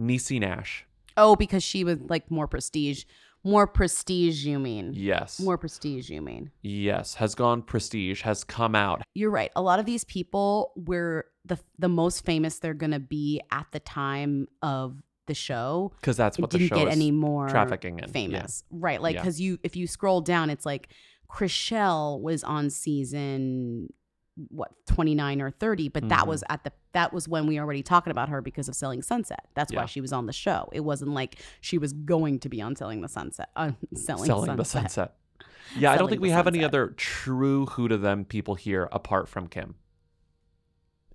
Niecy 0.00 0.40
Nash. 0.40 0.86
Oh, 1.16 1.36
because 1.36 1.62
she 1.62 1.84
was 1.84 1.98
like 2.00 2.30
more 2.30 2.46
prestige. 2.46 3.04
More 3.44 3.66
prestige, 3.66 4.44
you 4.44 4.58
mean? 4.58 4.92
Yes. 4.94 5.40
More 5.40 5.58
prestige, 5.58 6.10
you 6.10 6.22
mean? 6.22 6.50
Yes, 6.62 7.14
has 7.14 7.34
gone 7.34 7.62
prestige, 7.62 8.22
has 8.22 8.44
come 8.44 8.74
out. 8.74 9.02
You're 9.14 9.30
right. 9.30 9.50
A 9.56 9.62
lot 9.62 9.80
of 9.80 9.86
these 9.86 10.04
people 10.04 10.72
were 10.76 11.26
the 11.44 11.58
the 11.78 11.88
most 11.88 12.24
famous 12.24 12.58
they're 12.58 12.74
gonna 12.74 13.00
be 13.00 13.40
at 13.50 13.66
the 13.72 13.80
time 13.80 14.46
of 14.62 15.02
the 15.26 15.34
show 15.34 15.92
because 16.00 16.16
that's 16.16 16.38
what 16.38 16.50
the 16.50 16.58
didn't 16.58 16.68
show 16.70 16.84
get 16.84 16.88
is 16.88 16.94
any 16.94 17.10
more 17.10 17.48
trafficking 17.48 17.98
in, 17.98 18.04
yeah. 18.04 18.10
famous, 18.10 18.64
right? 18.70 19.00
Like 19.02 19.14
Yeah. 19.14 19.22
because 19.22 19.40
you 19.40 19.58
if 19.62 19.76
you 19.76 19.86
scroll 19.86 20.20
down, 20.20 20.50
it's 20.50 20.66
like 20.66 20.88
Chrishell 21.30 22.20
was 22.20 22.44
on 22.44 22.70
season 22.70 23.88
what 24.48 24.72
29 24.86 25.42
or 25.42 25.50
30 25.50 25.88
but 25.90 26.08
that 26.08 26.20
Mhm. 26.24 26.28
was 26.28 26.44
at 26.48 26.64
the 26.64 26.72
that 26.92 27.12
was 27.12 27.28
when 27.28 27.46
we 27.46 27.56
were 27.56 27.64
already 27.64 27.82
talking 27.82 28.10
about 28.10 28.30
her 28.30 28.40
because 28.40 28.66
of 28.66 28.74
selling 28.74 29.02
sunset 29.02 29.46
that's 29.54 29.70
why 29.74 29.84
she 29.84 30.00
was 30.00 30.10
on 30.10 30.24
the 30.24 30.32
show 30.32 30.70
it 30.72 30.80
wasn't 30.80 31.10
like 31.10 31.38
she 31.60 31.76
was 31.76 31.92
going 31.92 32.38
to 32.38 32.48
be 32.48 32.62
on 32.62 32.74
selling 32.74 33.02
the 33.02 33.08
sunset 33.08 33.50
uh, 33.56 33.72
selling, 33.94 34.24
selling 34.24 34.56
the 34.56 34.64
sunset. 34.64 34.90
sunset. 34.90 35.16
Yeah, 35.78 35.92
I 35.92 35.96
don't 35.98 36.08
think 36.08 36.22
we 36.22 36.30
have 36.30 36.46
any 36.46 36.64
other 36.64 36.88
true 36.96 37.66
who 37.66 37.88
to 37.88 37.96
them 37.98 38.24
people 38.24 38.54
here 38.54 38.88
apart 38.90 39.28
from 39.28 39.48
Kim. 39.48 39.74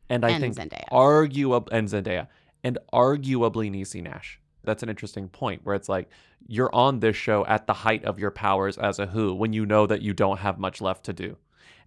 And 0.09 0.23
I 0.25 0.29
And 0.31 0.41
think 0.41 0.55
Zendaya. 0.55 0.87
arguably 0.91 1.67
and 1.71 1.87
Zendaya 1.87 2.27
and 2.63 2.77
arguably 2.93 3.69
Niecy 3.71 4.01
Nash. 4.01 4.39
That's 4.63 4.83
an 4.83 4.89
interesting 4.89 5.27
point 5.29 5.61
where 5.63 5.75
it's 5.75 5.89
like 5.89 6.09
you're 6.47 6.73
on 6.73 6.99
this 7.01 7.15
show 7.15 7.45
at 7.45 7.67
the 7.67 7.73
height 7.73 8.03
of 8.05 8.19
your 8.19 8.31
powers 8.31 8.77
as 8.77 8.99
a 8.99 9.07
who 9.07 9.33
when 9.33 9.53
you 9.53 9.65
know 9.65 9.85
that 9.87 10.01
you 10.01 10.13
don't 10.13 10.39
have 10.39 10.59
much 10.59 10.81
left 10.81 11.03
to 11.05 11.13
do. 11.13 11.37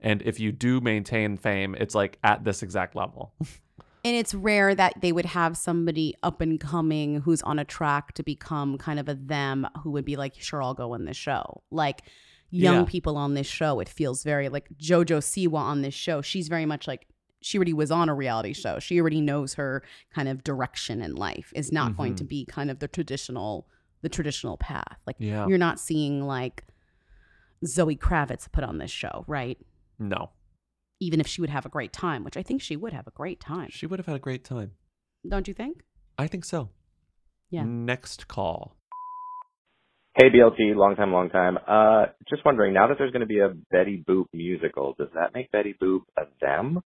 And 0.03 0.23
if 0.23 0.41
you 0.41 0.53
do 0.53 0.81
maintain 0.81 1.37
fame, 1.37 1.75
it's 1.79 1.95
like 1.95 2.19
at 2.25 2.45
this 2.45 2.63
exact 2.63 2.95
level. 2.97 3.33
And 4.03 4.17
it's 4.17 4.33
rare 4.35 4.75
that 4.75 4.95
they 5.03 5.13
would 5.13 5.27
have 5.27 5.57
somebody 5.59 6.15
up 6.23 6.41
and 6.41 6.59
coming 6.59 7.21
who's 7.21 7.43
on 7.43 7.59
a 7.59 7.65
track 7.67 8.15
to 8.15 8.23
become 8.23 8.79
kind 8.79 8.99
of 8.99 9.09
a 9.11 9.15
them 9.15 9.67
who 9.83 9.91
would 9.91 10.07
be 10.07 10.17
like, 10.17 10.35
sure, 10.39 10.63
I'll 10.63 10.73
go 10.75 10.95
on 10.95 11.05
this 11.05 11.19
show. 11.19 11.63
Like 11.71 12.01
young 12.51 12.77
Yeah. 12.77 12.85
people 12.87 13.17
on 13.19 13.35
this 13.35 13.47
show, 13.47 13.79
it 13.79 13.89
feels 13.91 14.23
very 14.25 14.49
like 14.49 14.69
JoJo 14.79 15.19
Siwa 15.21 15.59
on 15.59 15.83
this 15.83 15.93
show. 15.95 16.23
She's 16.23 16.49
very 16.49 16.65
much 16.65 16.89
like 16.89 17.07
she 17.43 17.59
already 17.59 17.73
was 17.75 17.91
on 17.91 18.09
a 18.09 18.15
reality 18.15 18.53
show. 18.55 18.79
She 18.79 19.01
already 19.01 19.21
knows 19.21 19.55
her 19.55 19.83
kind 20.15 20.29
of 20.29 20.45
direction 20.45 21.01
in 21.03 21.15
life 21.15 21.53
is 21.55 21.71
not 21.73 21.97
going 21.97 22.15
to 22.17 22.25
Mhm. 22.25 22.29
be 22.29 22.45
kind 22.47 22.71
of 22.71 22.79
the 22.79 22.89
traditional 22.89 23.67
the 24.03 24.09
traditional 24.09 24.57
path. 24.57 24.99
Like 25.07 25.17
Yeah. 25.19 25.47
you're 25.47 25.59
not 25.59 25.79
seeing 25.79 26.23
like 26.27 26.65
Zoe 27.67 27.97
Kravitz 27.97 28.51
put 28.51 28.65
on 28.65 28.79
this 28.79 28.91
show, 28.91 29.25
right? 29.27 29.59
No. 30.01 30.31
Even 30.99 31.21
if 31.21 31.27
she 31.27 31.41
would 31.41 31.51
have 31.51 31.67
a 31.67 31.71
great 31.71 31.93
time, 31.93 32.25
which 32.25 32.37
I 32.37 32.43
think 32.43 32.63
she 32.63 32.77
would 32.77 32.93
have 32.93 33.07
a 33.07 33.13
great 33.13 33.41
time. 33.41 33.69
She 33.71 33.87
would 33.87 33.99
have 33.99 34.07
had 34.07 34.17
a 34.17 34.21
great 34.21 34.45
time. 34.45 34.73
Don't 35.29 35.47
you 35.47 35.55
think? 35.55 35.83
I 36.19 36.27
think 36.27 36.45
so. 36.45 36.71
Yeah. 37.51 37.65
Next 37.65 38.29
call. 38.29 38.77
Hey 40.15 40.29
BLT, 40.29 40.75
long 40.75 40.97
time, 40.97 41.13
long 41.13 41.31
time. 41.31 41.57
Uh, 41.67 42.07
just 42.29 42.45
wondering, 42.45 42.75
now 42.75 42.89
that 42.89 42.97
there's 42.99 43.13
going 43.13 43.21
to 43.21 43.27
be 43.27 43.39
a 43.39 43.55
Betty 43.71 44.03
Boop 44.07 44.27
musical, 44.33 44.95
does 44.99 45.09
that 45.15 45.35
make 45.35 45.53
Betty 45.53 45.75
Boop 45.81 46.01
a 46.19 46.23
them, 46.41 46.81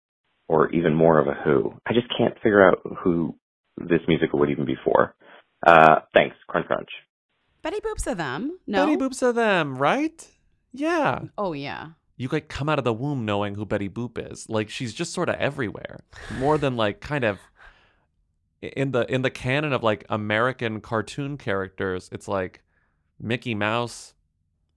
or 0.49 0.69
even 0.71 0.93
more 0.93 1.19
of 1.19 1.27
a 1.27 1.33
who? 1.33 1.73
I 1.87 1.93
just 1.93 2.07
can't 2.17 2.35
figure 2.35 2.67
out 2.67 2.79
who 3.01 3.35
this 3.77 4.01
musical 4.07 4.39
would 4.39 4.49
even 4.49 4.65
be 4.65 4.75
for. 4.83 5.15
Uh, 5.65 6.01
thanks, 6.13 6.35
crunch 6.47 6.67
crunch. 6.67 6.89
Betty 7.61 7.79
Boop's 7.79 8.05
of 8.07 8.17
them. 8.17 8.59
No. 8.67 8.85
Betty 8.85 8.97
Boop's 8.97 9.21
of 9.21 9.35
them, 9.35 9.77
right? 9.77 10.27
Yeah. 10.73 11.21
Oh 11.37 11.53
yeah. 11.53 11.91
You 12.23 12.29
like 12.31 12.47
come 12.47 12.69
out 12.69 12.79
of 12.79 12.85
the 12.85 12.93
womb 12.93 13.25
knowing 13.25 13.55
who 13.55 13.65
Betty 13.65 13.89
Boop 13.89 14.31
is. 14.31 14.49
Like 14.49 14.69
she's 14.69 14.93
just 14.93 15.13
sort 15.13 15.27
of 15.27 15.35
everywhere, 15.35 15.99
more 16.37 16.57
than 16.57 16.77
like 16.77 17.01
kind 17.01 17.25
of 17.25 17.39
in 18.61 18.91
the 18.91 19.11
in 19.13 19.21
the 19.21 19.29
canon 19.29 19.73
of 19.73 19.83
like 19.83 20.05
American 20.09 20.79
cartoon 20.79 21.37
characters. 21.37 22.09
It's 22.11 22.27
like 22.27 22.63
Mickey 23.19 23.53
Mouse, 23.53 24.13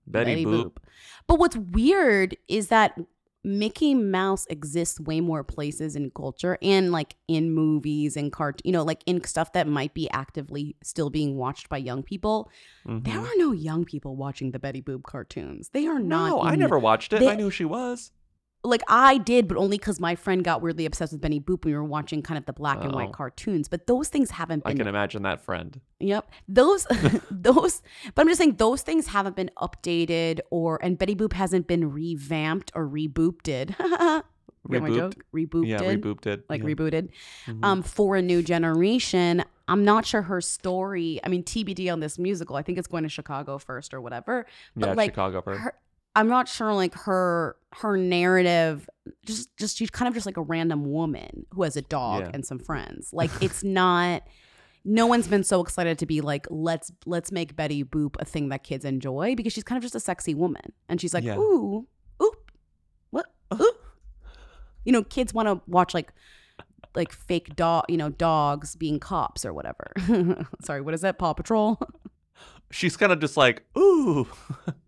Betty, 0.05 0.45
Boop. 0.45 0.77
But 1.25 1.39
what's 1.39 1.55
weird 1.55 2.35
is 2.49 2.67
that 2.67 2.99
Mickey 3.47 3.93
Mouse 3.95 4.45
exists 4.49 4.99
way 4.99 5.21
more 5.21 5.41
places 5.41 5.95
in 5.95 6.11
culture 6.11 6.57
and 6.61 6.91
like 6.91 7.15
in 7.29 7.51
movies 7.53 8.17
and 8.17 8.29
cart, 8.31 8.61
you 8.65 8.73
know, 8.73 8.83
like 8.83 9.01
in 9.05 9.23
stuff 9.23 9.53
that 9.53 9.67
might 9.69 9.93
be 9.93 10.09
actively 10.11 10.75
still 10.83 11.09
being 11.09 11.37
watched 11.37 11.69
by 11.69 11.77
young 11.77 12.03
people. 12.03 12.51
There 12.85 13.15
Mhm. 13.15 13.23
are 13.23 13.37
no 13.37 13.53
young 13.53 13.85
people 13.85 14.17
watching 14.17 14.51
the 14.51 14.59
Betty 14.59 14.81
Boop 14.81 15.03
cartoons. 15.03 15.69
They 15.69 15.87
are 15.87 15.99
not. 15.99 16.27
No, 16.29 16.41
I 16.41 16.55
never 16.55 16.77
watched 16.77 17.13
it. 17.13 17.19
they- 17.21 17.29
I 17.29 17.35
knew 17.35 17.49
she 17.49 17.63
was. 17.65 18.11
Like 18.67 18.83
I 18.87 19.17
did, 19.17 19.47
but 19.47 19.57
only 19.57 19.77
because 19.77 19.99
my 19.99 20.15
friend 20.15 20.43
got 20.43 20.61
weirdly 20.61 20.85
obsessed 20.85 21.11
with 21.13 21.21
Betty 21.21 21.39
Boop 21.39 21.65
when 21.65 21.73
we 21.73 21.77
were 21.77 21.83
watching 21.83 22.21
kind 22.21 22.37
of 22.37 22.45
the 22.45 22.53
black 22.53 22.83
and 22.83 22.93
Oh. 22.93 22.95
white 22.95 23.13
cartoons. 23.13 23.67
But 23.67 23.87
those 23.87 24.09
things 24.09 24.31
haven't 24.31 24.63
I 24.65 24.69
been 24.69 24.79
can 24.79 24.87
imagine 24.87 25.23
that 25.23 25.41
friend. 25.41 25.79
Yep. 25.99 26.29
Those 26.47 26.85
those 27.31 27.81
but 28.15 28.21
I'm 28.21 28.27
just 28.27 28.37
saying 28.39 28.57
those 28.57 28.81
things 28.81 29.07
haven't 29.07 29.35
been 29.35 29.51
updated 29.57 30.39
or 30.49 30.79
and 30.83 30.97
Betty 30.97 31.15
Boop 31.15 31.33
hasn't 31.33 31.67
been 31.67 31.91
revamped 31.91 32.71
or 32.75 32.87
rebooped. 32.87 33.43
Get 33.45 33.77
my 34.81 34.89
Rebooped? 34.89 34.95
joke? 34.95 35.13
Rebooped. 35.33 35.67
Yeah, 35.67 35.79
rebooped. 35.79 36.43
Like 36.49 36.61
yeah. 36.61 36.67
rebooted. 36.69 37.09
Mhm. 37.47 37.63
Um 37.63 37.81
for 37.83 38.15
a 38.17 38.21
new 38.21 38.41
generation. 38.43 39.43
I'm 39.69 39.83
not 39.83 40.05
sure 40.05 40.21
her 40.23 40.39
story. 40.41 41.19
I 41.23 41.29
mean 41.29 41.43
TBD 41.43 41.91
on 41.91 41.99
this 41.99 42.17
musical. 42.19 42.55
I 42.55 42.61
think 42.63 42.77
it's 42.77 42.87
going 42.87 43.03
to 43.03 43.09
Chicago 43.09 43.57
first 43.57 43.93
or 43.93 44.01
whatever. 44.01 44.45
But 44.75 44.87
Yeah, 44.89 44.93
like 44.93 45.11
Chicago 45.11 45.41
first. 45.41 45.61
her- 45.61 45.73
I'm 46.17 46.27
not 46.29 46.47
sure 46.47 46.73
like 46.73 46.93
her 46.95 47.55
her 47.73 47.95
narrative 47.97 48.89
just 49.25 49.55
just 49.57 49.77
she's 49.77 49.89
kind 49.89 50.07
of 50.07 50.13
just 50.13 50.25
like 50.25 50.37
a 50.37 50.41
random 50.41 50.91
woman 50.91 51.45
who 51.51 51.63
has 51.63 51.77
a 51.77 51.81
dog 51.81 52.21
Yeah. 52.23 52.31
and 52.33 52.45
some 52.45 52.59
friends. 52.59 53.09
Like 53.13 53.31
it's 53.41 53.63
not 53.63 54.23
no 54.83 55.05
one's 55.05 55.27
been 55.27 55.43
so 55.43 55.61
excited 55.61 55.97
to 55.99 56.05
be 56.05 56.21
like 56.21 56.47
let's 56.49 56.91
let's 57.05 57.31
make 57.31 57.55
Betty 57.55 57.83
Boop 57.83 58.15
a 58.19 58.25
thing 58.25 58.49
that 58.49 58.63
kids 58.63 58.85
enjoy 58.85 59.35
because 59.35 59.53
she's 59.53 59.63
kind 59.63 59.77
of 59.77 59.83
just 59.83 59.95
a 59.95 59.99
sexy 59.99 60.33
woman 60.33 60.71
and 60.89 60.99
she's 61.01 61.13
like 61.13 61.23
Yeah. 61.23 61.37
ooh 61.37 61.87
oop 62.21 62.51
what 63.09 63.25
oop 63.53 63.77
you 64.85 64.91
know 64.93 65.03
kids 65.03 65.33
want 65.33 65.47
to 65.47 65.61
watch 65.67 65.93
like 65.93 66.13
like 66.95 67.11
fake 67.11 67.55
dog 67.55 67.83
you 67.89 67.97
know 67.97 68.09
dogs 68.09 68.75
being 68.75 68.99
cops 68.99 69.45
or 69.45 69.53
whatever 69.53 69.91
sorry 70.63 70.81
what 70.81 70.93
is 70.93 71.01
that 71.01 71.17
Paw 71.19 71.33
Patrol 71.33 71.79
She's 72.69 72.97
kind 72.97 73.13
of 73.13 73.19
just 73.21 73.37
like, 73.37 73.63
ooh, 73.77 74.27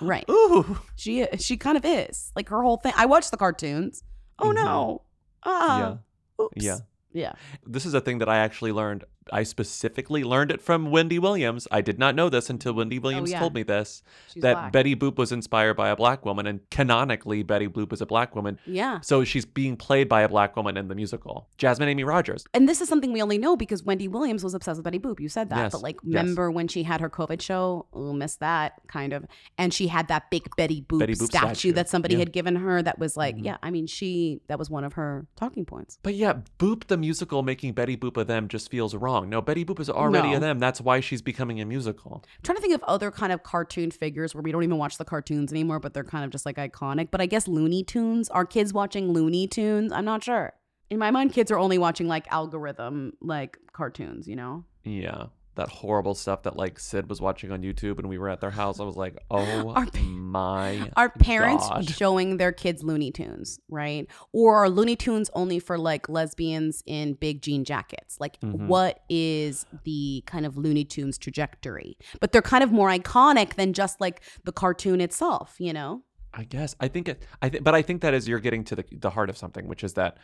Right. 0.00 0.24
Ooh. 0.30 0.78
She 0.96 1.26
she 1.38 1.56
kind 1.56 1.76
of 1.76 1.84
is. 1.84 2.32
Like 2.36 2.48
her 2.48 2.62
whole 2.62 2.76
thing. 2.76 2.92
I 2.96 3.06
watched 3.06 3.30
the 3.30 3.36
cartoons. 3.36 4.02
Oh 4.38 4.52
no. 4.52 5.02
Ah. 5.44 5.78
yeah, 5.78 6.44
Oops. 6.44 6.64
yeah. 6.64 6.78
Yeah. 7.12 7.32
This 7.66 7.86
is 7.86 7.94
a 7.94 8.00
thing 8.00 8.18
that 8.18 8.28
I 8.28 8.38
actually 8.38 8.72
learned. 8.72 9.04
I 9.32 9.42
specifically 9.42 10.24
learned 10.24 10.50
it 10.50 10.60
from 10.60 10.90
Wendy 10.90 11.18
Williams. 11.18 11.68
I 11.70 11.80
did 11.80 11.98
not 11.98 12.14
know 12.14 12.28
this 12.28 12.48
until 12.50 12.72
Wendy 12.74 12.98
Williams 12.98 13.30
Oh, 13.30 13.32
yeah. 13.32 13.38
told 13.40 13.54
me 13.54 13.62
this. 13.62 14.02
She's 14.32 14.42
that 14.42 14.54
black. 14.54 14.72
Betty 14.72 14.96
Boop 14.96 15.16
was 15.16 15.32
inspired 15.32 15.74
by 15.74 15.88
a 15.88 15.96
black 15.96 16.24
woman, 16.24 16.46
and 16.46 16.60
canonically, 16.70 17.42
Betty 17.42 17.68
Boop 17.68 17.92
is 17.92 18.00
a 18.00 18.06
black 18.06 18.34
woman. 18.34 18.58
Yeah. 18.66 19.00
So 19.00 19.24
she's 19.24 19.44
being 19.44 19.76
played 19.76 20.08
by 20.08 20.22
a 20.22 20.28
black 20.28 20.56
woman 20.56 20.76
in 20.76 20.88
the 20.88 20.94
musical. 20.94 21.48
Jasmine 21.58 21.88
Amy 21.88 22.04
Rogers. 22.04 22.44
And 22.54 22.68
this 22.68 22.80
is 22.80 22.88
something 22.88 23.12
we 23.12 23.22
only 23.22 23.38
know 23.38 23.56
because 23.56 23.82
Wendy 23.82 24.08
Williams 24.08 24.42
was 24.44 24.54
obsessed 24.54 24.78
with 24.78 24.84
Betty 24.84 24.98
Boop. 24.98 25.20
You 25.20 25.28
said 25.28 25.50
that. 25.50 25.56
Yes, 25.56 25.72
But 25.72 25.82
like 25.82 25.96
yes. 26.02 26.22
remember 26.22 26.50
when 26.50 26.68
she 26.68 26.82
had 26.82 27.00
her 27.00 27.10
COVID 27.10 27.40
show? 27.42 27.86
Oh, 27.92 28.12
missed 28.12 28.40
that 28.40 28.74
kind 28.88 29.12
of. 29.12 29.24
And 29.56 29.72
she 29.74 29.88
had 29.88 30.08
that 30.08 30.30
big 30.30 30.48
Betty 30.56 30.82
Boop, 30.82 31.00
Betty 31.00 31.14
Boop 31.14 31.26
statue, 31.26 31.46
statue. 31.54 31.72
that 31.72 31.88
somebody 31.88 32.14
Yeah. 32.14 32.20
had 32.20 32.32
given 32.32 32.56
her 32.56 32.82
that 32.82 32.98
was 32.98 33.12
Mm-hmm. 33.12 33.18
like, 33.20 33.36
yeah, 33.40 33.56
I 33.62 33.70
mean, 33.70 33.86
she 33.86 34.40
that 34.48 34.58
was 34.58 34.70
one 34.70 34.84
of 34.84 34.92
her 34.94 35.26
talking 35.36 35.64
points. 35.64 35.98
But 36.02 36.14
yeah, 36.14 36.34
Boop 36.58 36.86
the 36.86 36.96
musical 36.96 37.42
making 37.42 37.72
Betty 37.72 37.96
Boop 37.96 38.16
of 38.16 38.26
them 38.26 38.48
just 38.48 38.70
feels 38.70 38.94
wrong. 38.94 39.17
No, 39.22 39.40
Betty 39.40 39.64
Boop 39.64 39.80
is 39.80 39.88
already 39.90 40.30
No. 40.30 40.36
a 40.36 40.40
them. 40.40 40.58
That's 40.58 40.80
why 40.80 41.00
she's 41.00 41.22
becoming 41.22 41.60
a 41.60 41.64
musical. 41.64 42.22
I'm 42.24 42.42
trying 42.42 42.56
to 42.56 42.62
think 42.62 42.74
of 42.74 42.82
other 42.84 43.10
kind 43.10 43.32
of 43.32 43.42
cartoon 43.42 43.90
figures 43.90 44.34
where 44.34 44.42
we 44.42 44.52
don't 44.52 44.62
even 44.62 44.78
watch 44.78 44.98
the 44.98 45.04
cartoons 45.04 45.52
anymore, 45.52 45.80
but 45.80 45.94
they're 45.94 46.04
kind 46.04 46.24
of 46.24 46.30
just 46.30 46.46
like 46.46 46.56
iconic. 46.56 47.10
But 47.10 47.20
I 47.20 47.26
guess 47.26 47.48
Looney 47.48 47.82
Tunes. 47.84 48.28
Are 48.30 48.44
kids 48.44 48.72
watching 48.72 49.12
Looney 49.12 49.46
Tunes? 49.46 49.92
I'm 49.92 50.04
not 50.04 50.22
sure. 50.24 50.52
In 50.90 50.98
my 50.98 51.10
mind, 51.10 51.32
kids 51.32 51.50
are 51.50 51.58
only 51.58 51.76
watching 51.78 52.08
like 52.08 52.26
algorithm 52.32 53.12
like 53.20 53.58
cartoons, 53.72 54.26
you 54.26 54.36
know? 54.36 54.64
Yeah. 54.84 55.26
That 55.58 55.68
horrible 55.68 56.14
stuff 56.14 56.42
that 56.44 56.56
like 56.56 56.78
Sid 56.80 57.08
was 57.08 57.20
watching 57.20 57.52
on 57.52 57.62
YouTube 57.62 57.98
and 57.98 58.08
we 58.08 58.16
were 58.18 58.28
at 58.28 58.40
their 58.40 58.50
house. 58.50 58.80
I 58.80 58.84
was 58.84 58.96
like, 58.96 59.16
oh 59.30 59.70
Our 59.76 59.86
my 60.04 60.90
Are 60.96 61.10
parents 61.10 61.68
God. 61.68 61.88
showing 61.88 62.36
their 62.38 62.52
kids 62.52 62.82
Looney 62.82 63.10
Tunes, 63.12 63.60
right? 63.68 64.06
Or 64.32 64.56
are 64.56 64.70
Looney 64.70 64.96
Tunes 64.96 65.30
only 65.34 65.58
for 65.58 65.76
like 65.78 66.08
lesbians 66.08 66.82
in 66.86 67.14
big 67.14 67.42
jean 67.42 67.64
jackets? 67.64 68.16
Like, 68.18 68.40
Mhm. 68.40 68.66
what 68.66 69.00
is 69.08 69.66
the 69.84 70.22
kind 70.26 70.46
of 70.46 70.56
Looney 70.56 70.84
Tunes 70.84 71.18
trajectory? 71.18 71.98
But 72.20 72.32
they're 72.32 72.42
kind 72.42 72.64
of 72.64 72.72
more 72.72 72.88
iconic 72.90 73.54
than 73.54 73.72
just 73.72 74.00
like 74.00 74.22
the 74.44 74.52
cartoon 74.52 75.00
itself, 75.00 75.56
you 75.58 75.72
know? 75.72 76.02
I 76.34 76.44
guess 76.44 76.76
I 76.78 76.88
think 76.88 77.08
it. 77.08 77.22
I 77.42 77.48
th- 77.48 77.64
but 77.64 77.74
I 77.74 77.82
think 77.82 78.02
that 78.02 78.14
is 78.14 78.28
you're 78.28 78.38
getting 78.38 78.62
to 78.64 78.76
the 78.76 78.84
the 78.92 79.10
heart 79.10 79.30
of 79.30 79.36
something, 79.36 79.66
which 79.66 79.82
is 79.82 79.94
that 79.94 80.18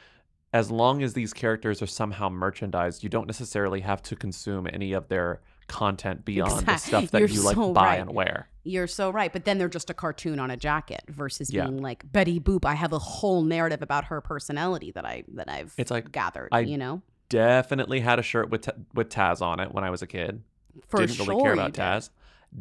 as 0.55 0.71
long 0.71 1.03
as 1.03 1.13
these 1.13 1.33
characters 1.35 1.83
are 1.83 1.87
somehow 1.87 2.29
merchandised, 2.31 3.03
you 3.03 3.09
don't 3.11 3.27
necessarily 3.27 3.81
have 3.81 4.01
to 4.05 4.15
consume 4.17 4.69
any 4.73 4.93
of 4.93 5.09
their 5.09 5.41
content 5.67 6.25
beyond 6.25 6.65
the 6.67 6.77
stuff 6.77 7.11
that 7.11 7.19
You're 7.19 7.29
you 7.29 7.43
like 7.43 7.57
so 7.57 7.73
buy 7.73 7.87
right. 7.87 8.01
and 8.01 8.15
wear. 8.15 8.49
You're 8.63 8.87
so 8.87 9.11
right. 9.11 9.33
But 9.33 9.45
then 9.47 9.59
they're 9.59 9.69
just 9.69 9.91
a 9.91 9.95
cartoon 9.95 10.39
on 10.39 10.51
a 10.53 10.57
jacket 10.57 11.03
versus 11.09 11.51
Yeah. 11.53 11.65
being 11.65 11.83
like 11.83 12.11
Betty 12.13 12.39
Boop. 12.39 12.65
I 12.65 12.75
have 12.75 12.93
a 12.93 12.99
whole 13.01 13.43
narrative 13.43 13.83
about 13.83 14.05
her 14.07 14.21
personality 14.21 14.93
that 14.93 15.05
I 15.05 15.25
that 15.35 15.51
I've 15.51 15.75
It's 15.77 15.91
like 15.91 16.13
gathered. 16.13 16.51
I 16.53 16.61
you 16.61 16.79
know, 16.79 17.03
definitely 17.31 17.99
had 18.01 18.19
a 18.21 18.23
shirt 18.23 18.49
with 18.51 18.63
Ta- 18.63 18.73
with 18.95 19.09
Taz 19.09 19.43
on 19.43 19.59
it 19.59 19.73
when 19.75 19.83
I 19.83 19.91
was 19.91 20.03
a 20.03 20.07
kid. 20.07 20.43
For 20.87 21.01
Didn't 21.05 21.27
really 21.27 21.43
care 21.43 21.53
about. 21.55 21.73
Taz. 21.73 22.11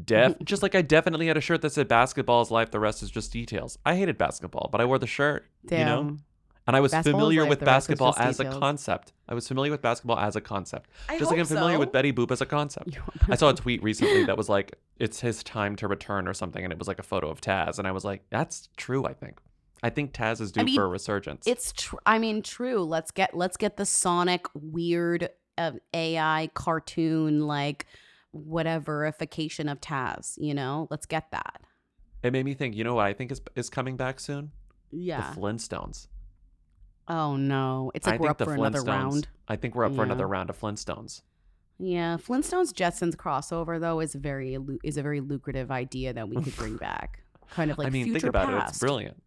Def 0.05 0.35
just 0.43 0.63
like 0.63 0.73
I 0.73 0.81
definitely 0.81 1.27
had 1.27 1.37
a 1.37 1.41
shirt 1.41 1.61
that 1.61 1.71
said 1.73 1.87
basketball 1.87 2.41
is 2.41 2.49
life, 2.49 2.71
the 2.71 2.79
rest 2.79 3.03
is 3.03 3.11
just 3.11 3.31
details. 3.31 3.77
I 3.85 3.95
hated 3.95 4.17
basketball, 4.17 4.69
but 4.71 4.81
I 4.81 4.85
wore 4.85 4.97
the 4.97 5.05
shirt. 5.07 5.45
You 5.69 5.77
know? 5.77 6.17
And 6.65 6.77
I 6.77 6.79
was 6.79 6.91
Basketball 6.93 7.19
familiar 7.19 7.45
with 7.45 7.59
the 7.59 7.65
rest 7.65 7.89
is 7.89 7.99
basketball 7.99 8.15
as 8.17 8.39
a 8.39 8.45
concept. 8.45 9.11
I 9.27 9.33
was 9.33 9.47
familiar 9.47 9.71
with 9.71 9.81
basketball 9.81 10.17
as 10.17 10.35
a 10.35 10.41
concept. 10.41 10.89
I 11.09 11.19
just 11.19 11.29
like 11.29 11.39
I'm 11.39 11.45
familiar 11.45 11.75
so. 11.75 11.79
with 11.79 11.91
Betty 11.91 12.13
Boop 12.13 12.31
as 12.31 12.39
a 12.39 12.45
concept. 12.45 12.97
I 13.27 13.35
saw 13.35 13.49
a 13.49 13.53
tweet 13.53 13.83
recently 13.83 14.23
that 14.25 14.37
was 14.37 14.47
like, 14.57 14.79
it's 14.97 15.19
his 15.19 15.43
time 15.43 15.75
to 15.77 15.87
return 15.87 16.27
or 16.27 16.33
something, 16.33 16.63
and 16.63 16.71
it 16.71 16.79
was 16.79 16.87
like 16.87 16.99
a 16.99 17.03
photo 17.03 17.29
of 17.29 17.41
Taz. 17.41 17.79
And 17.79 17.87
I 17.87 17.91
was 17.91 18.05
like, 18.05 18.23
that's 18.29 18.69
true, 18.77 19.05
I 19.05 19.13
think. 19.13 19.39
I 19.81 19.89
think 19.89 20.13
Taz 20.13 20.39
is 20.39 20.53
due 20.53 20.61
I 20.61 20.63
mean, 20.63 20.75
for 20.75 20.85
a 20.85 20.87
resurgence. 20.87 21.45
It's 21.45 21.73
true. 21.73 21.99
I 22.05 22.17
mean, 22.17 22.41
true. 22.41 22.83
Let's 22.83 23.11
get 23.11 23.35
let's 23.35 23.57
get 23.57 23.75
the 23.75 23.85
Sonic 23.85 24.45
weird 24.53 25.29
uh, 25.57 25.73
AI 25.93 26.49
cartoon 26.53 27.41
like 27.41 27.85
whateverification 28.33 29.69
of 29.69 29.81
Taz. 29.81 30.35
You 30.37 30.53
know, 30.53 30.87
let's 30.89 31.05
get 31.05 31.29
that. 31.31 31.61
It 32.23 32.31
made 32.31 32.45
me 32.45 32.53
think, 32.53 32.77
you 32.77 32.85
know 32.85 32.95
what 32.95 33.05
I 33.05 33.11
think 33.11 33.33
is 33.33 33.41
is 33.57 33.69
coming 33.69 33.97
back 33.97 34.21
soon? 34.21 34.51
Yeah. 34.89 35.31
The 35.33 35.41
Flintstones. 35.41 36.07
Oh 37.07 37.35
no, 37.35 37.91
it's 37.93 38.05
like 38.07 38.15
I 38.15 38.17
we're 38.23 38.29
up 38.29 38.41
for 38.41 38.53
another 38.53 38.81
round. 38.81 39.27
I 39.47 39.55
think 39.57 39.75
we're 39.75 39.85
up 39.85 39.95
for 39.95 40.03
another 40.03 40.27
round 40.27 40.49
of 40.49 40.59
Flintstones. 40.59 41.21
Yeah, 41.79 42.17
Flintstones 42.17 42.71
Jetsons 42.73 43.15
crossover 43.15 43.79
though 43.79 43.99
is 43.99 44.13
very 44.15 44.57
is 44.83 44.97
a 44.97 45.01
very 45.01 45.19
lucrative 45.19 45.69
idea 45.71 46.13
that 46.13 46.29
we 46.29 46.41
could 46.41 46.55
bring 46.55 46.77
back. 46.89 47.19
Kind 47.51 47.71
of 47.71 47.77
like 47.77 47.87
I 47.87 47.89
mean, 47.89 48.05
future 48.05 48.19
think 48.21 48.29
about 48.29 48.47
past. 48.47 48.65
it. 48.65 48.69
It's 48.69 48.79
brilliant. 48.79 49.21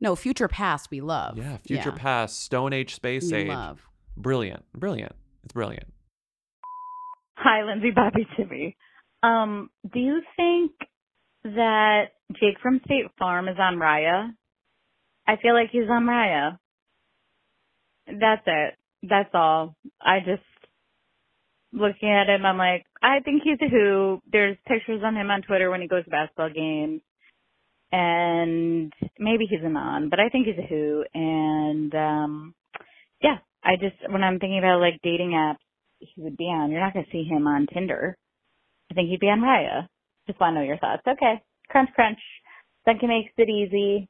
No, 0.00 0.16
future 0.16 0.48
past 0.48 0.90
we 0.90 1.00
love. 1.00 1.38
Yeah, 1.38 1.58
future 1.66 1.92
past, 1.92 2.40
Stone 2.40 2.72
Age, 2.72 2.94
Space 2.94 3.30
We 3.30 3.38
Age. 3.38 3.48
love. 3.48 3.80
Brilliant. 4.16 4.64
Brilliant. 4.74 5.14
It's 5.44 5.52
brilliant. 5.52 5.92
Hi, 7.36 7.62
Lindsey, 7.64 7.90
Bobby, 7.90 8.26
Timmy. 8.36 8.76
Um, 9.22 9.70
do 9.92 9.98
you 10.00 10.20
think 10.36 10.72
that 11.44 12.06
Jake 12.32 12.58
from 12.60 12.80
State 12.84 13.06
Farm 13.18 13.48
is 13.48 13.56
on 13.58 13.76
Raya? 13.76 14.30
I 15.26 15.36
feel 15.40 15.54
like 15.54 15.70
he's 15.70 15.88
on 15.88 16.04
Raya. 16.04 16.58
That's 18.20 18.42
it. 18.46 18.74
That's 19.02 19.30
all. 19.34 19.76
I 20.00 20.18
just 20.20 20.42
looking 21.72 22.10
at 22.10 22.28
him, 22.32 22.44
I'm 22.44 22.58
like, 22.58 22.84
I 23.02 23.20
think 23.24 23.42
he's 23.42 23.58
a 23.60 23.70
who. 23.70 24.20
There's 24.30 24.56
pictures 24.66 25.02
on 25.04 25.16
him 25.16 25.30
on 25.30 25.42
Twitter 25.42 25.70
when 25.70 25.80
he 25.80 25.88
goes 25.88 26.04
to 26.04 26.10
basketball 26.10 26.50
games. 26.50 27.00
And 27.90 28.92
maybe 29.18 29.46
he's 29.48 29.60
a 29.62 29.68
non, 29.68 30.08
but 30.08 30.18
I 30.18 30.28
think 30.30 30.46
he's 30.46 30.58
a 30.58 30.66
who. 30.66 31.04
And 31.12 31.94
um 31.94 32.54
yeah, 33.22 33.38
I 33.62 33.72
just 33.76 33.96
when 34.10 34.22
I'm 34.22 34.38
thinking 34.38 34.58
about 34.58 34.80
like 34.80 35.00
dating 35.02 35.32
apps 35.32 35.58
he 35.98 36.22
would 36.22 36.36
be 36.36 36.44
on, 36.44 36.70
you're 36.70 36.80
not 36.80 36.94
gonna 36.94 37.06
see 37.12 37.24
him 37.24 37.46
on 37.46 37.66
Tinder. 37.72 38.16
I 38.90 38.94
think 38.94 39.10
he'd 39.10 39.20
be 39.20 39.26
on 39.26 39.40
Raya. 39.40 39.88
Just 40.26 40.40
wanna 40.40 40.60
know 40.60 40.66
your 40.66 40.78
thoughts. 40.78 41.02
Okay. 41.06 41.42
Crunch 41.68 41.90
crunch. 41.94 42.18
Duncan 42.86 43.08
makes 43.08 43.32
it 43.36 43.48
easy. 43.50 44.08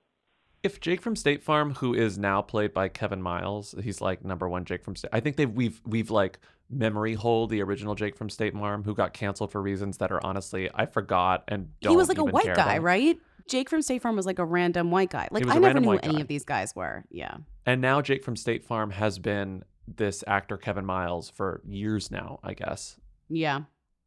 If 0.62 0.80
Jake 0.80 1.02
from 1.02 1.16
State 1.16 1.42
Farm, 1.42 1.74
who 1.74 1.92
is 1.92 2.18
now 2.18 2.40
played 2.40 2.72
by 2.72 2.88
Kevin 2.88 3.20
Miles, 3.20 3.74
he's 3.82 4.00
like 4.00 4.24
number 4.24 4.48
one 4.48 4.64
Jake 4.64 4.84
from 4.84 4.94
State. 4.94 5.10
I 5.12 5.20
think 5.20 5.36
they've 5.36 5.50
we've 5.50 5.80
we've 5.84 6.10
like 6.10 6.38
memory 6.70 7.14
hold 7.14 7.50
the 7.50 7.62
original 7.62 7.94
Jake 7.94 8.16
from 8.16 8.30
State 8.30 8.54
Farm, 8.54 8.84
who 8.84 8.94
got 8.94 9.12
canceled 9.12 9.50
for 9.50 9.60
reasons 9.60 9.98
that 9.98 10.12
are 10.12 10.24
honestly 10.24 10.70
I 10.74 10.86
forgot 10.86 11.44
and 11.48 11.68
don't 11.80 11.92
he 11.92 11.96
was 11.96 12.08
like 12.08 12.18
a 12.18 12.24
white 12.24 12.54
guy, 12.54 12.74
about. 12.74 12.82
right? 12.82 13.18
Jake 13.48 13.68
from 13.68 13.82
State 13.82 14.02
Farm 14.02 14.14
was 14.14 14.24
like 14.24 14.38
a 14.38 14.44
random 14.44 14.90
white 14.90 15.10
guy. 15.10 15.28
Like 15.30 15.46
I 15.48 15.58
never 15.58 15.80
knew 15.80 15.90
who 15.90 15.98
any 15.98 16.14
guy. 16.14 16.20
of 16.20 16.28
these 16.28 16.44
guys 16.44 16.74
were. 16.76 17.04
Yeah. 17.10 17.38
And 17.66 17.80
now 17.80 18.00
Jake 18.00 18.22
from 18.24 18.36
State 18.36 18.64
Farm 18.64 18.90
has 18.90 19.18
been 19.18 19.64
this 19.88 20.22
actor 20.26 20.56
Kevin 20.56 20.86
Miles 20.86 21.28
for 21.28 21.60
years 21.66 22.10
now, 22.10 22.38
I 22.44 22.54
guess. 22.54 22.96
Yeah. 23.28 23.62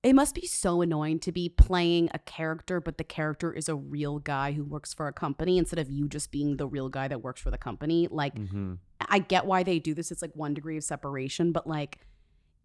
It 0.06 0.14
must 0.14 0.36
be 0.36 0.45
so 0.45 0.82
annoying 0.84 1.19
to 1.22 1.32
be 1.32 1.49
playing 1.49 2.10
a 2.14 2.19
character, 2.19 2.80
but 2.80 2.99
the 2.99 3.03
character 3.03 3.52
is 3.52 3.68
a 3.68 3.76
real 3.76 4.19
guy 4.19 4.52
who 4.52 4.64
works 4.64 4.94
for 4.94 5.07
a 5.07 5.14
company 5.14 5.57
instead 5.57 5.80
of 5.80 5.90
you 5.90 6.07
just 6.07 6.32
being 6.32 6.57
the 6.57 6.68
real 6.68 6.90
guy 6.90 7.07
that 7.07 7.23
works 7.23 7.41
for 7.41 7.49
the 7.49 7.57
company. 7.57 8.07
Like, 8.11 8.36
Mm-hmm. 8.36 8.73
I 9.10 9.19
get 9.19 9.45
why 9.45 9.64
they 9.64 9.80
do 9.80 9.94
this. 9.95 10.11
It's 10.11 10.22
like 10.22 10.36
one 10.36 10.53
degree 10.53 10.77
of 10.77 10.84
separation, 10.84 11.52
but 11.52 11.65
like, 11.68 11.99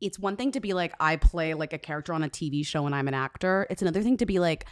it's 0.02 0.18
one 0.18 0.36
thing 0.36 0.52
to 0.52 0.60
be 0.60 0.74
like, 0.74 0.92
I 1.00 1.16
play 1.16 1.54
like 1.54 1.72
a 1.72 1.78
character 1.78 2.12
on 2.14 2.22
a 2.22 2.28
TV 2.28 2.64
show 2.64 2.84
and 2.86 2.94
I'm 2.94 3.08
an 3.08 3.14
actor. 3.14 3.66
It's 3.70 3.82
another 3.82 4.02
thing 4.02 4.16
to 4.18 4.26
be 4.26 4.38
like, 4.38 4.64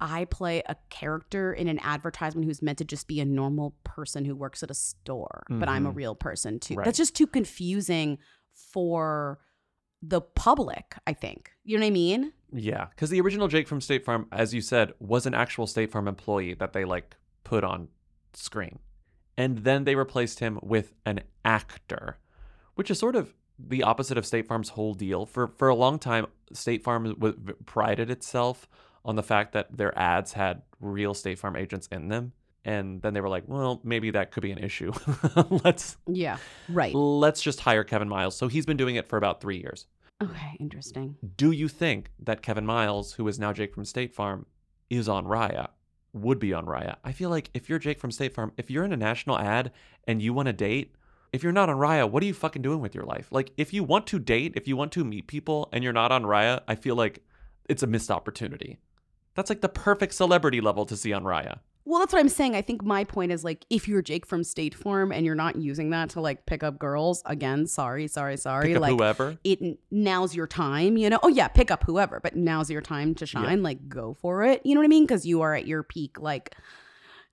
I 0.00 0.24
play 0.26 0.62
a 0.66 0.76
character 0.90 1.52
in 1.54 1.68
an 1.68 1.78
advertisement 1.82 2.46
who's 2.46 2.60
meant 2.62 2.78
to 2.78 2.84
just 2.84 3.08
be 3.08 3.20
a 3.20 3.24
normal 3.24 3.74
person 3.84 4.24
who 4.24 4.34
works 4.34 4.62
at 4.62 4.70
a 4.70 4.74
store, 4.74 5.44
but 5.48 5.68
I'm 5.68 5.86
a 5.86 5.92
Mhm. 5.92 5.96
real 5.96 6.14
person 6.14 6.60
too. 6.60 6.74
Right. 6.76 6.84
That's 6.84 6.98
just 6.98 7.14
too 7.16 7.26
confusing 7.26 8.18
for 8.52 9.38
the 10.02 10.20
public, 10.20 10.94
I 11.06 11.12
think. 11.12 11.50
You 11.64 11.78
know 11.78 11.84
what 11.84 11.88
I 11.88 11.90
mean? 11.90 12.32
Yeah, 12.52 12.86
because 12.90 13.10
the 13.10 13.20
original 13.20 13.48
Jake 13.48 13.68
from 13.68 13.80
State 13.80 14.04
Farm, 14.04 14.26
as 14.30 14.54
you 14.54 14.60
said, 14.60 14.92
was 14.98 15.26
an 15.26 15.34
actual 15.34 15.66
State 15.66 15.90
Farm 15.90 16.08
employee 16.08 16.54
that 16.54 16.72
they 16.72 16.84
like 16.84 17.16
put 17.44 17.64
on 17.64 17.88
screen, 18.34 18.78
and 19.36 19.58
then 19.58 19.84
they 19.84 19.94
replaced 19.94 20.40
him 20.40 20.58
with 20.62 20.94
an 21.04 21.20
actor, 21.44 22.18
which 22.74 22.90
is 22.90 22.98
sort 22.98 23.16
of 23.16 23.34
the 23.58 23.82
opposite 23.82 24.18
of 24.18 24.26
State 24.26 24.46
Farm's 24.46 24.70
whole 24.70 24.94
deal. 24.94 25.26
For 25.26 25.48
for 25.48 25.68
a 25.68 25.74
long 25.74 25.98
time, 25.98 26.26
State 26.52 26.84
Farm 26.84 27.04
w- 27.04 27.54
prided 27.64 28.10
itself 28.10 28.68
on 29.04 29.16
the 29.16 29.22
fact 29.22 29.52
that 29.52 29.76
their 29.76 29.96
ads 29.98 30.32
had 30.32 30.62
real 30.80 31.14
State 31.14 31.38
Farm 31.38 31.56
agents 31.56 31.88
in 31.90 32.08
them, 32.08 32.32
and 32.66 33.00
then 33.00 33.14
they 33.14 33.20
were 33.20 33.28
like, 33.28 33.44
well, 33.46 33.80
maybe 33.84 34.10
that 34.10 34.32
could 34.32 34.42
be 34.42 34.50
an 34.50 34.58
issue. 34.58 34.92
let's 35.64 35.96
Yeah. 36.08 36.38
Right. 36.68 36.92
let's 36.94 37.40
just 37.40 37.60
hire 37.60 37.84
Kevin 37.84 38.08
Miles. 38.08 38.36
So 38.36 38.48
he's 38.48 38.66
been 38.66 38.76
doing 38.76 38.96
it 38.96 39.08
for 39.08 39.16
about 39.16 39.40
three 39.40 39.58
years. 39.58 39.86
Okay, 40.20 40.56
interesting. 40.58 41.16
Do 41.36 41.52
you 41.52 41.68
think 41.68 42.10
that 42.18 42.42
Kevin 42.42 42.66
Miles, 42.66 43.12
who 43.14 43.28
is 43.28 43.38
now 43.38 43.52
Jake 43.52 43.72
from 43.72 43.84
State 43.84 44.12
Farm, 44.12 44.46
is 44.90 45.08
on 45.08 45.26
Raya? 45.26 45.68
Would 46.12 46.40
be 46.40 46.52
on 46.52 46.66
Raya? 46.66 46.96
I 47.04 47.12
feel 47.12 47.30
like 47.30 47.50
if 47.54 47.68
you're 47.68 47.78
Jake 47.78 48.00
from 48.00 48.10
State 48.10 48.34
Farm, 48.34 48.52
if 48.56 48.68
you're 48.68 48.84
in 48.84 48.92
a 48.92 48.96
national 48.96 49.38
ad 49.38 49.70
and 50.04 50.20
you 50.20 50.32
want 50.32 50.46
to 50.46 50.52
date, 50.52 50.96
if 51.32 51.44
you're 51.44 51.52
not 51.52 51.68
on 51.68 51.76
Raya, 51.76 52.10
what 52.10 52.22
are 52.22 52.26
you 52.26 52.34
fucking 52.34 52.62
doing 52.62 52.80
with 52.80 52.94
your 52.94 53.04
life? 53.04 53.28
Like, 53.30 53.52
if 53.56 53.72
you 53.72 53.84
want 53.84 54.08
to 54.08 54.18
date, 54.18 54.54
if 54.56 54.66
you 54.66 54.76
want 54.76 54.90
to 54.92 55.04
meet 55.04 55.28
people 55.28 55.68
and 55.72 55.84
you're 55.84 55.92
not 55.92 56.10
on 56.10 56.24
Raya, 56.24 56.62
I 56.66 56.74
feel 56.74 56.96
like 56.96 57.22
it's 57.68 57.82
a 57.82 57.86
missed 57.86 58.10
opportunity. 58.10 58.78
That's 59.34 59.50
like 59.50 59.60
the 59.60 59.68
perfect 59.68 60.14
celebrity 60.14 60.60
level 60.60 60.86
to 60.86 60.96
see 60.96 61.12
on 61.12 61.24
Raya. 61.24 61.58
Well, 61.88 62.00
that's 62.00 62.12
what 62.12 62.18
I'm 62.18 62.28
saying. 62.28 62.56
I 62.56 62.62
think 62.62 62.82
my 62.82 63.04
point 63.04 63.30
is 63.30 63.44
like 63.44 63.64
if 63.70 63.86
you're 63.86 64.02
Jake 64.02 64.26
from 64.26 64.42
State 64.42 64.74
Farm 64.74 65.12
and 65.12 65.24
you're 65.24 65.36
not 65.36 65.54
using 65.54 65.90
that 65.90 66.10
to 66.10 66.20
like 66.20 66.44
pick 66.44 66.64
up 66.64 66.80
girls, 66.80 67.22
again, 67.26 67.68
sorry, 67.68 68.08
sorry, 68.08 68.36
sorry. 68.36 68.66
Pick 68.66 68.76
up 68.76 68.82
like 68.82 68.92
whoever. 68.92 69.38
It 69.44 69.78
now's 69.92 70.34
your 70.34 70.48
time, 70.48 70.96
you 70.96 71.08
know. 71.08 71.20
Oh 71.22 71.28
yeah, 71.28 71.46
pick 71.46 71.70
up 71.70 71.84
whoever, 71.84 72.18
but 72.18 72.34
now's 72.34 72.70
your 72.70 72.80
time 72.82 73.14
to 73.14 73.24
shine. 73.24 73.62
Like 73.62 73.88
go 73.88 74.14
for 74.20 74.42
it. 74.42 74.62
You 74.64 74.74
know 74.74 74.80
what 74.80 74.86
I 74.86 74.88
mean? 74.88 75.04
Because 75.04 75.24
you 75.24 75.42
are 75.42 75.54
at 75.54 75.68
your 75.68 75.84
peak 75.84 76.20
like 76.20 76.56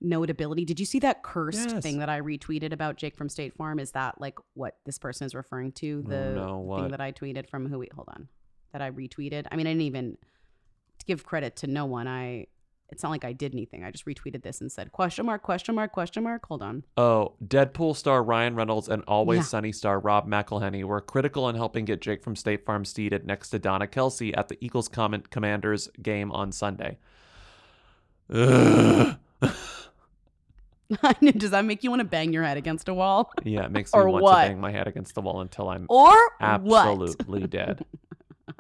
notability. 0.02 0.66
Did 0.66 0.80
you 0.80 0.86
see 0.86 1.00
that 1.00 1.24
cursed 1.24 1.72
Yes. 1.72 1.82
thing 1.82 1.98
that 1.98 2.10
I 2.10 2.22
retweeted 2.22 2.74
about 2.74 2.98
Jake 2.98 3.16
from 3.16 3.30
State 3.30 3.56
Farm? 3.56 3.80
Is 3.80 3.94
that 3.94 4.22
like 4.22 4.36
what 4.54 4.78
this 4.86 5.00
person 5.00 5.26
is 5.26 5.34
referring 5.34 5.72
to? 5.74 6.04
The 6.04 6.34
no, 6.36 6.76
thing 6.76 6.90
that 6.90 7.02
I 7.02 7.12
tweeted 7.12 7.50
from 7.50 7.68
who? 7.70 7.80
We 7.80 7.90
hold 7.96 8.10
on, 8.10 8.28
that 8.72 8.84
I 8.84 8.92
retweeted. 8.92 9.48
I 9.52 9.56
mean, 9.56 9.66
I 9.66 9.72
didn't 9.72 9.82
even 9.82 10.18
give 11.08 11.26
credit 11.26 11.56
to 11.58 11.68
no 11.68 11.86
one. 11.86 12.08
I 12.08 12.48
it's 12.94 13.04
not 13.04 13.10
like 13.10 13.26
I 13.26 13.34
did 13.34 13.54
anything. 13.54 13.84
I 13.84 13.92
just 13.92 14.06
retweeted 14.06 14.44
this 14.44 14.62
and 14.62 14.72
said 14.72 14.92
question 14.94 15.26
mark 15.26 15.42
question 15.42 15.76
mark 15.76 15.92
question 15.92 16.24
mark. 16.24 16.46
Hold 16.46 16.62
on. 16.62 16.84
Oh, 16.96 17.34
Deadpool 17.46 17.96
star 17.96 18.24
Ryan 18.24 18.56
Reynolds 18.56 18.88
and 18.88 19.04
Always 19.08 19.40
Yeah. 19.40 19.44
Sunny 19.44 19.72
star 19.72 20.00
Rob 20.00 20.28
McElhenney 20.28 20.84
were 20.84 21.02
critical 21.02 21.50
in 21.50 21.56
helping 21.56 21.86
get 21.86 22.02
Jake 22.02 22.24
from 22.24 22.36
State 22.36 22.66
Farm 22.66 22.86
seated 22.86 23.26
next 23.26 23.50
to 23.50 23.60
Donna 23.60 23.88
Kelce 23.88 24.36
at 24.38 24.48
the 24.48 24.58
Eagles 24.64 24.88
comment 24.88 25.30
Commanders 25.32 25.90
game 26.02 26.32
on 26.32 26.52
Sunday. 26.52 26.98
Does 28.30 29.18
that 31.52 31.66
make 31.66 31.84
you 31.84 31.90
want 31.90 32.00
to 32.02 32.08
bang 32.08 32.32
your 32.32 32.44
head 32.44 32.58
against 32.58 32.88
a 32.88 32.94
wall? 32.94 33.32
Yeah, 33.44 33.66
it 33.66 33.72
makes 33.72 33.94
me 33.94 34.00
Or 34.00 34.10
want 34.10 34.24
what? 34.24 34.44
to 34.44 34.50
bang 34.50 34.62
my 34.62 34.72
head 34.72 34.88
against 34.88 35.16
the 35.16 35.22
wall 35.22 35.42
until 35.42 35.70
I'm 35.70 35.86
Or 35.90 36.14
what? 36.62 36.88
absolutely 36.88 37.48
dead. 37.48 37.84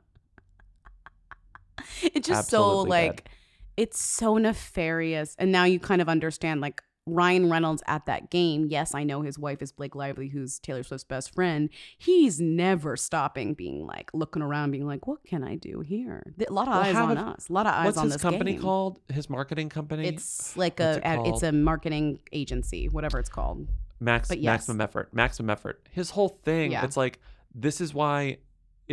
it's 2.01 2.27
just 2.27 2.49
so 2.49 2.79
like 2.81 3.23
dead. 3.25 3.29
It's 3.77 3.99
so 3.99 4.37
nefarious 4.37 5.35
and 5.39 5.51
now 5.51 5.63
you 5.65 5.79
kind 5.79 6.01
of 6.01 6.09
understand 6.09 6.61
like 6.61 6.81
Ryan 7.05 7.49
Reynolds 7.49 7.83
at 7.85 8.05
that 8.05 8.29
game. 8.29 8.67
Yes, 8.69 8.95
I 8.95 9.03
know 9.03 9.23
his 9.23 9.37
wife 9.37 9.61
is 9.61 9.73
Blake 9.73 9.93
Lively, 9.93 10.29
who's 10.29 10.57
Taylor 10.57 10.83
Swift's 10.83 11.03
best 11.03 11.33
friend. 11.35 11.69
He's 11.97 12.39
never 12.39 12.95
stopping 12.95 13.55
being 13.55 13.85
like 13.85 14.09
looking 14.13 14.41
around, 14.41 14.71
being 14.71 14.87
like, 14.87 15.05
"What 15.05 15.21
can 15.25 15.43
I 15.43 15.55
do 15.55 15.81
here?" 15.81 16.23
A 16.47 16.53
lot 16.53 16.69
of 16.69 16.73
Well, 16.75 16.81
eyes 16.83 16.95
on 16.95 17.17
have- 17.17 17.27
us. 17.27 17.49
A 17.49 17.53
lot 17.53 17.67
of 17.67 17.73
eyes 17.73 17.97
on 17.97 18.05
his 18.05 18.13
this 18.13 18.21
company 18.21 18.53
game. 18.53 18.61
called? 18.61 18.99
His 19.09 19.29
marketing 19.29 19.67
company? 19.67 20.07
It's 20.07 20.55
like 20.55 20.79
What's 20.79 20.99
a 21.05 21.13
it 21.13 21.27
it's 21.27 21.43
a 21.43 21.51
marketing 21.51 22.19
agency, 22.31 22.87
whatever 22.87 23.19
it's 23.19 23.27
called. 23.29 23.67
Max 23.99 24.29
yes. 24.31 24.41
maximum 24.41 24.79
effort. 24.79 25.13
Maximum 25.13 25.49
effort. 25.49 25.85
His 25.91 26.11
whole 26.11 26.29
thing, 26.29 26.71
Yeah. 26.71 26.85
it's 26.85 26.95
like 26.95 27.19
this 27.53 27.81
is 27.81 27.93
why 27.93 28.37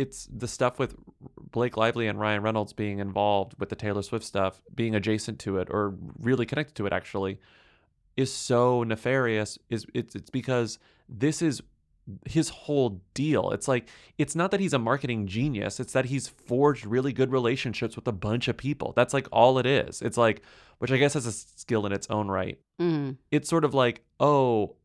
it's 0.01 0.27
the 0.43 0.47
stuff 0.47 0.79
with 0.79 0.95
Blake 1.51 1.75
Lively 1.77 2.07
and 2.07 2.19
Ryan 2.19 2.41
Reynolds 2.43 2.73
being 2.73 2.99
involved 2.99 3.51
with 3.59 3.69
the 3.69 3.75
Taylor 3.75 4.01
Swift 4.01 4.25
stuff, 4.25 4.61
being 4.73 4.95
adjacent 4.95 5.37
to 5.45 5.57
it 5.61 5.67
or 5.69 5.95
really 6.19 6.45
connected 6.45 6.75
to 6.75 6.85
it 6.87 6.93
actually 6.93 7.39
is 8.17 8.31
so 8.33 8.83
nefarious 8.83 9.57
is 9.69 9.85
it's 9.93 10.15
it's 10.15 10.29
because 10.29 10.79
this 11.07 11.41
is 11.41 11.61
his 12.25 12.49
whole 12.49 13.01
deal. 13.13 13.51
It's 13.51 13.67
like 13.67 13.87
it's 14.17 14.35
not 14.35 14.51
that 14.51 14.59
he's 14.59 14.73
a 14.73 14.79
marketing 14.79 15.27
genius, 15.27 15.79
it's 15.79 15.93
that 15.93 16.05
he's 16.05 16.27
forged 16.27 16.85
really 16.85 17.13
good 17.13 17.31
relationships 17.31 17.95
with 17.95 18.07
a 18.07 18.11
bunch 18.11 18.47
of 18.47 18.57
people. 18.57 18.91
That's 18.95 19.13
like 19.13 19.27
all 19.31 19.59
it 19.59 19.65
is. 19.65 20.01
It's 20.01 20.17
like 20.17 20.41
which 20.79 20.91
I 20.91 20.97
guess 20.97 21.15
is 21.15 21.25
a 21.27 21.31
skill 21.31 21.85
in 21.85 21.91
its 21.91 22.07
own 22.09 22.27
right 22.27 22.57
Mm. 22.79 23.17
it's 23.29 23.47
sort 23.47 23.63
of 23.63 23.75
like, 23.75 24.03
oh, 24.19 24.75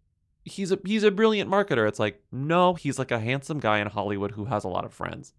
he's 0.47 0.73
a 0.73 0.79
he's 0.85 1.03
a 1.03 1.11
brilliant 1.11 1.51
marketer. 1.51 1.87
It's 1.87 1.99
like, 1.99 2.23
no, 2.33 2.75
he's 2.75 2.99
like 2.99 3.11
a 3.11 3.21
handsome 3.21 3.61
guy 3.61 3.79
in 3.81 3.89
Hollywood 3.89 4.33
who 4.33 4.47
has 4.47 4.65
a 4.65 4.69
lot 4.69 4.85
of 4.85 4.95
friends. 4.95 5.35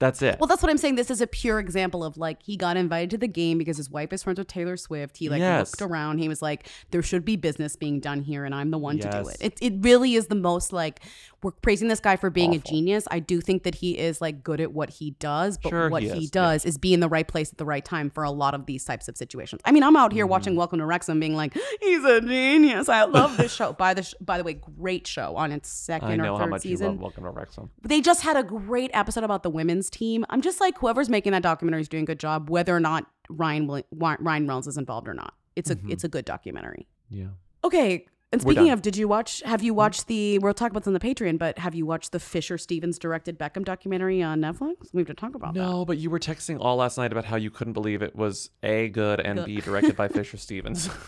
That's 0.00 0.22
it. 0.22 0.38
Well, 0.38 0.46
that's 0.46 0.62
what 0.62 0.70
I'm 0.70 0.78
saying. 0.78 0.94
This 0.94 1.10
is 1.10 1.20
a 1.20 1.26
pure 1.26 1.58
example 1.58 2.04
of 2.04 2.16
like 2.16 2.42
he 2.42 2.56
got 2.56 2.76
invited 2.76 3.10
to 3.10 3.18
the 3.18 3.26
game 3.26 3.58
because 3.58 3.76
his 3.76 3.90
wife 3.90 4.12
is 4.12 4.22
friends 4.22 4.38
with 4.38 4.46
Taylor 4.46 4.76
Swift. 4.76 5.16
He 5.16 5.28
like 5.28 5.40
Yes. 5.40 5.72
looked 5.72 5.82
around. 5.90 6.18
He 6.18 6.28
was 6.28 6.40
like, 6.40 6.68
"There 6.92 7.02
should 7.02 7.24
be 7.24 7.34
business 7.36 7.74
being 7.74 7.98
done 7.98 8.22
here, 8.22 8.44
and 8.44 8.54
I'm 8.54 8.70
the 8.70 8.78
one 8.78 8.98
to 9.00 9.10
do 9.10 9.28
it." 9.28 9.36
It 9.40 9.58
it 9.60 9.74
really 9.80 10.14
is 10.14 10.28
the 10.28 10.36
most 10.36 10.72
like 10.72 11.00
we're 11.42 11.50
praising 11.52 11.86
this 11.88 12.00
guy 12.00 12.16
for 12.16 12.30
being 12.30 12.54
a 12.54 12.58
genius. 12.58 13.06
I 13.10 13.18
do 13.20 13.40
think 13.40 13.62
that 13.64 13.76
he 13.76 13.96
is 13.98 14.20
like 14.20 14.42
good 14.42 14.60
at 14.60 14.72
what 14.72 14.90
he 14.90 15.12
does, 15.18 15.58
but 15.58 15.70
Sure 15.70 15.88
what 15.88 16.02
he 16.02 16.10
he, 16.10 16.26
does 16.28 16.64
is 16.64 16.78
be 16.78 16.92
in 16.94 17.00
the 17.00 17.08
right 17.08 17.26
place 17.26 17.50
at 17.52 17.58
the 17.58 17.64
right 17.64 17.84
time 17.84 18.10
for 18.10 18.22
a 18.24 18.30
lot 18.30 18.54
of 18.54 18.66
these 18.66 18.84
types 18.84 19.08
of 19.08 19.16
situations. 19.16 19.60
I 19.64 19.72
mean, 19.72 19.82
I'm 19.82 19.96
out 19.96 20.12
here 20.12 20.26
watching 20.26 20.52
Mm-hmm. 20.52 20.58
Welcome 20.58 20.78
to 20.78 20.86
Wrexham, 20.86 21.18
being 21.20 21.34
like, 21.36 21.56
"He's 21.80 22.04
a 22.04 22.20
genius. 22.20 22.88
I 22.88 23.02
love 23.04 23.36
this 23.36 23.52
show." 23.52 23.72
by 23.72 23.94
the 23.94 24.02
sh- 24.04 24.14
by 24.20 24.38
the 24.38 24.44
way, 24.44 24.54
great 24.78 25.06
show 25.08 25.34
on 25.36 25.50
its 25.52 25.68
second 25.68 26.08
I 26.12 26.16
know 26.16 26.34
or 26.34 26.38
how 26.38 26.44
third 26.44 26.50
much 26.50 26.62
season. 26.62 26.86
you 26.86 26.92
love 26.92 27.00
Welcome 27.00 27.24
to 27.24 27.30
Wrexham. 27.30 27.70
They 27.82 28.00
just 28.00 28.22
had 28.22 28.36
a 28.36 28.42
great 28.44 28.90
episode 28.94 29.24
about 29.24 29.42
the 29.42 29.50
women's 29.50 29.87
team. 29.90 30.24
I'm 30.30 30.40
just 30.40 30.60
like, 30.60 30.78
whoever's 30.78 31.08
making 31.08 31.32
that 31.32 31.42
documentary 31.42 31.80
is 31.82 31.88
doing 31.88 32.02
a 32.04 32.06
good 32.06 32.18
job, 32.20 32.50
whether 32.50 32.74
or 32.74 32.80
not 32.80 33.06
Ryan 33.28 33.66
Ryan 33.92 34.18
Reynolds 34.20 34.66
is 34.66 34.76
involved 34.78 35.08
or 35.08 35.14
not. 35.14 35.34
It's 35.56 35.70
a 35.70 35.76
Mhm. 35.76 35.90
it's 35.90 36.04
a 36.04 36.08
good 36.08 36.24
documentary. 36.24 36.86
Yeah. 37.10 37.28
Okay. 37.64 38.06
And 38.30 38.42
speaking 38.42 38.68
of, 38.68 38.82
did 38.82 38.94
you 38.94 39.08
watch? 39.08 39.42
Have 39.46 39.62
you 39.62 39.72
watched 39.72 40.06
the? 40.06 40.38
We'll 40.38 40.52
talk 40.52 40.70
about 40.70 40.80
this 40.82 40.86
on 40.88 40.92
the 40.92 41.00
Patreon, 41.00 41.38
but 41.38 41.58
have 41.58 41.74
you 41.74 41.86
watched 41.86 42.12
the 42.12 42.20
Fisher 42.20 42.58
Stevens 42.58 42.98
directed 42.98 43.38
Beckham 43.38 43.64
documentary 43.64 44.22
on 44.22 44.40
Netflix? 44.40 44.92
We 44.92 45.00
have 45.00 45.06
to 45.06 45.14
talk 45.14 45.34
about 45.34 45.54
that. 45.54 45.60
No, 45.60 45.86
but 45.86 45.96
you 45.96 46.10
were 46.10 46.18
texting 46.18 46.58
all 46.60 46.76
last 46.76 46.98
night 46.98 47.10
about 47.10 47.24
how 47.24 47.36
you 47.36 47.50
couldn't 47.50 47.72
believe 47.72 48.02
it 48.02 48.14
was 48.14 48.50
A 48.62 48.90
good 48.90 49.20
and 49.20 49.38
Good. 49.38 49.46
B 49.46 49.60
directed 49.62 49.96
by 49.96 50.08
Fisher 50.18 50.36
Stevens. 50.36 50.90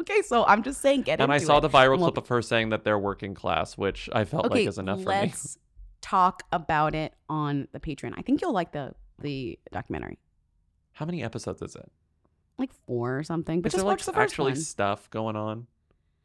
Okay, 0.00 0.22
so 0.22 0.46
I'm 0.46 0.62
just 0.62 0.80
saying, 0.80 1.02
get 1.02 1.20
and 1.20 1.30
I 1.30 1.36
saw 1.36 1.58
it. 1.58 1.60
the 1.60 1.68
viral 1.68 1.98
we'll- 1.98 2.06
clip 2.12 2.16
of 2.16 2.28
her 2.28 2.40
saying 2.40 2.70
that 2.70 2.82
they're 2.82 2.98
working 2.98 3.34
class, 3.34 3.76
which 3.76 4.08
I 4.10 4.24
felt 4.24 4.46
okay, 4.46 4.60
like 4.60 4.68
is 4.68 4.78
enough 4.78 5.02
for 5.02 5.10
me. 5.10 5.16
let's 5.16 5.58
talk 6.02 6.42
about 6.52 6.94
it 6.94 7.14
on 7.28 7.68
the 7.72 7.80
Patreon. 7.80 8.12
I 8.16 8.22
think 8.22 8.42
you'll 8.42 8.52
like 8.52 8.72
the 8.72 8.94
the 9.20 9.58
documentary, 9.70 10.18
How 10.92 11.06
many 11.06 11.22
episodes 11.22 11.62
is 11.62 11.74
it? 11.76 11.90
like 12.58 12.70
four 12.86 13.18
or 13.18 13.22
something. 13.24 13.62
But 13.62 13.68
is 13.68 13.72
just 13.74 13.84
there 13.84 13.88
like 13.90 13.98
the 14.00 14.12
first 14.12 14.32
actually 14.32 14.52
one. 14.52 14.60
stuff 14.60 15.08
going 15.10 15.36
on? 15.36 15.66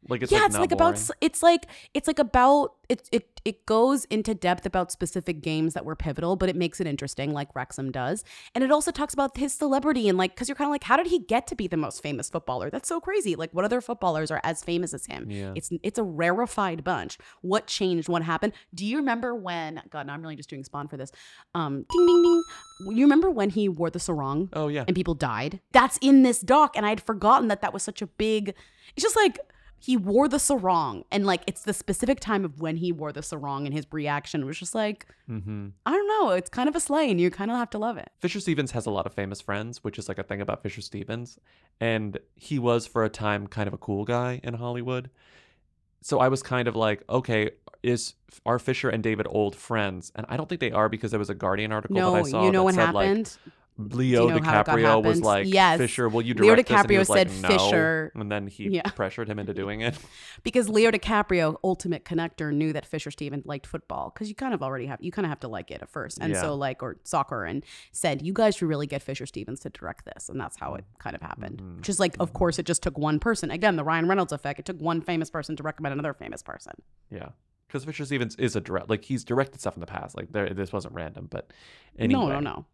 Like 0.06 0.22
it's 0.22 0.30
yeah, 0.30 0.38
like 0.38 0.46
it's 0.46 0.58
like 0.58 0.70
boring? 0.70 0.94
about 0.94 1.10
it's 1.20 1.42
like 1.42 1.66
it's 1.92 2.06
like 2.06 2.18
about 2.18 2.74
it 2.88 3.08
it 3.10 3.40
it 3.44 3.66
goes 3.66 4.04
into 4.06 4.34
depth 4.34 4.64
about 4.64 4.92
specific 4.92 5.40
games 5.42 5.74
that 5.74 5.84
were 5.84 5.96
pivotal, 5.96 6.36
but 6.36 6.48
it 6.48 6.56
makes 6.56 6.80
it 6.80 6.86
interesting, 6.86 7.32
like 7.32 7.48
Wrexham 7.54 7.90
does, 7.90 8.24
and 8.54 8.62
it 8.62 8.70
also 8.70 8.90
talks 8.90 9.12
about 9.12 9.36
his 9.36 9.52
celebrity 9.52 10.08
and 10.08 10.16
like 10.16 10.34
because 10.34 10.48
you're 10.48 10.54
kind 10.54 10.68
of 10.68 10.72
like, 10.72 10.84
how 10.84 10.96
did 10.96 11.08
he 11.08 11.18
get 11.18 11.46
to 11.48 11.56
be 11.56 11.66
the 11.66 11.76
most 11.76 12.02
famous 12.02 12.30
footballer? 12.30 12.70
That's 12.70 12.88
so 12.88 13.00
crazy. 13.00 13.34
Like, 13.34 13.52
what 13.52 13.64
other 13.64 13.80
footballers 13.80 14.30
are 14.30 14.40
as 14.44 14.62
famous 14.62 14.94
as 14.94 15.06
him? 15.06 15.30
Yeah. 15.30 15.52
It's 15.56 15.70
it's 15.82 15.98
a 15.98 16.04
rarefied 16.04 16.84
bunch. 16.84 17.18
What 17.42 17.66
changed? 17.66 18.08
What 18.08 18.22
happened? 18.22 18.52
Do 18.72 18.86
you 18.86 18.98
remember 18.98 19.34
when? 19.34 19.82
God, 19.90 20.06
now 20.06 20.14
I'm 20.14 20.22
really 20.22 20.36
just 20.36 20.48
doing 20.48 20.62
spawn 20.62 20.88
for 20.88 20.96
this. 20.96 21.10
Um, 21.54 21.84
ding 21.90 22.06
ding 22.06 22.22
ding. 22.22 22.42
You 22.96 23.04
remember 23.04 23.30
when 23.30 23.50
he 23.50 23.68
wore 23.68 23.90
the 23.90 23.98
sarong? 23.98 24.48
Oh 24.52 24.68
yeah. 24.68 24.84
and 24.86 24.94
people 24.94 25.14
died. 25.14 25.60
That's 25.72 25.98
in 26.00 26.22
this 26.22 26.40
doc, 26.40 26.76
and 26.76 26.86
I 26.86 26.90
had 26.90 27.00
forgotten 27.00 27.48
that 27.48 27.60
that 27.62 27.74
was 27.74 27.82
such 27.82 28.00
a 28.00 28.06
big. 28.06 28.54
It's 28.94 29.02
just 29.02 29.16
like 29.16 29.38
he 29.80 29.96
wore 29.96 30.28
the 30.28 30.38
sarong, 30.38 31.04
and 31.12 31.24
like 31.26 31.42
it's 31.46 31.62
the 31.62 31.72
specific 31.72 32.20
time 32.20 32.44
of 32.44 32.60
when 32.60 32.76
he 32.76 32.90
wore 32.92 33.12
the 33.12 33.22
sarong, 33.22 33.64
and 33.66 33.74
his 33.74 33.86
reaction 33.92 34.44
was 34.46 34.58
just 34.58 34.74
like, 34.74 35.06
Mm-hmm. 35.30 35.68
I 35.86 35.90
don't 35.92 36.08
know, 36.08 36.30
it's 36.30 36.48
kind 36.48 36.68
of 36.68 36.74
a 36.76 36.80
slay, 36.80 37.10
and 37.10 37.20
you 37.20 37.30
kind 37.30 37.50
of 37.50 37.56
have 37.58 37.70
to 37.70 37.78
love 37.78 37.96
it. 37.98 38.10
Fisher 38.18 38.40
Stevens 38.40 38.70
has 38.72 38.86
a 38.86 38.90
lot 38.90 39.06
of 39.06 39.12
famous 39.14 39.40
friends, 39.40 39.84
which 39.84 39.98
is 39.98 40.08
like 40.08 40.18
a 40.18 40.22
thing 40.22 40.40
about 40.40 40.62
Fisher 40.62 40.80
Stevens. 40.80 41.38
And 41.80 42.18
he 42.34 42.58
was 42.58 42.86
for 42.86 43.04
a 43.04 43.08
time 43.10 43.46
kind 43.46 43.68
of 43.68 43.74
a 43.74 43.78
cool 43.78 44.04
guy 44.04 44.40
in 44.42 44.54
Hollywood. 44.54 45.10
So 46.00 46.18
I 46.20 46.28
was 46.28 46.42
kind 46.42 46.66
of 46.68 46.74
like, 46.76 47.02
okay, 47.10 47.50
is 47.82 48.14
are 48.46 48.58
Fisher 48.58 48.88
and 48.88 49.02
David 49.02 49.26
old 49.28 49.54
friends? 49.54 50.10
And 50.14 50.24
I 50.28 50.36
don't 50.36 50.48
think 50.48 50.60
they 50.60 50.72
are 50.72 50.88
because 50.88 51.10
there 51.10 51.18
was 51.18 51.30
a 51.30 51.34
Guardian 51.34 51.72
article 51.72 51.96
No, 51.96 52.12
that 52.12 52.18
I 52.18 52.22
saw 52.30 52.44
you 52.44 52.50
know 52.52 52.60
that 52.60 52.64
what 52.64 52.74
said 52.74 52.86
happened? 52.86 53.36
like 53.44 53.52
Leo 53.78 54.26
you 54.26 54.34
know 54.34 54.40
DiCaprio 54.40 55.04
was 55.04 55.20
like, 55.20 55.46
Yes. 55.46 55.78
Fisher, 55.78 56.08
will 56.08 56.22
you 56.22 56.34
Leo 56.34 56.54
direct 56.56 56.68
this? 56.68 56.76
And 56.80 56.90
he 56.90 56.96
DiCaprio 56.96 57.08
like, 57.08 57.28
said 57.30 57.42
no. 57.42 57.48
Fisher- 57.48 58.12
And 58.16 58.30
then 58.30 58.46
he 58.48 58.68
Yeah. 58.70 58.82
pressured 58.90 59.28
him 59.28 59.38
into 59.38 59.54
doing 59.54 59.80
it. 59.82 59.96
Because 60.44 60.68
Leo 60.68 60.90
DiCaprio, 60.90 61.56
ultimate 61.64 62.04
connector, 62.04 62.52
knew 62.52 62.72
that 62.72 62.86
Fisher 62.86 63.10
Stevens 63.10 63.44
liked 63.46 63.66
football 63.66 64.10
because 64.14 64.28
you 64.28 64.34
kind 64.34 64.54
of 64.54 64.62
already 64.62 64.86
have 64.86 64.98
you 65.00 65.10
kind 65.12 65.26
of 65.26 65.30
have 65.30 65.40
to 65.40 65.48
like 65.48 65.70
it 65.70 65.82
at 65.82 65.88
first, 65.88 66.18
and 66.20 66.32
Yeah. 66.32 66.40
so 66.40 66.54
like 66.54 66.82
or 66.82 66.96
soccer, 67.04 67.44
and 67.44 67.64
said 67.92 68.22
you 68.22 68.32
guys 68.32 68.56
should 68.56 68.68
really 68.68 68.86
get 68.86 69.02
Fisher 69.02 69.26
Stevens 69.26 69.60
to 69.60 69.70
direct 69.70 70.04
this, 70.04 70.28
and 70.28 70.40
that's 70.40 70.56
how 70.56 70.74
it 70.74 70.84
kind 70.98 71.14
of 71.16 71.22
happened. 71.22 71.58
Mm-hmm. 71.58 71.76
Which 71.78 71.88
is 71.88 71.98
like, 72.00 72.16
of 72.20 72.32
course, 72.32 72.58
it 72.58 72.66
just 72.66 72.82
took 72.82 72.96
one 72.98 73.18
person. 73.18 73.50
Again, 73.50 73.76
the 73.76 73.84
Ryan 73.84 74.06
Reynolds 74.08 74.32
effect. 74.32 74.58
It 74.60 74.64
took 74.66 74.80
one 74.80 75.00
famous 75.00 75.28
person 75.30 75.56
to 75.56 75.62
recommend 75.62 75.92
another 75.92 76.14
famous 76.14 76.42
person. 76.42 76.72
Yeah. 77.10 77.30
Because 77.66 77.84
Fisher 77.84 78.04
Stevens 78.06 78.34
is 78.36 78.56
a 78.56 78.60
direct, 78.60 78.88
like 78.88 79.04
he's 79.04 79.24
directed 79.24 79.60
stuff 79.60 79.74
in 79.74 79.80
the 79.80 79.86
past. 79.86 80.16
Like 80.16 80.32
there, 80.32 80.48
this 80.54 80.72
wasn't 80.72 80.94
random, 80.94 81.26
but 81.30 81.52
anyway. 81.98 82.20
No, 82.26 82.28
no, 82.28 82.40
no. 82.40 82.64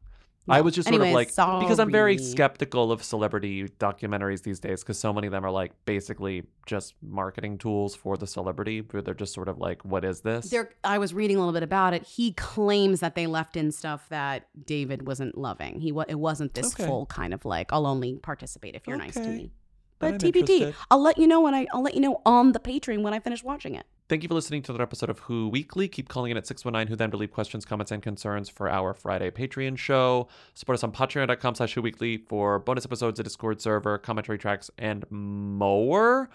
I 0.47 0.61
was 0.61 0.75
just 0.75 0.89
sort 0.89 1.01
of 1.01 1.07
Anyways, 1.07 1.37
like 1.39 1.61
because 1.61 1.79
I'm 1.79 1.91
very 1.91 2.19
skeptical 2.19 2.93
of 2.93 3.03
celebrity 3.03 3.69
documentaries 3.69 4.43
these 4.43 4.61
days 4.61 4.83
because 4.83 4.99
so 4.99 5.13
many 5.13 5.27
of 5.27 5.31
them 5.33 5.45
are 5.45 5.51
like 5.51 5.73
basically 5.87 6.45
just 6.67 6.95
marketing 7.03 7.57
tools 7.57 7.95
for 7.95 8.17
the 8.17 8.27
celebrity 8.27 8.81
where 8.81 9.01
they're 9.03 9.15
just 9.15 9.33
sort 9.33 9.49
of 9.49 9.59
like, 9.59 9.85
what 9.85 10.05
is 10.05 10.21
this? 10.21 10.51
There, 10.51 10.71
I 10.85 10.99
was 10.99 11.15
reading 11.15 11.37
a 11.37 11.41
little 11.41 11.55
bit 11.55 11.63
about 11.63 11.95
it. 11.95 12.03
He 12.03 12.33
claims 12.33 13.01
that 13.01 13.15
they 13.15 13.27
left 13.27 13.57
in 13.57 13.73
stuff 13.73 14.07
that 14.11 14.49
David 14.67 15.07
wasn't 15.07 15.39
loving. 15.39 15.81
He 15.81 15.93
it 16.09 16.19
wasn't 16.19 16.53
this 16.55 16.75
Okay. 16.75 16.87
full 16.87 17.07
kind 17.07 17.33
of 17.33 17.45
like 17.47 17.73
I'll 17.73 17.87
only 17.87 18.17
participate 18.17 18.75
if 18.75 18.87
you're 18.87 18.99
nice 18.99 19.15
to 19.15 19.29
me. 19.29 19.53
But 19.99 20.19
TBD. 20.19 20.75
I'll 20.91 21.03
let 21.03 21.17
you 21.17 21.27
know 21.27 21.41
when 21.41 21.55
I 21.55 21.67
I'll 21.73 21.83
let 21.83 21.95
you 21.95 22.01
know 22.01 22.21
on 22.27 22.53
the 22.53 22.61
Patreon 22.61 23.03
when 23.03 23.15
I 23.15 23.21
finish 23.21 23.43
watching 23.43 23.75
it. 23.75 23.87
Thank 24.15 24.23
you 24.23 24.29
for 24.29 24.37
listening 24.37 24.63
to 24.63 24.71
another 24.71 24.85
episode 24.85 25.11
of 25.11 25.19
Who 25.19 25.49
Weekly. 25.49 25.89
Keep 25.89 26.09
calling 26.09 26.31
in 26.31 26.37
at 26.37 26.47
619 26.47 26.89
Who 26.89 26.95
Them 26.95 27.11
to 27.11 27.17
leave 27.17 27.33
questions, 27.33 27.65
comments, 27.65 27.91
and 27.91 28.01
concerns 28.01 28.49
for 28.49 28.71
our 28.71 28.95
Friday 28.95 29.29
Patreon 29.33 29.77
show. 29.77 30.29
Support 30.55 30.79
us 30.79 30.85
on 30.85 30.93
patreon.com 30.93 31.57
slash 31.57 31.75
Who 31.75 31.83
Weekly 31.83 32.19
for 32.19 32.61
bonus 32.61 32.85
episodes, 32.85 33.19
a 33.19 33.25
Discord 33.25 33.61
server, 33.61 33.99
commentary 33.99 34.39
tracks, 34.39 34.71
and 34.79 35.05
more. 35.11 36.31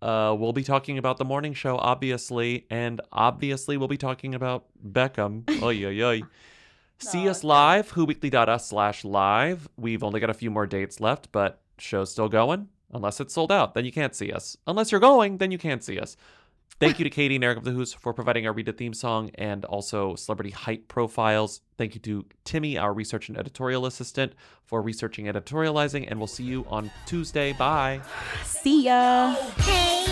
Uh, 0.00 0.34
we'll 0.38 0.54
be 0.54 0.64
talking 0.64 0.96
about 0.96 1.18
the 1.18 1.26
morning 1.26 1.52
show, 1.52 1.76
obviously, 1.76 2.64
and 2.70 3.02
obviously 3.12 3.76
we'll 3.76 3.86
be 3.86 3.98
talking 3.98 4.34
about 4.34 4.64
Beckham. 4.82 5.46
Oy, 5.62 5.84
oy, 5.84 6.02
oy. 6.02 6.22
See 7.00 7.28
us 7.28 7.44
live, 7.44 7.92
whoweekly.us 7.92 8.66
slash 8.66 9.04
live. 9.04 9.68
We've 9.76 10.02
only 10.02 10.20
got 10.20 10.30
a 10.30 10.34
few 10.34 10.50
more 10.50 10.66
dates 10.66 11.00
left, 11.00 11.30
but 11.32 11.60
show's 11.76 12.10
still 12.10 12.30
going. 12.30 12.68
Unless 12.92 13.20
it's 13.20 13.34
sold 13.34 13.52
out, 13.52 13.74
then 13.74 13.84
you 13.84 13.92
can't 13.92 14.14
see 14.14 14.32
us. 14.32 14.56
Unless 14.66 14.90
you're 14.90 15.00
going, 15.00 15.36
then 15.36 15.52
you 15.52 15.58
can't 15.58 15.84
see 15.84 16.00
us. 16.00 16.16
Thank 16.80 16.98
you 16.98 17.04
to 17.04 17.10
Katie 17.10 17.34
and 17.34 17.44
Eric 17.44 17.58
of 17.58 17.64
the 17.64 17.72
Who's 17.72 17.92
for 17.92 18.14
providing 18.14 18.46
our 18.46 18.54
Read 18.54 18.66
It 18.66 18.78
theme 18.78 18.94
song 18.94 19.30
and 19.34 19.66
also 19.66 20.14
celebrity 20.14 20.50
height 20.50 20.88
profiles. 20.88 21.60
Thank 21.76 21.94
you 21.94 22.00
to 22.00 22.24
Timmy, 22.44 22.78
our 22.78 22.94
research 22.94 23.28
and 23.28 23.36
editorial 23.36 23.84
assistant, 23.84 24.32
for 24.64 24.80
researching 24.80 25.28
and 25.28 25.36
editorializing. 25.36 26.06
And 26.08 26.18
we'll 26.18 26.26
see 26.26 26.44
you 26.44 26.64
on 26.70 26.90
Tuesday. 27.04 27.52
Bye. 27.52 28.00
See 28.44 28.84
ya. 28.84 29.34
Hey. 29.58 30.06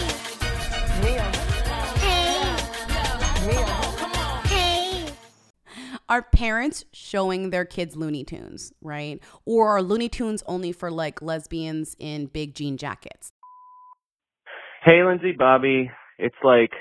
Hey. 4.51 5.07
Are 6.11 6.23
parents 6.23 6.85
showing 6.93 7.49
their 7.49 7.65
kids 7.65 7.97
Looney 7.97 8.25
Tunes, 8.25 8.75
right? 8.83 9.23
Or 9.47 9.69
are 9.71 9.83
Looney 9.83 10.11
Tunes 10.11 10.43
only 10.47 10.73
for 10.73 10.91
like 10.91 11.23
lesbians 11.23 11.97
in 11.99 12.27
big 12.27 12.55
jean 12.55 12.77
jackets? 12.77 13.33
Hey, 14.85 15.03
Lindsey, 15.03 15.33
Bobby. 15.33 15.91
It's 16.19 16.37
like 16.43 16.73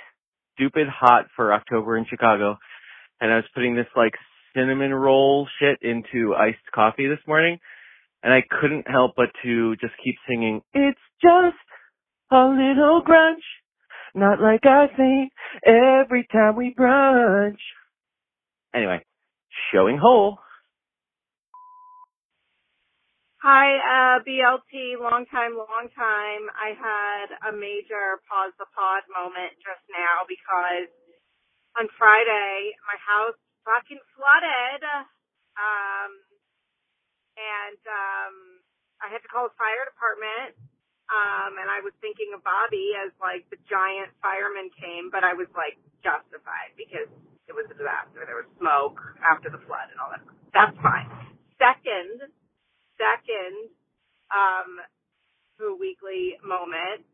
stupid 0.55 0.87
hot 0.87 1.25
for 1.35 1.53
October 1.53 1.97
in 1.97 2.05
Chicago, 2.09 2.57
and 3.21 3.31
I 3.31 3.35
was 3.37 3.45
putting 3.53 3.75
this 3.75 3.87
like 3.95 4.13
cinnamon 4.55 4.93
roll 4.93 5.47
shit 5.59 5.77
into 5.81 6.33
iced 6.35 6.57
coffee 6.73 7.07
this 7.07 7.19
morning, 7.27 7.59
and 8.23 8.33
I 8.33 8.41
couldn't 8.49 8.89
help 8.89 9.13
but 9.15 9.29
to 9.43 9.75
just 9.75 9.93
keep 10.03 10.15
singing, 10.27 10.61
It's 10.73 10.99
just 11.21 11.55
a 12.31 12.45
little 12.45 13.03
grunge, 13.07 13.45
not 14.15 14.41
like 14.41 14.65
I 14.65 14.87
think 14.95 15.31
every 15.65 16.27
time 16.31 16.55
we 16.55 16.73
brunch. 16.77 17.59
Anyway, 18.73 19.03
showing 19.73 19.97
whole. 19.97 20.39
Hi, 23.47 23.79
uh, 23.79 24.27
BLT, 24.27 24.99
long 24.99 25.23
time, 25.31 25.55
long 25.55 25.87
time. 25.95 26.43
I 26.51 26.75
had 26.75 27.27
a 27.47 27.51
major 27.55 28.19
pause 28.27 28.51
the 28.59 28.67
pod 28.75 29.07
moment 29.07 29.55
just 29.63 29.79
now 29.87 30.27
because 30.27 30.91
on 31.79 31.87
Friday 31.95 32.75
my 32.83 32.99
house 32.99 33.39
fucking 33.63 34.03
flooded. 34.19 34.83
Um, 35.55 36.11
and, 37.39 37.81
um, 37.87 38.35
I 38.99 39.07
had 39.15 39.23
to 39.23 39.31
call 39.31 39.47
the 39.47 39.55
fire 39.55 39.87
department. 39.87 40.59
Um, 41.07 41.55
and 41.55 41.71
I 41.71 41.79
was 41.79 41.95
thinking 42.03 42.35
of 42.35 42.43
Bobby 42.43 42.99
as 42.99 43.15
like 43.23 43.47
the 43.47 43.63
giant 43.71 44.11
fireman 44.19 44.75
came, 44.75 45.07
but 45.07 45.23
I 45.23 45.31
was 45.31 45.47
like 45.55 45.79
justified 46.03 46.75
because 46.75 47.07
it 47.47 47.55
was 47.55 47.63
a 47.71 47.79
disaster. 47.79 48.27
There 48.27 48.43
was 48.43 48.51
smoke 48.59 48.99
after 49.23 49.47
the 49.47 49.63
flood 49.63 49.87
and 49.87 50.03
all 50.03 50.11
that. 50.11 50.19
That's 50.51 50.75
fine. 50.83 51.07
Second, 51.55 52.27
second 52.99 53.71
um 54.33 54.79
Who 55.59 55.77
Weekly 55.79 56.37
moment 56.43 57.05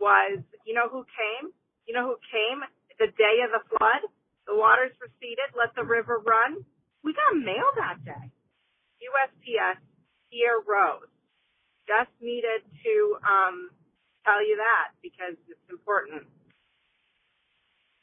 was 0.00 0.40
you 0.66 0.74
know 0.74 0.88
who 0.90 1.04
came? 1.08 1.52
You 1.86 1.94
know 1.94 2.06
who 2.06 2.18
came 2.30 2.62
the 2.98 3.08
day 3.18 3.42
of 3.44 3.50
the 3.52 3.62
flood? 3.70 4.02
The 4.46 4.56
waters 4.56 4.92
receded, 5.00 5.54
let 5.58 5.74
the 5.76 5.84
river 5.84 6.20
run. 6.24 6.64
We 7.04 7.14
got 7.14 7.36
mail 7.36 7.68
that 7.76 8.04
day. 8.04 8.26
USPS 9.02 9.80
here 10.30 10.60
rose. 10.66 11.10
Just 11.88 12.12
needed 12.20 12.62
to 12.84 12.94
um 13.24 13.70
tell 14.24 14.40
you 14.46 14.56
that 14.58 14.94
because 15.02 15.36
it's 15.48 15.68
important. 15.70 16.24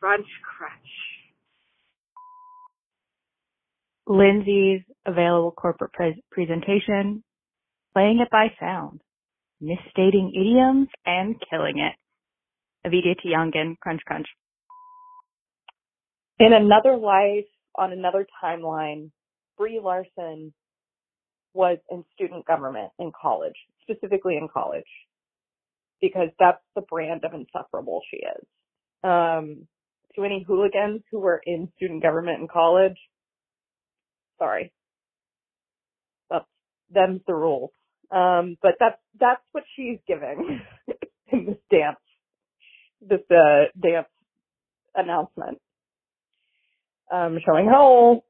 Brunch 0.03 0.29
crunch. 0.43 1.10
Lindsey's 4.07 4.81
available 5.05 5.51
corporate 5.51 5.93
pre- 5.93 6.23
presentation, 6.31 7.23
playing 7.93 8.19
it 8.19 8.29
by 8.31 8.47
sound, 8.59 9.01
misstating 9.59 10.31
idioms, 10.35 10.87
and 11.05 11.35
killing 11.49 11.79
it. 11.79 11.95
Avidia 12.87 13.15
Tiangan, 13.23 13.77
Crunch 13.79 14.01
Crunch. 14.05 14.27
In 16.39 16.53
another 16.53 16.97
life, 16.97 17.45
on 17.75 17.93
another 17.93 18.25
timeline, 18.43 19.11
Brie 19.57 19.79
Larson 19.81 20.53
was 21.53 21.77
in 21.89 22.03
student 22.13 22.45
government 22.45 22.91
in 22.97 23.11
college, 23.19 23.53
specifically 23.83 24.37
in 24.37 24.47
college, 24.51 24.83
because 26.01 26.29
that's 26.39 26.63
the 26.75 26.81
brand 26.81 27.23
of 27.23 27.33
insufferable 27.33 28.01
she 28.09 28.17
is. 28.17 28.45
Um, 29.03 29.67
to 30.15 30.23
any 30.23 30.45
Wholigans 30.47 31.03
who 31.11 31.19
were 31.19 31.41
in 31.45 31.71
student 31.75 32.01
government 32.01 32.41
in 32.41 32.47
college, 32.47 32.97
sorry. 34.41 34.73
That's, 36.31 36.45
them's 36.93 37.21
the 37.27 37.35
rules. 37.35 37.71
Um, 38.11 38.57
but 38.61 38.73
that's, 38.79 38.99
that's 39.19 39.41
what 39.53 39.63
she's 39.75 39.99
giving 40.07 40.61
in 41.33 41.45
this 41.47 41.57
dance, 41.71 41.99
this, 43.01 43.21
uh, 43.31 43.65
dance 43.81 44.07
announcement. 44.95 45.59
Um, 47.11 47.39
showing 47.45 47.69
whole. 47.73 48.25